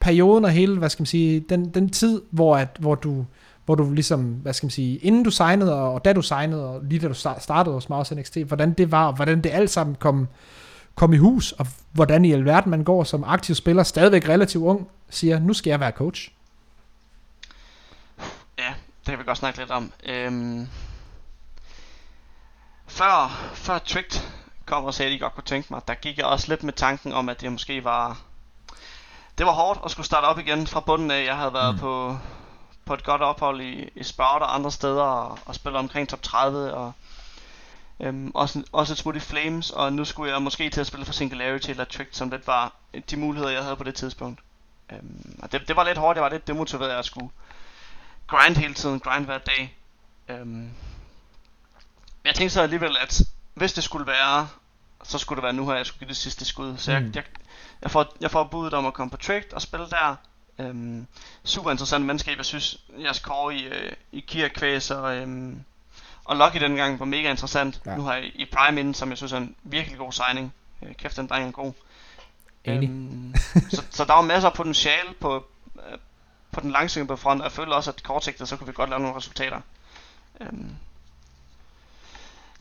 perioden 0.00 0.44
og 0.44 0.50
hele, 0.50 0.78
hvad 0.78 0.88
skal 0.88 1.00
man 1.02 1.06
sige, 1.06 1.40
den, 1.40 1.70
den 1.70 1.90
tid, 1.90 2.22
hvor, 2.30 2.56
at, 2.56 2.76
hvor 2.78 2.94
du 2.94 3.24
hvor 3.70 3.84
du 3.84 3.92
ligesom, 3.92 4.22
hvad 4.22 4.52
skal 4.52 4.66
man 4.66 4.70
sige, 4.70 4.96
inden 4.96 5.22
du 5.22 5.30
signede, 5.30 5.74
og, 5.74 5.92
og 5.92 6.04
da 6.04 6.12
du 6.12 6.22
signede, 6.22 6.68
og 6.68 6.80
lige 6.82 7.00
da 7.00 7.08
du 7.08 7.14
startede 7.14 7.74
hos 7.74 7.88
Maus 7.88 8.10
NXT, 8.10 8.36
hvordan 8.36 8.72
det 8.72 8.90
var, 8.90 9.06
og 9.06 9.12
hvordan 9.12 9.42
det 9.42 9.50
alt 9.50 9.70
sammen 9.70 9.96
kom, 9.96 10.28
kom 10.94 11.12
i 11.12 11.16
hus, 11.16 11.52
og 11.52 11.66
hvordan 11.92 12.24
i 12.24 12.32
alverden 12.32 12.70
man 12.70 12.84
går 12.84 13.04
som 13.04 13.24
aktiv 13.24 13.54
spiller, 13.54 13.82
stadigvæk 13.82 14.28
relativt 14.28 14.64
ung, 14.64 14.88
siger, 15.10 15.38
nu 15.38 15.52
skal 15.52 15.70
jeg 15.70 15.80
være 15.80 15.90
coach. 15.90 16.30
Ja, 18.58 18.74
det 18.98 19.06
kan 19.06 19.18
vi 19.18 19.24
godt 19.24 19.38
snakke 19.38 19.58
lidt 19.58 19.70
om. 19.70 19.92
Øhm, 20.06 20.68
før, 22.86 23.50
før 23.54 23.78
Tricked 23.78 24.20
kom 24.66 24.84
og 24.84 24.94
sagde, 24.94 25.10
at 25.10 25.14
de 25.14 25.18
godt 25.18 25.34
kunne 25.34 25.44
tænke 25.44 25.66
mig, 25.70 25.80
der 25.88 25.94
gik 25.94 26.18
jeg 26.18 26.26
også 26.26 26.48
lidt 26.48 26.62
med 26.62 26.72
tanken 26.72 27.12
om, 27.12 27.28
at 27.28 27.40
det 27.40 27.52
måske 27.52 27.84
var... 27.84 28.20
Det 29.38 29.46
var 29.46 29.52
hårdt 29.52 29.80
at 29.84 29.90
skulle 29.90 30.06
starte 30.06 30.24
op 30.24 30.38
igen 30.38 30.66
fra 30.66 30.80
bunden 30.80 31.10
af. 31.10 31.24
Jeg 31.24 31.36
havde 31.36 31.54
været 31.54 31.74
mm. 31.74 31.80
på, 31.80 32.18
på 32.90 32.94
et 32.94 33.04
godt 33.04 33.22
ophold 33.22 33.60
i, 33.60 33.88
i 33.94 34.04
Sprout 34.04 34.42
og 34.42 34.54
andre 34.54 34.70
steder 34.70 35.02
og, 35.02 35.38
og 35.46 35.54
spillet 35.54 35.78
omkring 35.78 36.08
top 36.08 36.22
30 36.22 36.74
og 36.74 36.92
øhm, 38.00 38.30
også, 38.34 38.62
også 38.72 38.92
et 38.92 38.98
smut 38.98 39.16
i 39.16 39.20
Flames, 39.20 39.70
og 39.70 39.92
nu 39.92 40.04
skulle 40.04 40.32
jeg 40.32 40.42
måske 40.42 40.70
til 40.70 40.80
at 40.80 40.86
spille 40.86 41.06
for 41.06 41.12
Singularity 41.12 41.70
eller 41.70 41.84
Tricked, 41.84 42.12
som 42.12 42.30
lidt 42.30 42.46
var 42.46 42.72
de 43.10 43.16
muligheder, 43.16 43.50
jeg 43.50 43.62
havde 43.62 43.76
på 43.76 43.84
det 43.84 43.94
tidspunkt. 43.94 44.40
Øhm, 44.92 45.38
og 45.42 45.52
det, 45.52 45.68
det 45.68 45.76
var 45.76 45.84
lidt 45.84 45.98
hårdt, 45.98 46.16
jeg 46.16 46.22
var 46.22 46.28
lidt 46.28 46.46
demotiveret, 46.46 46.90
at 46.90 47.04
skulle 47.04 47.28
grind 48.26 48.56
hele 48.56 48.74
tiden, 48.74 49.00
grind 49.00 49.24
hver 49.24 49.38
dag. 49.38 49.76
Øhm, 50.28 50.70
jeg 52.24 52.34
tænkte 52.34 52.54
så 52.54 52.62
alligevel, 52.62 52.96
at 53.00 53.22
hvis 53.54 53.72
det 53.72 53.84
skulle 53.84 54.06
være, 54.06 54.48
så 55.02 55.18
skulle 55.18 55.36
det 55.36 55.44
være 55.44 55.52
nu 55.52 55.68
her, 55.68 55.76
jeg 55.76 55.86
skulle 55.86 55.98
give 55.98 56.08
det 56.08 56.16
sidste 56.16 56.44
skud. 56.44 56.76
Så 56.76 56.92
jeg, 56.92 57.02
mm. 57.02 57.12
jeg, 57.14 57.24
jeg, 57.82 57.90
får, 57.90 58.16
jeg 58.20 58.30
får 58.30 58.44
budet 58.44 58.74
om 58.74 58.86
at 58.86 58.94
komme 58.94 59.10
på 59.10 59.16
Tricked 59.16 59.52
og 59.52 59.62
spille 59.62 59.90
der. 59.90 60.16
Øhm, 60.60 61.06
super 61.44 61.70
interessant 61.70 62.04
mandskab. 62.04 62.36
Jeg 62.36 62.44
synes, 62.44 62.80
jeres 62.98 63.16
core 63.16 63.54
i, 63.54 63.66
øh, 63.66 63.92
i 64.12 64.20
Kia 64.20 64.48
Kvæs 64.48 64.90
og, 64.90 65.16
øhm, 65.16 65.64
og 66.24 66.36
Lucky 66.36 66.60
dengang 66.60 67.00
var 67.00 67.06
mega 67.06 67.30
interessant. 67.30 67.80
Ja. 67.86 67.96
Nu 67.96 68.02
har 68.02 68.14
jeg 68.14 68.24
i 68.34 68.44
Prime 68.44 68.80
inden, 68.80 68.94
som 68.94 69.10
jeg 69.10 69.16
synes 69.16 69.32
er 69.32 69.36
en 69.36 69.56
virkelig 69.62 69.98
god 69.98 70.12
signing. 70.12 70.54
Øh, 70.82 70.94
kæft, 70.94 71.16
den 71.16 71.26
dreng 71.26 71.48
er 71.48 71.52
god. 71.52 71.72
Enig. 72.64 72.88
Øhm, 72.88 73.34
så, 73.70 73.82
så 73.90 74.04
der 74.04 74.14
var 74.14 74.20
masser 74.20 74.48
af 74.48 74.54
potentiale 74.54 75.14
på, 75.20 75.46
øh, 75.76 75.98
på 76.52 76.60
den 76.60 76.70
langsigtede 76.70 77.16
front, 77.16 77.40
og 77.40 77.44
jeg 77.44 77.52
føler 77.52 77.74
også, 77.74 77.90
at 77.90 78.02
kortsigtet, 78.02 78.48
så 78.48 78.56
kunne 78.56 78.66
vi 78.66 78.72
godt 78.72 78.90
lave 78.90 79.00
nogle 79.00 79.16
resultater. 79.16 79.60
Øhm, 80.40 80.70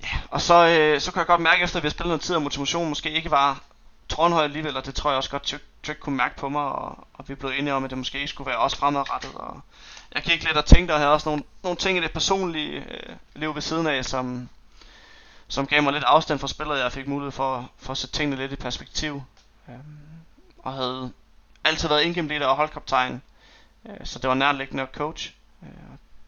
ja, 0.03 0.19
og 0.31 0.41
så, 0.41 0.67
øh, 0.67 1.01
så 1.01 1.11
kan 1.11 1.19
jeg 1.19 1.27
godt 1.27 1.41
mærke, 1.41 1.63
efter 1.63 1.77
at 1.77 1.83
vi 1.83 1.87
har 1.87 1.91
spillet 1.91 2.09
noget 2.09 2.21
tid, 2.21 2.35
at 2.35 2.41
motivation 2.41 2.89
måske 2.89 3.11
ikke 3.11 3.31
var 3.31 3.63
tårnhøj 4.09 4.43
alligevel, 4.43 4.77
og 4.77 4.85
det 4.85 4.95
tror 4.95 5.09
jeg 5.09 5.17
også 5.17 5.29
godt, 5.29 5.61
Trick, 5.83 5.99
kunne 5.99 6.15
mærke 6.17 6.35
på 6.35 6.49
mig, 6.49 6.61
og, 6.61 7.07
og 7.13 7.29
vi 7.29 7.35
blev 7.35 7.51
enige 7.51 7.73
om, 7.73 7.83
at 7.83 7.89
det 7.89 7.97
måske 7.97 8.17
ikke 8.17 8.27
skulle 8.29 8.49
være 8.49 8.57
også 8.57 8.77
fremadrettet, 8.77 9.35
og 9.35 9.61
jeg 10.15 10.23
gik 10.23 10.43
lidt 10.43 10.57
og 10.57 10.65
tænkte, 10.65 10.91
og 10.91 10.99
havde 10.99 11.13
også 11.13 11.29
nogle, 11.29 11.43
nogle 11.63 11.77
ting 11.77 11.97
i 11.97 12.01
det 12.01 12.11
personlige 12.11 12.79
øh, 12.79 13.15
liv 13.35 13.55
ved 13.55 13.61
siden 13.61 13.87
af, 13.87 14.05
som, 14.05 14.49
som 15.47 15.67
gav 15.67 15.83
mig 15.83 15.93
lidt 15.93 16.03
afstand 16.03 16.39
fra 16.39 16.47
spillet, 16.47 16.79
jeg 16.79 16.91
fik 16.91 17.07
mulighed 17.07 17.31
for, 17.31 17.69
for 17.77 17.91
at 17.91 17.97
sætte 17.97 18.15
tingene 18.15 18.41
lidt 18.41 18.51
i 18.51 18.55
perspektiv. 18.55 19.23
Øh, 19.69 19.75
og 20.57 20.73
havde 20.73 21.11
altid 21.63 21.87
været 21.87 22.03
indgennem 22.03 22.41
og 22.41 22.55
holdkaptajn, 22.55 23.21
øh, 23.89 23.97
så 24.03 24.19
det 24.19 24.27
var 24.27 24.35
nærliggende 24.35 24.83
at 24.83 24.89
coach. 24.93 25.33
Øh, 25.63 25.69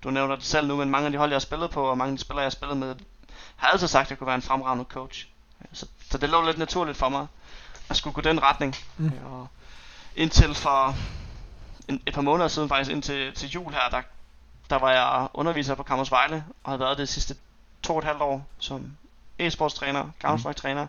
du 0.03 0.09
nævner 0.09 0.35
det 0.35 0.45
selv 0.45 0.67
nu, 0.67 0.75
men 0.75 0.89
mange 0.89 1.05
af 1.05 1.11
de 1.11 1.17
hold, 1.17 1.29
jeg 1.29 1.35
har 1.35 1.39
spillet 1.39 1.69
på, 1.69 1.83
og 1.83 1.97
mange 1.97 2.11
af 2.11 2.17
de 2.17 2.21
spillere, 2.21 2.41
jeg 2.41 2.45
har 2.45 2.49
spillet 2.49 2.77
med, 2.77 2.95
har 3.55 3.67
altid 3.67 3.87
sagt, 3.87 4.05
at 4.05 4.09
jeg 4.09 4.17
kunne 4.17 4.27
være 4.27 4.35
en 4.35 4.41
fremragende 4.41 4.85
coach. 4.89 5.27
Så, 5.73 5.85
så 6.11 6.17
det 6.17 6.29
lå 6.29 6.45
lidt 6.45 6.57
naturligt 6.57 6.97
for 6.97 7.09
mig 7.09 7.27
at 7.91 7.97
skulle 7.97 8.13
gå 8.13 8.21
den 8.21 8.43
retning. 8.43 8.75
Mm. 8.97 9.05
Øh, 9.05 9.33
og 9.33 9.47
indtil 10.15 10.55
for 10.55 10.95
en, 11.87 12.01
et 12.05 12.13
par 12.13 12.21
måneder 12.21 12.47
siden, 12.47 12.69
faktisk 12.69 12.91
indtil 12.91 13.33
til 13.33 13.49
jul 13.49 13.71
her, 13.73 13.89
der, 13.91 14.01
der 14.69 14.75
var 14.75 14.91
jeg 14.91 15.27
underviser 15.33 15.75
på 15.75 15.83
Kammers 15.83 16.11
Vejle, 16.11 16.43
og 16.63 16.71
havde 16.71 16.79
været 16.79 16.97
det 16.97 17.09
sidste 17.09 17.35
to 17.83 17.93
og 17.93 17.99
et 17.99 18.05
halvt 18.05 18.21
år 18.21 18.45
som 18.59 18.97
e-sportstræner, 19.39 20.09
Counter-Strike-træner. 20.23 20.87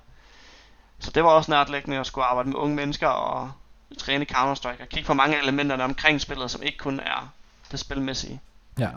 Så 0.99 1.11
det 1.11 1.25
var 1.25 1.31
også 1.31 1.51
nærtlæggende 1.51 1.99
at 1.99 2.07
skulle 2.07 2.25
arbejde 2.25 2.49
med 2.49 2.57
unge 2.57 2.77
mennesker 2.77 3.09
og 3.09 3.53
træne 3.99 4.27
Counter-Strike 4.33 4.83
og 4.83 4.89
kigge 4.89 5.07
på 5.07 5.15
mange 5.15 5.39
elementerne 5.39 5.85
omkring 5.85 6.21
spillet, 6.21 6.51
som 6.51 6.63
ikke 6.63 6.79
kun 6.79 7.01
er 7.01 7.29
det 7.71 7.81
spilmæssige. 7.81 8.41
Ja. 8.79 8.91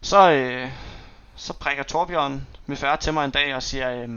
Så, 0.00 0.30
øh, 0.30 0.70
så 1.36 1.52
prikker 1.52 1.82
Torbjørn 1.82 2.46
med 2.66 2.76
færre 2.76 2.96
til 2.96 3.14
mig 3.14 3.24
en 3.24 3.30
dag 3.30 3.54
og 3.54 3.62
siger, 3.62 4.02
øh, 4.02 4.08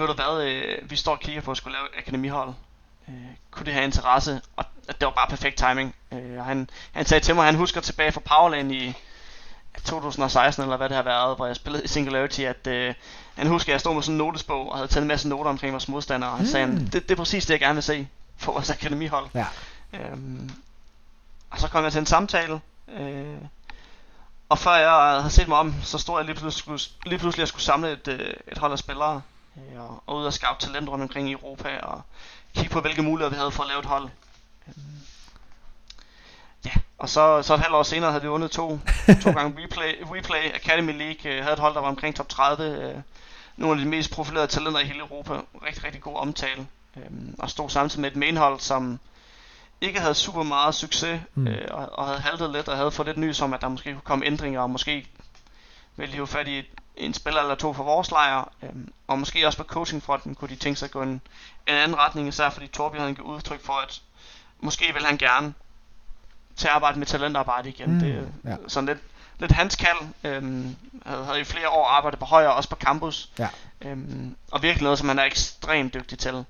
ved 0.00 0.06
du 0.06 0.12
hvad, 0.12 0.44
øh, 0.44 0.90
vi 0.90 0.96
står 0.96 1.12
og 1.12 1.20
kigger 1.20 1.42
på 1.42 1.50
at 1.50 1.56
skulle 1.56 1.76
lave 1.78 1.88
akademihold. 1.98 2.54
Øh, 3.08 3.14
kunne 3.50 3.66
det 3.66 3.72
have 3.72 3.84
interesse? 3.84 4.40
Og 4.56 4.64
det 4.86 5.06
var 5.06 5.10
bare 5.10 5.28
perfekt 5.28 5.58
timing. 5.58 5.94
Øh, 6.12 6.38
og 6.38 6.44
han, 6.44 6.70
han 6.92 7.06
sagde 7.06 7.24
til 7.24 7.34
mig, 7.34 7.42
at 7.42 7.46
han 7.46 7.54
husker 7.54 7.80
tilbage 7.80 8.12
fra 8.12 8.20
Powerland 8.20 8.72
i 8.72 8.94
2016, 9.84 10.62
eller 10.62 10.76
hvad 10.76 10.88
det 10.88 10.96
har 10.96 11.02
været, 11.02 11.36
hvor 11.36 11.46
jeg 11.46 11.56
spillede 11.56 11.84
i 11.84 11.88
Singularity, 11.88 12.40
at 12.40 12.66
øh, 12.66 12.94
han 13.36 13.46
husker, 13.46 13.70
at 13.70 13.72
jeg 13.72 13.80
stod 13.80 13.94
med 13.94 14.02
sådan 14.02 14.14
en 14.14 14.18
notesbog 14.18 14.70
og 14.70 14.76
havde 14.76 14.88
taget 14.88 15.02
en 15.02 15.08
masse 15.08 15.28
noter 15.28 15.50
omkring 15.50 15.72
vores 15.72 15.88
modstandere. 15.88 16.30
Og 16.30 16.36
han 16.36 16.46
mm. 16.46 16.50
sagde, 16.50 16.66
det, 16.66 16.92
det 16.92 17.10
er 17.10 17.16
præcis 17.16 17.46
det, 17.46 17.50
jeg 17.50 17.60
gerne 17.60 17.74
vil 17.74 17.82
se 17.82 18.08
på 18.42 18.52
vores 18.52 18.70
akademihold. 18.70 19.26
Ja. 19.34 19.46
Øhm, 19.92 20.50
og 21.50 21.58
så 21.58 21.68
kom 21.68 21.84
jeg 21.84 21.92
til 21.92 21.98
en 21.98 22.06
samtale, 22.06 22.60
øh, 22.98 23.36
og 24.48 24.58
før 24.58 24.74
jeg 24.74 25.20
havde 25.20 25.30
set 25.30 25.48
mig 25.48 25.58
om, 25.58 25.74
så 25.82 25.98
stod 25.98 26.18
jeg 26.18 26.26
lige 26.26 26.36
pludselig, 26.36 26.80
lige 27.06 27.18
pludselig 27.18 27.42
at 27.42 27.48
skulle 27.48 27.62
samle 27.62 27.92
et, 27.92 28.08
øh, 28.08 28.34
et 28.48 28.58
hold 28.58 28.72
af 28.72 28.78
spillere, 28.78 29.22
øh, 29.60 29.80
og, 29.80 30.02
og 30.06 30.16
ud 30.16 30.24
og 30.24 30.32
scout 30.32 30.56
talent 30.58 30.88
rundt 30.88 31.02
omkring 31.02 31.28
i 31.28 31.32
Europa, 31.32 31.78
og 31.78 32.02
kigge 32.54 32.70
på, 32.70 32.80
hvilke 32.80 33.02
muligheder 33.02 33.30
vi 33.30 33.36
havde 33.36 33.50
for 33.50 33.62
at 33.62 33.68
lave 33.68 33.80
et 33.80 33.86
hold. 33.86 34.08
Øhm, 34.68 35.00
ja, 36.64 36.70
og 36.98 37.08
så, 37.08 37.42
så 37.42 37.54
et 37.54 37.60
halvt 37.60 37.74
år 37.74 37.82
senere 37.82 38.10
havde 38.10 38.22
vi 38.22 38.28
vundet 38.28 38.50
to, 38.50 38.78
to 39.22 39.32
gange 39.38 39.62
Replay, 39.62 40.02
Replay 40.14 40.54
Academy 40.54 40.98
League, 40.98 41.32
øh, 41.32 41.42
havde 41.42 41.52
et 41.52 41.58
hold, 41.58 41.74
der 41.74 41.80
var 41.80 41.88
omkring 41.88 42.16
top 42.16 42.28
30, 42.28 42.64
øh, 42.64 43.02
nogle 43.56 43.80
af 43.80 43.84
de 43.84 43.90
mest 43.90 44.10
profilerede 44.10 44.46
talenter 44.46 44.80
i 44.80 44.84
hele 44.84 45.00
Europa, 45.00 45.34
rigtig, 45.66 45.84
rigtig 45.84 46.02
god 46.02 46.16
omtale, 46.16 46.66
øh, 46.96 47.10
og 47.38 47.50
stod 47.50 47.70
samtidig 47.70 48.00
med 48.00 48.10
et 48.10 48.16
mainhold, 48.16 48.60
som 48.60 48.98
ikke 49.80 50.00
havde 50.00 50.14
super 50.14 50.42
meget 50.42 50.74
succes, 50.74 51.20
mm. 51.34 51.46
øh, 51.46 51.68
og, 51.70 51.98
og 51.98 52.06
havde 52.06 52.20
haltet 52.20 52.50
lidt, 52.50 52.68
og 52.68 52.76
havde 52.76 52.90
fået 52.90 53.08
lidt 53.08 53.18
nys 53.18 53.40
om, 53.40 53.54
at 53.54 53.60
der 53.60 53.68
måske 53.68 53.92
kunne 53.92 54.00
komme 54.00 54.26
ændringer, 54.26 54.60
og 54.60 54.70
måske 54.70 55.06
ville 55.96 56.14
hive 56.14 56.26
fat 56.26 56.48
i 56.48 56.58
et, 56.58 56.66
en 56.96 57.14
spiller 57.14 57.40
eller 57.40 57.54
to 57.54 57.72
for 57.72 57.84
vores 57.84 58.10
lejr, 58.10 58.52
øhm, 58.62 58.92
og 59.06 59.18
måske 59.18 59.46
også 59.46 59.58
på 59.58 59.64
coachingfronten 59.64 60.34
kunne 60.34 60.48
de 60.48 60.56
tænke 60.56 60.78
sig 60.78 60.86
at 60.86 60.90
gå 60.90 61.02
en, 61.02 61.08
en 61.08 61.20
anden 61.66 61.98
retning, 61.98 62.28
især 62.28 62.50
fordi 62.50 62.66
Torbjørn 62.66 63.00
havde 63.02 63.14
givet 63.14 63.26
udtryk 63.26 63.64
for, 63.64 63.72
at 63.72 64.02
måske 64.60 64.92
vil 64.94 65.06
han 65.06 65.18
gerne 65.18 65.54
til 66.56 66.68
at 66.68 66.74
arbejde 66.74 66.98
med 66.98 67.06
talentarbejde 67.06 67.68
igen. 67.68 67.94
Mm, 67.94 68.00
det 68.00 68.14
er 68.44 68.50
ja. 68.50 68.56
sådan 68.68 68.86
lidt, 68.86 68.98
lidt 69.38 69.52
hans 69.52 69.76
kald. 69.76 69.98
Øhm, 70.24 70.76
havde, 71.06 71.24
havde 71.24 71.40
i 71.40 71.44
flere 71.44 71.68
år 71.68 71.86
arbejdet 71.86 72.18
på 72.20 72.26
højre, 72.26 72.54
også 72.54 72.68
på 72.68 72.76
campus. 72.76 73.30
Ja. 73.38 73.48
Øhm, 73.80 74.36
og 74.50 74.62
virkelig 74.62 74.82
noget, 74.82 74.98
som 74.98 75.08
han 75.08 75.18
er 75.18 75.24
ekstremt 75.24 75.94
dygtig 75.94 76.18
til. 76.18 76.44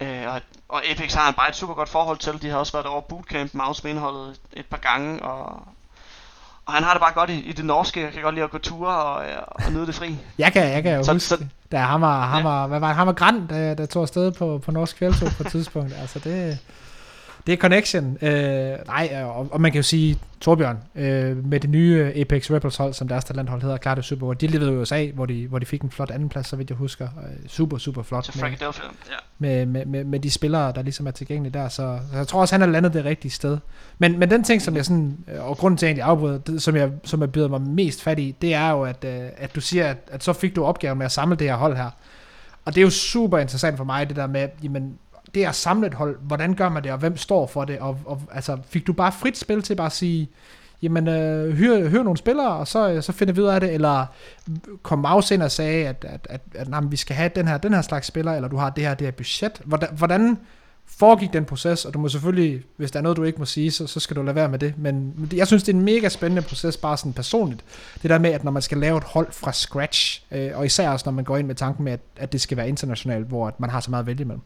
Øh, 0.00 0.26
og, 0.26 0.40
og 0.68 0.86
Apex 0.86 1.14
har 1.14 1.24
han 1.24 1.34
bare 1.34 1.48
et 1.48 1.56
super 1.56 1.74
godt 1.74 1.88
forhold 1.88 2.18
til. 2.18 2.42
De 2.42 2.50
har 2.50 2.58
også 2.58 2.72
været 2.72 2.86
over 2.86 3.00
bootcamp 3.00 3.54
med 3.54 3.84
indholdet 3.84 4.40
et 4.52 4.66
par 4.66 4.76
gange, 4.76 5.22
og 5.22 5.68
og 6.66 6.72
han 6.72 6.82
har 6.82 6.92
det 6.92 7.00
bare 7.00 7.12
godt 7.14 7.30
i, 7.30 7.40
i 7.40 7.52
det 7.52 7.64
norske. 7.64 8.00
Jeg 8.00 8.12
kan 8.12 8.22
godt 8.22 8.34
lide 8.34 8.44
at 8.44 8.50
gå 8.50 8.58
ture 8.58 8.94
og, 8.96 9.22
og 9.48 9.72
nyde 9.72 9.86
det 9.86 9.94
fri. 9.94 10.16
Jeg 10.38 10.52
kan, 10.52 10.72
jeg 10.72 10.82
kan 10.82 10.96
jo 10.96 11.02
så, 11.02 11.12
huske, 11.12 11.28
så, 11.28 11.44
da 11.72 11.76
ham 11.76 12.02
og, 12.02 12.22
ham 12.22 12.46
og, 12.46 12.68
hvad 12.68 12.80
var 12.80 12.86
det, 12.86 12.96
ham 12.96 13.08
og 13.08 13.16
Grant, 13.16 13.50
der, 13.50 13.74
der 13.74 13.86
tog 13.86 14.02
afsted 14.02 14.32
på, 14.32 14.60
på 14.64 14.70
norsk 14.70 14.98
fjeldtog 14.98 15.28
på 15.36 15.42
et 15.42 15.50
tidspunkt. 15.50 15.92
Altså 16.00 16.18
det, 16.18 16.58
det 17.46 17.52
er 17.52 17.56
connection. 17.56 18.18
Øh, 18.22 18.78
nej, 18.86 19.22
og, 19.24 19.48
og 19.52 19.60
man 19.60 19.72
kan 19.72 19.78
jo 19.78 19.82
sige, 19.82 20.18
Torbjørn, 20.40 20.78
øh, 20.94 21.44
med 21.46 21.60
det 21.60 21.70
nye 21.70 22.12
Apex 22.16 22.50
Rebels 22.50 22.76
hold, 22.76 22.94
som 22.94 23.08
deres 23.08 23.24
talenthold 23.24 23.62
hedder, 23.62 23.76
klart 23.76 23.96
det 23.96 24.04
super. 24.04 24.34
De 24.34 24.46
levede 24.46 24.72
i 24.72 24.76
USA, 24.76 25.06
hvor 25.14 25.26
de, 25.26 25.46
hvor 25.46 25.58
de 25.58 25.66
fik 25.66 25.82
en 25.82 25.90
flot 25.90 26.10
andenplads, 26.10 26.46
så 26.46 26.56
vidt 26.56 26.70
jeg 26.70 26.76
husker. 26.76 27.04
Øh, 27.04 27.48
super, 27.48 27.78
super 27.78 28.02
flot. 28.02 28.24
Til 28.24 28.32
med, 28.40 28.50
ja. 29.10 29.16
med, 29.38 29.66
med, 29.66 29.86
med, 29.86 30.04
med, 30.04 30.20
de 30.20 30.30
spillere, 30.30 30.72
der 30.72 30.82
ligesom 30.82 31.06
er 31.06 31.10
tilgængelige 31.10 31.52
der. 31.58 31.68
Så, 31.68 31.98
så 32.10 32.16
jeg 32.16 32.28
tror 32.28 32.40
også, 32.40 32.54
han 32.54 32.60
har 32.60 32.68
landet 32.68 32.94
det 32.94 33.04
rigtige 33.04 33.32
sted. 33.32 33.58
Men, 33.98 34.18
men 34.18 34.30
den 34.30 34.44
ting, 34.44 34.62
som 34.62 34.76
jeg 34.76 34.84
sådan, 34.84 35.18
øh, 35.34 35.48
og 35.48 35.56
grunden 35.56 35.78
til, 35.78 35.86
at 35.86 35.96
jeg 35.96 36.06
afbryder, 36.06 36.38
det, 36.38 36.62
som 36.62 36.76
jeg, 36.76 36.90
som 37.04 37.20
jeg 37.20 37.32
byder 37.32 37.48
mig 37.48 37.60
mest 37.60 38.02
fat 38.02 38.18
i, 38.18 38.36
det 38.42 38.54
er 38.54 38.70
jo, 38.70 38.82
at, 38.82 39.04
øh, 39.04 39.28
at 39.36 39.54
du 39.54 39.60
siger, 39.60 39.86
at, 39.86 39.96
at 40.06 40.24
så 40.24 40.32
fik 40.32 40.56
du 40.56 40.64
opgaven 40.64 40.98
med 40.98 41.06
at 41.06 41.12
samle 41.12 41.36
det 41.36 41.46
her 41.46 41.56
hold 41.56 41.76
her. 41.76 41.90
Og 42.64 42.74
det 42.74 42.80
er 42.80 42.82
jo 42.82 42.90
super 42.90 43.38
interessant 43.38 43.76
for 43.76 43.84
mig, 43.84 44.08
det 44.08 44.16
der 44.16 44.26
med, 44.26 44.48
jamen, 44.62 44.98
det 45.34 45.44
er 45.44 45.52
samlet 45.52 45.86
et 45.86 45.94
hold, 45.94 46.18
hvordan 46.20 46.54
gør 46.54 46.68
man 46.68 46.84
det, 46.84 46.92
og 46.92 46.98
hvem 46.98 47.16
står 47.16 47.46
for 47.46 47.64
det, 47.64 47.78
og, 47.78 47.98
og 48.04 48.20
altså, 48.32 48.58
fik 48.68 48.86
du 48.86 48.92
bare 48.92 49.12
frit 49.12 49.38
spil 49.38 49.62
til 49.62 49.74
bare 49.74 49.86
at 49.86 49.92
sige, 49.92 50.30
jamen, 50.82 51.08
øh, 51.08 51.56
hør, 51.56 51.88
hør 51.88 52.02
nogle 52.02 52.16
spillere, 52.16 52.52
og 52.52 52.68
så, 52.68 53.00
så 53.00 53.12
finder 53.12 53.34
vi 53.34 53.40
ud 53.40 53.46
af 53.46 53.60
det, 53.60 53.74
eller 53.74 54.06
kom 54.82 54.98
Maus 54.98 55.30
ind 55.30 55.42
og 55.42 55.50
sagde, 55.50 55.88
at, 55.88 56.04
at, 56.08 56.26
at, 56.30 56.40
at, 56.54 56.68
at, 56.74 56.90
vi 56.90 56.96
skal 56.96 57.16
have 57.16 57.30
den 57.34 57.48
her, 57.48 57.58
den 57.58 57.74
her 57.74 57.82
slags 57.82 58.06
spiller, 58.06 58.32
eller 58.32 58.48
du 58.48 58.56
har 58.56 58.70
det 58.70 58.84
her, 58.84 58.94
det 58.94 59.06
her 59.06 59.12
budget. 59.12 59.60
Hvordan, 59.64 59.88
hvordan, 59.96 60.38
foregik 60.86 61.32
den 61.32 61.44
proces, 61.44 61.84
og 61.84 61.94
du 61.94 61.98
må 61.98 62.08
selvfølgelig, 62.08 62.62
hvis 62.76 62.90
der 62.90 62.98
er 62.98 63.02
noget, 63.02 63.16
du 63.16 63.22
ikke 63.22 63.38
må 63.38 63.44
sige, 63.44 63.70
så, 63.70 63.86
så 63.86 64.00
skal 64.00 64.16
du 64.16 64.22
lade 64.22 64.34
være 64.34 64.48
med 64.48 64.58
det. 64.58 64.74
Men 64.78 65.14
jeg 65.32 65.46
synes, 65.46 65.62
det 65.62 65.72
er 65.72 65.76
en 65.78 65.84
mega 65.84 66.08
spændende 66.08 66.42
proces, 66.42 66.76
bare 66.76 66.96
sådan 66.96 67.12
personligt. 67.12 67.64
Det 68.02 68.10
der 68.10 68.18
med, 68.18 68.30
at 68.30 68.44
når 68.44 68.50
man 68.50 68.62
skal 68.62 68.78
lave 68.78 68.98
et 68.98 69.04
hold 69.04 69.32
fra 69.32 69.52
scratch, 69.52 70.22
øh, 70.30 70.50
og 70.54 70.66
især 70.66 70.90
også 70.90 71.02
når 71.06 71.12
man 71.12 71.24
går 71.24 71.36
ind 71.36 71.46
med 71.46 71.54
tanken 71.54 71.84
med, 71.84 71.92
at, 71.92 72.00
at 72.16 72.32
det 72.32 72.40
skal 72.40 72.56
være 72.56 72.68
internationalt, 72.68 73.26
hvor 73.26 73.48
at 73.48 73.60
man 73.60 73.70
har 73.70 73.80
så 73.80 73.90
meget 73.90 74.02
at 74.02 74.06
vælge 74.06 74.22
imellem. 74.22 74.42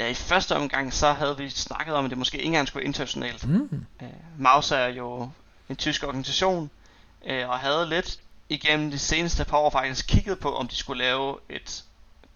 Ja, 0.00 0.06
i 0.06 0.14
første 0.14 0.56
omgang, 0.56 0.92
så 0.92 1.12
havde 1.12 1.36
vi 1.36 1.50
snakket 1.50 1.94
om, 1.94 2.04
at 2.04 2.10
det 2.10 2.18
måske 2.18 2.38
ikke 2.38 2.46
engang 2.46 2.68
skulle 2.68 2.84
internationalt. 2.84 3.46
Mm. 3.46 3.86
Øh, 4.02 4.08
Maus 4.38 4.70
er 4.70 4.86
jo 4.86 5.30
en 5.68 5.76
tysk 5.76 6.02
organisation, 6.04 6.70
øh, 7.26 7.48
og 7.48 7.58
havde 7.58 7.88
lidt 7.88 8.18
igennem 8.48 8.90
de 8.90 8.98
seneste 8.98 9.44
par 9.44 9.56
år 9.56 9.70
faktisk 9.70 10.06
kigget 10.06 10.38
på, 10.38 10.56
om 10.56 10.68
de 10.68 10.76
skulle 10.76 11.04
lave 11.04 11.38
et 11.48 11.84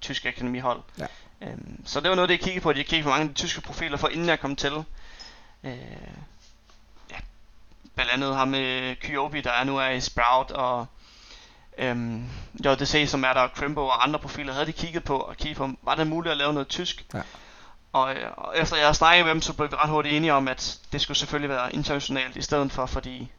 tysk 0.00 0.26
akademihold. 0.26 0.80
Ja. 0.98 1.06
Øhm, 1.40 1.86
så 1.86 2.00
det 2.00 2.08
var 2.08 2.14
noget, 2.14 2.28
det 2.28 2.34
jeg 2.34 2.40
kiggede 2.40 2.62
på. 2.62 2.72
De 2.72 2.84
kiggede 2.84 3.02
på 3.02 3.08
mange 3.08 3.22
af 3.22 3.28
de 3.28 3.34
tyske 3.34 3.60
profiler, 3.60 3.96
for 3.96 4.08
inden 4.08 4.28
jeg 4.28 4.40
kom 4.40 4.56
til. 4.56 4.72
Øh, 5.64 5.72
ja, 7.10 7.16
blandt 7.94 8.12
andet 8.12 8.36
ham 8.36 8.48
med 8.48 8.96
Kyobi, 8.96 9.40
der 9.40 9.52
er 9.52 9.64
nu 9.64 9.78
er 9.78 9.88
i 9.88 10.00
Sprout, 10.00 10.50
og 10.50 10.86
øhm, 11.78 12.28
JDC, 12.64 13.04
som 13.08 13.24
er 13.24 13.32
der, 13.32 13.48
Crimbo 13.48 13.80
og 13.80 14.02
andre 14.02 14.18
profiler, 14.18 14.52
havde 14.52 14.66
de 14.66 14.72
kigget 14.72 15.04
på, 15.04 15.18
og 15.18 15.36
kigget 15.36 15.56
på, 15.56 15.70
var 15.82 15.94
det 15.94 16.06
muligt 16.06 16.32
at 16.32 16.38
lave 16.38 16.52
noget 16.52 16.68
tysk? 16.68 17.04
Ja. 17.14 17.22
Og, 17.94 18.14
og 18.36 18.58
efter 18.58 18.76
jeg 18.76 18.86
har 18.86 18.92
snakket 18.92 19.24
med 19.24 19.32
dem, 19.34 19.42
så 19.42 19.52
blev 19.52 19.70
vi 19.70 19.76
ret 19.76 19.90
hurtigt 19.90 20.14
enige 20.14 20.32
om, 20.32 20.48
at 20.48 20.78
det 20.92 21.00
skulle 21.00 21.18
selvfølgelig 21.18 21.50
være 21.50 21.74
internationalt 21.74 22.36
i 22.36 22.42
stedet 22.42 22.72
for, 22.72 22.86
fordi 22.86 23.30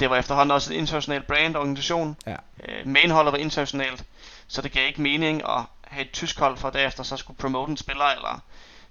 det 0.00 0.10
var 0.10 0.16
efterhånden 0.16 0.50
også 0.50 0.72
en 0.72 0.78
international 0.78 1.22
brand 1.22 1.56
organisation. 1.56 2.16
Ja. 2.26 2.36
Øh, 2.68 2.86
mainholdet 2.86 3.32
var 3.32 3.38
internationalt, 3.38 4.04
så 4.48 4.62
det 4.62 4.72
gav 4.72 4.86
ikke 4.86 5.02
mening 5.02 5.42
at 5.48 5.62
have 5.82 6.04
et 6.04 6.12
tysk 6.12 6.38
hold 6.38 6.56
for 6.56 6.70
derefter 6.70 7.02
så 7.02 7.16
skulle 7.16 7.36
promote 7.36 7.70
en 7.70 7.76
spiller, 7.76 8.04
eller 8.04 8.40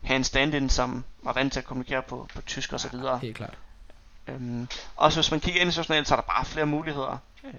have 0.01 0.15
en 0.15 0.23
stand-in, 0.23 0.69
som 0.69 1.03
var 1.23 1.33
vant 1.33 1.53
til 1.53 1.59
at 1.59 1.65
kommunikere 1.65 2.01
på, 2.01 2.27
på 2.35 2.41
tysk 2.41 2.73
og 2.73 2.79
så 2.79 2.89
videre. 2.89 3.13
Ja, 3.13 3.19
helt 3.19 3.37
klart. 3.37 3.57
Øhm, 4.27 4.67
også 4.95 5.17
hvis 5.17 5.31
man 5.31 5.39
kigger 5.39 5.61
internationalt, 5.61 6.07
så 6.07 6.13
er 6.13 6.19
der 6.19 6.27
bare 6.27 6.45
flere 6.45 6.65
muligheder. 6.65 7.17
Øh, 7.43 7.53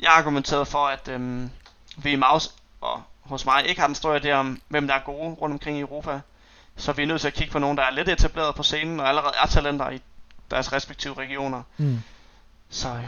jeg 0.00 0.10
har 0.10 0.18
argumenteret 0.18 0.68
for, 0.68 0.86
at 0.86 1.08
øhm, 1.08 1.50
vi 1.96 2.12
i 2.12 2.16
Maus 2.16 2.54
og 2.80 3.02
hos 3.20 3.46
mig 3.46 3.66
ikke 3.66 3.80
har 3.80 3.88
den 3.88 3.94
store 3.94 4.20
idé 4.20 4.30
om, 4.30 4.62
hvem 4.68 4.86
der 4.86 4.94
er 4.94 5.00
gode 5.00 5.34
rundt 5.34 5.52
omkring 5.52 5.78
i 5.78 5.80
Europa. 5.80 6.20
Så 6.76 6.92
vi 6.92 7.02
er 7.02 7.06
nødt 7.06 7.20
til 7.20 7.28
at 7.28 7.34
kigge 7.34 7.52
på 7.52 7.58
nogen, 7.58 7.76
der 7.76 7.82
er 7.82 7.90
lidt 7.90 8.08
etableret 8.08 8.54
på 8.54 8.62
scenen, 8.62 9.00
og 9.00 9.08
allerede 9.08 9.32
er 9.42 9.46
talenter 9.46 9.90
i 9.90 10.00
deres 10.50 10.72
respektive 10.72 11.14
regioner. 11.14 11.62
Mm. 11.76 12.02
Så 12.70 12.88
øh, 12.88 13.04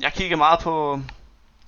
jeg 0.00 0.12
kigger 0.12 0.36
meget 0.36 0.58
på, 0.60 1.00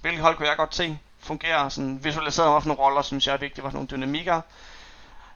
hvilke 0.00 0.22
hold 0.22 0.36
kunne 0.36 0.48
jeg 0.48 0.56
godt 0.56 0.74
se 0.74 0.98
fungere. 1.20 1.70
Sådan 1.70 2.04
visualiseret 2.04 2.50
mig 2.50 2.62
for 2.62 2.68
nogle 2.68 2.82
roller, 2.82 3.02
synes 3.02 3.26
jeg 3.26 3.32
er 3.32 3.38
vigtigt, 3.38 3.64
var 3.64 3.70
nogle 3.70 3.88
dynamikker. 3.88 4.40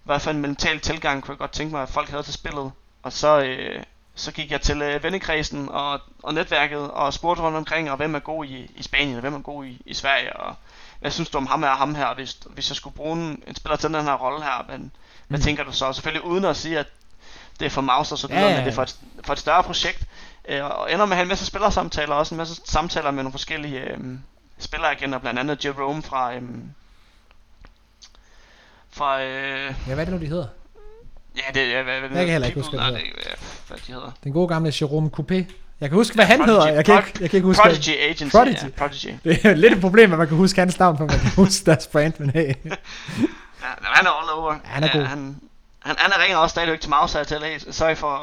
Hvert 0.04 0.22
fald 0.22 0.36
en 0.36 0.42
mental 0.42 0.80
tilgang 0.80 1.22
kunne 1.22 1.32
jeg 1.32 1.38
godt 1.38 1.52
tænke 1.52 1.72
mig, 1.74 1.82
at 1.82 1.88
folk 1.88 2.08
havde 2.08 2.22
til 2.22 2.34
spillet. 2.34 2.72
Og 3.02 3.12
så, 3.12 3.40
øh, 3.40 3.82
så 4.14 4.32
gik 4.32 4.50
jeg 4.50 4.60
til 4.60 4.82
øh, 4.82 5.02
vennekredsen 5.02 5.68
og, 5.68 6.00
og 6.22 6.34
netværket 6.34 6.90
og 6.90 7.14
spurgte 7.14 7.42
rundt 7.42 7.56
omkring, 7.56 7.90
og 7.90 7.96
hvem 7.96 8.14
er 8.14 8.18
god 8.18 8.44
i, 8.44 8.72
i 8.76 8.82
Spanien, 8.82 9.14
og 9.14 9.20
hvem 9.20 9.34
er 9.34 9.38
god 9.38 9.64
i, 9.64 9.82
i 9.86 9.94
Sverige, 9.94 10.36
og 10.36 10.54
hvad 11.00 11.10
synes 11.10 11.30
du 11.30 11.38
om 11.38 11.46
ham 11.46 11.62
her 11.62 11.70
og 11.70 11.76
ham 11.76 11.94
her, 11.94 12.14
hvis, 12.14 12.38
hvis 12.46 12.70
jeg 12.70 12.76
skulle 12.76 12.96
bruge 12.96 13.12
en, 13.12 13.42
en 13.46 13.54
spiller 13.54 13.76
til 13.76 13.92
den 13.92 14.04
her 14.04 14.14
rolle 14.14 14.44
her, 14.44 14.64
men 14.68 14.92
mm. 15.28 15.34
hvad 15.34 15.40
tænker 15.40 15.64
du 15.64 15.72
så? 15.72 15.92
Selvfølgelig 15.92 16.24
uden 16.24 16.44
at 16.44 16.56
sige, 16.56 16.78
at 16.78 16.86
det 17.60 17.66
er 17.66 17.70
for 17.70 17.80
mouse 17.80 18.14
og 18.14 18.18
så 18.18 18.26
videre, 18.26 18.42
ja, 18.42 18.48
ja, 18.48 18.52
ja. 18.52 18.58
men 18.58 18.66
det 18.66 18.70
er 18.70 18.74
for 18.74 18.82
et, 18.82 18.96
for 19.24 19.32
et 19.32 19.38
større 19.38 19.62
projekt. 19.62 20.06
Øh, 20.48 20.64
og 20.64 20.92
ender 20.92 21.06
med 21.06 21.12
at 21.12 21.16
have 21.16 21.22
en 21.22 21.28
masse 21.28 21.46
spillersamtaler, 21.46 22.14
også 22.14 22.34
en 22.34 22.36
masse 22.36 22.60
samtaler 22.64 23.10
med 23.10 23.22
nogle 23.22 23.32
forskellige 23.32 23.80
øh, 23.80 23.98
spilleragenter, 24.58 25.18
blandt 25.18 25.40
andet 25.40 25.64
Jerome 25.64 26.02
fra... 26.02 26.34
Øh, 26.34 26.42
fra 28.90 29.22
øh, 29.22 29.74
ja, 29.88 29.94
hvad 29.94 29.98
er 29.98 30.04
det 30.04 30.14
nu, 30.14 30.20
de 30.20 30.26
hedder? 30.26 30.46
Ja, 31.36 31.60
det 31.60 31.76
er... 31.76 31.82
Hvad, 31.82 32.00
hvad, 32.00 32.10
jeg 32.10 32.26
kan 32.26 32.32
heller 32.32 32.46
ikke 32.46 32.60
huske, 32.60 32.76
hvad, 32.76 33.78
de 33.86 33.92
hedder. 33.92 34.10
Den 34.24 34.32
gode 34.32 34.48
gamle 34.48 34.72
Jerome 34.80 35.10
Coupé. 35.20 35.34
Jeg 35.80 35.88
kan 35.88 35.96
huske, 35.96 36.14
hvad 36.14 36.24
han 36.24 36.38
Prodigy, 36.38 36.52
hedder. 36.52 36.68
Jeg 36.68 36.84
kan, 36.84 36.96
ikke, 36.96 37.18
jeg 37.20 37.30
kan 37.30 37.36
ikke 37.36 37.46
huske... 37.46 37.62
Prodigy 37.62 37.88
hvad. 37.88 38.08
Agency. 38.10 38.36
Prodigy. 38.36 38.62
Ja, 38.62 38.68
Prodigy. 38.76 39.14
Det 39.24 39.44
er 39.44 39.54
lidt 39.54 39.72
et 39.72 39.80
problem, 39.80 40.12
at 40.12 40.18
man 40.18 40.28
kan 40.28 40.36
huske 40.36 40.60
hans 40.60 40.78
navn, 40.78 40.96
for 40.96 41.06
man 41.06 41.18
kan 41.18 41.30
huske 41.30 41.66
deres 41.66 41.86
brand, 41.86 42.12
men 42.18 42.30
hey. 42.30 42.54
ja, 43.68 43.88
han 43.94 44.06
er 44.06 44.10
all 44.10 44.30
over. 44.30 44.56
Han 44.64 44.84
er 44.84 44.92
god. 44.92 45.00
Ja, 45.00 45.06
han, 45.06 45.40
han, 45.78 45.96
han 45.98 46.20
ringer 46.20 46.36
også 46.36 46.52
stadigvæk 46.52 46.80
til 46.80 46.90
Maus 46.90 47.12
her 47.12 47.24
til 47.24 47.40
LA. 47.40 47.58
Sorry 47.58 47.96
for 47.96 48.14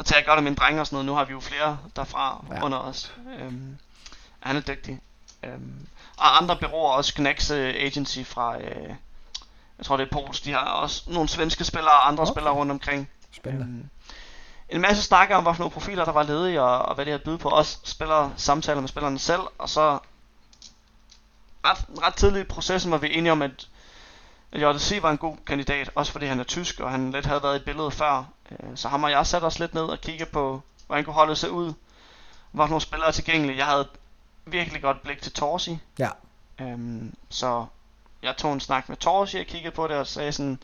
at 0.00 0.06
tage 0.06 0.24
godt 0.24 0.36
af 0.36 0.42
mine 0.42 0.56
drenge 0.56 0.80
og 0.80 0.86
sådan 0.86 0.94
noget. 0.94 1.06
Nu 1.06 1.14
har 1.14 1.24
vi 1.24 1.32
jo 1.32 1.40
flere 1.40 1.78
derfra 1.96 2.44
ja. 2.50 2.64
under 2.64 2.78
os. 2.78 3.14
Øhm, 3.38 3.78
han 4.40 4.56
er 4.56 4.60
dygtig. 4.60 5.00
Øhm, 5.42 5.86
og 6.16 6.36
andre 6.36 6.56
byråer 6.56 6.92
også 6.92 7.14
Knax 7.14 7.50
uh, 7.50 7.56
Agency 7.56 8.18
fra, 8.24 8.60
øh, 8.60 8.88
jeg 9.78 9.86
tror 9.86 9.96
det 9.96 10.06
er 10.06 10.10
Pols, 10.12 10.40
de 10.40 10.52
har 10.52 10.64
også 10.64 11.02
nogle 11.06 11.28
svenske 11.28 11.64
spillere 11.64 11.94
og 11.94 12.08
andre 12.08 12.22
okay. 12.22 12.32
spillere 12.32 12.54
rundt 12.54 12.72
omkring. 12.72 13.10
Spændende. 13.32 13.64
Øhm, 13.64 13.88
en 14.68 14.80
masse 14.80 15.02
snakker 15.02 15.36
om, 15.36 15.42
hvilke 15.42 15.70
profiler 15.70 16.04
der 16.04 16.12
var 16.12 16.22
ledige, 16.22 16.62
og, 16.62 16.78
og 16.78 16.94
hvad 16.94 17.04
de 17.04 17.10
havde 17.10 17.24
byde 17.24 17.38
på. 17.38 17.48
Også 17.48 17.78
spiller 17.84 18.30
samtaler 18.36 18.80
med 18.80 18.88
spillerne 18.88 19.18
selv, 19.18 19.42
og 19.58 19.68
så 19.68 19.98
ret, 21.64 22.02
ret 22.02 22.14
tidligt 22.14 22.44
i 22.44 22.48
processen 22.48 22.90
var 22.90 22.98
vi 22.98 23.16
enige 23.16 23.32
om, 23.32 23.42
at 23.42 23.68
JDC 24.52 25.02
var 25.02 25.10
en 25.10 25.18
god 25.18 25.36
kandidat, 25.46 25.90
også 25.94 26.12
fordi 26.12 26.26
han 26.26 26.40
er 26.40 26.44
tysk, 26.44 26.80
og 26.80 26.90
han 26.90 27.10
lidt 27.10 27.26
havde 27.26 27.42
været 27.42 27.60
i 27.60 27.64
billedet 27.64 27.92
før. 27.92 28.24
Øh, 28.50 28.70
så 28.74 28.88
ham 28.88 29.04
og 29.04 29.10
jeg 29.10 29.26
satte 29.26 29.44
os 29.44 29.58
lidt 29.58 29.74
ned 29.74 29.82
og 29.82 30.00
kigge 30.00 30.26
på, 30.26 30.62
hvordan 30.86 31.04
kunne 31.04 31.14
holdet 31.14 31.38
se 31.38 31.50
ud. 31.50 31.72
Hvor 32.52 32.66
nogle 32.66 32.80
spillere 32.80 33.12
tilgængelige. 33.12 33.58
Jeg 33.58 33.66
havde 33.66 33.88
virkelig 34.46 34.82
godt 34.82 35.02
blik 35.02 35.22
til 35.22 35.32
Torsi. 35.32 35.78
Ja. 35.98 36.08
Øhm, 36.60 37.14
så 37.28 37.66
jeg 38.22 38.36
tog 38.36 38.52
en 38.52 38.60
snak 38.60 38.88
med 38.88 38.96
Torsi 38.96 39.38
og 39.38 39.46
kiggede 39.46 39.74
på 39.74 39.88
det 39.88 39.96
og 39.96 40.06
sagde 40.06 40.32
sådan, 40.32 40.58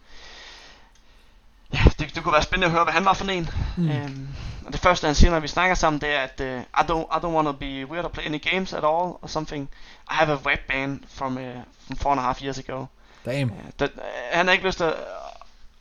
ja, 1.72 1.78
det, 1.99 2.14
det 2.14 2.22
kunne 2.22 2.32
være 2.32 2.43
spændende 2.43 2.66
at 2.66 2.72
høre, 2.72 2.84
hvad 2.84 2.95
han 2.95 3.05
var 3.05 3.12
for 3.12 3.24
en. 3.24 3.51
Mm. 3.76 3.91
Øhm, 3.91 4.28
og 4.66 4.72
det 4.72 4.80
første, 4.80 5.07
han 5.07 5.14
siger, 5.14 5.30
når 5.30 5.41
vi 5.41 5.49
snakker 5.49 5.74
sammen, 5.74 6.01
det 6.01 6.09
er, 6.14 6.20
at 6.20 6.41
uh, 6.41 6.47
I, 6.47 6.93
don't, 6.93 7.16
I 7.16 7.20
don't 7.24 7.34
want 7.34 7.47
to 7.47 7.53
be 7.53 7.87
weird 7.87 8.05
or 8.05 8.09
play 8.09 8.26
any 8.26 8.43
games 8.51 8.72
at 8.72 8.84
all, 8.84 9.18
or 9.22 9.26
something. 9.26 9.68
I 10.11 10.14
have 10.14 10.32
a 10.32 10.39
web 10.47 10.59
band 10.68 11.01
from, 11.09 11.37
uh, 11.37 11.43
from 11.87 11.97
four 11.97 12.12
and 12.12 12.20
a 12.20 12.22
half 12.22 12.43
years 12.43 12.59
ago. 12.59 12.87
Damn. 13.27 13.53
Det, 13.79 13.91
uh, 13.95 14.03
han 14.33 14.47
har 14.47 14.53
ikke 14.53 14.66
lyst 14.66 14.79
til 14.79 14.85
at, 14.85 14.95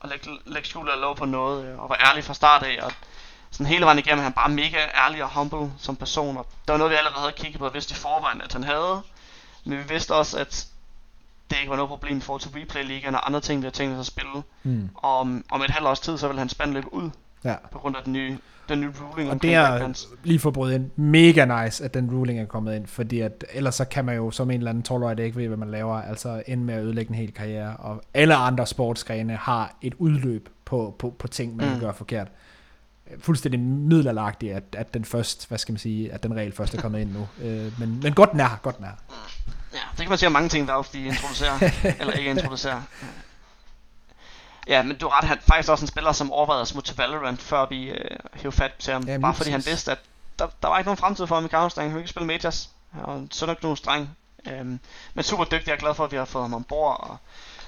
at 0.04 0.10
lægge, 0.10 0.30
lægge 0.46 0.70
skjul 0.70 0.88
eller 0.88 1.02
lov 1.02 1.16
på 1.16 1.26
noget, 1.26 1.74
uh, 1.74 1.84
og 1.84 1.90
være 1.90 2.10
ærlig 2.10 2.24
fra 2.24 2.34
start 2.34 2.64
af, 2.64 2.86
og 2.86 2.92
sådan 3.52 3.66
hele 3.66 3.86
vejen 3.86 4.00
igennem, 4.00 4.24
han 4.24 4.34
bare 4.34 4.50
mega 4.50 4.78
ærlig 5.06 5.24
og 5.24 5.30
humble 5.30 5.74
som 5.80 5.96
person, 5.96 6.38
og 6.38 6.46
det 6.66 6.72
var 6.72 6.78
noget, 6.78 6.92
vi 6.92 6.98
allerede 6.98 7.20
havde 7.20 7.34
kigget 7.38 7.60
på, 7.60 7.66
og 7.66 7.74
vidste 7.74 7.92
i 7.92 7.96
forvejen, 7.96 8.42
at 8.42 8.54
han 8.54 8.64
havde, 8.64 9.02
men 9.66 9.78
vi 9.78 9.84
vidste 9.84 10.16
også, 10.16 10.38
at 10.38 10.68
det 11.50 11.58
ikke 11.58 11.70
var 11.70 11.76
noget 11.76 11.90
problem 11.90 12.18
i 12.18 12.22
forhold 12.22 12.42
til 12.42 12.52
replay 12.56 12.84
ligaen 12.84 13.16
og 13.16 13.28
andre 13.28 13.42
ting, 13.42 13.62
vi 13.62 13.66
har 13.66 13.72
tænkt 13.72 13.94
os 13.94 14.00
at 14.00 14.06
spille. 14.06 14.44
Mm. 14.64 14.90
Og 14.96 15.18
om, 15.18 15.46
om 15.52 15.62
et 15.62 15.70
halvt 15.70 15.88
års 15.88 16.00
tid, 16.00 16.18
så 16.18 16.28
vil 16.28 16.40
han 16.40 16.50
spænde 16.50 16.74
lidt 16.74 16.86
ud 16.86 17.10
ja. 17.46 17.56
på 17.72 17.80
grund 17.80 17.96
af 17.96 18.04
den 18.04 18.14
nye, 18.14 18.38
den 18.70 18.82
nye 18.82 18.92
ruling. 19.02 19.30
Og 19.30 19.42
det 19.42 19.54
er 19.54 19.94
lige 20.24 20.40
for 20.40 20.70
ind 20.70 20.92
mega 20.96 21.64
nice, 21.64 21.84
at 21.84 21.94
den 21.94 22.12
ruling 22.12 22.40
er 22.40 22.46
kommet 22.46 22.76
ind, 22.76 22.88
fordi 22.88 23.20
at, 23.20 23.46
ellers 23.54 23.76
så 23.76 23.86
kan 23.86 24.06
man 24.06 24.16
jo 24.16 24.32
som 24.32 24.52
en 24.52 24.58
eller 24.58 24.70
anden 24.70 24.84
12 24.84 25.20
ikke 25.20 25.38
ved, 25.38 25.48
hvad 25.48 25.58
man 25.58 25.72
laver, 25.72 26.02
altså 26.02 26.44
ende 26.48 26.64
med 26.64 26.74
at 26.74 26.84
ødelægge 26.84 27.10
en 27.10 27.16
hel 27.16 27.34
karriere, 27.34 27.78
og 27.78 28.02
alle 28.14 28.36
andre 28.36 28.66
sportsgrene 28.66 29.36
har 29.36 29.78
et 29.82 29.94
udløb 29.98 30.50
på, 30.66 30.96
på, 31.00 31.10
på 31.20 31.28
ting, 31.28 31.56
man 31.56 31.74
mm. 31.74 31.80
gør 31.80 31.92
forkert 31.92 32.28
fuldstændig 33.20 33.60
middelalderagtigt, 33.60 34.54
at, 34.54 34.64
at 34.78 34.94
den 34.94 35.06
først, 35.06 35.48
hvad 35.48 35.58
skal 35.58 35.74
man 35.74 35.80
sige, 35.80 36.14
at 36.14 36.24
den 36.24 36.36
regel 36.36 36.52
først 36.52 36.74
er 36.74 36.82
kommet 36.82 37.02
ind 37.02 37.12
nu. 37.12 37.28
Øh, 37.42 37.80
men, 37.80 38.00
men 38.04 38.14
godt 38.14 38.30
er, 38.34 38.60
godt 38.62 38.76
er. 38.80 38.86
Ja, 39.74 39.80
det 39.92 40.00
kan 40.00 40.10
man 40.10 40.18
sige 40.18 40.28
om 40.28 40.34
mange 40.34 40.50
ting, 40.50 40.68
Valve 40.68 40.84
de 40.94 41.06
introducerer, 41.06 41.72
eller 42.00 42.14
ikke 42.14 42.30
introducerer. 42.30 42.82
Ja, 44.68 44.84
men 44.84 44.98
du 44.98 45.08
ret, 45.08 45.28
han 45.28 45.38
faktisk 45.48 45.70
også 45.70 45.84
en 45.84 45.88
spiller, 45.88 46.12
som 46.12 46.32
overvejede 46.32 46.62
at 46.62 46.68
smutte 46.68 46.90
til 46.90 46.98
Valorant, 46.98 47.42
før 47.42 47.66
vi 47.66 47.90
øh, 47.90 48.18
hævde 48.34 48.58
fat 48.58 48.74
til 48.80 48.94
ham. 48.94 49.04
Ja, 49.04 49.18
bare 49.18 49.34
fordi 49.34 49.50
han 49.50 49.66
vidste, 49.66 49.92
at 49.92 50.00
der, 50.40 50.48
der 50.62 50.68
var 50.68 50.78
ikke 50.78 50.88
nogen 50.88 50.98
fremtid 50.98 51.28
for 51.28 51.36
ham 51.36 51.46
i 51.46 51.48
Counter-Strike. 51.48 51.82
Han 51.82 51.92
kunne 51.92 52.00
ikke 52.00 52.10
spille 52.10 52.28
Majors. 52.28 52.70
Og 53.04 53.18
en 53.18 53.32
sønderknus 53.32 53.82
dreng. 53.82 54.18
Øhm, 54.48 54.80
men 55.14 55.24
super 55.24 55.44
dygtig, 55.44 55.68
jeg 55.68 55.74
er 55.74 55.80
glad 55.80 55.94
for, 55.94 56.04
at 56.04 56.12
vi 56.12 56.18
har 56.18 56.26
fået 56.26 56.44
ham 56.44 56.54
ombord. 56.54 57.10
Og 57.10 57.18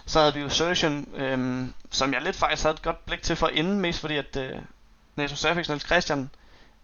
så 0.05 0.19
havde 0.19 0.33
vi 0.33 0.39
jo 0.39 0.49
Surgeon, 0.49 1.07
øhm, 1.15 1.73
som 1.91 2.13
jeg 2.13 2.21
lidt 2.21 2.35
faktisk 2.35 2.63
havde 2.63 2.73
et 2.73 2.81
godt 2.81 3.05
blik 3.05 3.21
til 3.21 3.35
for 3.35 3.47
inden, 3.47 3.81
mest 3.81 3.99
fordi 3.99 4.17
at 4.17 4.35
øh, 4.35 4.59
Nato 5.15 5.35
Safix, 5.35 5.67
Niels 5.67 5.85
Christian, 5.85 6.29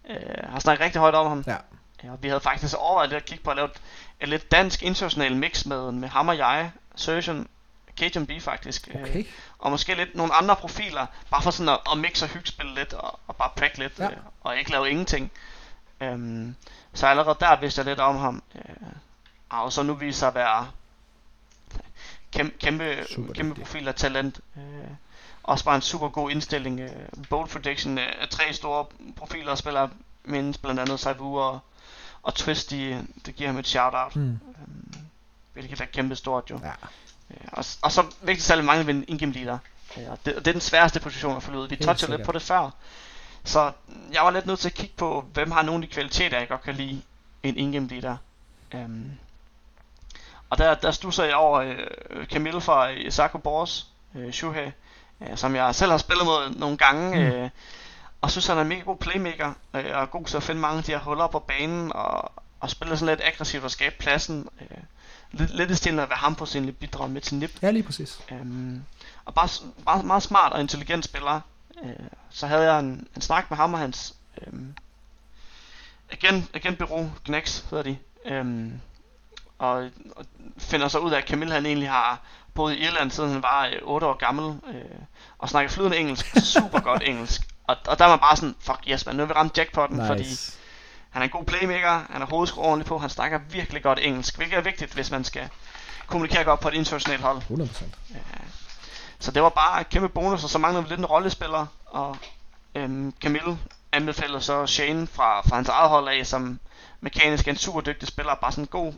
øh, 0.08 0.16
har 0.48 0.58
snakket 0.58 0.84
rigtig 0.84 1.00
højt 1.00 1.14
om 1.14 1.26
ham. 1.26 1.44
Ja. 1.46 1.56
ja. 2.04 2.12
Og 2.12 2.22
vi 2.22 2.28
havde 2.28 2.40
faktisk 2.40 2.74
overvejet 2.78 3.10
lidt 3.10 3.22
at 3.22 3.24
kigge 3.24 3.44
på 3.44 3.50
at 3.50 3.56
lave 3.56 3.68
et, 3.68 3.80
et 4.20 4.28
lidt 4.28 4.50
dansk 4.50 4.82
international 4.82 5.36
mix 5.36 5.66
med, 5.66 5.92
med 5.92 6.08
ham 6.08 6.28
og 6.28 6.38
jeg, 6.38 6.70
Surgeon, 6.96 7.46
Cajun 7.98 8.26
B 8.26 8.30
faktisk. 8.40 8.88
Øh, 8.94 9.02
okay. 9.02 9.18
Øh, 9.18 9.24
og 9.58 9.70
måske 9.70 9.94
lidt 9.94 10.14
nogle 10.14 10.34
andre 10.34 10.56
profiler, 10.56 11.06
bare 11.30 11.42
for 11.42 11.50
sådan 11.50 11.68
at, 11.68 11.80
at 11.92 11.98
mixe 11.98 12.24
og 12.24 12.28
hygge 12.28 12.74
lidt, 12.74 12.92
og, 12.92 13.20
og 13.26 13.36
bare 13.36 13.50
prække 13.56 13.78
lidt, 13.78 13.98
ja. 13.98 14.10
øh, 14.10 14.16
og 14.40 14.58
ikke 14.58 14.70
lave 14.70 14.90
ingenting. 14.90 15.30
Øhm, 16.00 16.54
så 16.92 17.06
allerede 17.06 17.36
der 17.40 17.60
vidste 17.60 17.78
jeg 17.78 17.86
lidt 17.86 18.00
om 18.00 18.16
ham. 18.16 18.42
Øh, 18.54 18.86
og 19.48 19.72
så 19.72 19.82
nu 19.82 19.94
viser 19.94 20.18
sig 20.18 20.28
at 20.28 20.34
være 20.34 20.70
kæmpe, 22.32 22.58
kæmpe, 22.58 23.06
kæmpe 23.34 23.60
profil 23.60 23.88
af 23.88 23.94
talent. 23.94 24.40
Øh, 24.56 24.62
også 25.42 25.64
bare 25.64 25.76
en 25.76 25.82
super 25.82 26.08
god 26.08 26.30
indstilling. 26.30 26.84
Uh, 26.84 27.24
bold 27.30 27.48
prediction 27.48 27.98
af 27.98 28.28
tre 28.30 28.52
store 28.52 28.86
profiler 29.16 29.54
spiller 29.54 29.88
mindst 30.24 30.62
blandt 30.62 30.80
andet 30.80 31.00
Saivu 31.00 31.38
og, 31.38 31.60
og 32.22 32.34
Twist, 32.34 32.70
de, 32.70 33.06
det 33.26 33.34
giver 33.34 33.48
ham 33.50 33.58
et 33.58 33.66
shout-out. 33.66 34.16
Mm. 34.16 34.22
Um, 34.22 34.94
hvilket 35.52 35.80
er 35.80 35.84
kæmpe 35.84 36.16
stort 36.16 36.50
jo. 36.50 36.60
Ja. 36.62 36.72
Og, 37.52 37.64
og 37.82 37.92
så 37.92 38.04
vigtigt 38.22 38.46
særlig 38.46 38.64
mange 38.64 38.86
ved 38.86 38.94
en 38.94 39.04
in-game 39.08 39.32
leader. 39.32 39.58
Og 39.96 40.18
det, 40.24 40.34
det 40.36 40.46
er 40.46 40.52
den 40.52 40.60
sværeste 40.60 41.00
position 41.00 41.36
at 41.36 41.42
få 41.42 41.52
ud. 41.52 41.68
Vi 41.68 41.76
toucher 41.76 42.08
lidt 42.08 42.22
på 42.22 42.32
det 42.32 42.42
før. 42.42 42.70
Så 43.44 43.72
jeg 44.12 44.22
var 44.22 44.30
lidt 44.30 44.46
nødt 44.46 44.58
til 44.58 44.68
at 44.68 44.74
kigge 44.74 44.94
på, 44.96 45.24
hvem 45.32 45.50
har 45.50 45.62
nogle 45.62 45.82
af 45.82 45.88
de 45.88 45.94
kvaliteter, 45.94 46.38
jeg 46.38 46.48
godt 46.48 46.62
kan 46.62 46.74
lide 46.74 47.02
en 47.42 47.56
in-game 47.56 47.88
leader. 47.88 48.16
Um, 48.74 49.10
og 50.50 50.58
der, 50.58 50.74
der 50.74 50.90
stusser 50.90 51.24
jeg 51.24 51.34
over 51.34 51.60
øh, 51.60 52.26
Camille 52.26 52.60
fra 52.60 52.90
øh, 52.90 53.12
Sako 53.12 53.38
Bors, 53.38 53.86
øh, 54.14 54.32
Shuhei, 54.32 54.72
øh, 55.20 55.36
som 55.36 55.54
jeg 55.54 55.74
selv 55.74 55.90
har 55.90 55.98
spillet 55.98 56.26
mod 56.26 56.54
nogle 56.56 56.76
gange. 56.76 57.10
Mm. 57.10 57.36
Øh, 57.36 57.50
og 58.20 58.30
synes, 58.30 58.46
han 58.46 58.58
er 58.58 58.62
en 58.62 58.68
mega 58.68 58.80
god 58.80 58.96
playmaker, 58.96 59.52
øh, 59.74 59.84
og 59.84 60.02
er 60.02 60.06
god 60.06 60.24
til 60.24 60.36
at 60.36 60.42
finde 60.42 60.60
mange 60.60 60.78
af 60.78 60.84
de 60.84 60.92
her 60.92 60.98
huller 60.98 61.26
på 61.26 61.38
banen, 61.38 61.92
og, 61.92 62.32
og 62.60 62.70
spille 62.70 62.96
sådan 62.96 63.16
lidt 63.16 63.26
aggressivt 63.28 63.64
og 63.64 63.70
skabe 63.70 63.94
pladsen. 63.98 64.48
Øh, 64.60 64.78
lidt, 65.38 65.54
lidt 65.56 65.70
i 65.70 65.74
stilen 65.74 65.98
ham 66.10 66.34
på 66.34 66.46
sin 66.46 66.72
bidrag 66.74 67.10
med 67.10 67.20
til 67.20 67.34
nip. 67.36 67.50
Ja, 67.62 67.70
lige 67.70 67.82
præcis. 67.82 68.20
Øhm, 68.32 68.82
og 69.24 69.34
bare, 69.34 69.48
s- 69.48 69.62
meget, 69.84 70.04
smart 70.22 70.52
og 70.52 70.60
intelligent 70.60 71.04
spiller. 71.04 71.40
Øh, 71.84 71.90
så 72.30 72.46
havde 72.46 72.72
jeg 72.72 72.80
en, 72.80 73.06
en 73.16 73.22
snak 73.22 73.50
med 73.50 73.56
ham 73.56 73.74
og 73.74 73.80
hans 73.80 74.14
øhm, 74.46 74.74
agent, 76.12 76.50
agentbureau, 76.54 77.10
Gnex 77.24 77.62
hedder 77.70 77.84
de. 77.84 77.96
Øhm, 78.24 78.80
og, 79.58 79.90
og 80.16 80.24
finder 80.58 80.88
så 80.88 80.98
ud 80.98 81.12
af, 81.12 81.18
at 81.18 81.28
Camille 81.28 81.54
han 81.54 81.66
egentlig 81.66 81.90
har 81.90 82.20
boet 82.54 82.74
i 82.74 82.84
Irland, 82.84 83.10
siden 83.10 83.30
han 83.32 83.42
var 83.42 83.66
øh, 83.66 83.72
8 83.82 84.06
år 84.06 84.14
gammel, 84.14 84.60
øh, 84.74 84.80
og 85.38 85.48
snakker 85.48 85.70
flydende 85.70 85.96
engelsk, 85.96 86.26
super 86.54 86.80
godt 86.80 87.02
engelsk. 87.06 87.42
Og, 87.64 87.76
og 87.86 87.98
der 87.98 88.04
var 88.06 88.16
bare 88.16 88.36
sådan, 88.36 88.54
fuck 88.60 88.80
yes 88.88 89.06
man, 89.06 89.14
nu 89.16 89.20
har 89.22 89.26
vi 89.26 89.32
ramt 89.32 89.58
jackpotten, 89.58 89.96
Nice. 89.98 90.06
fordi 90.06 90.24
han 91.14 91.22
er 91.22 91.24
en 91.24 91.30
god 91.30 91.44
playmaker, 91.44 92.02
han 92.10 92.20
har 92.20 92.26
hovedskruet 92.26 92.66
ordentligt 92.66 92.88
på, 92.88 92.98
han 92.98 93.10
snakker 93.10 93.38
virkelig 93.50 93.82
godt 93.82 93.98
engelsk, 94.02 94.36
hvilket 94.36 94.56
er 94.56 94.62
vigtigt, 94.62 94.92
hvis 94.92 95.10
man 95.10 95.24
skal 95.24 95.48
kommunikere 96.06 96.44
godt 96.44 96.60
på 96.60 96.68
et 96.68 96.74
internationalt 96.74 97.22
hold. 97.22 97.38
100%. 97.38 97.84
Ja. 98.10 98.18
Så 99.18 99.30
det 99.30 99.42
var 99.42 99.48
bare 99.48 99.80
et 99.80 99.88
kæmpe 99.88 100.08
bonus, 100.08 100.44
og 100.44 100.50
så 100.50 100.58
manglede 100.58 100.84
vi 100.84 100.88
lidt 100.88 101.00
en 101.00 101.06
rollespiller, 101.06 101.66
og 101.86 102.16
øhm, 102.74 103.14
Camille 103.22 103.58
anbefalede 103.92 104.40
så 104.40 104.66
Shane 104.66 105.06
fra, 105.06 105.40
fra 105.40 105.56
hans 105.56 105.68
eget 105.68 105.88
hold 105.88 106.08
af, 106.08 106.26
som 106.26 106.60
mekanisk 107.00 107.46
er 107.48 107.52
en 107.52 107.58
super 107.58 107.80
dygtig 107.80 108.08
spiller, 108.08 108.34
bare 108.34 108.52
sådan 108.52 108.64
en 108.64 108.68
god, 108.68 108.92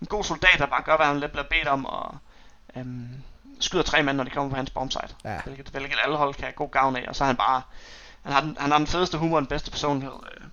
en 0.00 0.06
god 0.06 0.24
soldat, 0.24 0.58
der 0.58 0.66
bare 0.66 0.82
gør, 0.82 0.96
hvad 0.96 1.06
han 1.06 1.20
lidt 1.20 1.32
bliver 1.32 1.46
bedt 1.50 1.68
om, 1.68 1.86
og 1.86 2.16
øhm, 2.76 3.08
skyder 3.60 3.82
tre 3.82 4.02
mand, 4.02 4.16
når 4.16 4.24
de 4.24 4.30
kommer 4.30 4.50
på 4.50 4.56
hans 4.56 4.70
bombsite. 4.70 5.14
Ja. 5.24 5.40
Hvilket, 5.44 5.68
hvilket 5.68 5.98
alle 6.04 6.16
hold 6.16 6.34
kan 6.34 6.44
have 6.44 6.52
god 6.52 6.70
gavn 6.70 6.96
af, 6.96 7.04
og 7.08 7.16
så 7.16 7.24
er 7.24 7.26
han 7.26 7.36
bare, 7.36 7.62
han 8.22 8.32
har 8.32 8.40
den, 8.40 8.56
han 8.60 8.70
har 8.70 8.78
den 8.78 8.86
fedeste 8.86 9.18
humor 9.18 9.36
og 9.36 9.40
den 9.40 9.48
bedste 9.48 9.70
personlighed. 9.70 10.14
Øh, 10.36 10.46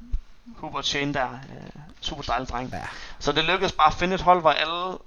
Hubert 0.55 0.85
Shane 0.85 1.13
der, 1.13 1.31
øh, 1.33 1.81
super 2.01 2.23
dejlig 2.23 2.49
dreng. 2.49 2.69
Ja. 2.73 2.87
Så 3.19 3.31
det 3.31 3.43
lykkedes 3.43 3.71
bare 3.71 3.87
at 3.87 3.93
finde 3.93 4.15
et 4.15 4.21
hold, 4.21 4.41
hvor 4.41 4.51
alle, 4.51 4.97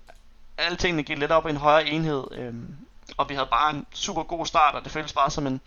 alle 0.59 0.77
tingene 0.77 1.03
gik 1.03 1.19
lidt 1.19 1.33
op 1.33 1.47
i 1.47 1.51
en 1.51 1.57
højere 1.57 1.87
enhed. 1.89 2.25
Øhm, 2.33 2.77
og 3.17 3.29
vi 3.29 3.35
havde 3.35 3.49
bare 3.51 3.71
en 3.71 3.87
super 3.93 4.23
god 4.23 4.47
start, 4.47 4.75
og 4.75 4.85
det 4.85 4.93
føltes 4.93 5.13
bare 5.13 5.31
som 5.31 5.47
en, 5.47 5.61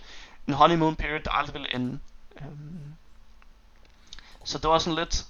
en 0.48 0.54
honeymoon 0.54 0.96
period, 0.96 1.20
der 1.20 1.32
aldrig 1.32 1.54
ville 1.54 1.76
ende. 1.76 2.00
Øhm, 2.42 2.94
så 4.44 4.58
det 4.58 4.70
var 4.70 4.78
sådan 4.78 5.00
lidt, 5.00 5.26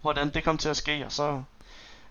hvordan 0.00 0.30
det 0.34 0.44
kom 0.44 0.58
til 0.58 0.68
at 0.68 0.76
ske, 0.76 1.06
og 1.06 1.12
så 1.12 1.42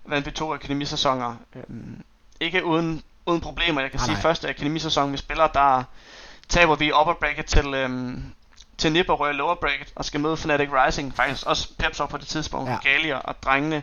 vandt 0.04 0.26
vi 0.26 0.30
to 0.30 0.54
akademisæsoner. 0.54 1.36
Øhm, 1.54 2.02
ikke 2.40 2.64
uden, 2.64 3.02
uden 3.26 3.40
problemer. 3.40 3.80
Jeg 3.80 3.90
kan 3.90 4.00
Ah, 4.00 4.04
sige, 4.06 4.14
nej. 4.14 4.22
første 4.22 4.48
akademisæson, 4.48 5.12
vi 5.12 5.16
spiller, 5.16 5.46
der 5.46 5.84
taber 6.48 6.74
vi 6.74 6.92
upper 6.92 7.14
bracket 7.14 7.46
til, 7.46 7.74
øhm, 7.74 8.34
til 8.78 8.92
Nip 8.92 9.08
og 9.08 9.20
rører 9.20 9.32
lower 9.32 9.54
bracket, 9.54 9.92
og 9.96 10.04
skal 10.04 10.20
møde 10.20 10.36
Fnatic 10.36 10.68
Rising. 10.72 11.16
Faktisk 11.16 11.46
også 11.46 11.68
Peps 11.78 12.00
op 12.00 12.08
på 12.08 12.16
det 12.16 12.26
tidspunkt, 12.26 12.70
Ja. 12.70 12.76
Galia 12.82 13.16
og 13.16 13.42
drengene. 13.42 13.82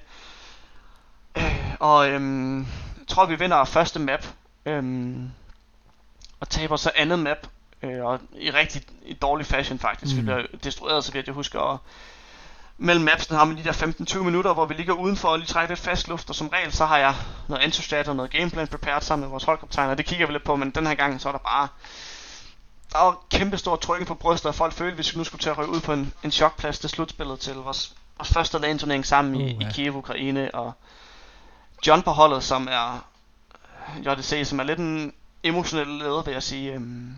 Øh, 1.37 1.75
og 1.79 2.09
øhm, 2.09 2.59
jeg 2.59 3.07
tror, 3.07 3.25
vi 3.25 3.35
vinder 3.35 3.63
første 3.63 3.99
map. 3.99 4.25
Øhm, 4.65 5.29
og 6.39 6.49
taber 6.49 6.75
så 6.75 6.91
andet 6.95 7.19
map. 7.19 7.47
Øh, 7.83 8.05
og 8.05 8.19
i 8.35 8.51
rigtig 8.51 8.81
i 9.05 9.13
dårlig 9.13 9.45
fashion 9.45 9.79
faktisk. 9.79 10.15
Mm. 10.15 10.17
Vi 10.17 10.21
bliver 10.21 10.41
destrueret, 10.63 11.03
så 11.03 11.11
vidt 11.11 11.27
jeg 11.27 11.35
husker. 11.35 11.59
Og 11.59 11.77
mellem 12.77 13.05
mapsen 13.05 13.35
har 13.35 13.45
man 13.45 13.57
de 13.57 13.63
der 13.63 13.71
15-20 13.71 14.17
minutter, 14.23 14.53
hvor 14.53 14.65
vi 14.65 14.73
ligger 14.73 14.93
udenfor 14.93 15.27
og 15.29 15.37
lige 15.37 15.47
trækker 15.47 15.69
lidt 15.69 15.79
fast 15.79 16.07
luft. 16.07 16.29
Og 16.29 16.35
som 16.35 16.47
regel, 16.47 16.71
så 16.71 16.85
har 16.85 16.97
jeg 16.97 17.15
noget 17.47 17.63
antostat 17.63 18.07
og 18.07 18.15
noget 18.15 18.31
gameplan 18.31 18.67
prepared 18.67 19.01
sammen 19.01 19.21
med 19.21 19.29
vores 19.29 19.43
holdkaptajn. 19.43 19.89
Og 19.89 19.97
det 19.97 20.05
kigger 20.05 20.27
vi 20.27 20.33
lidt 20.33 20.43
på, 20.43 20.55
men 20.55 20.69
den 20.69 20.87
her 20.87 20.95
gang, 20.95 21.21
så 21.21 21.27
er 21.27 21.31
der 21.31 21.39
bare... 21.39 21.67
Der 22.93 22.99
var 22.99 23.17
kæmpe 23.31 23.57
stor 23.57 23.75
trykken 23.75 24.07
på 24.07 24.13
brystet, 24.13 24.49
og 24.49 24.55
folk 24.55 24.73
følte, 24.73 24.95
hvis 24.95 25.13
vi 25.13 25.17
nu 25.17 25.23
skulle 25.23 25.41
til 25.41 25.49
at 25.49 25.57
ryge 25.57 25.69
ud 25.69 25.81
på 25.81 25.93
en, 25.93 26.13
en 26.23 26.31
chokplads 26.31 26.79
til 26.79 26.89
slutspillet 26.89 27.39
til 27.39 27.55
vores, 27.55 27.95
vores 28.17 28.29
første 28.29 28.59
LAN-turnering 28.59 29.05
sammen 29.05 29.35
i, 29.35 29.43
Uh, 29.43 29.61
i 29.61 29.63
ja. 29.63 29.71
Kiev, 29.71 29.95
Ukraine. 29.95 30.55
Og 30.55 30.73
John 31.87 32.01
på 32.01 32.11
holdet, 32.11 32.43
som 32.43 32.67
er 32.71 33.05
JDC, 34.05 34.47
som 34.47 34.59
er 34.59 34.63
lidt 34.63 34.79
en 34.79 35.13
emotionel 35.43 35.87
leder, 35.87 36.21
vil 36.21 36.31
jeg 36.31 36.43
sige. 36.43 36.73
Øhm, 36.73 37.15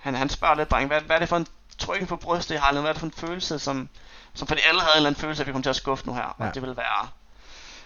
han, 0.00 0.14
han 0.14 0.28
spørger 0.28 0.54
lidt, 0.54 0.70
dreng, 0.70 0.86
hvad, 0.86 1.00
hvad 1.00 1.16
er 1.16 1.20
det 1.20 1.28
for 1.28 1.36
en 1.36 1.46
trykken 1.78 2.06
på 2.06 2.16
brystet, 2.16 2.54
I 2.54 2.58
har? 2.58 2.68
Eller 2.68 2.80
Hvad 2.80 2.90
er 2.90 2.92
det 2.92 3.00
for 3.00 3.06
en 3.06 3.12
følelse, 3.12 3.58
som, 3.58 3.88
som 4.34 4.48
fordi 4.48 4.60
alle 4.68 4.80
havde 4.80 4.92
en 4.92 4.96
eller 4.96 5.08
anden 5.10 5.20
følelse, 5.20 5.42
at 5.42 5.46
vi 5.46 5.52
kom 5.52 5.62
til 5.62 5.70
at 5.70 5.76
skuffe 5.76 6.06
nu 6.06 6.14
her. 6.14 6.36
Ja. 6.40 6.46
Og 6.46 6.54
det 6.54 6.62
vil 6.62 6.76
være... 6.76 7.08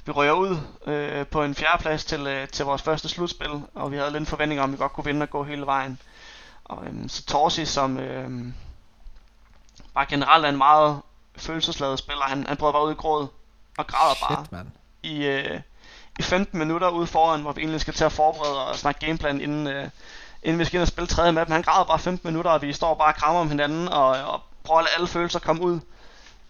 Vi 0.05 0.13
rører 0.13 0.33
ud 0.33 0.57
øh, 0.87 1.27
på 1.27 1.43
en 1.43 1.55
fjerdeplads 1.55 2.05
til, 2.05 2.27
øh, 2.27 2.49
til 2.49 2.65
vores 2.65 2.83
første 2.83 3.09
slutspil, 3.09 3.63
og 3.75 3.93
vi 3.93 3.97
havde 3.97 4.11
lidt 4.11 4.21
en 4.21 4.27
forventning 4.27 4.61
om, 4.61 4.71
at 4.71 4.73
vi 4.73 4.83
godt 4.83 4.93
kunne 4.93 5.05
vinde 5.05 5.23
og 5.23 5.31
gå 5.31 5.45
hele 5.45 5.67
vejen. 5.67 6.01
Og 6.69 6.87
øhm, 6.87 7.09
så 7.09 7.25
Torsi, 7.25 7.65
som 7.65 7.99
øhm, 7.99 8.55
bare 9.95 10.07
generelt 10.07 10.45
er 10.45 10.49
en 10.49 10.57
meget 10.57 11.01
følelsesladet 11.37 11.99
spiller, 11.99 12.23
han, 12.23 12.47
han 12.47 12.57
brød 12.57 12.73
bare 12.73 12.87
ud 12.87 12.93
i 12.93 12.95
gråd 12.95 13.27
og 13.79 13.87
græder 13.87 14.15
bare 14.29 14.45
Shit, 14.45 14.53
mand. 14.53 14.69
i, 15.03 15.27
øh, 15.27 15.61
i 16.19 16.23
15 16.23 16.59
minutter 16.59 16.89
ude 16.89 17.07
foran, 17.07 17.41
hvor 17.41 17.53
vi 17.53 17.61
egentlig 17.61 17.81
skal 17.81 17.95
til 17.95 18.05
at 18.05 18.13
forberede 18.13 18.67
og 18.67 18.77
snakke 18.77 19.07
gameplan, 19.07 19.41
inden, 19.41 19.67
øh, 19.67 19.91
inden 20.43 20.59
vi 20.59 20.65
skal 20.65 20.77
ind 20.77 20.83
og 20.83 20.89
spille 20.89 21.07
tredje 21.07 21.33
map. 21.33 21.49
Men 21.49 21.53
han 21.53 21.63
græder 21.63 21.85
bare 21.85 21.99
15 21.99 22.29
minutter, 22.29 22.51
og 22.51 22.63
vi 22.63 22.73
står 22.73 22.95
bare 22.95 23.13
og 23.13 23.17
krammer 23.17 23.41
om 23.41 23.49
hinanden, 23.49 23.89
og, 23.89 24.09
og 24.09 24.43
prøver 24.65 24.79
at 24.79 24.85
lade 24.85 24.95
alle 24.95 25.07
følelser 25.07 25.39
komme 25.39 25.63
ud. 25.63 25.81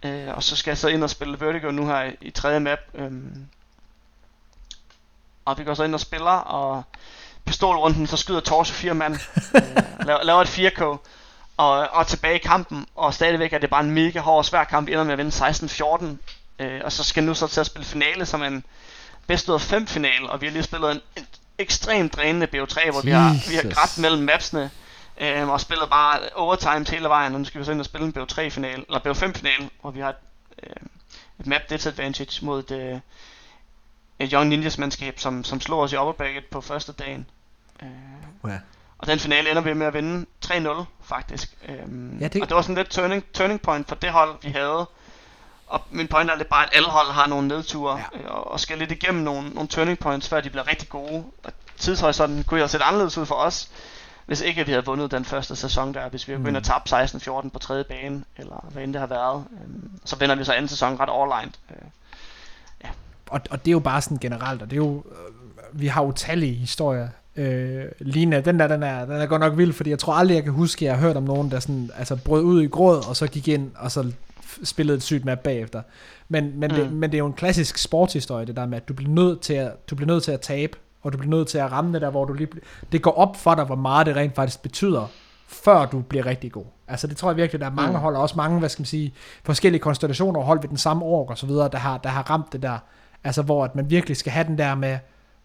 Øh, 0.02 0.28
og 0.36 0.42
så 0.42 0.56
skal 0.56 0.70
jeg 0.70 0.78
så 0.78 0.88
ind 0.88 1.04
og 1.04 1.10
spille 1.10 1.40
Vertigo 1.40 1.70
nu 1.70 1.86
her 1.86 2.02
i, 2.02 2.16
i 2.20 2.30
tredje 2.30 2.60
map. 2.60 2.78
Øhm, 2.94 3.46
og 5.44 5.58
vi 5.58 5.64
går 5.64 5.74
så 5.74 5.84
ind 5.84 5.94
og 5.94 6.00
spiller, 6.00 6.30
og 6.30 6.82
pistolrunden, 7.48 8.06
så 8.06 8.16
skyder 8.16 8.40
Torse 8.40 8.72
fire 8.72 8.94
mand, 8.94 9.14
øh, 9.54 9.62
laver, 10.06 10.24
laver 10.24 10.40
et 10.40 10.58
4K, 10.58 10.82
og, 11.56 11.88
og 11.92 12.06
tilbage 12.06 12.34
i 12.34 12.38
kampen, 12.38 12.86
og 12.94 13.14
stadigvæk 13.14 13.52
er 13.52 13.58
det 13.58 13.70
bare 13.70 13.84
en 13.84 13.90
mega 13.90 14.20
hård 14.20 14.38
og 14.38 14.44
svær 14.44 14.64
kamp, 14.64 14.88
ender 14.88 15.04
med 15.04 15.12
at 15.12 15.18
vinde 15.18 15.30
16-14, 15.30 16.64
øh, 16.64 16.80
og 16.84 16.92
så 16.92 17.04
skal 17.04 17.24
nu 17.24 17.34
så 17.34 17.46
til 17.46 17.60
at 17.60 17.66
spille 17.66 17.86
finale 17.86 18.26
som 18.26 18.42
en 18.42 18.64
bedst 19.26 19.48
ud 19.48 19.54
af 19.54 19.60
fem 19.60 19.86
final, 19.86 20.30
og 20.30 20.40
vi 20.40 20.46
har 20.46 20.52
lige 20.52 20.62
spillet 20.62 20.90
en, 20.90 21.00
en 21.16 21.26
ekstremt 21.58 22.16
drænende 22.16 22.46
BO3, 22.46 22.90
hvor 22.90 23.00
vi 23.00 23.10
har, 23.10 23.50
vi 23.50 23.54
har 23.54 23.62
grædt 23.62 23.98
mellem 23.98 24.22
mapsene, 24.22 24.70
øh, 25.20 25.48
og 25.48 25.60
spillet 25.60 25.90
bare 25.90 26.20
overtimes 26.34 26.90
hele 26.90 27.08
vejen, 27.08 27.34
og 27.34 27.40
nu 27.40 27.44
skal 27.44 27.60
vi 27.60 27.64
så 27.64 27.72
ind 27.72 27.80
og 27.80 27.86
spille 27.86 28.06
en 28.06 28.14
BO3 28.18 28.48
final, 28.48 28.84
eller 28.88 29.00
BO5 29.00 29.32
final, 29.32 29.70
hvor 29.80 29.90
vi 29.90 30.00
har 30.00 30.08
et, 30.08 30.16
øh, 30.62 30.86
et 31.40 31.46
map 31.46 31.62
disadvantage 31.70 32.46
mod 32.46 32.58
et, 32.58 32.70
øh, 32.70 33.00
et 34.18 34.30
Young 34.30 34.48
Ninjas 34.48 34.78
mandskab, 34.78 35.20
som, 35.20 35.44
som 35.44 35.60
slår 35.60 35.82
os 35.82 35.92
i 35.92 35.96
upper 35.96 36.12
bracket 36.12 36.44
på 36.44 36.60
første 36.60 36.92
dagen. 36.92 37.26
Øh, 37.82 37.88
Ja. 38.50 38.58
og 38.98 39.06
den 39.06 39.18
finale 39.18 39.50
ender 39.50 39.62
vi 39.62 39.72
med 39.74 39.86
at 39.86 39.94
vinde 39.94 40.26
3-0 40.46 40.84
faktisk. 41.04 41.56
Øhm, 41.68 42.16
Ja, 42.18 42.22
ja, 42.24 42.28
det-. 42.28 42.42
Og 42.42 42.48
det 42.48 42.54
var 42.56 42.62
sådan 42.62 42.74
lidt 42.74 42.88
turning, 42.90 43.24
turning 43.34 43.60
point 43.60 43.88
for 43.88 43.94
det 43.94 44.10
hold, 44.10 44.34
vi 44.42 44.48
havde. 44.48 44.86
Og 45.66 45.80
min 45.90 46.08
point 46.08 46.30
er 46.30 46.36
lidt 46.36 46.48
bare, 46.48 46.64
at 46.64 46.70
alle 46.72 46.88
hold 46.88 47.10
har 47.12 47.26
nogle 47.26 47.48
nedture, 47.48 47.96
Ja. 47.98 48.04
ja. 48.20 48.28
og, 48.28 48.50
og 48.52 48.60
skal 48.60 48.78
lidt 48.78 48.90
igennem 48.92 49.22
nogle, 49.24 49.48
nogle 49.50 49.68
turning 49.68 49.98
points, 49.98 50.28
før 50.28 50.40
de 50.40 50.50
bliver 50.50 50.68
rigtig 50.70 50.88
gode. 50.88 51.24
Og 51.44 51.52
tidshorisonten 51.76 52.44
kunne 52.44 52.58
jo 52.58 52.62
have 52.62 52.68
set 52.68 52.82
anderledes 52.82 53.18
ud 53.18 53.26
for 53.26 53.34
os, 53.34 53.70
hvis 54.26 54.40
ikke 54.40 54.66
vi 54.66 54.72
havde 54.72 54.84
vundet 54.84 55.10
den 55.10 55.24
første 55.24 55.56
sæson 55.56 55.94
der. 55.94 56.08
Hvis 56.08 56.28
vi 56.28 56.32
havde 56.32 56.40
Mm. 56.42 56.48
ind 56.48 56.56
og 56.56 56.62
tabt 56.64 56.92
16-14 56.92 57.50
på 57.50 57.58
tredje 57.58 57.84
bane, 57.84 58.24
eller 58.36 58.66
hvad 58.72 58.82
end 58.82 58.92
det 58.92 59.00
har 59.00 59.06
været. 59.08 59.44
Øhm, 59.64 59.90
så 60.04 60.16
vinder 60.16 60.34
vi 60.34 60.44
så 60.44 60.52
anden 60.52 60.68
sæson 60.68 61.00
ret 61.00 61.08
overlegnet. 61.08 61.58
Øh, 61.70 61.76
Og, 63.30 63.40
og 63.50 63.58
det 63.64 63.70
er 63.70 63.72
jo 63.72 63.78
bare 63.80 64.02
sådan 64.02 64.18
generelt, 64.18 64.62
og 64.62 64.70
det 64.70 64.76
er 64.76 64.80
jo, 64.86 65.04
øh, 65.10 65.80
vi 65.80 65.86
har 65.86 66.02
utallige 66.02 66.54
historier. 66.54 67.08
Øh, 67.38 67.84
Lina, 67.98 68.40
den 68.40 68.58
der, 68.58 68.66
den 68.66 68.82
er, 68.82 69.04
den 69.04 69.14
er 69.14 69.26
godt 69.26 69.40
nok 69.40 69.58
vild, 69.58 69.72
fordi 69.72 69.90
jeg 69.90 69.98
tror 69.98 70.12
aldrig, 70.12 70.34
jeg 70.34 70.44
kan 70.44 70.52
huske, 70.52 70.84
at 70.84 70.86
jeg 70.86 70.94
har 70.96 71.06
hørt 71.06 71.16
om 71.16 71.22
nogen, 71.22 71.50
der 71.50 71.60
sådan, 71.60 71.90
altså 71.98 72.16
brød 72.16 72.42
ud 72.42 72.62
i 72.62 72.66
gråd, 72.66 73.08
og 73.08 73.16
så 73.16 73.26
gik 73.26 73.48
ind, 73.48 73.70
og 73.76 73.90
så 73.90 74.12
spillede 74.64 74.96
et 74.96 75.02
sygt 75.02 75.24
map 75.24 75.38
bagefter. 75.38 75.82
Men, 76.28 76.52
men, 76.60 76.70
mm. 76.70 76.76
det, 76.76 76.92
men 76.92 77.10
det 77.10 77.16
er 77.16 77.18
jo 77.18 77.26
en 77.26 77.32
klassisk 77.32 77.78
sportshistorie, 77.78 78.46
det 78.46 78.56
der 78.56 78.66
med, 78.66 78.76
at 78.76 78.88
du 78.88 78.94
bliver 78.94 79.12
nødt 79.12 79.40
til 79.40 79.54
at, 79.54 79.90
du 79.90 79.94
bliver 79.94 80.06
nødt 80.06 80.22
til 80.22 80.32
at 80.32 80.40
tabe, 80.40 80.78
og 81.02 81.12
du 81.12 81.18
bliver 81.18 81.30
nødt 81.36 81.48
til 81.48 81.58
at 81.58 81.72
ramme 81.72 81.92
det 81.92 82.02
der, 82.02 82.10
hvor 82.10 82.24
du 82.24 82.32
lige, 82.32 82.48
det 82.92 83.02
går 83.02 83.10
op 83.10 83.36
for 83.36 83.54
dig, 83.54 83.64
hvor 83.64 83.74
meget 83.74 84.06
det 84.06 84.16
rent 84.16 84.34
faktisk 84.34 84.62
betyder, 84.62 85.06
før 85.48 85.86
du 85.86 86.00
bliver 86.00 86.26
rigtig 86.26 86.52
god. 86.52 86.64
Altså 86.88 87.06
det 87.06 87.16
tror 87.16 87.30
jeg 87.30 87.36
virkelig, 87.36 87.60
der 87.60 87.66
er 87.66 87.70
mange. 87.70 87.92
Mm. 87.92 87.98
hold, 87.98 88.16
og 88.16 88.22
også 88.22 88.36
mange, 88.36 88.58
hvad 88.58 88.68
skal 88.68 88.80
man 88.80 88.86
sige, 88.86 89.14
forskellige 89.44 89.80
konstellationer 89.80 90.40
og 90.40 90.46
hold 90.46 90.60
ved 90.60 90.68
den 90.68 90.76
samme 90.76 91.04
ork 91.04 91.30
og 91.30 91.38
så 91.38 91.46
videre, 91.46 91.68
der 91.72 91.78
har, 91.78 91.98
der 91.98 92.08
har 92.08 92.30
ramt 92.30 92.52
det 92.52 92.62
der, 92.62 92.78
altså 93.24 93.42
hvor 93.42 93.64
at 93.64 93.74
man 93.74 93.90
virkelig 93.90 94.16
skal 94.16 94.32
have 94.32 94.46
den 94.46 94.58
der 94.58 94.74
med, 94.74 94.98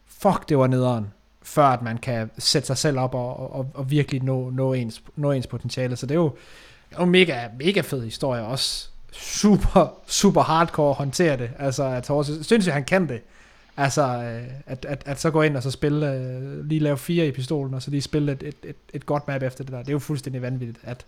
fuck 0.08 0.50
det 0.50 0.58
var 0.58 0.68
nederen, 0.68 1.08
før 1.44 1.66
at 1.66 1.82
man 1.82 1.98
kan 1.98 2.32
sætte 2.38 2.66
sig 2.66 2.78
selv 2.78 3.00
op 3.00 3.16
og, 3.16 3.56
og, 3.56 3.72
og 3.74 3.92
virkelig 3.92 4.24
nå, 4.24 4.50
nå, 4.50 4.74
ens, 4.74 5.04
nå 5.16 5.32
ens 5.32 5.48
potentiale. 5.48 5.96
Så 5.96 6.06
det 6.06 6.12
er 6.12 6.20
jo, 6.20 6.34
det 6.90 6.96
er 6.96 7.02
jo 7.02 7.06
mega, 7.06 7.48
mega 7.60 7.82
fed 7.82 8.04
historie 8.04 8.42
også. 8.42 8.88
Super, 9.12 9.94
super 10.08 10.42
hardcore 10.42 10.90
at 10.90 10.96
håndtere 10.96 11.38
det. 11.38 11.50
Altså, 11.60 11.84
at 11.84 12.08
Horse, 12.08 12.44
synes 12.44 12.66
jeg, 12.66 12.74
han 12.74 12.84
kan 12.84 13.10
det. 13.10 13.22
Altså, 13.78 14.02
øh, 14.02 14.44
at, 14.66 14.86
at, 14.86 15.04
at 15.06 15.20
så 15.20 15.32
gå 15.32 15.42
ind 15.42 15.58
og 15.58 15.64
så 15.64 15.72
spille, 15.72 16.14
øh, 16.14 16.66
lige 16.66 16.80
lave 16.80 16.98
fire 16.98 17.28
i 17.28 17.32
pistolen, 17.32 17.74
og 17.74 17.82
så 17.82 17.92
lige 17.92 18.02
spille 18.02 18.32
et, 18.32 18.44
et, 18.44 18.56
et, 18.64 18.76
et 18.94 19.06
godt 19.06 19.28
map 19.28 19.42
efter 19.44 19.64
det 19.64 19.74
der. 19.74 19.80
Det 19.80 19.88
er 19.88 19.94
jo 19.94 20.00
fuldstændig 20.00 20.42
vanvittigt, 20.42 20.80
at, 20.84 21.06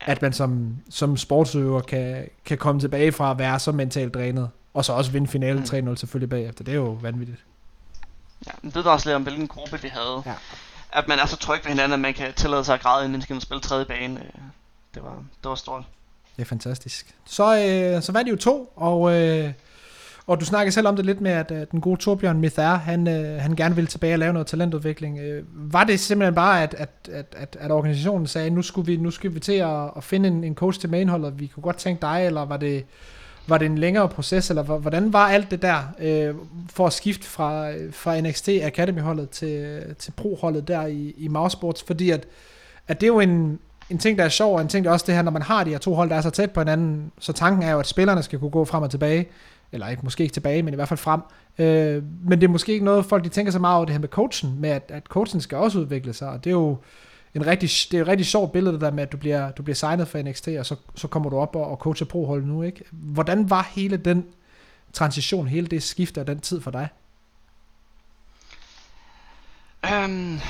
at 0.00 0.22
man 0.22 0.32
som, 0.32 0.76
som 0.90 1.16
sportsøver 1.16 1.80
kan, 1.80 2.28
kan 2.44 2.58
komme 2.58 2.80
tilbage 2.80 3.12
fra 3.12 3.30
at 3.30 3.38
være 3.38 3.58
så 3.58 3.72
mentalt 3.72 4.14
drænet, 4.14 4.48
og 4.74 4.84
så 4.84 4.92
også 4.92 5.10
vinde 5.10 5.26
finalen 5.26 5.64
mm. 5.72 5.90
3-0 5.90 5.96
selvfølgelig 5.96 6.30
bagefter. 6.30 6.64
Det 6.64 6.72
er 6.72 6.76
jo 6.76 6.98
vanvittigt. 7.02 7.44
Ja, 8.46 8.52
det 8.62 8.74
ved 8.74 8.82
også 8.82 9.08
lidt 9.08 9.16
om, 9.16 9.22
hvilken 9.22 9.48
gruppe 9.48 9.82
vi 9.82 9.88
havde. 9.88 10.22
Ja. 10.26 10.34
At 10.92 11.08
man 11.08 11.18
er 11.18 11.26
så 11.26 11.36
tryg 11.36 11.60
ved 11.64 11.70
hinanden, 11.70 11.92
at 11.92 12.00
man 12.00 12.14
kan 12.14 12.34
tillade 12.34 12.64
sig 12.64 12.74
at 12.74 12.80
græde, 12.80 13.04
inden 13.04 13.12
man 13.12 13.22
skal 13.22 13.40
spille 13.40 13.60
tredje 13.60 13.84
bane. 13.84 14.20
Øh, 14.20 14.40
det 14.94 15.02
var, 15.02 15.14
det 15.42 15.48
var 15.48 15.54
stort. 15.54 15.82
Det 16.36 16.42
er 16.42 16.46
fantastisk. 16.46 17.14
Så, 17.24 17.44
øh, 17.44 18.02
så 18.02 18.12
var 18.12 18.22
det 18.22 18.30
jo 18.30 18.36
to, 18.36 18.72
og, 18.76 19.20
øh, 19.20 19.52
og 20.26 20.40
du 20.40 20.44
snakker 20.44 20.72
selv 20.72 20.88
om 20.88 20.96
det 20.96 21.06
lidt 21.06 21.20
med, 21.20 21.30
at 21.30 21.50
øh, 21.50 21.66
den 21.70 21.80
gode 21.80 22.00
Torbjørn 22.00 22.40
Mithar, 22.40 22.76
han, 22.76 23.08
øh, 23.08 23.40
han 23.40 23.56
gerne 23.56 23.74
ville 23.74 23.88
tilbage 23.88 24.14
og 24.14 24.18
lave 24.18 24.32
noget 24.32 24.46
talentudvikling. 24.46 25.18
Øh, 25.18 25.44
var 25.52 25.84
det 25.84 26.00
simpelthen 26.00 26.34
bare, 26.34 26.62
at, 26.62 26.74
at, 26.74 26.90
at, 27.12 27.26
at, 27.36 27.56
at 27.60 27.70
organisationen 27.70 28.26
sagde, 28.26 28.50
nu 28.50 28.62
skulle 28.62 28.86
vi, 28.86 28.96
nu 28.96 29.10
skulle 29.10 29.34
vi 29.34 29.40
til 29.40 29.52
at, 29.52 29.90
at 29.96 30.04
finde 30.04 30.28
en, 30.28 30.44
en 30.44 30.54
coach 30.54 30.80
til 30.80 30.90
mainholdet, 30.90 31.40
vi 31.40 31.46
kunne 31.46 31.62
godt 31.62 31.76
tænke 31.76 32.00
dig, 32.00 32.26
eller 32.26 32.44
var 32.44 32.56
det, 32.56 32.84
var 33.46 33.58
det 33.58 33.66
en 33.66 33.78
længere 33.78 34.08
proces, 34.08 34.50
eller 34.50 34.62
hvordan 34.62 35.12
var 35.12 35.28
alt 35.28 35.50
det 35.50 35.62
der 35.62 35.78
øh, 35.98 36.34
for 36.70 36.86
at 36.86 36.92
skifte 36.92 37.26
fra, 37.26 37.70
fra 37.90 38.20
NXT 38.20 38.48
Academy-holdet 38.48 39.30
til, 39.30 39.82
til 39.98 40.10
Pro-holdet 40.10 40.68
der 40.68 40.86
i, 40.86 41.14
i 41.16 41.28
Mousesports? 41.28 41.82
Fordi 41.82 42.10
at, 42.10 42.26
at 42.88 43.00
det 43.00 43.06
er 43.06 43.12
jo 43.12 43.20
en, 43.20 43.58
en 43.90 43.98
ting, 43.98 44.18
der 44.18 44.24
er 44.24 44.28
sjov, 44.28 44.54
og 44.54 44.60
en 44.60 44.68
ting, 44.68 44.84
der 44.84 44.90
er 44.90 44.92
også 44.92 45.06
det 45.06 45.14
her, 45.14 45.22
når 45.22 45.30
man 45.30 45.42
har 45.42 45.64
de 45.64 45.70
her 45.70 45.78
to 45.78 45.94
hold, 45.94 46.10
der 46.10 46.16
er 46.16 46.20
så 46.20 46.30
tæt 46.30 46.50
på 46.50 46.60
hinanden, 46.60 47.12
så 47.18 47.32
tanken 47.32 47.62
er 47.62 47.72
jo, 47.72 47.78
at 47.78 47.86
spillerne 47.86 48.22
skal 48.22 48.38
kunne 48.38 48.50
gå 48.50 48.64
frem 48.64 48.82
og 48.82 48.90
tilbage, 48.90 49.28
eller 49.72 49.88
ikke 49.88 50.02
måske 50.02 50.22
ikke 50.22 50.32
tilbage, 50.32 50.62
men 50.62 50.74
i 50.74 50.76
hvert 50.76 50.88
fald 50.88 50.98
frem. 50.98 51.20
Øh, 51.58 52.02
men 52.28 52.40
det 52.40 52.46
er 52.46 52.52
måske 52.52 52.72
ikke 52.72 52.84
noget, 52.84 53.04
folk 53.04 53.24
de 53.24 53.28
tænker 53.28 53.52
så 53.52 53.58
meget 53.58 53.76
over 53.76 53.84
det 53.84 53.92
her 53.92 54.00
med 54.00 54.08
coachen, 54.08 54.60
med 54.60 54.70
at, 54.70 54.82
at 54.88 55.02
coachen 55.06 55.40
skal 55.40 55.58
også 55.58 55.78
udvikle 55.78 56.12
sig, 56.12 56.28
og 56.28 56.44
det 56.44 56.50
er 56.50 56.54
jo 56.54 56.76
en 57.34 57.46
rigtig, 57.46 57.70
det 57.90 57.98
er 57.98 58.02
et 58.02 58.08
rigtig 58.08 58.26
sjovt 58.26 58.52
billede, 58.52 58.72
det 58.72 58.80
der 58.80 58.90
med, 58.90 59.02
at 59.02 59.12
du 59.12 59.16
bliver, 59.16 59.50
du 59.50 59.62
bliver 59.62 59.74
signet 59.74 60.08
for 60.08 60.22
NXT, 60.22 60.48
og 60.48 60.66
så, 60.66 60.76
så 60.94 61.08
kommer 61.08 61.30
du 61.30 61.38
op 61.38 61.56
og, 61.56 61.70
og 61.70 61.76
coacher 61.76 62.06
pro 62.06 62.36
nu, 62.36 62.62
ikke? 62.62 62.84
Hvordan 62.90 63.50
var 63.50 63.62
hele 63.62 63.96
den 63.96 64.26
transition, 64.92 65.48
hele 65.48 65.66
det 65.66 65.82
skift 65.82 66.18
af 66.18 66.26
den 66.26 66.40
tid 66.40 66.60
for 66.60 66.70
dig? 66.70 66.88
Um, 69.92 70.40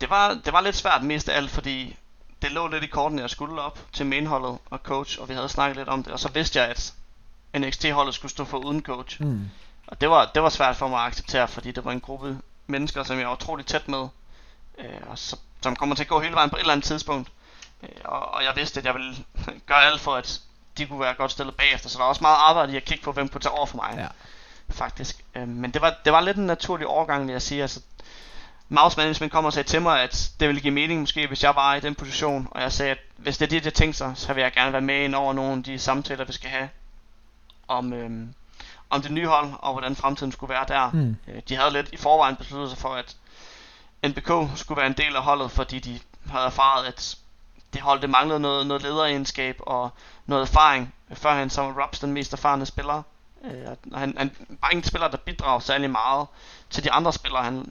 det, 0.00 0.10
var, 0.10 0.40
det 0.44 0.52
var 0.52 0.60
lidt 0.60 0.76
svært 0.76 1.02
mest 1.02 1.28
af 1.28 1.36
alt, 1.36 1.50
fordi 1.50 1.96
det 2.42 2.52
lå 2.52 2.68
lidt 2.68 2.84
i 2.84 2.86
korten, 2.86 3.18
jeg 3.18 3.30
skulle 3.30 3.62
op 3.62 3.78
til 3.92 4.06
mainholdet 4.06 4.58
og 4.70 4.78
coach, 4.82 5.20
og 5.20 5.28
vi 5.28 5.34
havde 5.34 5.48
snakket 5.48 5.76
lidt 5.76 5.88
om 5.88 6.02
det, 6.02 6.12
og 6.12 6.18
så 6.20 6.28
vidste 6.28 6.58
jeg, 6.58 6.68
at 6.68 6.94
NXT-holdet 7.58 8.14
skulle 8.14 8.32
stå 8.32 8.44
for 8.44 8.58
uden 8.58 8.82
coach. 8.82 9.22
Mm. 9.22 9.50
Og 9.86 10.00
det 10.00 10.10
var, 10.10 10.30
det 10.34 10.42
var 10.42 10.48
svært 10.48 10.76
for 10.76 10.88
mig 10.88 11.00
at 11.00 11.06
acceptere, 11.06 11.48
fordi 11.48 11.72
det 11.72 11.84
var 11.84 11.92
en 11.92 12.00
gruppe 12.00 12.38
mennesker, 12.66 13.02
som 13.02 13.18
jeg 13.18 13.26
var 13.26 13.34
utrolig 13.34 13.66
tæt 13.66 13.88
med, 13.88 14.08
øh, 14.78 15.00
og 15.06 15.18
så, 15.18 15.36
som 15.64 15.76
kommer 15.76 15.94
til 15.94 16.02
at 16.02 16.08
gå 16.08 16.20
hele 16.20 16.34
vejen 16.34 16.50
på 16.50 16.56
et 16.56 16.60
eller 16.60 16.72
andet 16.72 16.86
tidspunkt. 16.86 17.28
Øh, 17.82 17.88
og, 18.04 18.34
og 18.34 18.44
jeg 18.44 18.52
vidste, 18.56 18.80
at 18.80 18.86
jeg 18.86 18.94
ville 18.94 19.14
gøre 19.70 19.84
alt 19.84 20.00
for, 20.00 20.14
at 20.14 20.40
de 20.78 20.86
kunne 20.86 21.00
være 21.00 21.14
godt 21.14 21.32
stillet 21.32 21.56
bagefter, 21.56 21.88
så 21.88 21.98
der 21.98 22.04
var 22.04 22.08
også 22.08 22.22
meget 22.22 22.36
arbejde 22.48 22.72
i 22.72 22.76
at 22.76 22.84
kigge 22.84 23.04
på, 23.04 23.12
hvem 23.12 23.28
kunne 23.28 23.40
tage 23.40 23.52
over 23.52 23.66
for 23.66 23.76
mig. 23.76 23.94
Ja. 23.96 24.06
Faktisk. 24.74 25.24
Øh, 25.34 25.48
men 25.48 25.70
det 25.70 25.82
var, 25.82 25.94
det 26.04 26.12
var 26.12 26.20
lidt 26.20 26.36
en 26.36 26.46
naturlig 26.46 26.86
overgang, 26.86 27.26
vil 27.26 27.32
jeg 27.32 27.42
sige. 27.42 27.62
Altså, 27.62 27.80
Mouse 28.68 28.96
Management 28.96 29.32
kom 29.32 29.44
og 29.44 29.52
sagde 29.52 29.68
til 29.68 29.82
mig, 29.82 30.02
at 30.02 30.30
det 30.40 30.48
ville 30.48 30.60
give 30.60 30.74
mening 30.74 31.00
måske, 31.00 31.26
hvis 31.26 31.42
jeg 31.42 31.56
var 31.56 31.74
i 31.74 31.80
den 31.80 31.94
position. 31.94 32.48
Og 32.50 32.60
jeg 32.60 32.72
sagde, 32.72 32.90
at 32.90 32.98
hvis 33.16 33.38
det 33.38 33.46
er 33.46 33.50
det, 33.50 33.64
jeg 33.64 33.74
tænkte 33.74 33.98
sig, 33.98 34.12
så 34.14 34.32
vil 34.32 34.42
jeg 34.42 34.52
gerne 34.52 34.72
være 34.72 34.80
med 34.80 35.04
ind 35.04 35.14
over 35.14 35.32
nogle 35.32 35.52
af 35.52 35.62
de 35.62 35.78
samtaler, 35.78 36.24
vi 36.24 36.32
skal 36.32 36.50
have 36.50 36.68
om, 37.68 37.92
øhm, 37.92 38.34
om 38.90 39.02
det 39.02 39.10
nye 39.10 39.26
hold, 39.26 39.52
og 39.58 39.72
hvordan 39.72 39.96
fremtiden 39.96 40.32
skulle 40.32 40.54
være 40.54 40.64
der. 40.68 40.90
Mm. 40.90 41.16
De 41.48 41.56
havde 41.56 41.72
lidt 41.72 41.88
i 41.92 41.96
forvejen 41.96 42.36
besluttet 42.36 42.70
sig 42.70 42.78
for, 42.78 42.94
at 42.94 43.16
NBK 44.08 44.58
skulle 44.58 44.76
være 44.76 44.86
en 44.86 44.96
del 44.96 45.16
af 45.16 45.22
holdet, 45.22 45.50
fordi 45.50 45.78
de 45.78 46.00
havde 46.30 46.44
erfaret, 46.44 46.86
at 46.86 47.16
det 47.72 47.82
hold 47.82 48.00
det 48.00 48.10
manglede 48.10 48.40
noget, 48.40 48.66
noget 48.66 48.82
lederegenskab 48.82 49.56
og 49.60 49.90
noget 50.26 50.42
erfaring. 50.42 50.94
Førhen 51.12 51.50
så 51.50 51.62
var 51.62 51.82
Robs 51.82 51.98
den 51.98 52.12
mest 52.12 52.32
erfarne 52.32 52.66
spiller. 52.66 53.02
Øh, 53.44 53.98
han, 53.98 54.14
han 54.18 54.30
var 54.48 54.70
ingen 54.70 54.84
spiller, 54.84 55.08
der 55.08 55.16
bidrager 55.16 55.60
særlig 55.60 55.90
meget 55.90 56.26
til 56.70 56.84
de 56.84 56.92
andre 56.92 57.12
spillere. 57.12 57.44
Han 57.44 57.70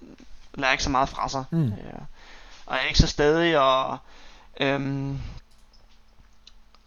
lader 0.53 0.71
ikke 0.71 0.84
så 0.84 0.89
meget 0.89 1.09
fra 1.09 1.29
sig. 1.29 1.45
Mm. 1.51 1.67
Øh, 1.67 2.01
og 2.65 2.75
er 2.75 2.81
ikke 2.81 2.99
så 2.99 3.07
stadig 3.07 3.59
og 3.59 3.97
øhm, 4.59 5.21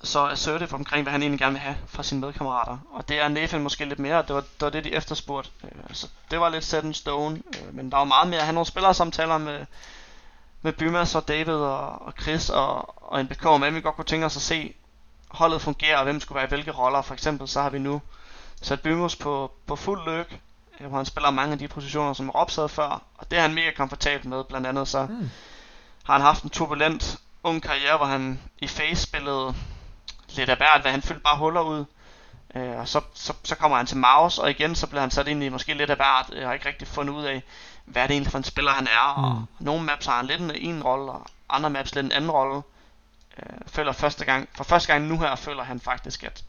så 0.07 0.27
assertive 0.27 0.73
omkring, 0.75 1.03
hvad 1.03 1.13
han 1.13 1.23
egentlig 1.23 1.41
gerne 1.41 1.53
vil 1.53 1.61
have 1.61 1.77
fra 1.87 2.03
sine 2.03 2.21
medkammerater. 2.21 2.79
Og 2.93 3.09
det 3.09 3.21
er 3.21 3.29
Nathan 3.29 3.63
måske 3.63 3.85
lidt 3.85 3.99
mere, 3.99 4.23
det 4.23 4.35
var, 4.35 4.41
det, 4.41 4.61
var 4.61 4.71
det 4.71 4.85
de 4.85 4.95
efterspurgte. 4.95 5.51
Øh, 5.65 5.71
så 5.95 6.09
det 6.31 6.41
var 6.41 6.49
lidt 6.49 6.65
set 6.65 6.85
in 6.85 6.95
stone. 6.95 7.37
Øh, 7.37 7.75
men 7.75 7.91
der 7.91 7.97
var 7.97 8.05
meget 8.05 8.29
mere, 8.29 8.41
han 8.41 8.55
nogle 8.55 8.67
spillersamtaler 8.67 9.39
med, 9.39 9.67
med 10.63 10.73
Bymas 10.73 11.15
og 11.15 11.29
David 11.29 11.55
og, 11.55 12.03
og 12.03 12.13
Chris 12.23 12.51
og, 12.51 13.03
og 13.13 13.25
NBK, 13.25 13.45
men 13.61 13.75
vi 13.75 13.81
godt 13.81 13.97
kunne 13.97 14.05
tænke 14.05 14.27
os 14.27 14.37
at 14.37 14.43
se 14.43 14.75
holdet 15.29 15.63
fungere, 15.63 15.99
og 15.99 16.05
hvem 16.05 16.21
skulle 16.21 16.37
være 16.37 16.45
i 16.45 16.49
hvilke 16.49 16.71
roller. 16.71 17.03
For 17.03 17.15
eksempel 17.15 17.49
så 17.49 17.63
har 17.63 17.71
vi 17.71 17.79
nu 17.79 18.03
sat 18.63 18.81
Bymas 18.81 19.17
på, 19.17 19.53
på 19.67 19.77
fuld 19.77 20.05
løg, 20.05 20.27
øh, 20.81 20.87
hvor 20.87 20.97
han 20.97 21.07
spiller 21.07 21.31
mange 21.31 21.53
af 21.53 21.59
de 21.59 21.69
positioner, 21.69 22.13
som 22.13 22.31
Rob 22.31 22.51
sad 22.51 22.69
før, 22.69 23.03
og 23.19 23.31
det 23.31 23.39
er 23.39 23.43
han 23.43 23.55
mega 23.55 23.71
komfortabel 23.77 24.29
med. 24.29 24.45
Blandt 24.45 24.67
andet 24.67 24.89
så 24.89 25.07
mm. 25.07 25.31
har 26.05 26.13
han 26.13 26.23
haft 26.23 26.43
en 26.43 26.51
turbulent 26.51 27.19
ung 27.43 27.63
karriere, 27.63 27.97
hvor 27.97 28.07
han 28.07 28.41
i 28.59 28.69
face 28.69 29.03
spillede 29.03 29.55
lidt 30.37 30.51
af 30.51 30.57
hvert, 30.57 30.81
hvad 30.83 30.91
han 30.91 31.03
fyldte 31.03 31.23
bare 31.23 31.39
huller 31.39 31.61
ud. 31.61 31.85
Øh, 32.55 32.79
og 32.79 32.89
så, 32.89 33.01
så, 33.15 33.33
så 33.45 33.55
kommer 33.55 33.77
han 33.77 33.87
til 33.87 33.97
Maus, 33.97 34.39
og 34.39 34.51
igen 34.51 34.75
så 34.75 34.87
bliver 34.87 35.01
han 35.01 35.11
sat 35.11 35.29
ind 35.29 35.43
i 35.43 35.49
måske 35.49 35.75
lidt 35.75 35.91
af 35.91 35.97
hvert. 35.97 36.31
Jeg 36.37 36.47
har 36.47 36.55
ikke 36.55 36.69
rigtig 36.69 36.89
fundet 36.89 37.15
ud 37.15 37.25
af, 37.25 37.43
hvad 37.85 38.03
det 38.03 38.11
egentlig 38.11 38.31
for 38.31 38.39
en 38.39 38.45
spiller 38.45 38.71
han 38.71 38.87
er. 38.87 39.17
Mm. 39.17 39.25
Og 39.25 39.47
nogle 39.61 39.85
maps 39.85 40.07
har 40.07 40.17
han 40.17 40.27
lidt 40.27 40.41
en, 40.41 40.51
en 40.55 40.83
rolle, 40.83 41.13
og 41.13 41.27
andre 41.49 41.71
maps 41.71 41.95
lidt 41.95 42.05
en 42.07 42.13
anden 42.13 42.31
rolle. 42.31 42.63
Øh, 43.43 43.59
føler 43.67 43.93
første 43.93 44.25
gang, 44.25 44.49
for 44.57 44.65
første 44.65 44.93
gang 44.93 45.07
nu 45.07 45.19
her, 45.19 45.37
føler 45.37 45.63
han 45.65 45.81
faktisk, 45.81 46.25
at 46.25 46.45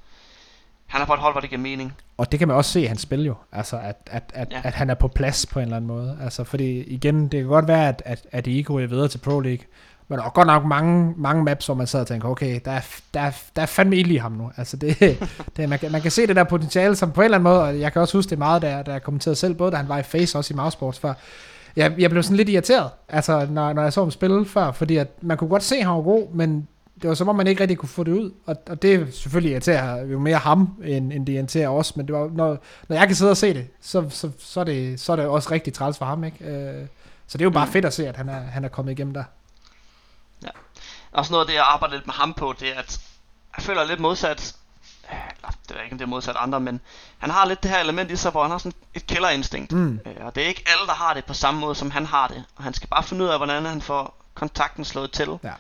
han 0.87 1.01
er 1.01 1.05
på 1.05 1.13
et 1.13 1.19
hold, 1.19 1.33
hvor 1.33 1.41
det 1.41 1.49
giver 1.49 1.61
mening. 1.61 1.93
Og 2.17 2.31
det 2.31 2.39
kan 2.39 2.47
man 2.47 2.57
også 2.57 2.71
se 2.71 2.81
i 2.81 2.85
hans 2.85 3.01
spil 3.01 3.21
jo, 3.21 3.35
altså 3.51 3.77
at, 3.77 3.95
at, 4.05 4.31
at, 4.33 4.47
ja. 4.51 4.61
at 4.63 4.73
han 4.73 4.89
er 4.89 4.93
på 4.93 5.07
plads 5.07 5.45
på 5.45 5.59
en 5.59 5.63
eller 5.63 5.77
anden 5.77 5.87
måde. 5.87 6.17
Altså 6.21 6.43
fordi 6.43 6.83
igen, 6.83 7.23
det 7.23 7.39
kan 7.39 7.47
godt 7.47 7.67
være, 7.67 7.87
at, 7.87 8.01
at, 8.05 8.27
at 8.31 8.47
Ego 8.47 8.75
er 8.75 8.87
videre 8.87 9.07
til 9.07 9.17
Pro 9.17 9.39
League, 9.39 9.65
men 10.09 10.19
der 10.19 10.25
er 10.25 10.29
godt 10.29 10.47
nok 10.47 10.65
mange, 10.65 11.13
mange 11.17 11.43
maps, 11.43 11.65
hvor 11.65 11.75
man 11.75 11.87
sad 11.87 12.01
og 12.01 12.07
tænker, 12.07 12.29
okay, 12.29 12.59
der 12.65 12.71
er, 12.71 12.81
der 13.13 13.19
er, 13.19 13.31
der 13.55 13.61
er 13.61 13.65
fandme 13.65 13.95
ild 13.95 14.11
i 14.11 14.15
ham 14.15 14.31
nu. 14.31 14.51
Altså 14.57 14.77
det, 14.77 14.99
det, 15.57 15.69
man, 15.69 15.79
kan, 15.79 15.91
man 15.91 16.01
kan 16.01 16.11
se 16.11 16.27
det 16.27 16.35
der 16.35 16.43
potentiale, 16.43 16.95
som 16.95 17.11
på 17.11 17.21
en 17.21 17.25
eller 17.25 17.37
anden 17.37 17.51
måde, 17.51 17.61
og 17.61 17.79
jeg 17.79 17.93
kan 17.93 18.01
også 18.01 18.17
huske 18.17 18.29
det 18.29 18.37
meget, 18.37 18.61
da 18.61 18.75
jeg, 18.75 18.85
da 18.85 18.91
jeg 18.91 19.03
kommenterede 19.03 19.35
selv, 19.35 19.53
både 19.53 19.71
da 19.71 19.77
han 19.77 19.89
var 19.89 19.97
i 19.97 20.03
Face, 20.03 20.37
også 20.37 20.53
i 20.53 20.57
Mousesports 20.57 20.99
før. 20.99 21.13
Jeg, 21.75 21.93
jeg 21.97 22.09
blev 22.09 22.23
sådan 22.23 22.37
lidt 22.37 22.49
irriteret, 22.49 22.89
altså 23.09 23.47
når, 23.49 23.73
når 23.73 23.81
jeg 23.81 23.93
så 23.93 24.01
ham 24.01 24.11
spille 24.11 24.45
før, 24.45 24.71
fordi 24.71 24.97
at 24.97 25.07
man 25.21 25.37
kunne 25.37 25.49
godt 25.49 25.63
se, 25.63 25.75
at 25.75 25.85
han 25.85 25.95
var 25.95 26.01
god, 26.01 26.33
men 26.33 26.67
det 27.01 27.07
var 27.07 27.13
som 27.13 27.29
om, 27.29 27.35
man 27.35 27.47
ikke 27.47 27.61
rigtig 27.61 27.77
kunne 27.77 27.89
få 27.89 28.03
det 28.03 28.11
ud. 28.11 28.31
Og, 28.45 28.55
og 28.69 28.81
det 28.81 29.13
selvfølgelig 29.13 29.51
irriterer 29.51 30.05
jo 30.05 30.19
mere 30.19 30.37
ham, 30.37 30.69
end, 30.83 31.13
end 31.13 31.25
det 31.25 31.33
irriterer 31.33 31.69
os. 31.69 31.95
Men 31.95 32.05
det 32.07 32.15
var, 32.15 32.29
når, 32.33 32.57
når 32.87 32.95
jeg 32.95 33.07
kan 33.07 33.15
sidde 33.15 33.31
og 33.31 33.37
se 33.37 33.53
det, 33.53 33.67
så, 33.81 34.09
så, 34.09 34.29
så, 34.39 34.59
er, 34.59 34.63
det, 34.63 34.99
så 34.99 35.11
er 35.11 35.15
det 35.15 35.25
også 35.25 35.51
rigtig 35.51 35.73
træls 35.73 35.97
for 35.97 36.05
ham. 36.05 36.23
Ikke? 36.23 36.45
Øh, 36.45 36.85
så 37.27 37.37
det 37.37 37.41
er 37.41 37.45
jo 37.45 37.49
bare 37.49 37.65
mm. 37.65 37.71
fedt 37.71 37.85
at 37.85 37.93
se, 37.93 38.07
at 38.07 38.17
han 38.17 38.29
er, 38.29 38.39
han 38.39 38.63
er 38.63 38.69
kommet 38.69 38.91
igennem 38.91 39.13
der. 39.13 39.23
Ja. 41.13 41.17
Også 41.17 41.31
noget 41.31 41.45
af 41.45 41.47
det, 41.47 41.53
jeg 41.53 41.65
arbejder 41.65 41.95
lidt 41.95 42.05
med 42.05 42.13
ham 42.13 42.33
på, 42.33 42.53
det 42.59 42.69
er, 42.69 42.79
at 42.79 42.99
jeg 43.57 43.63
føler 43.63 43.83
lidt 43.83 43.99
modsat, 43.99 44.55
eller 45.09 45.51
det 45.67 45.75
ved 45.75 45.83
ikke, 45.83 45.93
om 45.93 45.97
det 45.97 46.05
er 46.05 46.09
modsat 46.09 46.35
andre, 46.39 46.59
men 46.59 46.81
han 47.17 47.29
har 47.29 47.45
lidt 47.45 47.63
det 47.63 47.71
her 47.71 47.79
element 47.79 48.11
i 48.11 48.15
sig, 48.15 48.31
hvor 48.31 48.41
han 48.41 48.51
har 48.51 48.57
sådan 48.57 48.73
et 48.93 49.07
killerinstinkt. 49.07 49.71
Mm. 49.71 49.99
Øh, 50.05 50.25
og 50.25 50.35
det 50.35 50.43
er 50.43 50.47
ikke 50.47 50.63
alle, 50.67 50.87
der 50.87 50.93
har 50.93 51.13
det 51.13 51.25
på 51.25 51.33
samme 51.33 51.59
måde, 51.59 51.75
som 51.75 51.91
han 51.91 52.05
har 52.05 52.27
det. 52.27 52.43
Og 52.55 52.63
han 52.63 52.73
skal 52.73 52.89
bare 52.89 53.03
finde 53.03 53.23
ud 53.23 53.29
af, 53.29 53.39
hvordan 53.39 53.65
han 53.65 53.81
får 53.81 54.15
kontakten 54.33 54.85
slået 54.85 55.11
til. 55.11 55.39
Ja. 55.43 55.53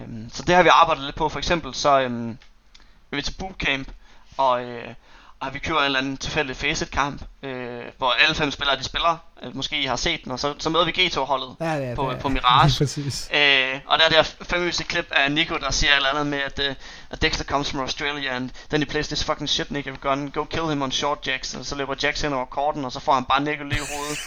Øhm, 0.00 0.30
så 0.32 0.42
det 0.42 0.54
har 0.54 0.62
vi 0.62 0.68
arbejdet 0.68 1.04
lidt 1.04 1.16
på. 1.16 1.28
For 1.28 1.38
eksempel 1.38 1.74
så 1.74 2.00
øhm, 2.00 2.38
vi 3.10 3.16
vi 3.16 3.22
til 3.22 3.34
bootcamp, 3.38 3.88
og, 4.36 4.64
øh, 4.64 4.94
og 5.40 5.54
vi 5.54 5.58
kører 5.58 5.78
en 5.78 5.84
eller 5.84 5.98
anden 5.98 6.16
tilfældig 6.16 6.56
facet 6.56 6.90
kamp, 6.90 7.22
øh, 7.42 7.82
hvor 7.98 8.10
alle 8.10 8.34
fem 8.34 8.50
spillere 8.50 8.78
de 8.78 8.84
spiller. 8.84 9.16
Øh, 9.42 9.56
måske 9.56 9.82
I 9.82 9.84
har 9.84 9.96
set 9.96 10.24
den, 10.24 10.32
og 10.32 10.38
så, 10.38 10.54
så 10.58 10.70
møder 10.70 10.84
vi 10.84 10.90
G2-holdet 10.90 11.56
ja, 11.60 11.74
ja, 11.74 11.94
på, 11.94 12.10
det, 12.10 12.18
på 12.18 12.28
Mirage. 12.28 12.84
øh, 13.38 13.80
og 13.86 13.98
der 13.98 14.04
er 14.04 14.08
det 14.08 14.16
her 14.16 14.24
famøse 14.42 14.84
klip 14.84 15.06
af 15.10 15.32
Nico, 15.32 15.56
der 15.56 15.70
siger 15.70 15.92
et 15.92 15.96
eller 15.96 16.10
andet 16.10 16.26
med, 16.26 16.38
at, 16.38 16.58
uh, 16.58 16.74
at 17.10 17.22
Dexter 17.22 17.44
comes 17.44 17.70
from 17.70 17.80
Australia, 17.80 18.30
and 18.30 18.50
then 18.70 18.82
he 18.82 18.86
plays 18.86 19.06
this 19.06 19.24
fucking 19.24 19.48
shit 19.48 19.70
nigga 19.70 19.90
gun, 20.00 20.30
go 20.30 20.44
kill 20.44 20.68
him 20.70 20.82
on 20.82 20.92
short 20.92 21.26
jacks. 21.26 21.54
Og 21.54 21.66
så 21.66 21.74
løber 21.74 21.94
Jax 22.02 22.20
hen 22.20 22.32
over 22.32 22.44
korten, 22.44 22.84
og 22.84 22.92
så 22.92 23.00
får 23.00 23.14
han 23.14 23.24
bare 23.24 23.40
Nico 23.40 23.64
lige 23.64 23.80
i 23.82 23.86
hovedet. 23.94 24.18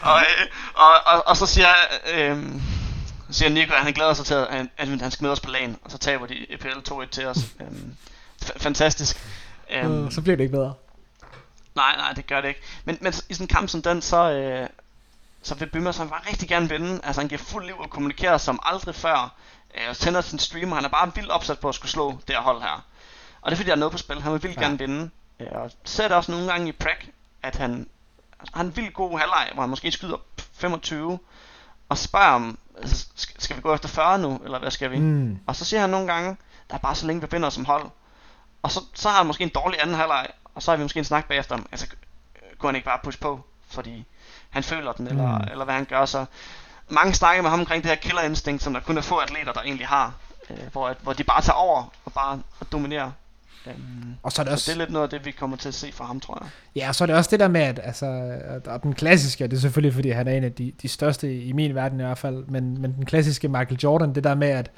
og, 0.10 0.20
øh, 0.20 0.46
og, 0.74 0.92
og, 1.06 1.26
og, 1.26 1.36
så 1.36 1.46
siger 1.46 1.68
øh, 2.12 2.38
så 3.30 3.38
siger 3.38 3.48
Nico, 3.48 3.72
at 3.74 3.82
han 3.82 3.92
glæder 3.92 4.14
sig 4.14 4.26
til, 4.26 4.34
at 4.34 4.46
han, 4.50 4.70
at 4.76 4.88
han 4.88 5.10
skal 5.10 5.24
med 5.24 5.30
os 5.30 5.40
på 5.40 5.50
lagen, 5.50 5.76
og 5.84 5.90
så 5.90 5.98
taber 5.98 6.26
de 6.26 6.52
EPL 6.52 6.68
2-1 6.68 7.08
til 7.10 7.26
os. 7.26 7.38
Um, 7.60 7.96
fantastisk. 8.40 9.16
Um, 9.84 10.04
uh, 10.04 10.12
så 10.12 10.22
bliver 10.22 10.36
det 10.36 10.44
ikke 10.44 10.56
bedre. 10.56 10.74
Nej, 11.74 11.96
nej, 11.96 12.12
det 12.12 12.26
gør 12.26 12.40
det 12.40 12.48
ikke. 12.48 12.60
Men, 12.84 12.98
men 13.00 13.12
i 13.28 13.34
sådan 13.34 13.44
en 13.44 13.48
kamp 13.48 13.68
som 13.68 13.82
den, 13.82 14.02
så, 14.02 14.30
øh, 14.30 14.68
så 15.42 15.54
vil 15.54 15.66
Bymmer 15.66 15.92
så 15.92 16.04
bare 16.04 16.20
rigtig 16.30 16.48
gerne 16.48 16.68
vinde. 16.68 17.00
Altså 17.04 17.20
han 17.20 17.28
giver 17.28 17.38
fuld 17.38 17.66
liv 17.66 17.74
og 17.78 17.90
kommunikerer 17.90 18.38
som 18.38 18.60
aldrig 18.62 18.94
før. 18.94 19.34
Øh, 19.74 19.88
og 19.90 19.96
tænder 19.96 20.20
sin 20.20 20.38
streamer. 20.38 20.76
Han 20.76 20.84
er 20.84 20.88
bare 20.88 21.14
vildt 21.14 21.30
opsat 21.30 21.58
på 21.58 21.68
at 21.68 21.74
skulle 21.74 21.90
slå 21.90 22.10
det 22.10 22.34
her 22.34 22.42
hold 22.42 22.62
her. 22.62 22.84
Og 23.40 23.50
det 23.50 23.52
er 23.52 23.56
fordi, 23.56 23.66
der 23.66 23.74
er 23.74 23.78
noget 23.78 23.92
på 23.92 23.98
spil. 23.98 24.22
Han 24.22 24.32
vil 24.32 24.42
vildt 24.42 24.56
ja. 24.56 24.62
gerne 24.62 24.78
vinde. 24.78 25.10
Øh, 25.40 25.46
og 25.52 25.70
ser 25.84 26.08
det 26.08 26.16
også 26.16 26.32
nogle 26.32 26.52
gange 26.52 26.68
i 26.68 26.72
Prac, 26.72 27.06
at 27.42 27.56
han 27.56 27.88
har 28.54 28.60
en 28.60 28.76
vildt 28.76 28.94
god 28.94 29.18
halvleg, 29.18 29.50
hvor 29.54 29.62
han 29.62 29.70
måske 29.70 29.90
skyder 29.90 30.16
25, 30.52 31.18
og 31.88 31.98
spørger 31.98 32.26
om, 32.26 32.58
altså, 32.76 33.06
skal 33.38 33.56
vi 33.56 33.60
gå 33.60 33.74
efter 33.74 33.88
40 33.88 34.18
nu, 34.18 34.40
eller 34.44 34.58
hvad 34.58 34.70
skal 34.70 34.90
vi? 34.90 34.98
Mm. 34.98 35.38
Og 35.46 35.56
så 35.56 35.64
siger 35.64 35.80
han 35.80 35.90
nogle 35.90 36.12
gange, 36.12 36.36
der 36.70 36.74
er 36.74 36.78
bare 36.78 36.94
så 36.94 37.06
længe 37.06 37.20
vi 37.20 37.26
binder 37.26 37.50
som 37.50 37.64
hold. 37.64 37.90
Og 38.62 38.70
så, 38.70 38.80
så 38.94 39.08
har 39.08 39.16
han 39.16 39.26
måske 39.26 39.44
en 39.44 39.50
dårlig 39.54 39.82
anden 39.82 39.96
halvleg, 39.96 40.26
og 40.54 40.62
så 40.62 40.70
har 40.70 40.76
vi 40.76 40.82
måske 40.82 40.98
en 40.98 41.04
snak 41.04 41.28
bagefter 41.28 41.54
om, 41.54 41.66
altså, 41.72 41.86
kunne 42.58 42.68
han 42.68 42.76
ikke 42.76 42.84
bare 42.84 42.98
push 43.04 43.20
på, 43.20 43.40
fordi 43.68 44.04
han 44.50 44.62
føler 44.62 44.92
den, 44.92 45.06
eller, 45.06 45.38
mm. 45.38 45.44
eller 45.50 45.64
hvad 45.64 45.74
han 45.74 45.84
gør. 45.84 46.04
Så 46.04 46.24
mange 46.88 47.14
snakker 47.14 47.42
med 47.42 47.50
ham 47.50 47.60
omkring 47.60 47.82
det 47.82 47.90
her 47.90 47.96
killer 47.96 48.22
instinct, 48.22 48.62
som 48.62 48.72
der 48.72 48.80
kun 48.80 48.98
er 48.98 49.02
få 49.02 49.16
atleter, 49.16 49.52
der 49.52 49.60
egentlig 49.60 49.86
har, 49.86 50.14
øh, 50.50 50.56
hvor, 50.72 50.94
hvor 51.02 51.12
de 51.12 51.24
bare 51.24 51.42
tager 51.42 51.56
over 51.56 51.94
og 52.04 52.12
bare 52.12 52.40
dominerer. 52.72 53.10
Um, 53.66 54.14
og 54.22 54.32
så 54.32 54.42
er 54.42 54.44
det, 54.44 54.52
også, 54.52 54.64
så 54.64 54.70
det 54.70 54.76
er 54.76 54.78
lidt 54.78 54.92
noget 54.92 55.04
af 55.04 55.10
det, 55.10 55.26
vi 55.26 55.30
kommer 55.30 55.56
til 55.56 55.68
at 55.68 55.74
se 55.74 55.92
fra 55.92 56.04
ham, 56.04 56.20
tror 56.20 56.38
jeg. 56.40 56.50
Ja, 56.76 56.88
og 56.88 56.94
så 56.94 57.04
er 57.04 57.06
det 57.06 57.16
også 57.16 57.30
det 57.30 57.40
der 57.40 57.48
med, 57.48 57.60
at, 57.60 57.80
altså, 57.82 58.06
at 58.64 58.82
den 58.82 58.94
klassiske, 58.94 59.44
det 59.44 59.56
er 59.56 59.60
selvfølgelig, 59.60 59.94
fordi 59.94 60.10
han 60.10 60.28
er 60.28 60.32
en 60.32 60.44
af 60.44 60.52
de, 60.52 60.72
de 60.82 60.88
største 60.88 61.42
i 61.42 61.52
min 61.52 61.74
verden 61.74 62.00
i 62.00 62.02
hvert 62.02 62.18
fald, 62.18 62.44
men, 62.44 62.80
men 62.80 62.94
den 62.94 63.06
klassiske 63.06 63.48
Michael 63.48 63.80
Jordan, 63.82 64.14
det 64.14 64.24
der 64.24 64.34
med, 64.34 64.48
at, 64.48 64.70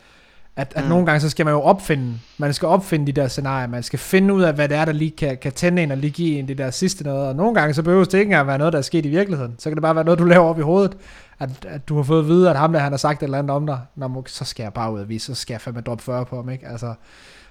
at, 0.57 0.73
at 0.77 0.85
mm. 0.85 0.89
nogle 0.89 1.07
gange, 1.07 1.21
så 1.21 1.31
skal 1.31 1.45
man 1.45 1.55
jo 1.55 1.61
opfinde, 1.61 2.19
man 2.39 2.55
skal 2.55 2.69
opfinde 2.69 3.07
de 3.07 3.13
der 3.13 3.29
scenarier, 3.29 3.67
man 3.67 3.83
skal 3.83 3.99
finde 3.99 4.35
ud 4.35 4.43
af, 4.43 4.55
hvad 4.55 4.69
det 4.69 4.77
er, 4.77 4.85
der 4.85 4.93
lige 4.93 5.11
kan, 5.11 5.39
kan 5.43 5.53
tænde 5.53 5.83
en 5.83 5.91
og 5.91 5.97
lige 5.97 6.11
give 6.11 6.39
en 6.39 6.49
det 6.49 6.59
der 6.59 6.71
sidste 6.71 7.05
noget, 7.05 7.29
og 7.29 7.37
nogle 7.37 7.55
gange, 7.55 7.75
så 7.75 7.83
behøver 7.83 8.05
det 8.05 8.15
ikke 8.15 8.23
engang 8.23 8.47
være 8.47 8.59
noget, 8.59 8.73
der 8.73 8.79
er 8.79 8.83
sket 8.83 9.07
i 9.07 9.09
virkeligheden, 9.09 9.55
så 9.59 9.71
kan 9.71 9.77
det 9.77 9.83
bare 9.83 9.95
være 9.95 10.05
noget, 10.05 10.19
du 10.19 10.25
laver 10.25 10.45
op 10.45 10.59
i 10.59 10.63
hovedet, 10.63 10.97
at, 11.39 11.51
at 11.69 11.89
du 11.89 11.97
har 11.97 12.03
fået 12.03 12.19
at 12.19 12.29
vide, 12.29 12.51
at 12.51 12.57
ham 12.57 12.73
der, 12.73 12.81
han 12.81 12.93
har 12.93 12.97
sagt 12.97 13.23
et 13.23 13.25
eller 13.25 13.39
andet 13.39 13.51
om 13.51 13.67
dig, 13.67 13.81
Nå, 13.97 14.25
så 14.27 14.45
skal 14.45 14.63
jeg 14.63 14.73
bare 14.73 14.93
ud 14.93 15.01
og 15.01 15.09
vise, 15.09 15.27
så 15.27 15.35
skal 15.35 15.55
jeg 15.55 15.61
fandme 15.61 15.81
droppe 15.81 16.05
40 16.05 16.25
på 16.25 16.37
ham, 16.37 16.49
ikke? 16.49 16.69
Altså, 16.69 16.95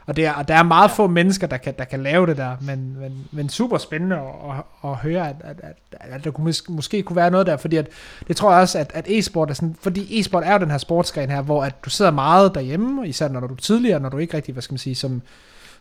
og, 0.05 0.15
det 0.15 0.25
er, 0.25 0.33
og 0.33 0.47
der 0.47 0.55
er 0.55 0.63
meget 0.63 0.91
få 0.91 1.07
mennesker, 1.07 1.47
der 1.47 1.57
kan, 1.57 1.73
der 1.77 1.85
kan 1.85 2.03
lave 2.03 2.27
det 2.27 2.37
der, 2.37 2.55
men, 2.61 2.99
men, 2.99 3.27
men 3.31 3.49
super 3.49 3.77
spændende 3.77 4.15
at, 4.15 4.23
at, 4.23 4.89
at 4.89 4.95
høre, 4.95 5.29
at, 5.29 5.35
at, 5.39 5.59
at, 5.63 5.75
at 5.91 6.23
der 6.23 6.31
kunne 6.31 6.53
måske, 6.69 7.03
kunne 7.03 7.15
være 7.15 7.31
noget 7.31 7.47
der, 7.47 7.57
fordi 7.57 7.75
at, 7.75 7.87
det 8.27 8.35
tror 8.35 8.51
jeg 8.51 8.61
også, 8.61 8.79
at, 8.79 8.91
at 8.93 9.05
e-sport 9.07 9.49
er 9.49 9.53
sådan, 9.53 9.75
fordi 9.81 10.19
e-sport 10.19 10.43
er 10.45 10.53
jo 10.53 10.59
den 10.59 10.71
her 10.71 10.77
sportsgren 10.77 11.29
her, 11.29 11.41
hvor 11.41 11.63
at 11.63 11.75
du 11.85 11.89
sidder 11.89 12.11
meget 12.11 12.55
derhjemme, 12.55 13.07
især 13.07 13.27
når 13.27 13.39
du 13.39 13.53
er 13.53 13.57
tidligere, 13.57 13.99
når 13.99 14.09
du 14.09 14.17
ikke 14.17 14.37
rigtig, 14.37 14.53
hvad 14.53 14.61
skal 14.61 14.73
man 14.73 14.79
sige, 14.79 14.95
som, 14.95 15.21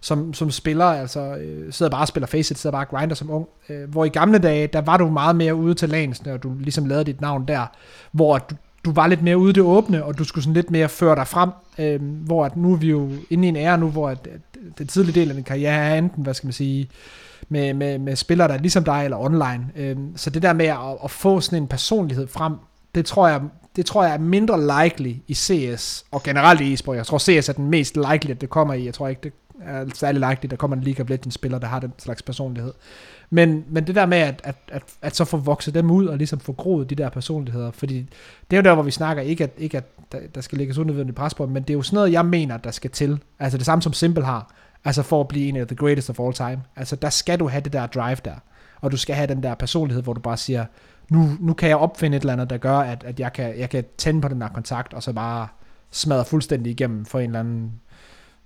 som, 0.01 0.35
som 0.35 0.51
spiller, 0.51 0.85
altså 0.85 1.21
øh, 1.21 1.73
sidder 1.73 1.91
bare 1.91 2.01
og 2.01 2.09
spiller 2.09 2.27
Faceit, 2.27 2.59
sidder 2.59 2.77
bare 2.77 2.85
og 2.85 2.89
grinder 2.89 3.15
som 3.15 3.31
ung. 3.31 3.49
Øh, 3.69 3.91
hvor 3.91 4.05
i 4.05 4.09
gamle 4.09 4.39
dage, 4.39 4.67
der 4.67 4.81
var 4.81 4.97
du 4.97 5.09
meget 5.09 5.37
mere 5.37 5.55
ude 5.55 5.75
til 5.75 5.89
lands, 5.89 6.25
når 6.25 6.37
du 6.37 6.55
ligesom 6.59 6.87
lavede 6.87 7.05
dit 7.05 7.21
navn 7.21 7.49
der, 7.49 7.67
hvor 8.13 8.39
du, 8.39 8.55
du 8.85 8.93
var 8.93 9.07
lidt 9.07 9.23
mere 9.23 9.39
ude 9.39 9.51
i 9.51 9.53
det 9.53 9.63
åbne, 9.63 10.05
og 10.05 10.19
du 10.19 10.25
skulle 10.25 10.45
sådan 10.45 10.55
lidt 10.55 10.71
mere 10.71 10.89
føre 10.89 11.17
dig 11.17 11.27
frem, 11.27 11.51
øh, 11.79 12.03
hvor 12.03 12.45
at 12.45 12.57
nu 12.57 12.73
er 12.73 12.77
vi 12.77 12.91
jo 12.91 13.11
inde 13.31 13.45
i 13.45 13.49
en 13.49 13.57
ære 13.57 13.79
nu, 13.79 13.89
hvor 13.89 14.09
at, 14.09 14.29
at 14.35 14.41
den 14.79 14.87
tidlige 14.87 15.21
del 15.21 15.29
af 15.29 15.35
din 15.35 15.45
karriere 15.45 15.75
er 15.75 15.99
enten, 15.99 16.23
hvad 16.23 16.35
skal 16.35 16.47
man 16.47 16.53
sige, 16.53 16.91
med, 17.49 17.75
med, 17.75 17.99
med 17.99 18.17
spillere, 18.17 18.49
der 18.49 18.55
er 18.55 18.59
ligesom 18.59 18.85
dig, 18.85 19.05
eller 19.05 19.17
online. 19.17 19.67
Øh, 19.77 19.97
så 20.17 20.31
det 20.31 20.43
der 20.43 20.53
med 20.53 20.67
at, 20.67 20.79
at 21.05 21.11
få 21.11 21.41
sådan 21.41 21.63
en 21.63 21.69
personlighed 21.69 22.27
frem, 22.27 22.55
det 22.95 23.07
tror 23.07 23.29
jeg, 23.29 23.41
det 23.77 23.87
tror 23.87 24.05
jeg 24.05 24.15
er 24.15 24.19
mindre 24.19 24.83
likely 24.85 25.15
i 25.29 25.35
CS, 25.35 26.05
og 26.11 26.23
generelt 26.23 26.61
i 26.61 26.73
e-sport. 26.73 26.97
Jeg 26.97 27.07
tror, 27.07 27.19
CS 27.19 27.49
er 27.49 27.53
den 27.53 27.71
mest 27.71 27.97
likely, 27.97 28.31
at 28.31 28.41
det 28.41 28.51
kommer 28.51 28.75
i. 28.75 28.85
Jeg 28.85 28.95
tror 28.95 29.09
ikke, 29.09 29.21
det 29.23 29.33
er 29.65 29.87
særlig 29.95 30.29
likely, 30.29 30.51
der 30.51 30.57
kommer 30.57 30.77
en 30.77 30.83
League 30.83 31.05
of 31.05 31.11
Legends 31.11 31.35
spiller, 31.35 31.59
der 31.59 31.67
har 31.67 31.81
den 31.81 31.93
slags 31.99 32.23
personlighed. 32.23 32.73
Men, 33.31 33.65
men 33.69 33.87
det 33.87 33.95
der 33.95 34.07
med 34.07 34.19
at, 34.19 34.41
at, 34.45 34.57
at, 34.69 34.83
at 35.03 35.17
så 35.17 35.25
få 35.25 35.37
vokset 35.37 35.75
dem 35.75 35.91
ud 35.91 36.07
og 36.07 36.17
ligesom 36.17 36.41
få 36.41 36.53
groet 36.53 36.91
de 36.91 36.95
der 36.95 37.09
personligheder, 37.09 37.71
fordi 37.71 37.99
det 38.51 38.57
er 38.57 38.61
jo 38.61 38.63
der, 38.63 38.75
hvor 38.75 38.83
vi 38.83 38.91
snakker, 38.91 39.23
ikke 39.23 39.45
at, 39.45 39.51
ikke 39.59 39.77
at 39.77 39.85
der, 40.13 40.19
der 40.35 40.41
skal 40.41 40.59
lægges 40.59 40.79
unødvendigt 40.79 41.17
pres 41.17 41.35
på, 41.35 41.47
men 41.47 41.63
det 41.63 41.71
er 41.71 41.75
jo 41.75 41.83
sådan 41.83 41.97
noget, 41.97 42.13
jeg 42.13 42.27
mener, 42.27 42.57
der 42.57 42.71
skal 42.71 42.91
til. 42.91 43.19
Altså 43.39 43.59
det 43.59 43.67
samme 43.67 43.83
som 43.83 43.93
Simple 43.93 44.25
har, 44.25 44.55
altså 44.85 45.03
for 45.03 45.21
at 45.21 45.29
blive 45.29 45.49
en 45.49 45.57
af 45.57 45.67
the 45.67 45.77
greatest 45.77 46.11
of 46.11 46.21
all 46.21 46.33
time. 46.33 46.63
Altså 46.77 46.97
der 46.97 47.11
skal 47.11 47.41
du 47.41 47.49
have 47.49 47.61
det 47.61 47.73
der 47.73 47.87
drive 47.87 48.17
der, 48.25 48.35
og 48.81 48.93
du 48.93 48.97
skal 48.97 49.15
have 49.15 49.27
den 49.27 49.43
der 49.43 49.55
personlighed, 49.55 50.03
hvor 50.03 50.13
du 50.13 50.21
bare 50.21 50.37
siger, 50.37 50.65
nu, 51.11 51.29
nu 51.41 51.53
kan 51.53 51.69
jeg 51.69 51.77
opfinde 51.77 52.17
et 52.17 52.21
eller 52.21 52.33
andet, 52.33 52.51
der 52.51 52.57
gør, 52.57 52.79
at, 52.79 53.05
at 53.05 53.21
jeg, 53.21 53.33
kan, 53.33 53.59
jeg 53.59 53.71
kan 53.71 53.85
tænde 53.99 54.21
på 54.21 54.29
den 54.29 54.41
der 54.41 54.49
kontakt, 54.49 54.95
og 54.95 55.03
så 55.03 55.13
bare 55.13 55.49
smadre 55.91 56.25
fuldstændig 56.25 56.71
igennem 56.71 57.05
for 57.05 57.19
en 57.19 57.27
eller 57.27 57.41
anden 57.41 57.73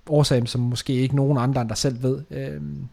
årsagen, 0.09 0.47
som 0.47 0.61
måske 0.61 0.93
ikke 0.93 1.15
nogen 1.15 1.37
andre 1.37 1.61
end 1.61 1.69
dig 1.69 1.77
selv 1.77 2.03
ved. 2.03 2.21
Øhm, 2.31 2.87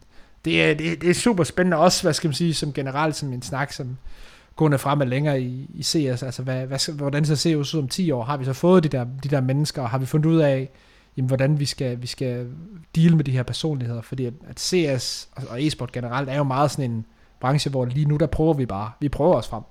det, 0.45 0.63
er, 0.63 0.73
det, 0.73 1.01
det 1.01 1.09
er 1.09 1.13
super 1.13 1.43
spændende 1.43 1.77
også, 1.77 2.03
hvad 2.03 2.13
skal 2.13 2.27
man 2.27 2.33
sige, 2.33 2.53
som 2.53 2.73
generelt 2.73 3.15
som 3.15 3.33
en 3.33 3.41
snak, 3.41 3.71
som 3.71 3.97
gående 4.55 4.77
frem 4.77 5.01
og 5.01 5.07
længere 5.07 5.41
i, 5.41 5.69
i 5.73 5.83
CS, 5.83 6.23
altså 6.23 6.43
hvad, 6.43 6.65
hvad, 6.65 6.93
hvordan 6.93 7.25
ser 7.25 7.35
CS 7.35 7.73
ud 7.75 7.79
om 7.79 7.87
10 7.87 8.11
år? 8.11 8.23
Har 8.23 8.37
vi 8.37 8.45
så 8.45 8.53
fået 8.53 8.83
de 8.83 8.89
der, 8.89 9.05
de 9.23 9.29
der 9.29 9.41
mennesker, 9.41 9.81
og 9.81 9.89
har 9.89 9.97
vi 9.97 10.05
fundet 10.05 10.29
ud 10.29 10.37
af, 10.37 10.69
jamen, 11.17 11.27
hvordan 11.27 11.59
vi 11.59 11.65
skal, 11.65 12.01
vi 12.01 12.07
skal 12.07 12.47
deal 12.95 13.15
med 13.15 13.23
de 13.23 13.31
her 13.31 13.43
personligheder? 13.43 14.01
Fordi 14.01 14.25
at, 14.25 14.33
at 14.47 14.59
CS 14.59 15.29
og 15.49 15.63
e-sport 15.63 15.91
generelt 15.91 16.29
er 16.29 16.37
jo 16.37 16.43
meget 16.43 16.71
sådan 16.71 16.91
en 16.91 17.05
branche, 17.39 17.71
hvor 17.71 17.85
lige 17.85 18.05
nu 18.05 18.17
der 18.17 18.25
prøver 18.25 18.53
vi 18.53 18.65
bare, 18.65 18.91
vi 18.99 19.09
prøver 19.09 19.35
os 19.35 19.47
frem. 19.47 19.63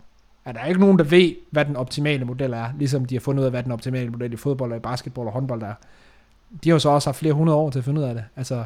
Er 0.44 0.52
der 0.52 0.64
ikke 0.64 0.81
nogen, 0.81 0.98
der 0.98 1.05
ved, 1.05 1.35
hvad 1.51 1.64
den 1.64 1.77
optimale 1.77 2.24
model 2.24 2.52
er, 2.52 2.66
ligesom 2.78 3.05
de 3.05 3.14
har 3.14 3.20
fundet 3.20 3.40
ud 3.40 3.44
af, 3.44 3.51
hvad 3.52 3.62
den 3.62 3.73
optimale 3.73 4.10
model 4.10 4.32
i 4.32 4.36
fodbold 4.36 4.70
og 4.70 4.77
i 4.77 4.81
basketball 4.81 5.27
og 5.27 5.32
håndbold 5.32 5.62
er. 5.62 5.74
De 6.64 6.68
har 6.68 6.74
jo 6.74 6.78
så 6.78 6.88
også 6.88 7.08
haft 7.08 7.18
flere 7.18 7.32
hundrede 7.32 7.58
år 7.58 7.70
til 7.70 7.78
at 7.78 7.84
finde 7.84 8.00
ud 8.00 8.06
af 8.06 8.14
det. 8.14 8.24
Altså, 8.36 8.64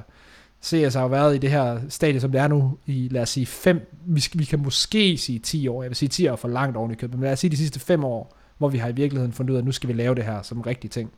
CS 0.64 0.94
har 0.94 1.02
jo 1.02 1.08
været 1.08 1.34
i 1.34 1.38
det 1.38 1.50
her 1.50 1.80
stadie, 1.88 2.20
som 2.20 2.32
det 2.32 2.40
er 2.40 2.48
nu, 2.48 2.78
i 2.86 3.08
lad 3.10 3.22
os 3.22 3.28
sige 3.28 3.46
fem, 3.46 3.90
vi, 4.06 4.24
vi 4.34 4.44
kan 4.44 4.62
måske 4.62 5.18
sige 5.18 5.38
10 5.38 5.68
år, 5.68 5.82
jeg 5.82 5.90
vil 5.90 5.96
sige 5.96 6.08
10 6.08 6.28
år 6.28 6.36
for 6.36 6.48
langt 6.48 6.76
oven 6.76 6.90
i 6.90 6.94
købet, 6.94 7.18
men 7.18 7.24
lad 7.24 7.32
os 7.32 7.38
sige 7.38 7.50
de 7.50 7.56
sidste 7.56 7.80
fem 7.80 8.04
år, 8.04 8.36
hvor 8.58 8.68
vi 8.68 8.78
har 8.78 8.88
i 8.88 8.92
virkeligheden 8.92 9.32
fundet 9.32 9.50
ud 9.50 9.56
af, 9.56 9.60
at 9.60 9.64
nu 9.64 9.72
skal 9.72 9.88
vi 9.88 9.92
lave 9.94 10.14
det 10.14 10.24
her 10.24 10.42
som 10.42 10.60
rigtig 10.60 10.90
ting. 10.90 11.10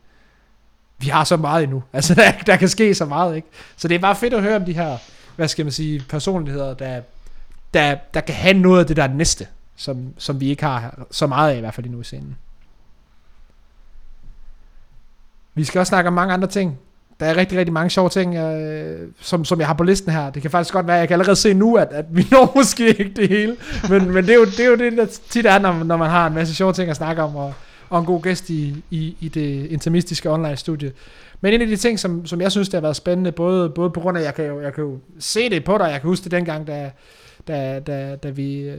Vi 0.99 1.07
har 1.07 1.25
så 1.25 1.37
meget 1.37 1.63
endnu, 1.63 1.83
altså 1.93 2.15
der, 2.15 2.33
der 2.47 2.57
kan 2.57 2.69
ske 2.69 2.95
så 2.95 3.05
meget, 3.05 3.37
ikke? 3.37 3.49
Så 3.77 3.89
det 3.89 3.95
er 3.95 3.99
bare 3.99 4.17
fedt 4.17 4.35
at 4.35 4.43
høre 4.43 4.57
om 4.57 4.65
de 4.65 4.73
her, 4.73 4.97
hvad 5.37 5.49
skal 5.49 5.65
man 5.65 5.73
sige, 5.73 6.03
personligheder, 6.09 6.75
der, 6.75 7.01
der, 7.75 7.97
der 8.15 8.21
kan 8.21 8.35
have 8.35 8.55
noget 8.55 8.81
af 8.81 8.87
det 8.87 8.97
der 8.97 9.09
næste, 9.09 9.47
som, 9.77 10.15
som 10.19 10.41
vi 10.41 10.49
ikke 10.49 10.65
har 10.65 11.07
så 11.11 11.27
meget 11.27 11.53
af, 11.53 11.57
i 11.57 11.61
hvert 11.61 11.75
fald 11.75 11.87
endnu 11.87 12.01
i 12.01 12.05
scenen. 12.05 12.37
Vi 15.59 15.65
skal 15.65 15.79
også 15.79 15.89
snakke 15.89 16.09
om 16.09 16.15
mange 16.15 16.35
andre 16.35 16.49
ting. 16.49 16.79
Der 17.21 17.27
er 17.27 17.37
rigtig, 17.37 17.59
rigtig 17.59 17.73
mange 17.73 17.91
sjove 17.91 18.09
ting, 18.09 18.37
øh, 18.37 19.09
som, 19.21 19.45
som 19.45 19.59
jeg 19.59 19.67
har 19.67 19.75
på 19.75 19.85
listen 19.85 20.13
her. 20.13 20.31
Det 20.31 20.43
kan 20.43 20.51
faktisk 20.51 20.75
godt 20.75 20.87
være, 20.87 20.97
jeg 20.97 21.09
kan 21.09 21.15
allerede 21.15 21.37
se 21.37 21.55
nu, 21.55 21.77
at, 21.77 21.89
at 21.91 22.05
vi 22.11 22.27
når 22.31 22.53
måske 22.57 22.89
ikke 22.89 23.13
det 23.17 23.29
hele. 23.29 23.57
Men, 23.91 24.11
men 24.11 24.25
det, 24.25 24.31
er 24.31 24.35
jo, 24.35 24.45
det 24.45 24.61
er 24.61 24.69
jo 24.69 24.77
det, 24.77 24.93
der 24.93 25.07
tit 25.31 25.47
er, 25.47 25.59
når, 25.59 25.85
når 25.85 25.97
man 25.97 26.11
har 26.11 26.27
en 26.27 26.35
masse 26.35 26.55
sjove 26.55 26.73
ting 26.73 26.91
at 26.91 26.97
snakke 26.97 27.23
om, 27.23 27.37
og, 27.37 27.55
og 27.89 28.01
en 28.01 28.07
god 28.07 28.23
gæst 28.23 28.51
i, 28.51 28.85
i, 28.91 29.17
i 29.21 29.29
det 29.29 29.67
intermistiske 29.67 30.31
online-studie. 30.31 30.93
Men 31.41 31.53
en 31.55 31.61
af 31.61 31.67
de 31.67 31.77
ting, 31.77 31.99
som, 31.99 32.27
som 32.27 32.41
jeg 32.41 32.53
synes, 32.53 32.69
det 32.69 32.75
har 32.75 32.83
været 32.83 32.97
spændende, 32.97 33.33
både, 33.33 33.71
både 33.71 33.91
på 33.91 34.01
grund 34.01 34.17
af, 34.17 34.21
at 34.21 34.27
jeg 34.27 34.35
kan, 34.35 34.45
jo, 34.47 34.61
jeg 34.61 34.75
kan 34.75 34.85
jo 34.85 34.99
se 35.19 35.51
det 35.51 35.65
på 35.65 35.79
dig, 35.79 35.85
jeg 35.85 36.01
kan 36.01 36.09
huske 36.09 36.25
det 36.25 36.33
dengang, 36.33 36.67
da, 36.67 36.91
da, 37.49 37.81
da, 37.87 38.17
da, 38.17 38.31
vi, 38.31 38.61
øh, 38.61 38.79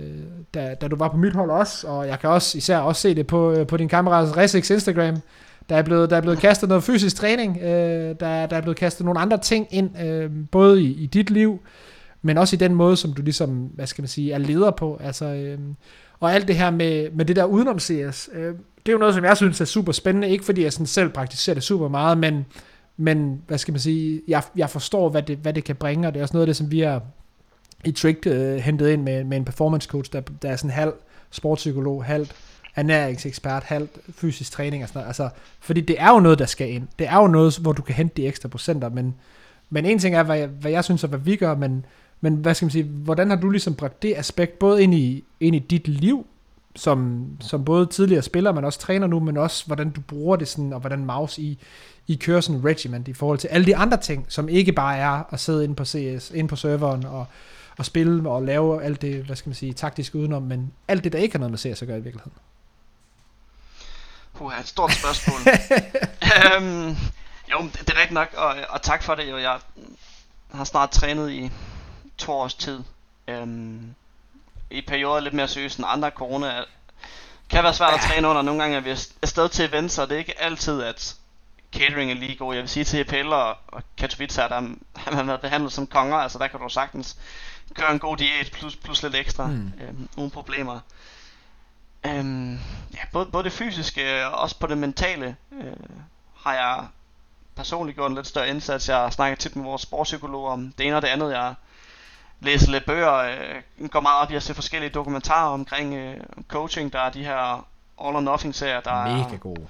da, 0.54 0.76
da 0.82 0.88
du 0.88 0.96
var 0.96 1.08
på 1.08 1.18
mit 1.18 1.34
hold 1.34 1.52
også, 1.52 1.88
og 1.88 2.08
jeg 2.08 2.20
kan 2.20 2.30
også 2.30 2.58
især 2.58 2.78
også 2.78 3.02
se 3.02 3.16
det 3.16 3.28
på, 3.28 3.52
øh, 3.52 3.68
på 3.68 3.78
din 3.78 3.90
kammerats 3.90 4.38
Resix 4.38 4.70
Instagram, 4.70 5.16
der 5.70 5.76
er 5.76 5.82
blevet, 5.82 6.10
der 6.10 6.18
er 6.18 6.22
blevet 6.22 6.40
kastet 6.40 6.70
noget 6.70 6.84
fysisk 6.84 7.16
træning, 7.16 7.58
øh, 7.58 8.16
der, 8.20 8.46
der 8.46 8.58
er 8.58 8.62
blevet 8.62 8.78
kastet 8.78 9.06
nogle 9.06 9.20
andre 9.20 9.38
ting 9.38 9.68
ind, 9.72 10.02
øh, 10.02 10.32
både 10.52 10.84
i, 10.84 10.92
i 10.92 11.06
dit 11.06 11.30
liv, 11.30 11.60
men 12.22 12.38
også 12.38 12.56
i 12.56 12.60
den 12.60 12.76
måde, 12.76 12.98
som 12.98 13.14
du 13.14 13.22
ligesom, 13.22 13.50
hvad 13.50 13.88
skal 13.88 14.02
man 14.02 14.10
sige, 14.10 14.32
er 14.34 14.38
leder 14.38 14.72
på. 14.72 15.00
Altså, 15.04 15.26
øh, 15.26 15.60
og 16.20 16.34
alt 16.34 16.48
det 16.48 16.56
her 16.56 16.70
med, 16.70 17.12
med 17.12 17.26
det 17.26 17.36
der 17.36 17.44
udenom 17.44 17.80
CS, 17.80 18.30
øh, 18.34 18.54
det 18.86 18.90
er 18.90 18.94
jo 18.94 18.98
noget, 18.98 19.16
som 19.16 19.24
jeg 19.24 19.38
synes 19.38 19.62
er 19.62 19.66
super 19.66 19.92
spændende, 19.92 20.30
ikke 20.30 20.46
fordi 20.46 20.64
jeg 20.64 20.74
sådan 20.74 20.86
selv 20.86 21.10
praktiserer 21.10 21.54
det 21.54 21.64
super 21.64 21.88
meget, 21.88 22.18
men, 22.18 22.46
men 22.98 23.42
hvad 23.48 23.58
skal 23.58 23.72
man 23.72 23.80
sige, 23.80 24.22
jeg, 24.28 24.44
jeg 24.56 24.70
forstår, 24.70 25.10
hvad 25.10 25.24
det, 25.24 25.38
hvad 25.38 25.54
det 25.54 25.64
kan 25.64 25.76
bringe, 25.76 26.08
og 26.08 26.14
det 26.14 26.20
er 26.20 26.24
også 26.24 26.34
noget 26.34 26.44
af 26.44 26.48
det, 26.48 26.56
som 26.56 26.72
vi 26.72 26.80
har 26.80 27.02
i 27.86 27.92
Trick 27.92 28.28
øh, 28.28 28.56
hentet 28.56 28.90
ind 28.90 29.04
med, 29.04 29.24
med 29.24 29.38
en 29.38 29.46
performance 29.46 29.88
coach, 29.88 30.14
der, 30.14 30.22
der 30.42 30.50
er 30.50 30.56
sådan 30.56 30.72
halv 30.72 30.94
sportspsykolog, 31.32 32.04
halvt 32.04 32.36
ernæringsekspert, 32.80 33.64
halvt 33.64 33.98
fysisk 34.16 34.52
træning 34.52 34.84
og 34.84 34.90
sådan 34.90 35.00
noget. 35.00 35.08
Altså, 35.08 35.30
fordi 35.60 35.82
det 35.82 35.96
er 36.00 36.10
jo 36.10 36.20
noget, 36.20 36.40
der 36.40 36.46
skal 36.46 36.70
ind. 36.70 36.88
Det 37.00 37.08
er 37.08 37.18
jo 37.18 37.28
noget, 37.28 37.58
hvor 37.58 37.72
du 37.72 37.82
kan 37.82 37.96
hente 37.96 38.22
de 38.22 38.28
ekstra 38.28 38.50
procenter, 38.50 38.90
men, 38.90 39.16
men 39.70 39.86
en 39.86 40.00
ting 40.00 40.16
er, 40.16 40.24
hvad 40.24 40.38
jeg, 40.38 40.48
hvad 40.48 40.72
jeg 40.72 40.84
synes 40.84 41.04
og 41.04 41.10
hvad 41.10 41.20
vi 41.20 41.36
gør, 41.36 41.56
men, 41.56 41.86
men 42.22 42.34
hvad 42.34 42.54
skal 42.54 42.66
man 42.66 42.72
sige, 42.72 42.84
hvordan 42.84 43.30
har 43.30 43.38
du 43.38 43.50
ligesom 43.50 43.76
bragt 43.76 44.02
det 44.02 44.14
aspekt 44.18 44.60
både 44.60 44.84
ind 44.84 44.94
i, 44.94 45.24
ind 45.40 45.56
i 45.56 45.60
dit 45.60 45.88
liv, 45.88 46.26
som, 46.76 47.28
som 47.40 47.66
både 47.66 47.86
tidligere 47.86 48.22
spiller, 48.22 48.52
men 48.52 48.66
også 48.66 48.80
træner 48.80 49.08
nu, 49.08 49.20
men 49.20 49.38
også 49.38 49.66
hvordan 49.66 49.90
du 49.90 50.02
bruger 50.02 50.36
det 50.36 50.48
sådan, 50.48 50.74
og 50.74 50.80
hvordan 50.80 51.06
Maus 51.06 51.38
i, 51.38 51.60
i 52.08 52.16
kører 52.16 52.42
sådan 52.42 52.66
regiment 52.66 53.08
i 53.08 53.14
forhold 53.14 53.38
til 53.38 53.48
alle 53.48 53.66
de 53.66 53.76
andre 53.76 53.98
ting, 53.98 54.26
som 54.28 54.50
ikke 54.50 54.72
bare 54.72 54.98
er 54.98 55.34
at 55.34 55.40
sidde 55.40 55.64
inde 55.64 55.76
på 55.76 55.86
CS, 55.86 56.32
inde 56.32 56.48
på 56.48 56.56
serveren 56.56 57.06
og, 57.06 57.26
og 57.78 57.86
spille 57.86 58.30
og 58.30 58.44
lave 58.44 58.84
alt 58.84 59.02
det, 59.02 59.24
hvad 59.24 59.36
skal 59.36 59.50
man 59.50 59.56
sige, 59.56 59.74
taktisk 59.74 60.16
udenom, 60.16 60.44
men 60.44 60.72
alt 60.88 61.04
det, 61.04 61.14
der 61.14 61.20
ikke 61.20 61.34
har 61.34 61.40
noget 61.40 61.52
med 61.52 61.76
CS 61.76 61.82
at 61.82 61.88
gøre 61.88 61.98
i 61.98 62.02
virkeligheden. 62.02 62.34
Puh, 64.40 64.60
et 64.60 64.68
stort 64.68 64.94
spørgsmål. 64.94 65.40
øhm, 66.38 66.98
jo, 67.52 67.62
det, 67.62 67.80
det 67.80 67.90
er 67.90 67.98
rigtigt 67.98 68.12
nok, 68.12 68.34
og, 68.34 68.56
og 68.70 68.82
tak 68.82 69.04
for 69.04 69.16
det. 69.16 69.30
Jo. 69.30 69.38
Jeg 69.38 69.60
har 70.54 70.64
snart 70.64 70.92
trænet 70.92 71.32
i 71.32 71.52
to 72.18 72.32
års 72.32 72.54
tid. 72.54 72.80
Øhm, 73.28 73.96
I 74.70 74.82
perioder 74.82 75.20
lidt 75.20 75.34
mere 75.34 75.48
seriøst 75.48 75.78
end 75.78 75.86
andre. 75.90 76.10
Corona 76.10 76.64
kan 77.50 77.64
være 77.64 77.74
svært 77.74 77.94
at 77.94 78.00
træne 78.00 78.28
under. 78.28 78.42
Nogle 78.42 78.62
gange 78.62 78.78
er 78.78 78.82
vi 78.82 78.90
afsted 79.22 79.50
til 79.50 79.66
events, 79.66 79.94
så 79.94 80.06
det 80.06 80.12
er 80.12 80.18
ikke 80.18 80.42
altid, 80.42 80.84
at 80.84 81.16
catering 81.74 82.12
er 82.12 82.16
lige 82.16 82.36
god. 82.36 82.54
Jeg 82.54 82.62
vil 82.62 82.70
sige 82.70 82.84
til 82.84 83.00
EPL 83.00 83.34
og, 83.34 83.58
og 83.68 83.84
Katowice, 83.98 84.42
der 84.42 84.62
har 84.96 85.12
man 85.16 85.28
været 85.28 85.42
behandlet 85.42 85.74
som 85.74 85.88
konger. 85.88 86.18
Altså 86.18 86.40
der 86.40 86.48
kan 86.48 86.60
du 86.60 86.70
sagtens 86.70 87.18
køre 87.74 87.92
en 87.92 88.00
god 88.00 88.18
diæt 88.18 88.52
plus, 88.54 88.76
plus 88.76 89.04
lidt 89.04 89.16
ekstra, 89.16 89.48
mm. 89.48 89.74
øhm, 89.82 90.10
uden 90.18 90.32
problemer. 90.32 90.80
Øhm, 92.06 92.54
ja, 92.94 93.00
både, 93.12 93.26
både 93.26 93.44
det 93.44 93.52
fysiske 93.54 94.28
og 94.28 94.40
også 94.40 94.60
på 94.60 94.68
det 94.68 94.78
mentale 94.78 95.36
øh, 95.52 95.74
har 96.36 96.54
jeg 96.54 96.88
personligt 97.56 97.96
gjort 97.96 98.12
en 98.12 98.16
lidt 98.16 98.28
større 98.28 98.50
indsats. 98.50 98.90
Jeg 98.90 98.98
har 98.98 99.10
snakket 99.10 99.40
tit 99.40 99.56
med 99.56 99.64
vores 99.66 99.82
sportspsykologer 99.82 100.52
om 100.52 100.74
det 100.78 100.86
ene 100.88 100.96
og 100.96 101.02
det 101.02 101.08
andet. 101.08 101.32
Jeg 101.32 101.54
læser 102.40 102.72
lidt 102.72 102.86
bøger, 102.86 103.14
øh, 103.14 103.90
går 103.90 104.00
meget 104.00 104.22
op 104.22 104.32
i 104.32 104.36
at 104.36 104.44
se 104.44 104.54
forskellige 104.54 104.90
dokumentarer 104.90 105.50
omkring 105.50 105.94
øh, 105.96 106.18
coaching. 106.48 106.94
Der 106.94 107.00
er 107.00 107.10
de 107.10 107.24
her 107.24 107.66
All 108.02 108.16
or 108.16 108.20
Nothing 108.22 108.56
serier, 108.56 108.80
der 108.82 109.04
Mega 109.04 109.34
er 109.36 109.38
gode. 109.38 109.68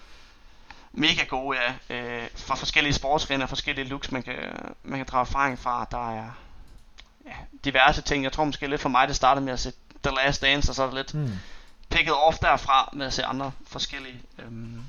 mega 0.91 1.23
gode, 1.29 1.57
ja. 1.89 1.95
Øh, 1.95 2.27
fra 2.35 2.55
forskellige 2.55 2.93
sportsgrene 2.93 3.43
og 3.43 3.49
forskellige 3.49 3.87
looks, 3.87 4.11
man 4.11 4.23
kan, 4.23 4.35
man 4.83 4.99
kan 4.99 5.05
drage 5.11 5.21
erfaring 5.21 5.59
fra. 5.59 5.87
Der 5.91 6.11
er 6.11 6.31
ja, 7.25 7.31
diverse 7.65 8.01
ting. 8.01 8.23
Jeg 8.23 8.31
tror 8.31 8.43
måske 8.43 8.67
lidt 8.67 8.81
for 8.81 8.89
mig, 8.89 9.07
det 9.07 9.15
startede 9.15 9.45
med 9.45 9.53
at 9.53 9.59
se 9.59 9.73
The 10.03 10.15
Last 10.15 10.41
Dance, 10.41 10.71
og 10.71 10.75
så 10.75 10.83
er 10.83 10.87
det 10.87 10.95
lidt 10.95 11.13
Mm. 11.13 11.31
Picket 11.89 12.13
off 12.13 12.37
derfra 12.37 12.89
med 12.93 13.05
at 13.05 13.13
se 13.13 13.25
andre 13.25 13.51
forskellige. 13.67 14.21
Øhm, 14.39 14.83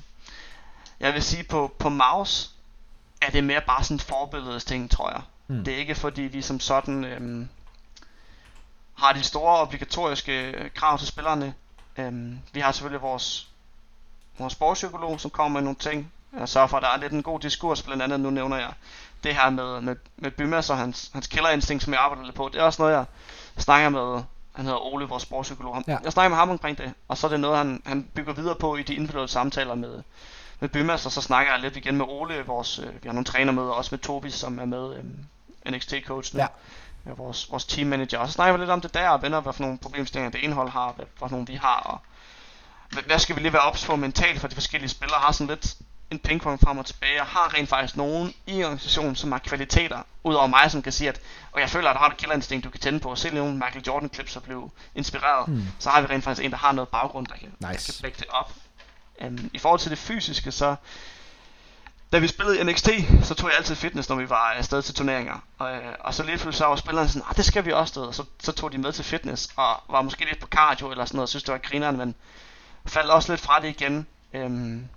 jeg 0.99 1.13
vil 1.13 1.23
sige, 1.23 1.43
på, 1.43 1.75
på 1.79 1.89
mouse 1.89 2.49
er 3.21 3.29
det 3.31 3.43
mere 3.43 3.61
bare 3.61 3.83
sådan 3.83 3.99
forbilledes 3.99 4.65
ting, 4.65 4.91
tror 4.91 5.09
jeg. 5.09 5.21
Mm. 5.47 5.63
Det 5.63 5.73
er 5.73 5.77
ikke 5.77 5.95
fordi 5.95 6.21
vi 6.21 6.41
som 6.41 6.59
sådan 6.59 7.03
øhm, 7.05 7.49
har 8.97 9.13
de 9.13 9.23
store 9.23 9.59
obligatoriske 9.59 10.51
øh, 10.51 10.71
krav 10.71 10.97
til 10.97 11.07
spillerne. 11.07 11.53
Øhm, 11.97 12.39
vi 12.53 12.59
har 12.59 12.71
selvfølgelig 12.71 13.01
vores, 13.01 13.47
vores 14.37 14.53
sportspsykolog, 14.53 15.19
som 15.19 15.31
kommer 15.31 15.59
med 15.59 15.65
nogle 15.65 15.79
ting. 15.79 16.11
Jeg 16.39 16.49
sørger 16.49 16.67
for, 16.67 16.77
at 16.77 16.83
der 16.83 16.89
er 16.89 16.97
lidt 16.97 17.13
en 17.13 17.23
god 17.23 17.39
diskurs, 17.39 17.81
blandt 17.81 18.03
andet 18.03 18.19
nu 18.19 18.29
nævner 18.29 18.57
jeg 18.57 18.73
det 19.23 19.35
her 19.35 19.49
med, 19.49 19.81
med, 19.81 19.95
med 20.17 20.31
Bymas 20.31 20.69
og 20.69 20.77
hans, 20.77 21.09
hans 21.13 21.27
killerinstinkt, 21.27 21.83
som 21.83 21.93
jeg 21.93 22.01
arbejder 22.01 22.23
lidt 22.23 22.35
på. 22.35 22.49
Det 22.53 22.59
er 22.59 22.63
også 22.63 22.81
noget, 22.81 22.93
jeg 22.93 23.05
snakker 23.57 23.89
med, 23.89 24.23
han 24.53 24.65
hedder 24.65 24.79
Ole, 24.79 25.07
vores 25.07 25.23
sportspsykolog. 25.23 25.75
Han, 25.75 25.83
Ja. 25.87 25.97
Jeg 26.03 26.11
snakker 26.11 26.29
med 26.29 26.37
ham 26.37 26.49
omkring 26.49 26.77
det, 26.77 26.93
og 27.07 27.17
så 27.17 27.27
er 27.27 27.31
det 27.31 27.39
noget, 27.39 27.57
han, 27.57 27.81
han 27.85 28.03
bygger 28.03 28.33
videre 28.33 28.55
på 28.55 28.75
i 28.75 28.83
de 28.83 28.95
individuelle 28.95 29.27
samtaler 29.27 29.75
med, 29.75 30.03
med 30.59 30.69
Bymas, 30.69 31.05
og 31.05 31.11
så 31.11 31.21
snakker 31.21 31.53
jeg 31.53 31.61
lidt 31.61 31.77
igen 31.77 31.97
med 31.97 32.05
Ole, 32.09 32.45
vores, 32.45 32.79
øh, 32.79 32.85
vi 32.85 33.07
har 33.07 33.13
nogle 33.13 33.25
træner 33.25 33.51
med, 33.51 33.63
og 33.63 33.75
også 33.75 33.95
med 33.95 33.99
Tobi, 33.99 34.29
som 34.29 34.59
er 34.59 34.65
med 34.65 34.95
øh, 34.95 35.03
NXT-coach 35.73 36.33
nu. 36.33 36.41
Ja. 36.41 36.47
Ja, 37.05 37.11
vores, 37.17 37.51
vores 37.51 37.65
team 37.65 37.87
manager. 37.87 38.19
Og 38.19 38.27
så 38.27 38.33
snakker 38.33 38.53
vi 38.53 38.59
lidt 38.59 38.69
om 38.69 38.81
det 38.81 38.93
der, 38.93 39.09
og 39.09 39.21
venner, 39.21 39.39
hvad 39.39 39.53
for 39.53 39.63
nogle 39.63 39.77
problemstillinger 39.77 40.31
det 40.31 40.43
ene 40.43 40.53
hold 40.53 40.69
har, 40.69 40.91
hvad 40.91 41.05
for 41.15 41.27
nogle 41.27 41.47
vi 41.47 41.55
har, 41.55 41.79
og 41.79 41.99
hvad, 42.91 43.03
hvad 43.03 43.19
skal 43.19 43.35
vi 43.35 43.41
lige 43.41 43.53
være 43.53 43.61
ops 43.61 43.85
på 43.85 43.95
mentalt, 43.95 44.39
for 44.39 44.47
de 44.47 44.55
forskellige 44.55 44.89
spillere 44.89 45.19
har 45.19 45.31
sådan 45.31 45.47
lidt 45.47 45.75
en 46.11 46.19
pingpong 46.19 46.59
frem 46.59 46.77
og 46.77 46.85
tilbage, 46.85 47.21
og 47.21 47.27
har 47.27 47.53
rent 47.53 47.69
faktisk 47.69 47.97
nogen 47.97 48.33
i 48.47 48.63
organisationen, 48.63 49.15
som 49.15 49.31
har 49.31 49.39
kvaliteter, 49.39 49.99
udover 50.23 50.47
mig, 50.47 50.71
som 50.71 50.81
kan 50.81 50.91
sige, 50.91 51.09
at 51.09 51.21
og 51.51 51.61
jeg 51.61 51.69
føler, 51.69 51.89
at 51.89 51.95
du 51.95 51.99
har 51.99 52.09
et 52.09 52.17
killerinstinkt, 52.17 52.65
du 52.65 52.69
kan 52.69 52.79
tænde 52.79 52.99
på, 52.99 53.09
og 53.09 53.17
se 53.17 53.29
nogle 53.35 53.53
Michael 53.53 53.83
Jordan 53.87 54.09
clips 54.13 54.35
og 54.35 54.43
blive 54.43 54.69
inspireret, 54.95 55.47
Mm. 55.47 55.63
så 55.79 55.89
har 55.89 56.01
vi 56.01 56.07
rent 56.07 56.23
faktisk 56.23 56.45
en, 56.45 56.51
der 56.51 56.57
har 56.57 56.71
noget 56.71 56.89
baggrund, 56.89 57.27
der 57.27 57.35
kan, 57.35 57.53
nice. 57.59 57.87
der 57.87 57.93
kan 57.93 58.01
bække 58.01 58.17
det 58.17 58.27
op. 58.29 58.51
Um, 59.25 59.49
I 59.53 59.57
forhold 59.59 59.79
til 59.79 59.91
det 59.91 59.97
fysiske, 59.97 60.51
så 60.51 60.75
da 62.11 62.19
vi 62.19 62.27
spillede 62.27 62.59
i 62.59 62.63
NXT, 62.63 62.89
så 63.23 63.33
tog 63.35 63.49
jeg 63.49 63.57
altid 63.57 63.75
fitness, 63.75 64.09
når 64.09 64.15
vi 64.15 64.29
var 64.29 64.53
afsted 64.57 64.81
til 64.81 64.95
turneringer. 64.95 65.43
Og, 65.57 65.75
øh, 65.75 65.95
og 65.99 66.13
så 66.13 66.23
lige 66.23 66.37
pludselig 66.37 66.57
så 66.57 66.65
var 66.65 66.75
spillerne 66.75 67.09
sådan, 67.09 67.27
ah, 67.29 67.35
det 67.35 67.45
skal 67.45 67.65
vi 67.65 67.71
også, 67.71 67.93
du 67.93 67.99
ved." 67.99 68.07
og 68.07 68.15
så, 68.15 68.23
så 68.39 68.51
tog 68.51 68.71
de 68.71 68.77
med 68.77 68.91
til 68.93 69.03
fitness, 69.05 69.49
og 69.55 69.83
var 69.89 70.01
måske 70.01 70.25
lidt 70.25 70.39
på 70.39 70.47
cardio 70.47 70.91
eller 70.91 71.05
sådan 71.05 71.15
noget, 71.17 71.25
og 71.25 71.29
synes 71.29 71.43
det 71.43 71.51
var 71.51 71.57
grineren, 71.57 71.97
men 71.97 72.15
faldt 72.85 73.11
også 73.11 73.31
lidt 73.31 73.41
fra 73.41 73.59
det 73.59 73.67
igen. 73.67 74.07
Øhm, 74.33 74.87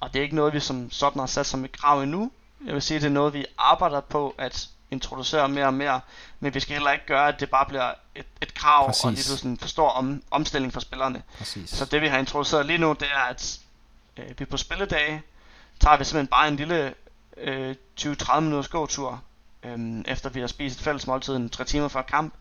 og 0.00 0.12
det 0.12 0.18
er 0.18 0.22
ikke 0.22 0.36
noget, 0.36 0.52
vi 0.54 0.60
som 0.60 0.90
sådan 0.90 1.20
har 1.20 1.26
sat 1.26 1.46
som 1.46 1.64
et 1.64 1.72
krav 1.72 2.00
endnu. 2.00 2.30
Jeg 2.66 2.74
vil 2.74 2.82
sige, 2.82 3.00
det 3.00 3.06
er 3.06 3.10
noget, 3.10 3.34
vi 3.34 3.46
arbejder 3.58 4.00
på 4.00 4.34
at 4.38 4.68
introducere 4.90 5.48
mere 5.48 5.66
og 5.66 5.74
mere, 5.74 6.00
men 6.40 6.54
vi 6.54 6.60
skal 6.60 6.72
heller 6.72 6.90
ikke 6.90 7.06
gøre, 7.06 7.28
at 7.28 7.40
det 7.40 7.50
bare 7.50 7.66
bliver 7.66 7.92
et, 8.14 8.26
et 8.40 8.54
krav, 8.54 8.86
Præcis. 8.86 9.04
og 9.04 9.12
lige 9.12 9.24
pludselig 9.26 9.50
en 9.50 9.58
for 9.58 9.68
stor 9.68 9.88
om, 9.88 10.22
omstilling 10.30 10.72
for 10.72 10.80
spillerne. 10.80 11.22
Præcis. 11.38 11.70
Så 11.70 11.84
det 11.84 12.02
vi 12.02 12.06
har 12.06 12.18
introduceret 12.18 12.66
lige 12.66 12.78
nu, 12.78 12.92
det 12.92 13.08
er, 13.14 13.20
at 13.20 13.58
øh, 14.16 14.38
vi 14.38 14.44
på 14.44 14.56
spilledage 14.56 15.22
tager 15.80 15.96
vi 15.96 16.04
simpelthen 16.04 16.26
bare 16.26 16.48
en 16.48 16.56
lille 16.56 16.94
øh, 17.36 17.74
20-30 18.00 18.40
minutters 18.40 18.68
gåtur, 18.68 19.22
øh, 19.62 20.00
efter 20.06 20.30
vi 20.30 20.40
har 20.40 20.46
spist 20.46 20.78
et 20.78 20.84
fælles 20.84 21.06
måltid 21.06 21.36
en 21.36 21.50
3 21.50 21.64
timer 21.64 21.88
før 21.88 22.02
kamp. 22.02 22.34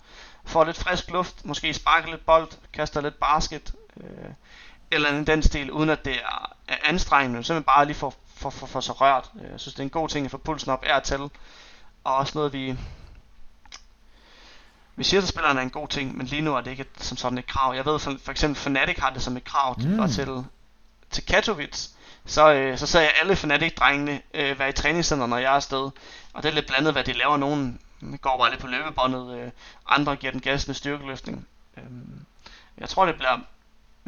Får 0.46 0.64
lidt 0.64 0.78
frisk 0.78 1.10
luft, 1.12 1.46
måske 1.46 1.74
sparker 1.74 2.10
lidt 2.10 2.26
bold, 2.26 2.48
kaster 2.74 3.02
lidt 3.02 3.20
basket, 3.20 3.74
øh, 3.98 4.30
eller 4.92 5.10
andet 5.10 5.28
den 5.28 5.44
stil, 5.44 5.72
uden 5.72 5.90
at 5.90 6.06
det 6.06 6.16
er, 6.16 6.56
er 6.68 6.76
anstrengende, 6.84 7.36
men 7.36 7.44
simpelthen 7.44 7.64
bare 7.64 7.86
lige 7.86 7.96
for, 7.96 8.14
for, 8.36 8.50
for, 8.50 8.66
for 8.68 8.80
så 8.80 8.94
rørt. 8.94 9.30
Øh, 9.44 9.52
Jeg 9.52 9.60
synes, 9.60 9.74
det 9.74 9.80
er 9.80 9.84
en 9.84 9.90
god 9.90 10.10
ting 10.10 10.26
at 10.26 10.32
få 10.32 10.38
pulsen 10.38 10.72
op 10.72 10.86
og 10.96 11.04
til, 11.04 11.22
og 12.04 12.16
også 12.16 12.32
noget, 12.38 12.54
vi, 12.54 12.76
vi 14.96 15.04
siger 15.04 15.22
til 15.22 15.28
spillerne 15.30 15.60
er 15.60 15.64
en 15.64 15.70
god 15.70 15.88
ting, 15.88 16.18
men 16.18 16.26
lige 16.28 16.42
nu 16.42 16.56
er 16.56 16.62
det 16.62 16.72
ikke 16.72 16.82
et, 16.82 17.04
som 17.04 17.18
sådan 17.18 17.38
et 17.38 17.48
krav. 17.48 17.74
Jeg 17.76 17.86
ved 17.86 18.00
for, 18.00 18.16
for 18.24 18.32
eksempel 18.32 18.62
Fnatic 18.62 18.98
har 19.00 19.10
det 19.10 19.22
som 19.22 19.38
et 19.38 19.44
krav 19.44 19.76
Mm. 19.80 19.86
mm. 19.90 20.10
til, 20.10 20.44
til 21.12 21.26
Katowice. 21.26 21.90
Så, 22.26 22.54
øh, 22.54 22.78
så 22.78 22.86
ser 22.88 23.00
jeg 23.00 23.14
alle 23.22 23.36
Fnatic-drengene 23.36 24.22
øh, 24.34 24.60
være 24.60 24.70
i 24.70 24.72
træningscenter, 24.72 25.28
når 25.28 25.38
jeg 25.38 25.52
er 25.52 25.56
afsted. 25.56 25.92
Og 26.34 26.44
det 26.44 26.50
er 26.50 26.54
lidt 26.54 26.68
blandet, 26.68 26.94
hvad 26.94 27.04
de 27.04 27.14
laver. 27.14 27.38
Nogen 27.38 27.80
går 28.22 28.38
bare 28.38 28.50
lidt 28.50 28.62
på 28.62 28.68
løbebåndet, 28.68 29.38
øh, 29.40 29.52
andre 29.88 30.16
giver 30.16 30.32
den 30.32 30.42
gas 30.42 30.68
med 30.68 30.76
styrkeløftning. 30.76 31.48
Øh, 31.78 31.84
jeg 32.78 32.90
tror, 32.90 33.06
det 33.06 33.16
bliver 33.16 33.40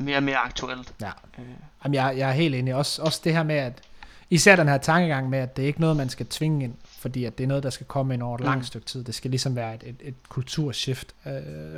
mere 0.01 0.17
og 0.17 0.23
mere 0.23 0.37
aktuelt. 0.37 0.93
Ja. 1.01 1.07
Øh, 1.39 1.45
Jamen, 1.83 1.95
jeg, 1.95 2.13
jeg 2.17 2.29
er 2.29 2.33
helt 2.33 2.55
enig. 2.55 2.75
Også, 2.75 3.01
også 3.01 3.21
det 3.23 3.33
her 3.33 3.43
med, 3.43 3.55
at 3.55 3.81
især 4.29 4.55
den 4.55 4.67
her 4.67 4.77
tankegang 4.77 5.29
med, 5.29 5.39
at 5.39 5.57
det 5.57 5.63
er 5.63 5.67
ikke 5.67 5.81
noget, 5.81 5.97
man 5.97 6.09
skal 6.09 6.25
tvinge 6.25 6.63
ind, 6.63 6.73
fordi 6.99 7.25
at 7.25 7.37
det 7.37 7.43
er 7.43 7.47
noget, 7.47 7.63
der 7.63 7.69
skal 7.69 7.85
komme 7.85 8.13
ind 8.13 8.23
over 8.23 8.35
et 8.35 8.41
Mm. 8.41 8.45
langt 8.45 8.65
stykke 8.65 8.85
tid. 8.87 9.03
Det 9.03 9.15
skal 9.15 9.31
ligesom 9.31 9.55
være 9.55 9.75
et, 9.75 9.83
et, 9.85 9.95
et 10.01 10.15
kulturshift. 10.29 11.15
Øh, 11.25 11.31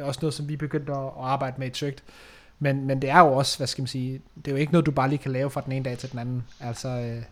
også 0.07 0.19
noget, 0.21 0.33
som 0.33 0.49
vi 0.49 0.55
begyndte 0.55 0.91
at, 0.91 0.97
at 0.97 1.11
arbejde 1.19 1.55
med 1.57 1.67
i 1.67 1.69
Tricked. 1.69 1.99
Men, 2.59 2.85
men 2.87 3.01
det 3.01 3.09
er 3.09 3.19
jo 3.19 3.33
også, 3.33 3.57
hvad 3.57 3.67
skal 3.67 3.81
man 3.81 3.87
sige, 3.87 4.21
det 4.35 4.47
er 4.47 4.51
jo 4.51 4.57
ikke 4.57 4.71
noget, 4.71 4.85
du 4.85 4.91
bare 4.91 5.09
lige 5.09 5.19
kan 5.19 5.31
lave 5.31 5.49
fra 5.49 5.61
den 5.65 5.71
ene 5.71 5.85
dag 5.85 5.97
til 5.97 6.11
den 6.11 6.19
anden. 6.19 6.43
Altså, 6.59 6.87
øh, 6.89 7.23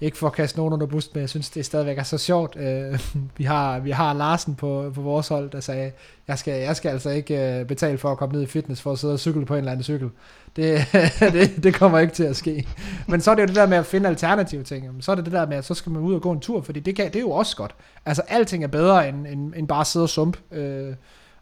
ikke 0.00 0.16
for 0.16 0.26
at 0.26 0.32
kaste 0.32 0.58
nogen 0.58 0.72
under 0.72 0.86
bussen, 0.86 1.10
men 1.14 1.20
jeg 1.20 1.28
synes, 1.28 1.50
det 1.50 1.66
stadigvæk 1.66 1.98
er 1.98 2.02
så 2.02 2.18
sjovt. 2.18 2.56
Øh, 2.56 3.00
vi, 3.36 3.44
har, 3.44 3.78
vi 3.78 3.90
har 3.90 4.12
Larsen 4.12 4.54
på, 4.54 4.92
på 4.94 5.00
vores 5.00 5.28
hold, 5.28 5.50
der 5.50 5.60
sagde, 5.60 5.92
jeg 6.28 6.38
skal, 6.38 6.60
jeg 6.60 6.76
skal 6.76 6.88
altså 6.88 7.10
ikke 7.10 7.58
øh, 7.58 7.66
betale 7.66 7.98
for 7.98 8.12
at 8.12 8.18
komme 8.18 8.32
ned 8.32 8.42
i 8.42 8.46
fitness 8.46 8.82
for 8.82 8.92
at 8.92 8.98
sidde 8.98 9.14
og 9.14 9.20
cykle 9.20 9.46
på 9.46 9.54
en 9.54 9.58
eller 9.58 9.72
anden 9.72 9.84
cykel. 9.84 10.10
Det, 10.56 10.80
det, 11.32 11.62
det 11.62 11.74
kommer 11.74 11.98
ikke 11.98 12.14
til 12.14 12.24
at 12.24 12.36
ske. 12.36 12.68
Men 13.06 13.20
så 13.20 13.30
er 13.30 13.34
det 13.34 13.42
jo 13.42 13.46
det 13.46 13.56
der 13.56 13.66
med 13.66 13.78
at 13.78 13.86
finde 13.86 14.08
alternative 14.08 14.62
ting. 14.62 15.04
Så 15.04 15.10
er 15.10 15.16
det 15.16 15.24
det 15.24 15.32
der 15.32 15.46
med, 15.46 15.56
at 15.56 15.64
så 15.64 15.74
skal 15.74 15.92
man 15.92 16.02
ud 16.02 16.14
og 16.14 16.22
gå 16.22 16.32
en 16.32 16.40
tur, 16.40 16.60
fordi 16.60 16.80
det, 16.80 16.96
kan, 16.96 17.06
det 17.06 17.16
er 17.16 17.20
jo 17.20 17.30
også 17.30 17.56
godt. 17.56 17.74
Altså, 18.06 18.22
alting 18.28 18.64
er 18.64 18.68
bedre 18.68 19.08
end, 19.08 19.26
end, 19.26 19.54
end 19.56 19.68
bare 19.68 19.80
at 19.80 19.86
sidde 19.86 20.04
og 20.04 20.08
sump 20.08 20.36
øh, 20.52 20.94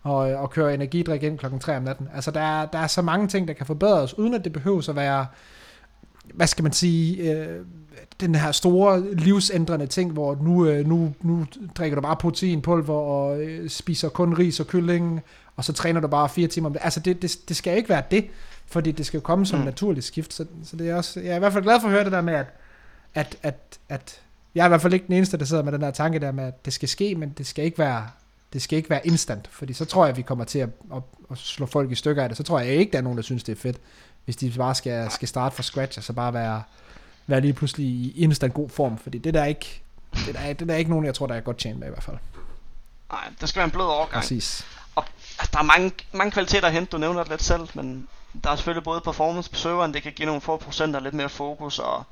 og, 0.02 0.18
og 0.18 0.50
køre 0.50 0.74
energidrik 0.74 1.22
ind 1.22 1.38
klokken 1.38 1.60
3 1.60 1.76
om 1.76 1.82
natten. 1.82 2.08
Altså, 2.14 2.30
der 2.30 2.40
er, 2.40 2.66
der 2.66 2.78
er 2.78 2.86
så 2.86 3.02
mange 3.02 3.28
ting, 3.28 3.48
der 3.48 3.54
kan 3.54 3.66
forbedres, 3.66 4.18
uden 4.18 4.34
at 4.34 4.44
det 4.44 4.52
behøver 4.52 4.88
at 4.88 4.96
være, 4.96 5.26
hvad 6.34 6.46
skal 6.46 6.62
man 6.62 6.72
sige, 6.72 7.32
øh, 7.32 7.60
den 8.20 8.34
her 8.34 8.52
store 8.52 9.14
livsændrende 9.14 9.86
ting, 9.86 10.12
hvor 10.12 10.38
nu, 10.42 10.66
øh, 10.66 10.86
nu, 10.86 11.14
nu 11.22 11.46
drikker 11.74 11.94
du 11.94 12.02
bare 12.02 12.16
proteinpulver 12.16 12.94
og 12.94 13.40
øh, 13.40 13.70
spiser 13.70 14.08
kun 14.08 14.34
ris 14.34 14.60
og 14.60 14.66
kylling, 14.66 15.20
og 15.56 15.64
så 15.64 15.72
træner 15.72 16.00
du 16.00 16.08
bare 16.08 16.28
fire 16.28 16.48
timer 16.48 16.68
om 16.68 16.72
det. 16.72 16.80
Altså, 16.84 17.00
det, 17.00 17.22
det, 17.22 17.38
det 17.48 17.56
skal 17.56 17.76
ikke 17.76 17.88
være 17.88 18.02
det, 18.10 18.26
fordi 18.66 18.92
det 18.92 19.06
skal 19.06 19.18
jo 19.18 19.22
komme 19.22 19.46
som. 19.46 19.58
Mm. 19.58 19.64
naturligt 19.64 20.06
skift. 20.06 20.32
Så, 20.32 20.46
så 20.64 20.76
det 20.76 20.90
er 20.90 20.94
også, 20.96 21.20
jeg 21.20 21.32
er 21.32 21.36
i 21.36 21.38
hvert 21.38 21.52
fald 21.52 21.64
glad 21.64 21.80
for 21.80 21.88
at 21.88 21.94
høre 21.94 22.04
det 22.04 22.12
der 22.12 22.20
med, 22.20 22.34
at, 22.34 22.46
at, 23.14 23.36
at, 23.42 23.78
at 23.88 24.20
jeg 24.54 24.62
er 24.62 24.66
i 24.66 24.68
hvert 24.68 24.82
fald 24.82 24.94
ikke 24.94 25.06
den 25.06 25.14
eneste, 25.14 25.36
der 25.36 25.44
sidder 25.44 25.62
med 25.62 25.72
den 25.72 25.80
der 25.80 25.90
tanke 25.90 26.18
der 26.18 26.32
med, 26.32 26.44
at 26.44 26.64
det 26.64 26.72
skal 26.72 26.88
ske, 26.88 27.14
men 27.14 27.34
det 27.38 27.46
skal 27.46 27.64
ikke 27.64 27.78
være, 27.78 28.06
det 28.52 28.62
skal 28.62 28.76
ikke 28.76 28.90
være 28.90 29.06
instant, 29.06 29.48
fordi 29.52 29.72
så 29.72 29.84
tror 29.84 30.04
jeg, 30.04 30.10
at 30.10 30.16
vi 30.16 30.22
kommer 30.22 30.44
til 30.44 30.58
at, 30.58 30.68
at, 30.94 31.02
at 31.30 31.38
slå 31.38 31.66
folk 31.66 31.90
i 31.90 31.94
stykker 31.94 32.22
af 32.22 32.28
det. 32.28 32.36
Så 32.36 32.42
tror 32.42 32.60
jeg 32.60 32.68
ikke, 32.68 32.92
der 32.92 32.98
er 32.98 33.02
nogen, 33.02 33.16
der 33.16 33.22
synes, 33.22 33.44
det 33.44 33.52
er 33.52 33.60
fedt, 33.60 33.76
hvis 34.24 34.36
de 34.36 34.52
bare 34.56 34.74
skal, 34.74 35.10
skal 35.10 35.28
starte 35.28 35.56
fra 35.56 35.62
scratch, 35.62 35.98
og 35.98 36.04
så 36.04 36.12
bare 36.12 36.34
være, 36.34 36.62
være 37.26 37.40
lige 37.40 37.52
pludselig 37.52 37.86
i 37.86 38.12
instant 38.16 38.54
god 38.54 38.68
form, 38.68 38.98
fordi 38.98 39.18
det 39.18 39.34
der 39.34 39.40
er 39.40 39.46
ikke, 39.46 39.82
det 40.26 40.34
der 40.34 40.40
er, 40.40 40.52
det 40.52 40.68
der 40.68 40.74
er 40.74 40.78
ikke 40.78 40.90
nogen, 40.90 41.06
jeg 41.06 41.14
tror, 41.14 41.26
der 41.26 41.34
er 41.34 41.40
godt 41.40 41.58
tjent 41.58 41.78
med 41.78 41.86
i 41.86 41.90
hvert 41.90 42.02
fald. 42.02 42.16
nej, 43.12 43.28
det 43.40 43.48
skal 43.48 43.60
være 43.60 43.64
en 43.64 43.70
blød 43.70 43.84
overgang. 43.86 44.22
Præcis. 44.22 44.66
Altså, 45.38 45.50
der 45.52 45.58
er 45.58 45.62
mange, 45.62 45.92
mange 46.12 46.30
kvaliteter 46.30 46.66
at 46.66 46.72
hente, 46.72 46.90
du 46.90 46.98
nævner 46.98 47.20
det 47.20 47.30
lidt 47.30 47.42
selv, 47.42 47.68
men 47.74 48.08
der 48.44 48.50
er 48.50 48.56
selvfølgelig 48.56 48.84
både 48.84 49.00
performance 49.00 49.50
på 49.50 49.56
serveren, 49.56 49.94
det 49.94 50.02
kan 50.02 50.12
give 50.12 50.26
nogle 50.26 50.40
få 50.40 50.56
procenter 50.56 51.00
lidt 51.00 51.14
mere 51.14 51.28
fokus, 51.28 51.78
og 51.78 52.04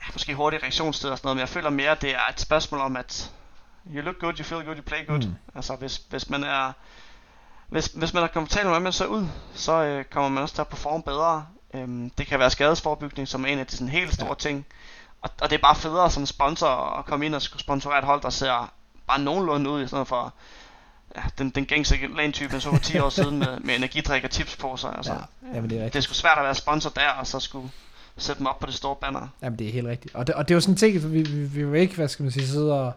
ja, 0.00 0.06
måske 0.12 0.34
hurtig 0.34 0.62
reaktionstid 0.62 1.10
og 1.10 1.18
sådan 1.18 1.26
noget, 1.26 1.36
men 1.36 1.40
jeg 1.40 1.48
føler 1.48 1.70
mere, 1.70 1.96
det 2.00 2.10
er 2.10 2.30
et 2.30 2.40
spørgsmål 2.40 2.80
om, 2.80 2.96
at 2.96 3.32
you 3.94 4.02
look 4.02 4.18
good, 4.18 4.38
you 4.38 4.44
feel 4.44 4.64
good, 4.64 4.76
you 4.76 4.82
play 4.82 5.06
good. 5.06 5.26
Mm. 5.26 5.34
Altså, 5.54 5.76
hvis, 5.76 6.02
hvis 6.10 6.30
man 6.30 6.44
er 6.44 6.72
hvis, 7.72 7.86
hvis 7.86 8.14
man 8.14 8.22
er 8.22 8.26
komfortabel 8.26 8.64
med, 8.64 8.70
hvordan 8.70 8.82
man 8.82 8.92
ser 8.92 9.06
ud, 9.06 9.26
så 9.54 9.72
øh, 9.72 10.04
kommer 10.04 10.28
man 10.28 10.42
også 10.42 10.54
til 10.54 10.60
at 10.60 10.68
performe 10.68 11.02
bedre. 11.02 11.46
Øhm, 11.74 12.10
det 12.18 12.26
kan 12.26 12.38
være 12.38 12.50
skadesforbygning, 12.50 13.28
som 13.28 13.44
er 13.44 13.48
en 13.48 13.58
af 13.58 13.66
de 13.66 13.72
sådan, 13.72 13.88
helt 13.88 14.14
store 14.14 14.28
ja. 14.28 14.34
ting. 14.34 14.66
Og, 15.22 15.30
og 15.40 15.50
det 15.50 15.56
er 15.56 15.62
bare 15.62 15.76
federe 15.76 16.10
som 16.10 16.26
sponsor 16.26 16.98
at 16.98 17.04
komme 17.04 17.26
ind 17.26 17.34
og 17.34 17.42
skulle 17.42 17.60
sponsorere 17.60 17.98
et 17.98 18.04
hold, 18.04 18.22
der 18.22 18.30
ser 18.30 18.72
bare 19.06 19.20
nogenlunde 19.20 19.70
ud, 19.70 19.82
i 19.82 19.86
stedet 19.86 20.08
for 20.08 20.34
ja, 21.16 21.22
den, 21.38 21.50
den 21.50 21.66
gængse 21.66 21.96
LAN-type, 22.16 22.52
man 22.52 22.60
så 22.60 22.70
for 22.70 22.78
10 22.78 22.98
år 22.98 23.08
siden 23.08 23.38
med, 23.38 23.60
med 23.60 23.74
energidrik 23.74 24.24
og 24.24 24.30
tipsposer. 24.30 24.88
Altså. 24.88 25.12
Ja, 25.12 25.18
jamen 25.54 25.70
det 25.70 25.76
er 25.76 25.78
det 25.78 25.80
er 25.80 25.84
rigtigt. 25.84 26.04
sgu 26.04 26.14
svært 26.14 26.38
at 26.38 26.44
være 26.44 26.54
sponsor 26.54 26.90
der, 26.90 27.08
og 27.08 27.26
så 27.26 27.40
skulle 27.40 27.70
sætte 28.16 28.38
dem 28.38 28.46
op 28.46 28.58
på 28.58 28.66
det 28.66 28.74
store 28.74 28.96
banner. 28.96 29.28
Jamen 29.42 29.58
det 29.58 29.68
er 29.68 29.72
helt 29.72 29.86
rigtigt. 29.86 30.14
Og 30.14 30.26
det, 30.26 30.34
og 30.34 30.48
det 30.48 30.54
er 30.54 30.56
jo 30.56 30.60
sådan 30.60 30.74
en 30.74 30.78
ting, 30.78 31.12
vi, 31.12 31.22
vi, 31.22 31.44
vi 31.44 31.64
vil 31.64 31.80
ikke, 31.80 31.94
hvad 31.94 32.08
skal 32.08 32.22
man 32.22 32.32
sige, 32.32 32.46
sidde 32.46 32.80
og 32.80 32.92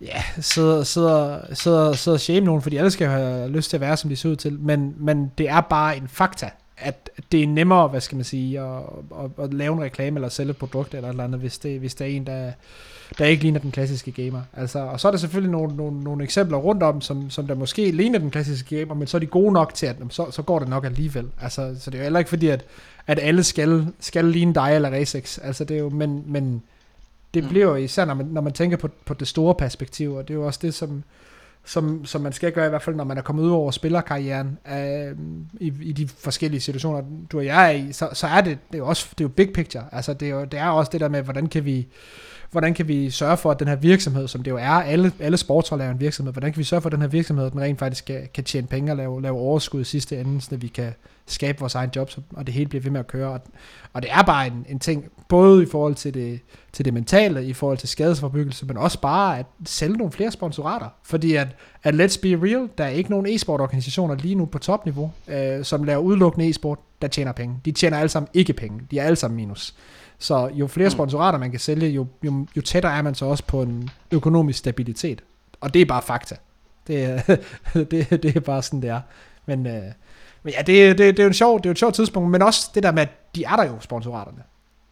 ja, 0.00 0.22
sidder, 0.40 0.84
sidder, 0.84 1.54
sidder, 1.54 1.92
sidder 1.92 2.16
og 2.16 2.20
shame 2.20 2.40
nogen, 2.40 2.62
fordi 2.62 2.76
alle 2.76 2.90
skal 2.90 3.08
have 3.08 3.48
lyst 3.48 3.70
til 3.70 3.76
at 3.76 3.80
være, 3.80 3.96
som 3.96 4.10
de 4.10 4.16
ser 4.16 4.28
ud 4.28 4.36
til, 4.36 4.60
men, 4.60 4.94
men 4.96 5.32
det 5.38 5.48
er 5.48 5.60
bare 5.60 5.96
en 5.96 6.08
fakta, 6.08 6.50
at 6.80 7.10
det 7.32 7.42
er 7.42 7.46
nemmere, 7.46 7.88
hvad 7.88 8.00
skal 8.00 8.16
man 8.16 8.24
sige, 8.24 8.60
at, 8.60 8.82
at, 9.24 9.44
at 9.44 9.54
lave 9.54 9.72
en 9.72 9.80
reklame 9.82 10.16
eller 10.16 10.28
sælge 10.28 10.50
et 10.50 10.56
produkt 10.56 10.94
eller 10.94 11.08
et 11.08 11.12
eller 11.12 11.24
andet, 11.24 11.40
hvis 11.40 11.58
det, 11.58 11.80
hvis 11.80 11.94
det 11.94 12.06
er 12.06 12.10
en, 12.10 12.26
der, 12.26 12.52
der 13.18 13.24
ikke 13.24 13.42
ligner 13.42 13.60
den 13.60 13.70
klassiske 13.70 14.12
gamer. 14.12 14.42
Altså, 14.56 14.78
og 14.78 15.00
så 15.00 15.08
er 15.08 15.12
der 15.12 15.18
selvfølgelig 15.18 15.52
nogle, 15.52 15.76
nogle, 15.76 16.02
nogle 16.02 16.24
eksempler 16.24 16.58
rundt 16.58 16.82
om, 16.82 17.00
som, 17.00 17.30
som 17.30 17.46
der 17.46 17.54
måske 17.54 17.90
ligner 17.90 18.18
den 18.18 18.30
klassiske 18.30 18.76
gamer, 18.76 18.94
men 18.94 19.06
så 19.06 19.16
er 19.16 19.18
de 19.18 19.26
gode 19.26 19.52
nok 19.52 19.74
til, 19.74 19.86
at 19.86 19.96
så, 20.10 20.30
så 20.30 20.42
går 20.42 20.58
det 20.58 20.68
nok 20.68 20.84
alligevel. 20.84 21.30
Altså, 21.42 21.76
så 21.80 21.90
det 21.90 21.98
er 21.98 22.02
jo 22.02 22.04
heller 22.04 22.18
ikke 22.18 22.28
fordi, 22.28 22.48
at, 22.48 22.64
at 23.06 23.18
alle 23.22 23.44
skal, 23.44 23.86
skal 24.00 24.24
ligne 24.24 24.54
dig 24.54 24.74
eller 24.74 24.90
Racex. 24.90 25.38
Altså, 25.42 25.64
det 25.64 25.76
er 25.76 25.80
jo, 25.80 25.88
men, 25.88 26.22
men 26.26 26.62
det 27.34 27.42
mm. 27.42 27.48
bliver 27.48 27.66
jo 27.66 27.74
især, 27.74 28.04
når 28.04 28.14
man, 28.14 28.26
når 28.26 28.40
man 28.40 28.52
tænker 28.52 28.76
på, 28.76 28.88
på 29.04 29.14
det 29.14 29.28
store 29.28 29.54
perspektiv, 29.54 30.14
og 30.14 30.28
det 30.28 30.34
er 30.34 30.38
jo 30.38 30.46
også 30.46 30.60
det, 30.62 30.74
som, 30.74 31.02
som, 31.68 32.04
som 32.04 32.20
man 32.20 32.32
skal 32.32 32.52
gøre 32.52 32.66
i 32.66 32.68
hvert 32.68 32.82
fald, 32.82 32.96
når 32.96 33.04
man 33.04 33.18
er 33.18 33.22
kommet 33.22 33.42
ud 33.42 33.50
over 33.50 33.70
spillerkarrieren 33.70 34.58
øh, 34.72 35.16
i, 35.60 35.72
i 35.82 35.92
de 35.92 36.08
forskellige 36.08 36.60
situationer, 36.60 37.02
du 37.32 37.38
og 37.38 37.44
jeg 37.44 37.66
er 37.66 37.70
i, 37.70 37.92
så, 37.92 38.08
så 38.12 38.26
er 38.26 38.40
det, 38.40 38.58
det 38.68 38.74
er 38.74 38.78
jo 38.78 38.86
også 38.86 39.08
det 39.10 39.20
er 39.20 39.24
jo 39.24 39.28
big 39.28 39.52
picture. 39.52 39.84
Altså 39.92 40.14
det 40.14 40.28
er 40.28 40.32
jo 40.32 40.44
det 40.44 40.60
er 40.60 40.68
også 40.68 40.90
det 40.92 41.00
der 41.00 41.08
med, 41.08 41.22
hvordan 41.22 41.46
kan 41.46 41.64
vi 41.64 41.86
hvordan 42.50 42.74
kan 42.74 42.88
vi 42.88 43.10
sørge 43.10 43.36
for, 43.36 43.50
at 43.50 43.60
den 43.60 43.68
her 43.68 43.76
virksomhed, 43.76 44.28
som 44.28 44.42
det 44.42 44.50
jo 44.50 44.56
er, 44.56 44.68
alle, 44.68 45.12
alle 45.20 45.36
sportshold 45.36 45.80
er 45.80 45.90
en 45.90 46.00
virksomhed, 46.00 46.32
hvordan 46.32 46.52
kan 46.52 46.58
vi 46.58 46.64
sørge 46.64 46.80
for, 46.80 46.88
at 46.88 46.92
den 46.92 47.00
her 47.00 47.08
virksomhed, 47.08 47.50
den 47.50 47.60
rent 47.60 47.78
faktisk 47.78 48.04
kan, 48.04 48.28
kan 48.34 48.44
tjene 48.44 48.66
penge 48.66 48.92
og 48.92 48.96
lave, 48.96 49.22
lave 49.22 49.36
overskud 49.36 49.80
i 49.80 49.84
sidste 49.84 50.20
ende, 50.20 50.40
så 50.40 50.56
vi 50.56 50.68
kan 50.68 50.92
skabe 51.26 51.58
vores 51.58 51.74
egen 51.74 51.90
jobs, 51.96 52.18
og 52.36 52.46
det 52.46 52.54
hele 52.54 52.68
bliver 52.68 52.82
ved 52.82 52.90
med 52.90 53.00
at 53.00 53.06
køre. 53.06 53.28
Og, 53.28 53.40
og 53.92 54.02
det 54.02 54.10
er 54.12 54.22
bare 54.22 54.46
en, 54.46 54.66
en 54.68 54.78
ting, 54.78 55.04
både 55.28 55.62
i 55.62 55.66
forhold 55.66 55.94
til 55.94 56.14
det, 56.14 56.40
til 56.72 56.84
det 56.84 56.94
mentale, 56.94 57.46
i 57.46 57.52
forhold 57.52 57.78
til 57.78 57.88
skadesforbyggelse, 57.88 58.66
men 58.66 58.76
også 58.76 59.00
bare 59.00 59.38
at 59.38 59.46
sælge 59.66 59.96
nogle 59.96 60.12
flere 60.12 60.30
sponsorater. 60.30 60.88
Fordi 61.02 61.34
at, 61.34 61.48
at 61.82 61.94
let's 61.94 62.20
be 62.22 62.28
real, 62.28 62.68
der 62.78 62.84
er 62.84 62.88
ikke 62.88 63.10
nogen 63.10 63.26
e-sport-organisationer 63.26 64.14
lige 64.14 64.34
nu 64.34 64.44
på 64.44 64.58
topniveau, 64.58 65.12
øh, 65.28 65.64
som 65.64 65.84
laver 65.84 66.00
udelukkende 66.00 66.48
e-sport, 66.48 66.78
der 67.02 67.08
tjener 67.08 67.32
penge. 67.32 67.56
De 67.64 67.72
tjener 67.72 67.98
alle 67.98 68.08
sammen 68.08 68.28
ikke 68.34 68.52
penge. 68.52 68.80
De 68.90 68.98
er 68.98 69.04
alle 69.04 69.16
sammen 69.16 69.36
minus. 69.36 69.74
Så 70.18 70.50
jo 70.54 70.66
flere 70.66 70.86
mm. 70.86 70.92
sponsorater 70.92 71.38
man 71.38 71.50
kan 71.50 71.60
sælge, 71.60 71.88
jo, 71.88 72.06
jo, 72.24 72.46
jo 72.56 72.62
tættere 72.62 72.98
er 72.98 73.02
man 73.02 73.14
så 73.14 73.24
også 73.26 73.44
på 73.44 73.62
en 73.62 73.90
økonomisk 74.10 74.58
stabilitet. 74.58 75.22
Og 75.60 75.74
det 75.74 75.82
er 75.82 75.86
bare 75.86 76.02
fakta. 76.02 76.36
Det, 76.86 77.04
er, 77.04 77.36
det, 77.90 78.22
det 78.22 78.36
er 78.36 78.40
bare 78.40 78.62
sådan, 78.62 78.82
det 78.82 78.90
er. 78.90 79.00
Men, 79.46 79.66
øh, 79.66 79.82
men 80.42 80.54
ja, 80.54 80.58
det, 80.58 80.98
det, 80.98 80.98
det, 80.98 81.18
er 81.18 81.24
jo 81.24 81.28
en 81.28 81.34
sjov, 81.34 81.58
det 81.58 81.66
er 81.66 81.70
jo 81.70 81.72
et 81.72 81.78
sjovt 81.78 81.94
tidspunkt, 81.94 82.30
men 82.30 82.42
også 82.42 82.70
det 82.74 82.82
der 82.82 82.92
med, 82.92 83.02
at 83.02 83.34
de 83.34 83.44
er 83.44 83.56
der 83.56 83.64
jo, 83.64 83.80
sponsoraterne. 83.80 84.42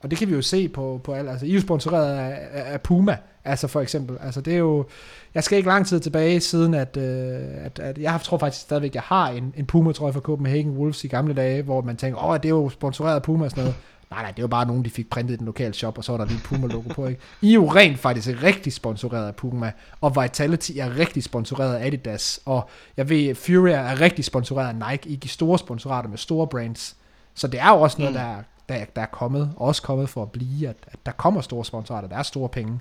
Og 0.01 0.11
det 0.11 0.19
kan 0.19 0.29
vi 0.29 0.35
jo 0.35 0.43
se 0.43 0.69
på, 0.69 1.01
på 1.05 1.13
alle. 1.13 1.31
Altså, 1.31 1.47
I 1.47 1.51
er 1.51 1.55
jo 1.55 1.61
sponsoreret 1.61 2.19
af, 2.19 2.73
af 2.73 2.81
Puma, 2.81 3.17
altså 3.45 3.69
for 3.69 3.81
eksempel. 3.81 4.19
Altså, 4.23 4.41
det 4.41 4.55
er 4.55 4.59
jo... 4.59 4.87
Jeg 5.35 5.45
skal 5.45 5.59
ikke 5.59 5.69
lang 5.69 5.87
tid 5.87 6.01
tilbage 6.01 6.41
siden, 6.41 6.75
at, 6.75 6.97
øh, 6.97 7.65
at, 7.65 7.79
at 7.79 7.99
jeg 7.99 8.21
tror 8.23 8.39
faktisk 8.39 8.63
stadigvæk, 8.63 8.91
at 8.91 8.95
jeg 8.95 9.03
har 9.03 9.29
en, 9.29 9.55
en 9.57 9.67
Puma-trøje 9.67 10.13
fra 10.13 10.21
Copenhagen 10.21 10.71
Wolves 10.71 11.05
i 11.05 11.09
gamle 11.09 11.35
dage, 11.35 11.63
hvor 11.63 11.81
man 11.81 11.97
tænker, 11.97 12.25
åh, 12.25 12.37
det 12.37 12.45
er 12.45 12.49
jo 12.49 12.69
sponsoreret 12.69 13.15
af 13.15 13.23
Puma 13.23 13.45
og 13.45 13.51
sådan 13.51 13.65
noget. 13.65 13.77
Nej, 14.11 14.23
nej, 14.23 14.31
det 14.31 14.43
var 14.43 14.49
bare 14.49 14.67
nogen, 14.67 14.85
de 14.85 14.91
fik 14.91 15.11
printet 15.11 15.35
i 15.35 15.37
den 15.37 15.47
lokale 15.47 15.75
shop, 15.75 15.99
og 15.99 16.05
så 16.05 16.13
var 16.13 16.19
der 16.19 16.25
lige 16.25 16.41
Puma-logo 16.45 16.89
på, 16.95 17.07
ikke? 17.07 17.21
I 17.43 17.51
er 17.51 17.55
jo 17.55 17.67
rent 17.67 17.99
faktisk 17.99 18.43
rigtig 18.43 18.73
sponsoreret 18.73 19.27
af 19.27 19.35
Puma, 19.37 19.73
og 20.01 20.23
Vitality 20.23 20.73
er 20.79 20.99
rigtig 20.99 21.23
sponsoreret 21.23 21.75
af 21.75 21.87
Adidas, 21.87 22.41
og 22.45 22.69
jeg 22.97 23.09
ved, 23.09 23.35
Fury 23.35 23.69
er 23.69 24.01
rigtig 24.01 24.25
sponsoreret 24.25 24.69
af 24.69 24.91
Nike. 24.91 25.09
I 25.09 25.17
de 25.17 25.29
store 25.29 25.59
sponsorater 25.59 26.09
med 26.09 26.19
store 26.19 26.47
brands. 26.47 26.97
Så 27.35 27.47
det 27.47 27.61
er 27.61 27.69
jo 27.69 27.81
også 27.81 27.97
noget, 27.99 28.15
mm. 28.15 28.21
der, 28.21 28.37
der, 28.69 28.85
der 28.97 29.03
er 29.03 29.07
kommet, 29.07 29.53
også 29.57 29.83
kommet 29.83 30.09
for 30.09 30.23
at 30.23 30.33
blive, 30.33 30.69
at, 30.69 30.77
at 30.87 30.99
der 31.07 31.13
kommer 31.13 31.41
store 31.41 31.65
sponsorater, 31.65 32.09
der 32.09 32.17
er 32.17 32.23
store 32.23 32.49
penge. 32.49 32.81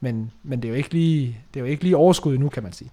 Men, 0.00 0.30
men 0.42 0.62
det 0.62 0.68
er 0.68 0.70
jo 0.70 0.76
ikke 0.76 0.92
lige, 0.92 1.38
det 1.54 1.60
er 1.60 1.64
jo 1.64 1.70
ikke 1.70 1.82
lige 1.82 1.96
overskud 1.96 2.38
nu, 2.38 2.48
kan 2.48 2.62
man 2.62 2.72
sige. 2.72 2.90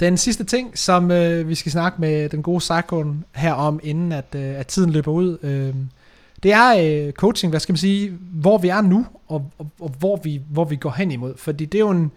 Den 0.00 0.16
sidste 0.16 0.44
ting, 0.44 0.78
som 0.78 1.10
øh, 1.10 1.48
vi 1.48 1.54
skal 1.54 1.72
snakke 1.72 2.00
med 2.00 2.28
den 2.28 2.42
gode 2.42 2.60
Sakon 2.60 3.24
her 3.34 3.52
om, 3.52 3.80
inden 3.82 4.12
at, 4.12 4.34
øh, 4.34 4.58
at 4.58 4.66
tiden 4.66 4.90
løber 4.90 5.12
ud, 5.12 5.38
øh, 5.42 5.74
det 6.42 6.52
er 6.52 7.06
øh, 7.06 7.12
coaching, 7.12 7.50
hvad 7.50 7.60
skal 7.60 7.72
man 7.72 7.78
sige, 7.78 8.18
hvor 8.32 8.58
vi 8.58 8.68
er 8.68 8.80
nu, 8.80 9.06
og, 9.28 9.50
og, 9.58 9.66
og 9.80 9.88
hvor, 9.98 10.16
vi, 10.16 10.40
hvor 10.50 10.64
vi 10.64 10.76
går 10.76 10.90
hen 10.90 11.10
imod. 11.10 11.36
Fordi 11.36 11.64
det 11.64 11.78
er 11.78 11.82
jo 11.82 11.90
en, 11.90 12.10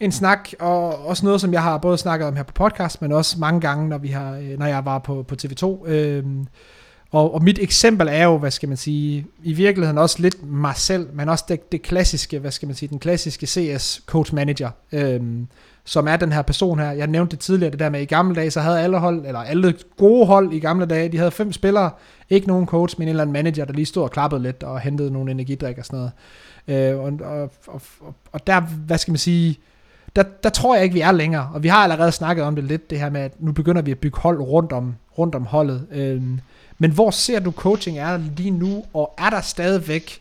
en 0.00 0.12
snak, 0.12 0.48
og 0.58 1.06
også 1.06 1.26
noget, 1.26 1.40
som 1.40 1.52
jeg 1.52 1.62
har 1.62 1.78
både 1.78 1.98
snakket 1.98 2.28
om 2.28 2.36
her 2.36 2.42
på 2.42 2.52
podcast, 2.52 3.02
men 3.02 3.12
også 3.12 3.38
mange 3.38 3.60
gange, 3.60 3.88
når, 3.88 3.98
vi 3.98 4.08
har, 4.08 4.32
øh, 4.32 4.58
når 4.58 4.66
jeg 4.66 4.84
var 4.84 4.98
på, 4.98 5.22
på 5.22 5.34
TV2. 5.42 5.88
Øh, 5.88 6.24
og, 7.10 7.34
og 7.34 7.42
mit 7.42 7.58
eksempel 7.58 8.08
er 8.10 8.24
jo, 8.24 8.38
hvad 8.38 8.50
skal 8.50 8.68
man 8.68 8.76
sige, 8.76 9.26
i 9.42 9.52
virkeligheden 9.52 9.98
også 9.98 10.22
lidt 10.22 10.46
mig 10.46 10.76
selv, 10.76 11.08
men 11.12 11.28
også 11.28 11.44
det, 11.48 11.72
det 11.72 11.82
klassiske, 11.82 12.38
hvad 12.38 12.50
skal 12.50 12.66
man 12.66 12.74
sige, 12.74 12.88
den 12.88 12.98
klassiske 12.98 13.46
CS 13.46 14.02
coach 14.06 14.34
manager. 14.34 14.70
Øh, 14.92 15.20
som 15.84 16.08
er 16.08 16.16
den 16.16 16.32
her 16.32 16.42
person 16.42 16.78
her. 16.78 16.90
Jeg 16.90 17.06
nævnte 17.06 17.30
det 17.30 17.38
tidligere, 17.38 17.70
det 17.70 17.78
der 17.78 17.90
med, 17.90 18.00
i 18.00 18.04
gamle 18.04 18.34
dage, 18.34 18.50
så 18.50 18.60
havde 18.60 18.80
alle 18.80 18.98
hold, 18.98 19.26
eller 19.26 19.40
alle 19.40 19.74
gode 19.96 20.26
hold 20.26 20.52
i 20.52 20.58
gamle 20.58 20.86
dage, 20.86 21.08
de 21.08 21.18
havde 21.18 21.30
fem 21.30 21.52
spillere, 21.52 21.90
ikke 22.30 22.48
nogen 22.48 22.66
coach, 22.66 22.94
men 22.98 23.08
en 23.08 23.10
eller 23.10 23.22
anden 23.22 23.32
manager, 23.32 23.64
der 23.64 23.72
lige 23.72 23.86
stod 23.86 24.02
og 24.02 24.10
klappede 24.10 24.42
lidt 24.42 24.62
og 24.62 24.80
hentede 24.80 25.10
nogle 25.10 25.30
energidrik 25.30 25.78
og 25.78 25.84
sådan 25.84 26.10
noget. 26.66 26.92
Øh, 26.92 26.98
og, 26.98 27.12
og, 27.22 27.50
og, 27.66 27.82
og 28.32 28.46
der, 28.46 28.60
hvad 28.60 28.98
skal 28.98 29.12
man 29.12 29.18
sige, 29.18 29.58
der, 30.18 30.24
der 30.42 30.50
tror 30.50 30.74
jeg 30.74 30.84
ikke, 30.84 30.94
vi 30.94 31.00
er 31.00 31.12
længere. 31.12 31.50
Og 31.54 31.62
vi 31.62 31.68
har 31.68 31.76
allerede 31.76 32.12
snakket 32.12 32.44
om 32.44 32.54
det 32.54 32.64
lidt, 32.64 32.90
det 32.90 32.98
her 32.98 33.10
med, 33.10 33.20
at 33.20 33.32
nu 33.42 33.52
begynder 33.52 33.82
vi 33.82 33.90
at 33.90 33.98
bygge 33.98 34.18
hold 34.20 34.40
rundt 34.40 34.72
om, 34.72 34.94
rundt 35.18 35.34
om 35.34 35.46
holdet. 35.46 35.86
Øhm, 35.90 36.40
men 36.78 36.90
hvor 36.90 37.10
ser 37.10 37.40
du 37.40 37.50
coaching 37.50 37.98
er 37.98 38.16
lige 38.16 38.50
nu, 38.50 38.84
og 38.94 39.14
er 39.18 39.30
der 39.30 39.40
stadigvæk, 39.40 40.20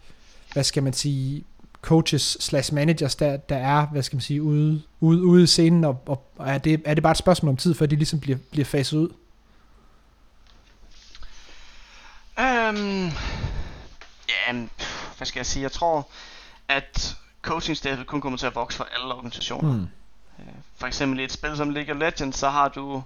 hvad 0.53 0.63
skal 0.63 0.83
man 0.83 0.93
sige, 0.93 1.43
coaches 1.81 2.37
slash 2.39 2.73
managers, 2.73 3.15
der, 3.15 3.37
der 3.37 3.57
er, 3.57 3.85
hvad 3.85 4.03
skal 4.03 4.15
man 4.15 4.21
sige, 4.21 4.43
ude, 4.43 4.81
ude, 4.99 5.23
ude 5.25 5.43
i 5.43 5.47
scenen, 5.47 5.83
og, 5.83 6.03
og 6.05 6.23
er, 6.39 6.57
det, 6.57 6.81
er 6.85 6.93
det 6.93 7.03
bare 7.03 7.11
et 7.11 7.17
spørgsmål 7.17 7.49
om 7.49 7.57
tid, 7.57 7.73
før 7.73 7.85
de 7.85 7.95
ligesom 7.95 8.19
bliver, 8.19 8.37
bliver 8.51 8.65
faset 8.65 8.97
ud? 8.97 9.09
Øhm, 12.39 13.05
um, 13.05 13.11
ja, 14.29 14.53
hvad 15.17 15.25
skal 15.25 15.39
jeg 15.39 15.45
sige, 15.45 15.63
jeg 15.63 15.71
tror, 15.71 16.07
at 16.67 17.17
coaching-staffet 17.41 18.07
kun 18.07 18.21
kommer 18.21 18.37
til 18.37 18.47
at 18.47 18.55
vokse 18.55 18.77
for 18.77 18.87
alle 18.95 19.13
organisationer. 19.13 19.73
Mm. 19.73 19.87
For 20.77 20.87
eksempel 20.87 21.19
i 21.19 21.23
et 21.23 21.31
spil 21.31 21.57
som 21.57 21.69
League 21.69 21.95
of 21.95 21.99
Legends, 21.99 22.37
så 22.37 22.49
har 22.49 22.67
du 22.67 23.03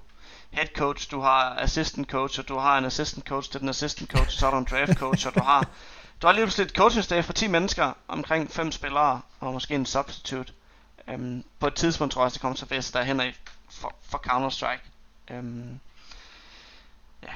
head 0.50 0.68
coach, 0.76 1.12
du 1.12 1.20
har 1.20 1.56
assistant 1.60 2.08
coach, 2.08 2.40
og 2.40 2.48
du 2.48 2.58
har 2.58 2.78
en 2.78 2.86
assistant 2.86 3.28
coach 3.28 3.52
til 3.52 3.60
den 3.60 3.70
assistant 3.70 4.10
coach, 4.10 4.28
og 4.28 4.32
så 4.32 4.46
har 4.46 4.52
du 4.52 4.58
en 4.58 4.68
draft 4.72 5.00
coach, 5.00 5.28
og 5.28 5.36
du 5.36 5.44
har 5.44 5.68
du 6.22 6.28
har 6.28 6.34
lige 6.34 6.46
pludselig 6.46 6.66
et 6.66 6.72
coaching 6.72 7.04
staff 7.04 7.26
for 7.26 7.34
10 7.34 7.48
mennesker, 7.48 7.94
omkring 8.08 8.52
5 8.52 8.72
spillere, 8.72 9.22
og 9.40 9.54
måske 9.54 9.76
en 9.76 9.86
substitute. 9.86 10.54
Um, 11.14 11.44
på 11.60 11.68
et 11.68 11.74
tidspunkt 11.74 12.14
tror 12.14 12.24
jeg, 12.24 12.34
det 12.34 12.42
kommer 12.42 12.56
til 12.56 12.68
at 12.72 12.90
der 12.94 13.04
hen 13.04 13.22
i 13.22 13.34
for, 13.70 13.96
for 14.02 14.18
Counter-Strike. 14.18 14.90
Um, 15.40 15.80
ja. 17.24 17.32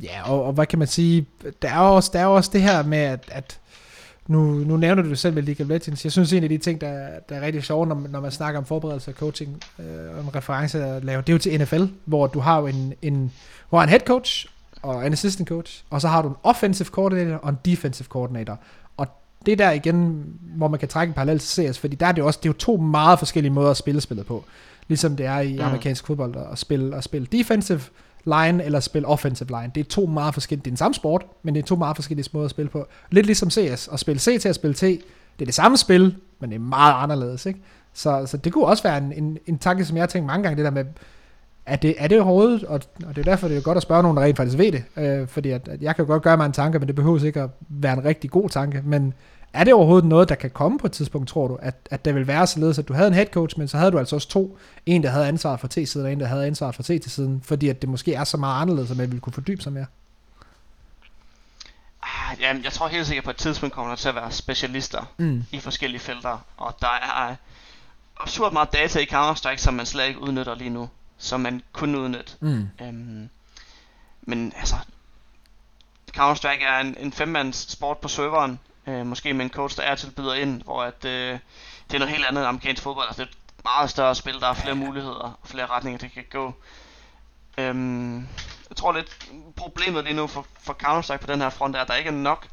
Ja, 0.00 0.30
og, 0.30 0.44
og 0.44 0.52
hvad 0.52 0.66
kan 0.66 0.78
man 0.78 0.88
sige, 0.88 1.26
der 1.62 1.70
er 1.70 1.78
også, 1.78 2.10
der 2.12 2.20
er 2.20 2.26
også 2.26 2.50
det 2.52 2.62
her 2.62 2.82
med, 2.82 2.98
at, 2.98 3.24
at 3.28 3.58
nu, 4.28 4.42
nu 4.42 4.76
nævner 4.76 5.02
du 5.02 5.08
det 5.08 5.18
selv 5.18 5.34
med 5.34 5.42
League 5.42 5.64
of 5.64 5.68
Legends. 5.68 6.04
Jeg 6.04 6.12
synes 6.12 6.32
en 6.32 6.42
af 6.42 6.48
de 6.48 6.58
ting, 6.58 6.80
der, 6.80 7.08
der 7.28 7.36
er 7.36 7.40
rigtig 7.40 7.64
sjove, 7.64 7.86
når, 7.86 8.06
når 8.10 8.20
man 8.20 8.30
snakker 8.30 8.60
om 8.60 8.66
forberedelse 8.66 9.10
og 9.10 9.14
coaching, 9.14 9.62
øh, 9.78 10.24
en 10.24 10.34
reference 10.34 10.84
at 10.84 11.04
lave, 11.04 11.22
det 11.22 11.28
er 11.28 11.32
jo 11.32 11.38
til 11.38 11.60
NFL, 11.60 11.84
hvor 12.04 12.26
du 12.26 12.40
har 12.40 12.60
jo 12.60 12.66
en, 12.66 12.94
en, 13.02 13.32
hvor 13.68 13.82
en 13.82 13.88
head 13.88 14.00
coach, 14.00 14.46
og 14.82 15.06
en 15.06 15.12
assistant 15.12 15.48
coach, 15.48 15.84
og 15.90 16.00
så 16.00 16.08
har 16.08 16.22
du 16.22 16.28
en 16.28 16.34
offensive 16.42 16.88
coordinator 16.88 17.36
og 17.36 17.50
en 17.50 17.58
defensive 17.64 18.06
coordinator. 18.06 18.58
Og 18.96 19.06
det 19.46 19.52
er 19.52 19.56
der 19.56 19.70
igen, 19.70 20.24
hvor 20.40 20.68
man 20.68 20.80
kan 20.80 20.88
trække 20.88 21.10
en 21.10 21.14
parallel 21.14 21.38
til 21.38 21.72
CS, 21.72 21.78
fordi 21.78 21.96
der 21.96 22.06
er 22.06 22.12
det 22.12 22.24
også, 22.24 22.38
det 22.42 22.48
er 22.48 22.52
jo 22.52 22.58
to 22.58 22.76
meget 22.76 23.18
forskellige 23.18 23.52
måder 23.52 23.70
at 23.70 23.76
spille 23.76 24.00
spillet 24.00 24.26
på. 24.26 24.44
Ligesom 24.88 25.16
det 25.16 25.26
er 25.26 25.40
i 25.40 25.52
mm. 25.52 25.60
amerikansk 25.60 26.06
fodbold 26.06 26.34
at 26.52 26.58
spille, 26.58 26.96
at 26.96 27.04
spille 27.04 27.26
defensive 27.32 27.80
line 28.28 28.64
eller 28.64 28.80
spille 28.80 29.08
offensive 29.08 29.48
line. 29.48 29.70
Det 29.74 29.80
er 29.80 29.88
to 29.88 30.06
meget 30.06 30.34
forskellige, 30.34 30.64
det 30.64 30.66
er 30.66 30.72
den 30.72 30.76
samme 30.76 30.94
sport, 30.94 31.26
men 31.42 31.54
det 31.54 31.62
er 31.62 31.66
to 31.66 31.76
meget 31.76 31.96
forskellige 31.96 32.28
måder 32.32 32.44
at 32.44 32.50
spille 32.50 32.68
på. 32.68 32.86
Lidt 33.10 33.26
ligesom 33.26 33.50
CS, 33.50 33.88
at 33.92 34.00
spille 34.00 34.20
C 34.20 34.40
til 34.40 34.48
at 34.48 34.54
spille 34.54 34.74
T, 34.74 34.80
det 34.80 35.00
er 35.40 35.44
det 35.44 35.54
samme 35.54 35.76
spil, 35.76 36.16
men 36.40 36.50
det 36.50 36.56
er 36.56 36.60
meget 36.60 36.94
anderledes, 37.02 37.46
ikke? 37.46 37.60
Så, 37.92 38.26
så 38.26 38.36
det 38.36 38.52
kunne 38.52 38.66
også 38.66 38.82
være 38.82 38.98
en, 38.98 39.12
en, 39.12 39.38
en 39.46 39.58
tanke, 39.58 39.84
som 39.84 39.96
jeg 39.96 40.02
har 40.02 40.06
tænkt 40.06 40.26
mange 40.26 40.42
gange, 40.42 40.56
det 40.56 40.64
der 40.64 40.70
med, 40.70 40.84
er 41.66 41.76
det, 41.76 41.94
er 41.98 42.08
det 42.08 42.22
hovedet? 42.22 42.64
og, 42.64 42.80
og 43.06 43.16
det 43.16 43.18
er 43.18 43.30
derfor, 43.30 43.48
det 43.48 43.56
er 43.56 43.60
godt 43.60 43.76
at 43.76 43.82
spørge 43.82 44.02
nogen, 44.02 44.16
der 44.16 44.22
rent 44.22 44.36
faktisk 44.36 44.58
ved 44.58 44.72
det, 44.72 44.84
øh, 44.96 45.28
fordi 45.28 45.50
at, 45.50 45.68
at 45.68 45.82
jeg 45.82 45.96
kan 45.96 46.06
godt 46.06 46.22
gøre 46.22 46.36
mig 46.36 46.46
en 46.46 46.52
tanke, 46.52 46.78
men 46.78 46.88
det 46.88 46.94
behøver 46.96 47.24
ikke 47.24 47.42
at 47.42 47.50
være 47.68 47.92
en 47.92 48.04
rigtig 48.04 48.30
god 48.30 48.48
tanke, 48.48 48.82
men 48.84 49.14
er 49.52 49.64
det 49.64 49.74
overhovedet 49.74 50.08
noget, 50.08 50.28
der 50.28 50.34
kan 50.34 50.50
komme 50.50 50.78
på 50.78 50.86
et 50.86 50.92
tidspunkt, 50.92 51.28
tror 51.28 51.48
du, 51.48 51.58
at, 51.62 51.74
at 51.90 52.04
det 52.04 52.14
vil 52.14 52.26
være 52.26 52.46
således, 52.46 52.78
at 52.78 52.88
du 52.88 52.94
havde 52.94 53.08
en 53.08 53.14
head 53.14 53.26
coach, 53.26 53.58
men 53.58 53.68
så 53.68 53.78
havde 53.78 53.92
du 53.92 53.98
altså 53.98 54.16
også 54.16 54.28
to, 54.28 54.58
en 54.86 55.02
der 55.02 55.10
havde 55.10 55.26
ansvar 55.26 55.56
for 55.56 55.68
T-siden, 55.68 56.06
og 56.06 56.12
en 56.12 56.20
der 56.20 56.26
havde 56.26 56.46
ansvar 56.46 56.70
for 56.70 56.82
T-siden, 56.82 57.42
fordi 57.44 57.68
at 57.68 57.82
det 57.82 57.90
måske 57.90 58.14
er 58.14 58.24
så 58.24 58.36
meget 58.36 58.62
anderledes, 58.62 58.90
at 58.90 58.96
man 58.96 59.10
ville 59.10 59.20
kunne 59.20 59.32
fordybe 59.32 59.62
sig 59.62 59.72
mere? 59.72 59.86
Ah, 62.02 62.40
jamen, 62.40 62.64
jeg 62.64 62.72
tror 62.72 62.88
helt 62.88 63.06
sikkert 63.06 63.24
på 63.24 63.30
et 63.30 63.36
tidspunkt 63.36 63.74
kommer 63.74 63.90
der 63.90 63.96
til 63.96 64.08
at 64.08 64.14
være 64.14 64.32
specialister 64.32 65.12
mm. 65.18 65.44
i 65.52 65.60
forskellige 65.60 66.00
felter, 66.00 66.44
og 66.56 66.76
der 66.80 66.86
er 66.86 67.34
absurd 68.20 68.52
meget 68.52 68.72
data 68.72 68.98
i 68.98 69.06
Counter-Strike, 69.12 69.56
som 69.56 69.74
man 69.74 69.86
slet 69.86 70.08
ikke 70.08 70.20
udnytter 70.20 70.54
lige 70.54 70.70
nu 70.70 70.88
som 71.18 71.40
man 71.40 71.62
kunne 71.72 72.00
udnytte. 72.00 72.32
Mm. 72.40 72.68
Øhm, 72.82 73.28
men 74.22 74.52
altså, 74.56 74.76
Counter-Strike 76.16 76.64
er 76.64 76.78
en, 76.80 76.96
en 77.00 77.12
femmands 77.12 77.72
sport 77.72 77.98
på 77.98 78.08
serveren. 78.08 78.58
Øh, 78.88 79.06
måske 79.06 79.34
med 79.34 79.44
en 79.44 79.50
coach, 79.50 79.76
der 79.76 79.82
er 79.82 79.94
til 79.94 80.10
byder 80.10 80.34
ind, 80.34 80.62
hvor 80.62 80.82
at, 80.82 81.04
øh, 81.04 81.38
det 81.88 81.94
er 81.94 81.98
noget 81.98 82.14
helt 82.14 82.26
andet 82.26 82.40
end 82.40 82.48
amerikansk 82.48 82.82
fodbold. 82.82 83.06
Altså, 83.06 83.22
det 83.22 83.28
er 83.28 83.32
et 83.32 83.64
meget 83.64 83.90
større 83.90 84.14
spil, 84.14 84.40
der 84.40 84.48
er 84.48 84.54
flere 84.54 84.74
muligheder 84.74 85.14
og 85.14 85.32
flere 85.44 85.66
retninger, 85.66 85.98
det 85.98 86.12
kan 86.12 86.24
gå. 86.30 86.54
Øhm, 87.58 88.18
jeg 88.68 88.76
tror 88.76 88.92
lidt, 88.92 89.28
problemet 89.56 90.04
lige 90.04 90.16
nu 90.16 90.26
for, 90.26 90.46
for 90.60 90.76
Counter-Strike 90.82 91.16
på 91.16 91.32
den 91.32 91.40
her 91.40 91.50
front 91.50 91.76
er, 91.76 91.80
at 91.80 91.88
der 91.88 91.94
ikke 91.94 92.08
er 92.08 92.14
nok 92.14 92.48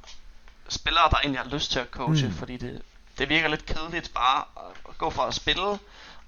spillere, 0.69 1.09
der 1.09 1.17
egentlig 1.17 1.41
har 1.41 1.49
lyst 1.49 1.71
til 1.71 1.79
at 1.79 1.87
coache, 1.91 2.27
mm. 2.27 2.33
fordi 2.33 2.57
det, 2.57 2.81
det 3.17 3.29
virker 3.29 3.47
lidt 3.47 3.65
kedeligt 3.65 4.11
bare 4.13 4.43
at 4.89 4.97
gå 4.97 5.09
for 5.09 5.23
at 5.23 5.33
spille, 5.33 5.79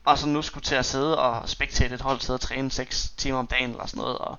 og 0.05 0.17
så 0.17 0.27
nu 0.27 0.41
skulle 0.41 0.63
til 0.63 0.75
at 0.75 0.85
sidde 0.85 1.19
og 1.19 1.49
spektate 1.49 1.95
et 1.95 2.01
hold, 2.01 2.19
sidde 2.19 2.37
og 2.37 2.41
træne 2.41 2.71
6 2.71 3.09
timer 3.17 3.39
om 3.39 3.47
dagen 3.47 3.69
eller 3.69 3.85
sådan 3.85 4.01
noget, 4.01 4.17
og, 4.17 4.37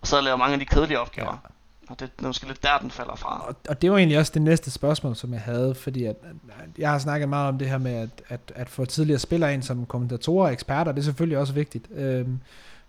og 0.00 0.06
så 0.06 0.20
lave 0.20 0.38
mange 0.38 0.52
af 0.52 0.58
de 0.58 0.66
kedelige 0.66 1.00
opgaver. 1.00 1.32
Ja. 1.32 1.48
Og 1.88 2.00
det 2.00 2.10
er 2.18 2.26
måske 2.26 2.46
lidt 2.46 2.62
der, 2.62 2.78
den 2.78 2.90
falder 2.90 3.16
fra. 3.16 3.44
Og, 3.48 3.56
og 3.68 3.82
det 3.82 3.90
var 3.90 3.96
egentlig 3.96 4.18
også 4.18 4.32
det 4.34 4.42
næste 4.42 4.70
spørgsmål, 4.70 5.16
som 5.16 5.32
jeg 5.32 5.40
havde, 5.40 5.74
fordi 5.74 6.04
at, 6.04 6.16
at 6.48 6.78
jeg 6.78 6.90
har 6.90 6.98
snakket 6.98 7.28
meget 7.28 7.48
om 7.48 7.58
det 7.58 7.68
her 7.68 7.78
med 7.78 7.94
at, 7.94 8.08
at, 8.28 8.52
at 8.54 8.68
få 8.68 8.84
tidligere 8.84 9.18
spillere 9.18 9.54
ind 9.54 9.62
som 9.62 9.86
kommentatorer 9.86 10.46
og 10.46 10.52
eksperter, 10.52 10.92
det 10.92 11.00
er 11.00 11.04
selvfølgelig 11.04 11.38
også 11.38 11.52
vigtigt. 11.52 11.88
Øhm, 11.94 12.40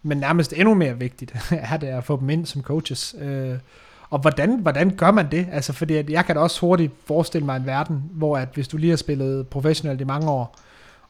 men 0.04 0.18
nærmest 0.18 0.54
endnu 0.54 0.74
mere 0.74 0.98
vigtigt 0.98 1.52
er 1.72 1.78
det 1.78 1.88
at 1.88 2.04
få 2.04 2.20
dem 2.20 2.30
ind 2.30 2.46
som 2.46 2.62
coaches. 2.62 3.16
Øh, 3.20 3.58
og 4.10 4.20
hvordan, 4.20 4.60
hvordan 4.60 4.96
gør 4.96 5.12
man 5.12 5.32
det? 5.32 5.48
Altså, 5.52 5.74
fordi 5.74 5.96
at 5.96 6.10
jeg 6.10 6.26
kan 6.26 6.36
da 6.36 6.42
også 6.42 6.62
hurtigt 6.62 6.94
forestille 7.06 7.46
mig 7.46 7.58
en 7.58 7.66
verden, 7.66 8.04
hvor 8.12 8.38
at 8.38 8.50
hvis 8.54 8.68
du 8.68 8.78
lige 8.78 8.90
har 8.90 8.98
spillet 8.98 9.48
professionelt 9.48 10.02
i 10.02 10.04
mange 10.04 10.30
år, 10.30 10.56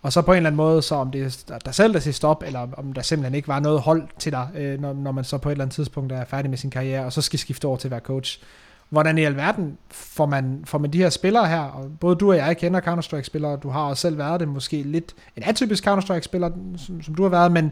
og 0.01 0.13
så 0.13 0.21
på 0.21 0.31
en 0.31 0.37
eller 0.37 0.49
anden 0.49 0.57
måde, 0.57 0.81
så 0.81 0.95
om 0.95 1.11
det 1.11 1.45
er 1.51 1.57
dig 1.65 1.75
selv, 1.75 1.93
der 1.93 1.99
siger 1.99 2.13
stop, 2.13 2.43
eller 2.45 2.67
om 2.77 2.93
der 2.93 3.01
simpelthen 3.01 3.35
ikke 3.35 3.47
var 3.47 3.59
noget 3.59 3.81
hold 3.81 4.03
til 4.19 4.31
dig, 4.31 4.49
øh, 4.55 4.81
når, 4.81 4.93
når 4.93 5.11
man 5.11 5.23
så 5.23 5.37
på 5.37 5.49
et 5.49 5.51
eller 5.51 5.63
andet 5.63 5.75
tidspunkt 5.75 6.11
er 6.11 6.25
færdig 6.25 6.49
med 6.49 6.57
sin 6.57 6.69
karriere, 6.69 7.05
og 7.05 7.13
så 7.13 7.21
skal 7.21 7.39
skifte 7.39 7.65
over 7.65 7.77
til 7.77 7.87
at 7.87 7.91
være 7.91 7.99
coach. 7.99 8.41
Hvordan 8.89 9.17
i 9.17 9.23
alverden 9.23 9.77
får 9.91 10.25
man, 10.25 10.61
får 10.65 10.77
man 10.77 10.93
de 10.93 10.97
her 10.97 11.09
spillere 11.09 11.47
her, 11.47 11.59
og 11.59 11.91
både 11.99 12.15
du 12.15 12.29
og 12.31 12.37
jeg 12.37 12.57
kender 12.57 12.81
Counter-Strike-spillere, 12.81 13.57
du 13.57 13.69
har 13.69 13.81
også 13.81 14.01
selv 14.01 14.17
været 14.17 14.39
det, 14.39 14.47
måske 14.47 14.83
lidt 14.83 15.15
en 15.35 15.43
atypisk 15.45 15.87
Counter-Strike-spiller, 15.87 16.51
som, 16.77 17.01
som 17.01 17.15
du 17.15 17.23
har 17.23 17.29
været, 17.29 17.51
men, 17.51 17.71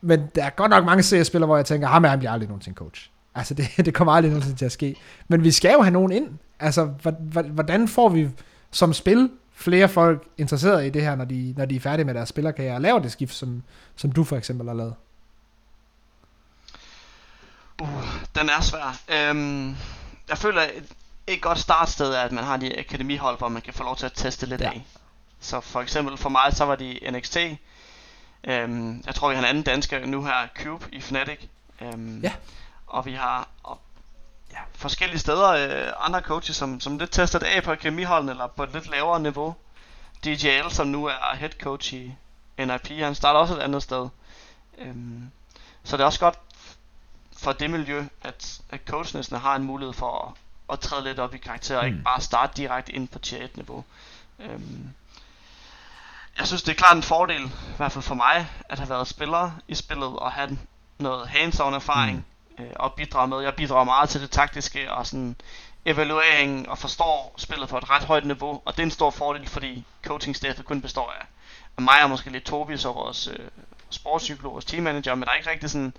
men 0.00 0.20
der 0.34 0.44
er 0.44 0.50
godt 0.50 0.70
nok 0.70 0.84
mange 0.84 1.02
CS-spillere, 1.02 1.46
hvor 1.46 1.56
jeg 1.56 1.66
tænker, 1.66 1.88
ham 1.88 2.04
er 2.04 2.08
han 2.08 2.18
bliver 2.18 2.32
aldrig 2.32 2.48
nogensinde 2.48 2.76
coach. 2.76 3.10
Altså, 3.34 3.54
det, 3.54 3.66
det 3.86 3.94
kommer 3.94 4.12
aldrig 4.12 4.30
nogensinde 4.30 4.58
til 4.58 4.64
at 4.64 4.72
ske. 4.72 4.96
Men 5.28 5.44
vi 5.44 5.50
skal 5.50 5.72
jo 5.72 5.82
have 5.82 5.92
nogen 5.92 6.12
ind. 6.12 6.28
Altså, 6.60 6.90
hvordan 7.50 7.88
får 7.88 8.08
vi 8.08 8.28
som 8.70 8.92
spil 8.92 9.30
flere 9.62 9.88
folk 9.88 10.28
interesseret 10.38 10.86
i 10.86 10.90
det 10.90 11.02
her, 11.02 11.14
når 11.14 11.24
de, 11.24 11.54
når 11.56 11.64
de 11.64 11.76
er 11.76 11.80
færdige 11.80 12.04
med 12.06 12.14
deres 12.14 12.28
spillerkarriere, 12.28 12.74
og 12.74 12.80
laver 12.80 12.98
det 12.98 13.12
skift, 13.12 13.34
som, 13.34 13.62
som 13.96 14.12
du 14.12 14.24
for 14.24 14.36
eksempel 14.36 14.68
har 14.68 14.74
lavet? 14.74 14.94
Uh, 17.82 18.04
den 18.34 18.48
er 18.48 18.60
svær. 18.60 19.00
Øhm, 19.08 19.76
jeg 20.28 20.38
føler, 20.38 20.62
et, 20.62 20.84
et 21.26 21.42
godt 21.42 21.58
startsted 21.58 22.06
er, 22.06 22.20
at 22.20 22.32
man 22.32 22.44
har 22.44 22.56
de 22.56 22.78
akademihold, 22.78 23.38
hvor 23.38 23.48
man 23.48 23.62
kan 23.62 23.74
få 23.74 23.82
lov 23.82 23.96
til 23.96 24.06
at 24.06 24.12
teste 24.14 24.46
lidt 24.46 24.60
ja. 24.60 24.66
af. 24.66 24.86
Så 25.40 25.60
for 25.60 25.80
eksempel 25.80 26.16
for 26.16 26.28
mig, 26.28 26.52
så 26.52 26.64
var 26.64 26.76
de 26.76 26.98
NXT. 27.10 27.36
Øhm, 28.44 29.02
jeg 29.06 29.14
tror, 29.14 29.28
vi 29.28 29.34
har 29.34 29.42
en 29.42 29.48
anden 29.48 29.62
dansker 29.62 30.06
nu 30.06 30.24
her, 30.24 30.48
Cube 30.62 30.86
i 30.92 31.00
Fnatic. 31.00 31.38
Øhm, 31.80 32.20
ja. 32.20 32.32
Og 32.86 33.06
vi 33.06 33.12
har 33.12 33.48
og, 33.62 33.78
ja, 34.52 34.58
forskellige 34.74 35.18
steder 35.18 35.48
øh, 35.48 35.92
andre 36.06 36.20
coaches, 36.20 36.56
som, 36.56 36.80
som 36.80 36.98
lidt 36.98 37.10
tester 37.10 37.38
det 37.38 37.46
af 37.46 37.62
på 37.62 37.72
akademiholden, 37.72 38.28
eller 38.28 38.46
på 38.46 38.62
et 38.62 38.72
lidt 38.72 38.90
lavere 38.90 39.20
niveau. 39.20 39.54
DJL, 40.24 40.70
som 40.70 40.86
nu 40.86 41.06
er 41.06 41.36
head 41.36 41.50
coach 41.62 41.94
i 41.94 42.14
NIP, 42.58 42.88
han 42.88 43.14
starter 43.14 43.40
også 43.40 43.56
et 43.56 43.60
andet 43.60 43.82
sted. 43.82 44.08
Øhm, 44.78 45.30
så 45.84 45.96
det 45.96 46.02
er 46.02 46.06
også 46.06 46.20
godt 46.20 46.38
for 47.36 47.52
det 47.52 47.70
miljø, 47.70 48.04
at, 48.22 48.60
at 48.70 48.80
coachene 48.86 49.38
har 49.38 49.56
en 49.56 49.62
mulighed 49.62 49.92
for 49.92 50.28
at, 50.28 50.34
at 50.72 50.80
træde 50.80 51.04
lidt 51.04 51.18
op 51.18 51.34
i 51.34 51.38
karakter, 51.38 51.78
og 51.78 51.84
mm. 51.84 51.92
ikke 51.92 52.04
bare 52.04 52.20
starte 52.20 52.52
direkte 52.56 52.92
ind 52.92 53.08
på 53.08 53.18
tier 53.18 53.44
1 53.44 53.56
niveau. 53.56 53.84
Øhm, 54.38 54.90
jeg 56.38 56.46
synes, 56.46 56.62
det 56.62 56.72
er 56.72 56.76
klart 56.76 56.96
en 56.96 57.02
fordel, 57.02 57.42
i 57.44 57.76
hvert 57.76 57.92
fald 57.92 58.02
for 58.04 58.14
mig, 58.14 58.48
at 58.68 58.78
have 58.78 58.88
været 58.88 59.08
spiller 59.08 59.50
i 59.68 59.74
spillet 59.74 60.08
og 60.08 60.32
have 60.32 60.58
noget 60.98 61.28
hands-on 61.28 61.74
erfaring. 61.74 62.16
Mm 62.16 62.24
øh, 62.58 62.66
og 62.76 62.92
bidrage 62.92 63.28
med. 63.28 63.40
Jeg 63.40 63.54
bidrager 63.54 63.84
meget 63.84 64.08
til 64.08 64.20
det 64.20 64.30
taktiske 64.30 64.92
og 64.92 65.06
sådan 65.06 65.36
evaluering 65.84 66.68
og 66.68 66.78
forstår 66.78 67.34
spillet 67.36 67.68
på 67.68 67.78
et 67.78 67.90
ret 67.90 68.04
højt 68.04 68.24
niveau, 68.24 68.62
og 68.64 68.72
det 68.72 68.78
er 68.78 68.86
en 68.86 68.90
stor 68.90 69.10
fordel, 69.10 69.48
fordi 69.48 69.84
coaching-staffet 70.06 70.64
kun 70.64 70.82
består 70.82 71.14
af, 71.20 71.26
af 71.76 71.82
mig 71.82 72.02
og 72.02 72.10
måske 72.10 72.30
lidt 72.30 72.44
Tobias 72.44 72.84
og 72.84 72.94
vores 72.94 73.26
øh, 73.26 73.48
sportspsykolog 73.90 74.54
og 74.54 74.66
teammanager, 74.66 75.14
men 75.14 75.24
der 75.24 75.30
er 75.30 75.36
ikke 75.36 75.50
rigtig 75.50 75.70
sådan 75.70 75.94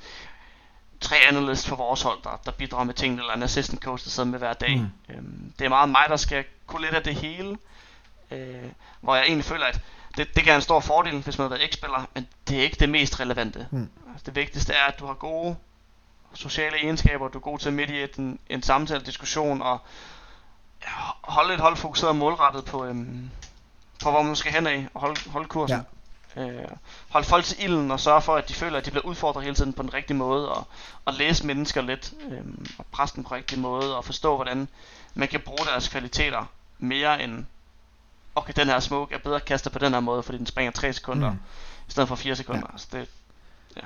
tre 1.02 1.16
analyst 1.30 1.68
for 1.68 1.76
vores 1.76 2.02
hold, 2.02 2.20
der, 2.24 2.42
der 2.46 2.52
bidrager 2.52 2.84
med 2.84 2.94
tingene, 2.94 3.22
eller 3.22 3.34
en 3.34 3.44
assistant 3.44 3.82
coach, 3.82 4.04
der 4.04 4.10
sidder 4.10 4.30
med 4.30 4.40
hver 4.40 4.54
dag. 4.54 4.78
Mm. 4.78 5.16
Øhm, 5.16 5.54
det 5.60 5.66
er 5.66 5.70
meget 5.70 5.90
mig, 5.90 6.06
der 6.10 6.16
skal 6.16 6.46
kunne 6.68 6.82
lidt 6.82 6.96
af 6.96 7.04
det 7.04 7.16
hele, 7.16 7.58
øh, 8.32 8.72
hvor 9.02 9.16
jeg 9.16 9.26
egentlig 9.26 9.46
føler, 9.46 9.66
at 9.66 9.82
det, 10.18 10.28
det 10.28 10.36
kan 10.36 10.46
være 10.46 10.56
en 10.56 10.62
stor 10.62 10.80
fordel, 10.80 11.22
hvis 11.22 11.38
man 11.38 11.44
har 11.44 11.50
været 11.50 11.62
ikke-spiller, 11.62 12.08
men 12.14 12.28
det 12.48 12.60
er 12.60 12.64
ikke 12.64 12.78
det 12.80 12.90
mest 12.90 13.20
relevante. 13.20 13.68
Mm. 13.72 13.90
Altså, 14.12 14.24
det 14.26 14.36
vigtigste 14.36 14.74
er, 14.74 14.86
at 14.86 15.00
du 15.00 15.06
har 15.06 15.14
gode 15.14 15.56
sociale 16.34 16.78
egenskaber, 16.78 17.28
du 17.28 17.38
er 17.38 17.42
god 17.42 17.60
til 17.60 17.74
midt 17.74 17.90
i 17.90 18.08
en, 18.18 18.40
en 18.50 18.64
samtale, 18.64 19.06
diskussion, 19.06 19.62
og 19.62 19.80
holde 21.22 21.54
et 21.54 21.60
hold 21.60 21.76
fokuseret 21.76 22.10
og 22.10 22.16
målrettet 22.16 22.66
på, 22.66 22.86
øhm, 22.86 23.30
på 24.04 24.12
hvor 24.12 24.22
man 24.22 24.36
skal 24.36 24.52
hen 24.52 24.68
af, 24.68 24.88
og 24.94 25.02
holde, 25.02 25.30
holde 25.30 25.48
kursen. 25.48 25.78
Ja. 25.78 25.84
Øh, 26.38 26.70
holde 27.10 27.28
folk 27.28 27.46
til 27.46 27.64
ilden 27.64 27.92
og 27.92 28.00
sørge 28.00 28.22
for, 28.22 28.36
at 28.36 28.50
de 28.50 28.54
føler, 28.54 28.78
at 28.78 28.86
de 28.86 28.92
bliver 28.92 29.06
udfordret 29.06 29.44
hele 29.44 29.56
tiden 29.56 29.74
på 29.74 29.82
den 29.82 29.94
rigtige 29.94 30.18
måde, 30.18 30.52
og, 30.52 30.68
og 31.06 31.14
læse 31.14 31.46
mennesker 31.46 31.82
lidt, 31.82 32.14
øhm, 32.30 32.66
og 32.78 32.86
presse 32.86 33.16
dem 33.16 33.24
på 33.24 33.30
den 33.30 33.38
rigtige 33.38 33.60
måde, 33.60 33.98
og 33.98 34.06
forstå, 34.06 34.36
hvordan 34.36 34.68
man 35.14 35.28
kan 35.28 35.40
bruge 35.40 35.66
deres 35.66 35.88
kvaliteter 35.88 36.46
mere 36.80 37.24
end, 37.24 37.46
okay, 38.36 38.54
den 38.56 38.68
her 38.68 38.80
smoke 38.80 39.16
er 39.16 39.20
bedre 39.20 39.40
kastet 39.40 39.72
på 39.72 39.80
den 39.80 39.94
her 39.94 40.00
måde, 40.00 40.24
fordi 40.24 40.38
den 40.38 40.46
springer 40.46 40.72
3 40.72 40.94
sekunder, 40.94 41.30
mm. 41.32 41.40
i 41.88 41.92
stedet 41.92 42.08
for 42.08 42.16
4 42.16 42.36
sekunder. 42.36 42.68
Ja. 42.72 42.78
Så 42.78 42.88
det, 42.92 43.10
ja. 43.76 43.82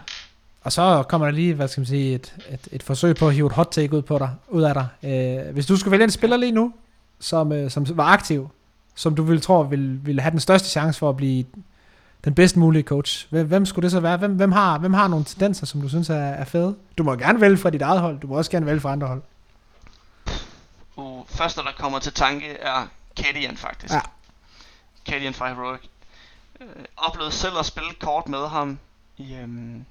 Og 0.62 0.72
så 0.72 1.04
kommer 1.10 1.28
der 1.28 1.32
lige, 1.32 1.54
hvad 1.54 1.68
skal 1.68 1.82
man 1.82 1.88
sige, 1.88 2.16
et, 2.16 2.36
et, 2.50 2.68
et 2.72 2.84
forsøg 2.84 3.16
på 3.16 3.28
at 3.28 3.34
hive 3.34 3.48
et 3.48 3.54
hot 3.54 3.68
take 3.72 3.98
ud, 3.98 4.02
på 4.02 4.18
dig, 4.18 4.36
ud 4.50 4.64
af 4.64 4.74
dig. 4.74 4.88
Øh, 5.04 5.54
hvis 5.54 5.66
du 5.66 5.78
skulle 5.78 5.92
vælge 5.92 6.04
en 6.04 6.12
spiller 6.12 6.38
lige 6.38 6.52
nu, 6.52 6.74
som, 7.20 7.52
øh, 7.52 7.72
som 7.72 7.88
var 7.90 8.04
aktiv, 8.04 8.50
som 8.96 9.16
du 9.16 9.24
ville 9.24 9.42
tro 9.42 9.62
ville, 9.62 10.00
ville 10.04 10.22
have 10.22 10.32
den 10.32 10.40
største 10.40 10.70
chance 10.70 11.00
for 11.00 11.10
at 11.10 11.18
blive 11.18 11.46
den 12.26 12.36
bedst 12.36 12.58
mulige 12.58 12.84
coach, 12.84 13.28
hvem, 13.30 13.48
hvem 13.48 13.66
skulle 13.66 13.84
det 13.84 13.92
så 13.92 14.00
være? 14.00 14.18
Hvem, 14.18 14.32
hvem, 14.36 14.52
har, 14.52 14.78
hvem 14.78 14.94
har 14.94 15.08
nogle 15.08 15.26
tendenser, 15.26 15.66
som 15.66 15.82
du 15.82 15.90
synes 15.90 16.10
er, 16.10 16.16
er 16.16 16.46
fede? 16.46 16.76
Du 16.98 17.04
må 17.04 17.16
gerne 17.16 17.42
vælge 17.42 17.58
fra 17.58 17.70
dit 17.70 17.82
eget 17.82 18.02
hold, 18.02 18.20
du 18.20 18.28
må 18.28 18.38
også 18.38 18.52
gerne 18.52 18.66
vælge 18.66 18.80
fra 18.80 18.92
andre 18.92 19.08
hold. 19.08 19.22
Uh, 20.96 21.28
første, 21.28 21.62
der 21.62 21.72
kommer 21.78 22.00
til 22.00 22.14
tanke, 22.14 22.48
er 22.48 22.88
Kadian 23.16 23.58
faktisk. 23.58 23.94
Ja. 23.94 24.02
Kadian 25.06 25.34
fra 25.34 25.54
Heroic. 25.54 25.82
Uh, 26.60 26.66
oplevede 26.98 27.32
selv 27.32 27.54
at 27.60 27.66
spille 27.66 27.90
kort 28.00 28.28
med 28.28 28.48
ham 28.48 28.80
i, 29.18 29.36
um, 29.44 29.86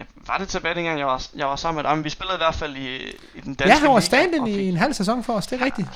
Ja, 0.00 0.04
var 0.14 0.38
det 0.38 0.48
tilbage 0.48 0.74
dengang, 0.74 0.98
jeg 0.98 1.06
var, 1.06 1.26
jeg 1.34 1.46
var 1.46 1.56
sammen 1.56 1.76
med 1.76 1.90
dig? 1.90 1.96
Men 1.96 2.04
vi 2.04 2.10
spillede 2.10 2.36
i 2.36 2.38
hvert 2.38 2.54
fald 2.54 2.76
i, 2.76 2.96
i 3.34 3.40
den 3.40 3.54
danske 3.54 3.68
Ja, 3.68 3.78
han 3.78 3.90
var 3.90 4.00
stand 4.00 4.48
i 4.48 4.68
en 4.68 4.76
halv 4.76 4.94
sæson 4.94 5.24
for 5.24 5.32
os, 5.32 5.46
det 5.46 5.56
er 5.56 5.60
ja, 5.60 5.64
rigtigt. 5.64 5.88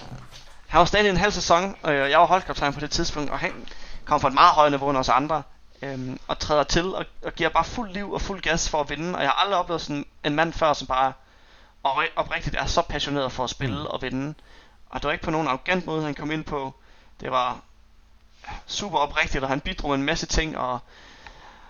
Han 0.66 0.79
var 0.79 0.85
stand 0.85 1.07
i 1.07 1.11
en 1.11 1.16
halv 1.16 1.33
sæson, 1.33 1.77
og 1.83 1.95
jeg 1.95 2.19
var 2.19 2.27
holdkaptajn 2.27 2.73
på 2.73 2.81
det 2.81 2.91
tidspunkt, 2.91 3.31
og 3.31 3.39
han 3.39 3.53
kom 4.05 4.20
fra 4.20 4.29
et 4.29 4.35
meget 4.35 4.55
højt 4.55 4.73
niveau 4.73 4.91
end 4.91 4.99
os 4.99 5.09
andre, 5.09 5.43
øhm, 5.83 6.19
og 6.29 6.39
træder 6.39 6.62
til 6.62 6.95
og, 6.95 7.05
og 7.25 7.33
giver 7.35 7.49
bare 7.49 7.65
fuld 7.65 7.91
liv 7.91 8.12
og 8.12 8.20
fuld 8.20 8.41
gas 8.41 8.69
for 8.69 8.81
at 8.81 8.91
vinde. 8.91 9.15
Og 9.15 9.23
jeg 9.23 9.31
har 9.31 9.43
aldrig 9.43 9.59
oplevet 9.59 9.83
sådan 9.83 10.07
en 10.25 10.35
mand 10.35 10.53
før, 10.53 10.73
som 10.73 10.87
bare 10.87 11.12
og 11.83 12.05
oprigtigt 12.16 12.57
er 12.57 12.66
så 12.66 12.83
passioneret 12.83 13.33
for 13.33 13.45
at 13.45 13.51
spille 13.51 13.81
mm. 13.81 13.87
og 13.87 14.03
vinde. 14.03 14.35
Og 14.91 15.03
det 15.03 15.07
var 15.07 15.12
ikke 15.12 15.25
på 15.25 15.31
nogen 15.31 15.49
arrogant 15.49 15.87
måde, 15.87 16.03
han 16.05 16.15
kom 16.15 16.31
ind 16.31 16.45
på. 16.45 16.75
Det 17.20 17.31
var 17.31 17.61
super 18.66 18.99
oprigtigt, 18.99 19.45
og 19.45 19.51
han 19.51 19.61
bidrog 19.61 19.95
en 19.95 20.03
masse 20.03 20.27
ting, 20.27 20.59
og 20.59 20.79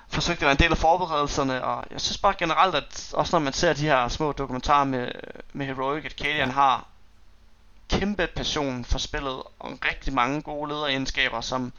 forsøgte 0.08 0.40
at 0.40 0.46
være 0.46 0.52
en 0.52 0.58
del 0.58 0.70
af 0.70 0.78
forberedelserne, 0.78 1.64
og 1.64 1.84
jeg 1.90 2.00
synes 2.00 2.18
bare 2.18 2.34
generelt, 2.38 2.74
at 2.74 3.10
også 3.12 3.36
når 3.36 3.44
man 3.44 3.52
ser 3.52 3.72
de 3.72 3.82
her 3.82 4.08
små 4.08 4.32
dokumentarer 4.32 4.84
med, 4.84 5.10
med 5.52 5.66
Heroic, 5.66 6.04
at 6.04 6.16
Kalian 6.16 6.50
har 6.50 6.86
kæmpe 7.88 8.26
passion 8.36 8.84
for 8.84 8.98
spillet, 8.98 9.42
og 9.58 9.78
rigtig 9.84 10.14
mange 10.14 10.42
gode 10.42 10.68
lederegenskaber, 10.68 11.40
som 11.40 11.72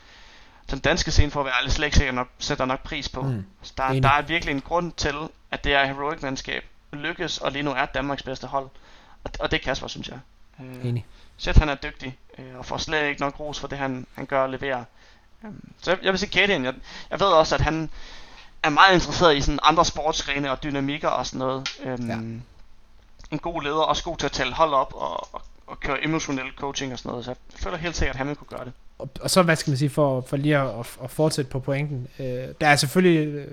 den 0.71 0.79
danske 0.79 1.11
scene 1.11 1.31
for 1.31 1.39
at 1.39 1.45
være 1.45 1.55
ærlig 1.59 1.71
slet 1.71 2.01
ikke 2.01 2.11
nok, 2.11 2.27
sætter 2.39 2.65
nok 2.65 2.83
pris 2.83 3.09
på. 3.09 3.21
Mm. 3.21 3.45
Så 3.61 3.73
der, 3.77 3.99
der 3.99 4.09
er 4.09 4.21
virkelig 4.21 4.51
en 4.51 4.61
grund 4.61 4.91
til, 4.91 5.15
at 5.51 5.63
det 5.63 5.73
er 5.73 5.85
Heroic-mandskab 5.85 6.63
lykkes, 6.93 7.37
og 7.37 7.51
lige 7.51 7.63
nu 7.63 7.71
er 7.71 7.85
Danmarks 7.85 8.23
bedste 8.23 8.47
hold. 8.47 8.69
Og, 9.23 9.31
og 9.39 9.51
det 9.51 9.59
er 9.59 9.63
Kasper, 9.63 9.87
synes 9.87 10.07
jeg. 10.07 10.19
Øh, 10.59 10.85
Enig. 10.85 11.05
Sæt 11.37 11.57
han 11.57 11.69
er 11.69 11.75
dygtig, 11.75 12.17
øh, 12.37 12.57
og 12.57 12.65
får 12.65 12.77
slet 12.77 13.07
ikke 13.07 13.21
nok 13.21 13.39
ros 13.39 13.59
for 13.59 13.67
det, 13.67 13.77
han, 13.77 14.07
han 14.15 14.25
gør 14.25 14.43
og 14.43 14.49
leverer. 14.49 14.83
Um, 15.43 15.71
så 15.81 15.91
jeg, 15.91 15.99
jeg 16.03 16.11
vil 16.11 16.19
sige 16.19 16.29
Kadian, 16.29 16.65
jeg, 16.65 16.73
jeg 17.09 17.19
ved 17.19 17.27
også, 17.27 17.55
at 17.55 17.61
han 17.61 17.89
er 18.63 18.69
meget 18.69 18.93
interesseret 18.93 19.37
i 19.37 19.41
sådan 19.41 19.59
andre 19.63 19.85
sportsgrene 19.85 20.51
og 20.51 20.63
dynamikker 20.63 21.07
og 21.07 21.25
sådan 21.25 21.39
noget. 21.39 21.69
Øhm, 21.83 22.09
ja. 22.09 22.15
En 23.31 23.39
god 23.39 23.61
leder, 23.63 23.75
også 23.75 24.03
god 24.03 24.17
til 24.17 24.25
at 24.25 24.31
tale 24.31 24.53
hold 24.53 24.73
op 24.73 24.93
og, 24.95 25.33
og, 25.33 25.41
og 25.67 25.79
køre 25.79 26.05
emotionel 26.05 26.45
coaching 26.57 26.93
og 26.93 26.99
sådan 26.99 27.09
noget, 27.09 27.25
så 27.25 27.31
jeg 27.31 27.37
føler 27.59 27.77
helt 27.77 27.95
sikkert, 27.95 28.15
at 28.15 28.17
han 28.17 28.27
vil 28.27 28.35
kunne 28.35 28.57
gøre 28.57 28.65
det. 28.65 28.73
og, 28.99 29.09
og 29.21 29.29
så, 29.29 29.43
hvad 29.43 29.55
skal 29.55 29.71
man 29.71 29.77
sige, 29.77 29.89
for, 29.89 30.21
for 30.21 30.37
lige 30.37 30.57
at, 30.57 30.97
at 31.03 31.11
fortsætte 31.11 31.51
på 31.51 31.59
pointen. 31.59 32.07
Øh, 32.19 32.25
der 32.61 32.67
er 32.67 32.75
selvfølgelig, 32.75 33.27
øh, 33.27 33.47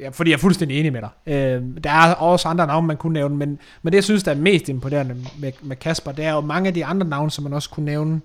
ja, 0.00 0.08
fordi 0.08 0.30
jeg 0.30 0.36
er 0.36 0.40
fuldstændig 0.40 0.78
enig 0.80 0.92
med 0.92 1.00
dig. 1.00 1.34
Øh, 1.34 1.62
der 1.84 1.90
er 1.90 2.14
også 2.14 2.48
andre 2.48 2.66
navne, 2.66 2.86
man 2.86 2.96
kunne 2.96 3.12
nævne, 3.12 3.36
men, 3.36 3.58
men 3.82 3.92
det, 3.92 3.96
jeg 3.96 4.04
synes, 4.04 4.22
der 4.22 4.30
er 4.30 4.36
mest 4.36 4.68
imponerende 4.68 5.16
med, 5.38 5.52
med 5.62 5.76
Kasper, 5.76 6.12
det 6.12 6.24
er 6.24 6.32
jo 6.32 6.40
mange 6.40 6.68
af 6.68 6.74
de 6.74 6.84
andre 6.84 7.06
navne, 7.06 7.30
som 7.30 7.44
man 7.44 7.52
også 7.52 7.70
kunne 7.70 7.86
nævne, 7.86 8.20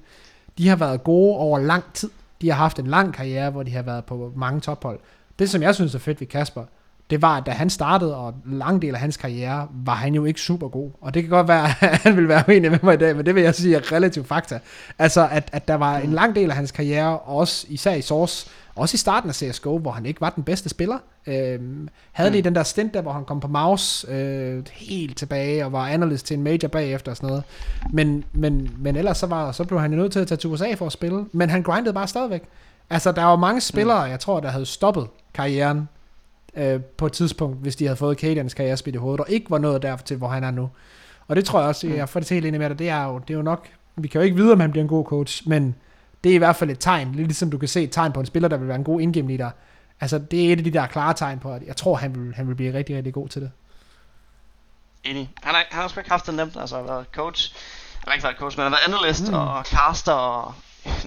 de 0.57 0.68
har 0.68 0.76
været 0.76 1.03
gode 1.03 1.38
over 1.38 1.60
lang 1.60 1.84
tid. 1.94 2.10
De 2.41 2.49
har 2.49 2.56
haft 2.56 2.80
en 2.80 2.88
lang 2.88 3.14
karriere, 3.14 3.49
hvor 3.49 3.64
de 3.64 3.72
har 3.72 3.82
været 3.82 4.06
på 4.06 4.34
mange 4.36 4.62
tophold. 4.62 4.99
Det, 5.40 5.49
som 5.49 5.62
jeg 5.62 5.76
synes 5.76 5.95
er 5.95 5.99
fedt 5.99 6.20
ved 6.20 6.28
Kasper, 6.28 6.64
det 7.10 7.22
var, 7.22 7.38
at 7.38 7.45
da 7.45 7.52
han 7.52 7.70
startede, 7.70 8.18
og 8.18 8.34
en 8.45 8.57
lang 8.57 8.82
del 8.82 8.94
af 8.94 8.99
hans 9.02 9.18
karriere, 9.18 9.68
var 9.86 9.95
han 9.95 10.16
jo 10.16 10.26
ikke 10.26 10.41
super 10.41 10.68
god. 10.68 10.91
Og 11.02 11.14
det 11.14 11.24
kan 11.24 11.30
godt 11.30 11.48
være, 11.48 11.66
at 11.91 11.98
han 11.98 12.18
vil 12.18 12.28
være 12.28 12.44
uenig 12.48 12.72
med 12.72 12.80
mig 12.84 12.94
i 12.94 12.98
dag, 12.98 13.16
men 13.16 13.26
det 13.26 13.36
vil 13.36 13.44
jeg 13.44 13.56
sige 13.56 13.76
er 13.76 13.91
relativt 13.91 14.28
fakta. 14.28 14.60
Altså, 14.99 15.28
at, 15.32 15.49
at 15.52 15.68
der 15.68 15.76
var 15.76 15.98
en 15.98 16.14
lang 16.14 16.36
del 16.36 16.49
af 16.49 16.56
hans 16.56 16.72
karriere, 16.72 17.20
også 17.20 17.66
især 17.70 17.94
i 17.94 18.02
Source, 18.02 18.49
også 18.76 18.95
i 18.95 18.98
starten 18.98 19.30
af 19.30 19.36
CSGO, 19.36 19.78
hvor 19.78 19.91
han 19.91 20.06
ikke 20.06 20.22
var 20.22 20.30
den 20.30 20.44
bedste 20.44 20.70
spiller. 20.70 20.98
Øhm, 21.28 21.90
havde 22.12 22.32
lige 22.32 22.41
mm. 22.41 22.44
den 22.44 22.56
der 22.56 22.64
stint 22.64 22.94
der, 22.94 23.02
hvor 23.02 23.12
han 23.12 23.26
kom 23.26 23.40
på 23.40 23.48
mouse 23.48 24.12
øh, 24.12 24.64
helt 24.72 25.18
tilbage, 25.18 25.66
og 25.66 25.72
var 25.72 25.88
analyst 25.88 26.26
til 26.26 26.38
en 26.38 26.44
major 26.44 26.68
bagefter 26.68 27.12
og 27.12 27.18
sådan 27.18 27.28
noget. 27.28 27.44
Men, 27.94 28.24
men, 28.34 28.72
men 28.78 28.95
ellers 28.95 29.18
så, 29.18 29.28
var, 29.28 29.52
så 29.52 29.64
blev 29.64 29.80
han 29.80 29.91
jo 29.91 29.98
nødt 29.98 30.12
til 30.12 30.20
at 30.20 30.28
tage 30.28 30.38
til 30.38 30.49
USA 30.49 30.74
for 30.74 30.86
at 30.86 30.91
spille, 30.91 31.26
men 31.32 31.49
han 31.49 31.64
grindede 31.64 31.94
bare 31.94 32.07
stadigvæk. 32.07 32.44
Altså, 32.90 33.12
der 33.12 33.24
var 33.24 33.36
mange 33.36 33.62
spillere, 33.62 34.06
mm. 34.06 34.12
jeg 34.12 34.20
tror, 34.20 34.40
der 34.40 34.49
havde 34.49 34.66
stoppet 34.66 35.07
karrieren 35.34 35.90
øh, 36.56 36.82
på 36.82 37.06
et 37.06 37.14
tidspunkt, 37.14 37.57
hvis 37.62 37.76
de 37.76 37.86
havde 37.86 37.98
fået 37.98 38.20
Cadians 38.20 38.53
karrierespil 38.53 38.94
i 38.94 38.98
hovedet, 38.98 39.20
og 39.20 39.30
ikke 39.30 39.52
var 39.52 39.57
nået 39.57 39.82
der 39.82 39.98
til, 39.98 40.18
hvor 40.18 40.28
han 40.28 40.44
er 40.44 40.52
nu. 40.52 40.70
Og 41.28 41.36
det 41.36 41.45
tror 41.45 41.60
jeg 41.60 41.68
også, 41.68 41.88
mm. 41.88 41.95
jeg 41.95 42.10
får 42.10 42.20
det 42.20 42.28
til 42.28 42.36
helt 42.36 42.45
enig 42.45 42.60
med 42.60 42.70
dig, 42.70 42.80
det 42.80 42.90
er, 42.90 43.03
jo, 43.03 43.20
det 43.20 43.30
er 43.30 43.38
jo 43.38 43.41
nok, 43.41 43.68
vi 43.95 44.07
kan 44.07 44.22
jo 44.22 44.26
ikke 44.26 44.36
vide, 44.36 44.52
om 44.52 44.60
han 44.60 44.72
bliver 44.72 44.84
en 44.84 44.90
god 44.90 45.06
coach, 45.06 45.49
men 45.49 45.76
det 46.24 46.32
er 46.32 46.36
i 46.36 46.38
hvert 46.38 46.56
fald 46.56 46.70
et 46.70 46.80
tegn, 46.80 47.12
lidt 47.12 47.28
ligesom 47.28 47.52
du 47.52 47.57
kan 47.57 47.68
se 47.68 47.84
et 47.84 47.91
tegn 47.91 48.12
på 48.12 48.20
en 48.20 48.26
spiller, 48.26 48.49
der 48.49 48.57
vil 48.57 48.68
være 48.68 48.78
en 48.78 48.84
god 48.84 49.02
indgame 49.02 49.28
leader. 49.28 49.52
Altså, 50.02 50.20
det 50.20 50.48
er 50.48 50.53
et 50.53 50.57
af 50.57 50.64
de 50.64 50.74
der 50.74 50.88
klare 50.88 51.14
tegn 51.14 51.40
på, 51.40 51.53
at 51.53 51.64
jeg 51.68 51.76
tror, 51.76 51.95
han 51.95 52.16
vil, 52.16 52.36
han 52.36 52.48
vil 52.48 52.56
blive 52.56 52.74
rigtig, 52.74 52.98
rigtig 52.98 53.14
god 53.14 53.30
til 53.30 53.41
det. 53.41 53.52
Enig. 55.03 55.32
Han 55.44 55.56
har, 55.56 55.64
han 55.72 55.82
har 55.82 55.88
sgu 55.88 55.99
ikke 55.99 56.10
haft 56.10 56.26
det 56.26 56.34
nemt, 56.34 56.57
altså 56.57 56.76
har 56.76 56.84
været 56.84 57.06
coach. 57.14 57.56
Han 57.99 58.03
har 58.07 58.14
ikke 58.14 58.24
været 58.24 58.38
coach, 58.38 58.57
men 58.57 58.64
han 58.64 58.72
har 58.72 58.80
været 58.80 58.95
analyst 58.95 59.28
mm. 59.28 59.34
og 59.34 59.66
caster 59.66 60.12
og 60.12 60.53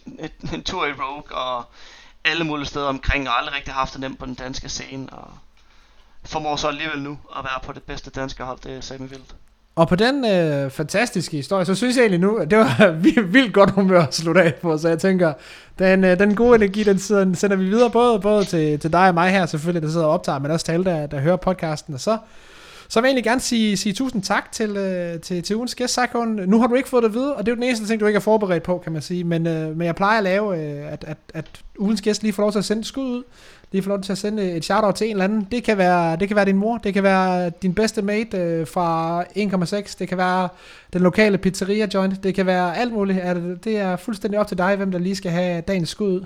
en, 0.07 0.31
en 0.55 0.63
tur 0.63 0.87
i 0.87 0.93
Rogue 0.93 1.37
og 1.37 1.65
alle 2.25 2.45
mulige 2.45 2.67
steder 2.67 2.87
omkring, 2.87 3.29
og 3.29 3.39
aldrig 3.39 3.55
rigtig 3.57 3.75
haft 3.75 3.93
det 3.93 4.01
nemt 4.01 4.19
på 4.19 4.27
den 4.27 4.35
danske 4.35 4.69
scene, 4.69 5.13
og 5.13 5.31
formår 6.25 6.57
så 6.57 6.69
alligevel 6.69 7.03
nu 7.03 7.19
at 7.39 7.45
være 7.45 7.61
på 7.65 7.73
det 7.73 7.83
bedste 7.83 8.11
danske 8.11 8.43
hold, 8.43 8.59
det 8.65 8.77
er 8.77 8.81
Sami 8.81 9.07
Vildt. 9.07 9.35
Og 9.77 9.89
på 9.89 9.97
den 9.97 10.25
øh, 10.25 10.71
fantastiske 10.71 11.37
historie, 11.37 11.65
så 11.65 11.75
synes 11.75 11.97
jeg 11.97 12.03
egentlig 12.03 12.21
nu, 12.21 12.37
at 12.37 12.51
det 12.51 12.59
var 12.59 12.91
vildt 13.37 13.55
godt 13.55 13.71
humør 13.71 14.03
at 14.03 14.15
slutte 14.15 14.43
af 14.43 14.55
på, 14.55 14.79
så 14.79 14.89
jeg 14.89 14.99
tænker, 14.99 15.33
den, 15.79 16.05
øh, 16.05 16.19
den 16.19 16.35
gode 16.35 16.57
energi, 16.57 16.85
den, 16.85 16.97
den 16.97 17.35
sender 17.35 17.57
vi 17.57 17.65
videre, 17.65 17.91
både, 17.91 18.21
både 18.21 18.45
til, 18.45 18.79
til 18.79 18.93
dig 18.93 19.09
og 19.09 19.15
mig 19.15 19.31
her 19.31 19.47
selvfølgelig, 19.47 19.83
der 19.83 19.91
sidder 19.91 20.07
og 20.07 20.13
optager, 20.13 20.39
men 20.39 20.51
også 20.51 20.67
til 20.67 20.73
alle, 20.73 20.85
der, 20.85 21.07
der 21.07 21.21
hører 21.21 21.37
podcasten, 21.37 21.95
og 21.95 22.01
så 22.01 22.19
så 22.89 23.01
vil 23.01 23.07
jeg 23.07 23.11
egentlig 23.11 23.25
gerne 23.25 23.41
sige, 23.41 23.77
sige 23.77 23.93
tusind 23.93 24.23
tak 24.23 24.53
til, 24.53 24.77
øh, 24.77 25.21
til, 25.21 25.43
til 25.43 25.57
ugens 25.57 25.75
gæst, 25.75 25.95
Sakon. 25.95 26.29
Nu 26.29 26.61
har 26.61 26.67
du 26.67 26.75
ikke 26.75 26.89
fået 26.89 27.03
det 27.03 27.09
at 27.09 27.15
vide, 27.15 27.37
og 27.37 27.47
det 27.47 27.53
er 27.53 27.53
jo 27.53 27.57
den 27.57 27.63
eneste 27.63 27.87
ting, 27.87 28.01
du 28.01 28.07
ikke 28.07 28.17
er 28.17 28.21
forberedt 28.21 28.63
på, 28.63 28.79
kan 28.79 28.93
man 28.93 29.03
sige. 29.03 29.25
Men, 29.25 29.47
øh, 29.47 29.77
men 29.77 29.87
jeg 29.87 29.97
plejer 29.97 30.19
at 30.19 30.25
lave, 30.25 30.59
øh, 30.59 30.93
at, 30.93 31.05
at, 31.05 31.19
at 31.35 31.47
ugens 31.79 32.03
gæst 32.03 32.23
lige 32.23 32.33
får 32.33 32.43
lov 32.43 32.53
til 32.53 32.59
at 32.59 32.65
sende 32.65 32.81
et 32.81 32.87
skud 32.87 33.05
ud. 33.05 33.23
Lige 33.73 33.83
får 33.83 33.89
lov 33.89 34.01
til 34.01 34.13
at 34.13 34.19
sende 34.19 34.43
øh, 34.43 34.57
et 34.57 34.65
shout-out 34.65 34.95
til 34.95 35.07
en 35.07 35.11
eller 35.11 35.25
anden. 35.25 35.49
Det 35.51 35.65
kan 35.65 35.79
være, 35.79 36.17
det 36.17 36.29
kan 36.29 36.37
være 36.37 36.45
din 36.45 36.57
mor, 36.57 36.79
det 36.79 36.95
kan 36.95 37.03
være 37.03 37.51
din 37.51 37.75
bedste 37.75 38.03
mate 38.03 38.37
øh, 38.37 38.67
fra 38.67 39.23
1,6, 39.23 39.97
det 39.99 40.09
kan 40.09 40.19
være 40.19 40.49
den 40.93 41.03
lokale 41.03 41.39
pizzeria 41.39 41.89
joint, 41.95 42.23
det 42.23 42.35
kan 42.35 42.47
være 42.47 42.77
alt 42.77 42.93
muligt. 42.93 43.19
Er 43.23 43.35
det, 43.35 43.65
det 43.65 43.79
er 43.79 43.97
fuldstændig 43.97 44.41
op 44.41 44.47
til 44.47 44.59
dig, 44.59 44.77
hvem 44.77 44.93
der 44.93 44.99
lige 44.99 45.17
skal 45.17 45.31
have 45.31 45.61
dagens 45.61 45.89
skud 45.89 46.13
ud. 46.13 46.25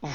Uh, 0.00 0.10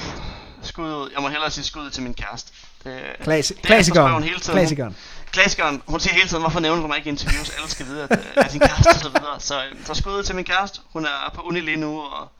skud 0.62 0.86
ud. 0.86 1.10
Jeg 1.14 1.22
må 1.22 1.28
hellere 1.28 1.52
sige 1.52 1.64
skud 1.64 1.82
ud 1.82 1.90
til 1.90 2.04
min 2.04 2.14
kæreste. 2.14 2.52
Det, 2.84 2.92
Klassi- 3.20 3.54
det 3.54 3.62
klassikeren. 3.62 4.24
Hele 4.24 4.40
tiden. 4.40 4.54
Klassikeren. 4.58 4.96
Klassikeren. 5.32 5.82
Hun 5.86 6.00
siger 6.00 6.14
hele 6.14 6.28
tiden, 6.28 6.44
hvorfor 6.44 6.60
nævner 6.60 6.82
du 6.82 6.88
mig 6.88 6.98
ikke 6.98 7.08
i 7.08 7.12
interviews? 7.12 7.50
Alle 7.50 7.70
skal 7.70 7.86
vide, 7.86 8.04
at 8.04 8.10
jeg 8.36 8.44
er 8.44 8.48
din 8.48 8.60
kæreste 8.60 8.90
og 8.90 9.00
så 9.00 9.10
videre. 9.10 9.40
Så, 9.40 9.54
så 9.86 9.94
skud 9.94 10.24
til 10.24 10.36
min 10.36 10.46
kæreste. 10.46 10.80
Hun 10.94 11.06
er 11.06 11.32
på 11.36 11.42
uni 11.42 11.60
lige 11.60 11.78
nu, 11.78 12.00
og 12.02 12.32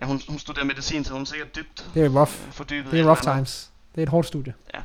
ja, 0.00 0.06
hun, 0.06 0.22
hun 0.28 0.38
studerer 0.38 0.64
medicin, 0.64 1.04
så 1.04 1.12
hun 1.12 1.22
er 1.22 1.26
sikkert 1.26 1.56
dybt 1.56 1.84
det 1.94 2.04
er 2.04 2.08
rough. 2.08 2.32
Øh, 2.46 2.52
fordybet. 2.52 2.92
Det 2.92 3.00
er 3.00 3.04
rough 3.04 3.22
times. 3.22 3.68
Det 3.94 4.00
er 4.00 4.02
et 4.02 4.08
hårdt 4.08 4.26
studie. 4.26 4.54
Ja, 4.74 4.80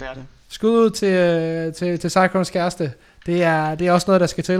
det 0.00 0.08
er 0.08 0.14
det. 0.14 0.24
Skud 0.48 0.70
ud 0.70 0.90
til, 0.90 1.08
øh, 1.12 1.74
til, 1.74 1.98
til 2.00 2.10
Cyclones 2.10 2.50
kæreste. 2.50 2.92
Det 3.26 3.42
er, 3.42 3.74
det 3.74 3.86
er 3.86 3.92
også 3.92 4.04
noget, 4.06 4.20
der 4.20 4.26
skal 4.26 4.44
til. 4.44 4.58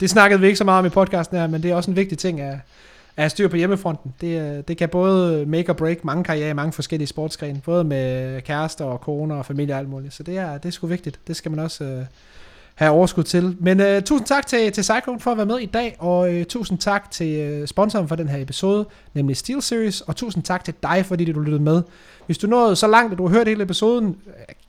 Det 0.00 0.10
snakkede 0.10 0.40
vi 0.40 0.46
ikke 0.46 0.56
så 0.56 0.64
meget 0.64 0.78
om 0.78 0.86
i 0.86 0.88
podcasten 0.88 1.38
her, 1.38 1.46
men 1.46 1.62
det 1.62 1.70
er 1.70 1.74
også 1.74 1.90
en 1.90 1.96
vigtig 1.96 2.18
ting 2.18 2.40
at, 2.40 2.58
at 3.16 3.30
styr 3.30 3.48
på 3.48 3.56
hjemmefronten. 3.56 4.14
Det, 4.20 4.40
øh, 4.40 4.62
det 4.68 4.76
kan 4.76 4.88
både 4.88 5.46
make 5.46 5.70
or 5.70 5.74
break 5.74 6.04
mange 6.04 6.24
karrierer 6.24 6.50
i 6.50 6.54
mange 6.54 6.72
forskellige 6.72 7.08
sportsgrene, 7.08 7.60
både 7.64 7.84
med 7.84 8.42
kærester 8.42 8.84
og 8.84 9.00
koner 9.00 9.36
og 9.36 9.46
familie 9.46 9.74
og 9.74 9.78
alt 9.78 9.88
muligt. 9.88 10.14
Så 10.14 10.22
det 10.22 10.38
er, 10.38 10.58
det 10.58 10.68
er 10.68 10.72
sgu 10.72 10.86
vigtigt. 10.86 11.20
Det 11.26 11.36
skal 11.36 11.50
man 11.50 11.60
også 11.60 11.84
øh, 11.84 12.04
have 12.74 12.90
overskud 12.90 13.22
til. 13.22 13.56
Men 13.60 13.80
øh, 13.80 14.02
tusind 14.02 14.26
tak 14.26 14.46
til, 14.46 14.72
til 14.72 14.84
Cyclone 14.84 15.20
for 15.20 15.30
at 15.30 15.36
være 15.36 15.46
med 15.46 15.58
i 15.58 15.66
dag, 15.66 15.96
og 15.98 16.34
øh, 16.34 16.44
tusind 16.44 16.78
tak 16.78 17.10
til 17.10 17.40
øh, 17.40 17.68
sponsoren 17.68 18.08
for 18.08 18.16
den 18.16 18.28
her 18.28 18.42
episode, 18.42 18.86
nemlig 19.14 19.36
Steel 19.36 19.62
Series, 19.62 20.00
og 20.00 20.16
tusind 20.16 20.42
tak 20.42 20.64
til 20.64 20.74
dig, 20.82 21.04
fordi 21.06 21.32
du 21.32 21.40
lyttede 21.40 21.62
med. 21.62 21.82
Hvis 22.26 22.38
du 22.38 22.46
nåede 22.46 22.76
så 22.76 22.86
langt, 22.86 23.12
at 23.12 23.18
du 23.18 23.26
har 23.26 23.36
hørt 23.36 23.48
hele 23.48 23.62
episoden, 23.62 24.16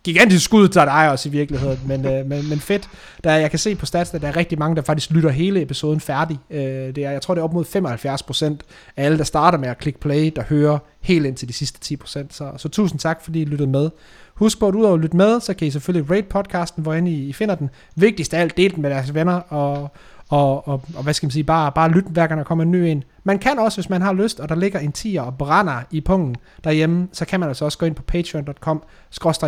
gigantisk 0.07 0.45
skud 0.45 0.67
til 0.67 0.81
dig 0.81 1.11
også 1.11 1.29
i 1.29 1.31
virkeligheden, 1.31 1.79
men, 1.85 2.05
øh, 2.05 2.25
men, 2.25 2.49
men 2.49 2.59
fedt. 2.59 2.89
Der, 3.23 3.35
jeg 3.35 3.49
kan 3.49 3.59
se 3.59 3.75
på 3.75 3.85
stats, 3.85 4.13
at 4.13 4.21
der 4.21 4.27
er 4.27 4.35
rigtig 4.35 4.59
mange, 4.59 4.75
der 4.75 4.81
faktisk 4.81 5.11
lytter 5.11 5.29
hele 5.29 5.61
episoden 5.61 5.99
færdig. 5.99 6.39
Øh, 6.51 6.61
det 6.95 6.97
er, 6.97 7.11
jeg 7.11 7.21
tror, 7.21 7.33
det 7.33 7.41
er 7.41 7.43
op 7.43 7.53
mod 7.53 7.65
75% 7.65 8.65
af 8.97 9.05
alle, 9.05 9.17
der 9.17 9.23
starter 9.23 9.57
med 9.57 9.69
at 9.69 9.77
klikke 9.77 9.99
play, 9.99 10.31
der 10.35 10.43
hører 10.43 10.77
helt 11.01 11.25
ind 11.25 11.35
til 11.35 11.47
de 11.47 11.53
sidste 11.53 11.97
10%. 12.03 12.07
Så, 12.29 12.51
så 12.57 12.69
tusind 12.69 12.99
tak, 12.99 13.23
fordi 13.23 13.41
I 13.41 13.45
lyttede 13.45 13.69
med. 13.69 13.89
Husk 14.33 14.59
på, 14.59 14.67
at 14.67 14.75
udover 14.75 14.93
at 14.93 14.99
lytte 14.99 15.17
med, 15.17 15.39
så 15.39 15.53
kan 15.53 15.67
I 15.67 15.71
selvfølgelig 15.71 16.11
rate 16.11 16.27
podcasten, 16.29 16.83
hvor 16.83 16.93
I, 16.93 17.13
I 17.13 17.33
finder 17.33 17.55
den. 17.55 17.69
Vigtigst 17.95 18.33
af 18.33 18.41
alt, 18.41 18.57
del 18.57 18.75
den 18.75 18.81
med 18.81 18.89
deres 18.89 19.13
venner, 19.13 19.33
og, 19.33 19.91
og, 20.29 20.67
og, 20.67 20.81
og 20.95 21.03
hvad 21.03 21.13
skal 21.13 21.27
man 21.27 21.31
sige, 21.31 21.43
bare, 21.43 21.71
bare 21.71 21.91
lytte 21.91 22.09
hver 22.09 22.27
gang 22.27 22.37
der 22.37 22.43
kommer 22.43 22.63
en 22.63 22.71
ny 22.71 22.75
en. 22.75 23.03
Man 23.23 23.39
kan 23.39 23.59
også, 23.59 23.77
hvis 23.77 23.89
man 23.89 24.01
har 24.01 24.13
lyst, 24.13 24.39
og 24.39 24.49
der 24.49 24.55
ligger 24.55 24.79
en 24.79 24.91
tier 24.91 25.21
og 25.21 25.37
brænder 25.37 25.81
i 25.91 26.01
pungen 26.01 26.35
derhjemme, 26.63 27.07
så 27.13 27.25
kan 27.25 27.39
man 27.39 27.49
altså 27.49 27.65
også 27.65 27.77
gå 27.77 27.85
ind 27.85 27.95
på 27.95 28.03
patreon.com, 28.03 28.83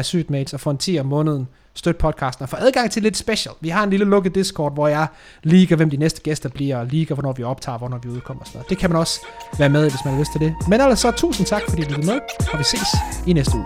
sygtmates 0.01 0.53
og 0.53 0.60
få 0.60 0.69
en 0.69 0.77
tier 0.77 1.01
om 1.01 1.07
måneden, 1.07 1.47
støt 1.73 1.97
podcasten 1.97 2.43
og 2.43 2.49
få 2.49 2.56
adgang 2.60 2.91
til 2.91 3.03
lidt 3.03 3.18
special. 3.18 3.56
Vi 3.61 3.69
har 3.69 3.84
en 3.84 3.89
lille 3.89 4.06
lukket 4.06 4.35
Discord, 4.35 4.73
hvor 4.73 4.88
jeg 4.88 5.07
liker, 5.43 5.76
hvem 5.76 5.89
de 5.89 5.97
næste 5.97 6.22
gæster 6.22 6.49
bliver, 6.49 6.77
og 6.77 6.85
liker, 6.85 7.15
hvornår 7.15 7.34
vi 7.34 7.43
optager, 7.43 7.77
hvornår 7.77 7.97
vi 7.97 8.10
udkommer 8.10 8.41
og 8.41 8.47
sådan 8.47 8.57
noget. 8.57 8.69
Det 8.69 8.77
kan 8.77 8.89
man 8.89 8.99
også 8.99 9.19
være 9.60 9.69
med 9.69 9.85
i, 9.85 9.89
hvis 9.89 10.06
man 10.06 10.14
har 10.14 10.19
lyst 10.19 10.31
til 10.31 10.41
det. 10.41 10.56
Men 10.68 10.81
ellers 10.81 10.99
så 10.99 11.11
tusind 11.11 11.47
tak, 11.47 11.61
fordi 11.69 11.81
du 11.81 11.89
lyttede 11.89 12.07
med, 12.07 12.19
og 12.53 12.60
vi 12.60 12.64
ses 12.64 12.88
i 13.27 13.34
næste 13.34 13.57
uge. 13.57 13.65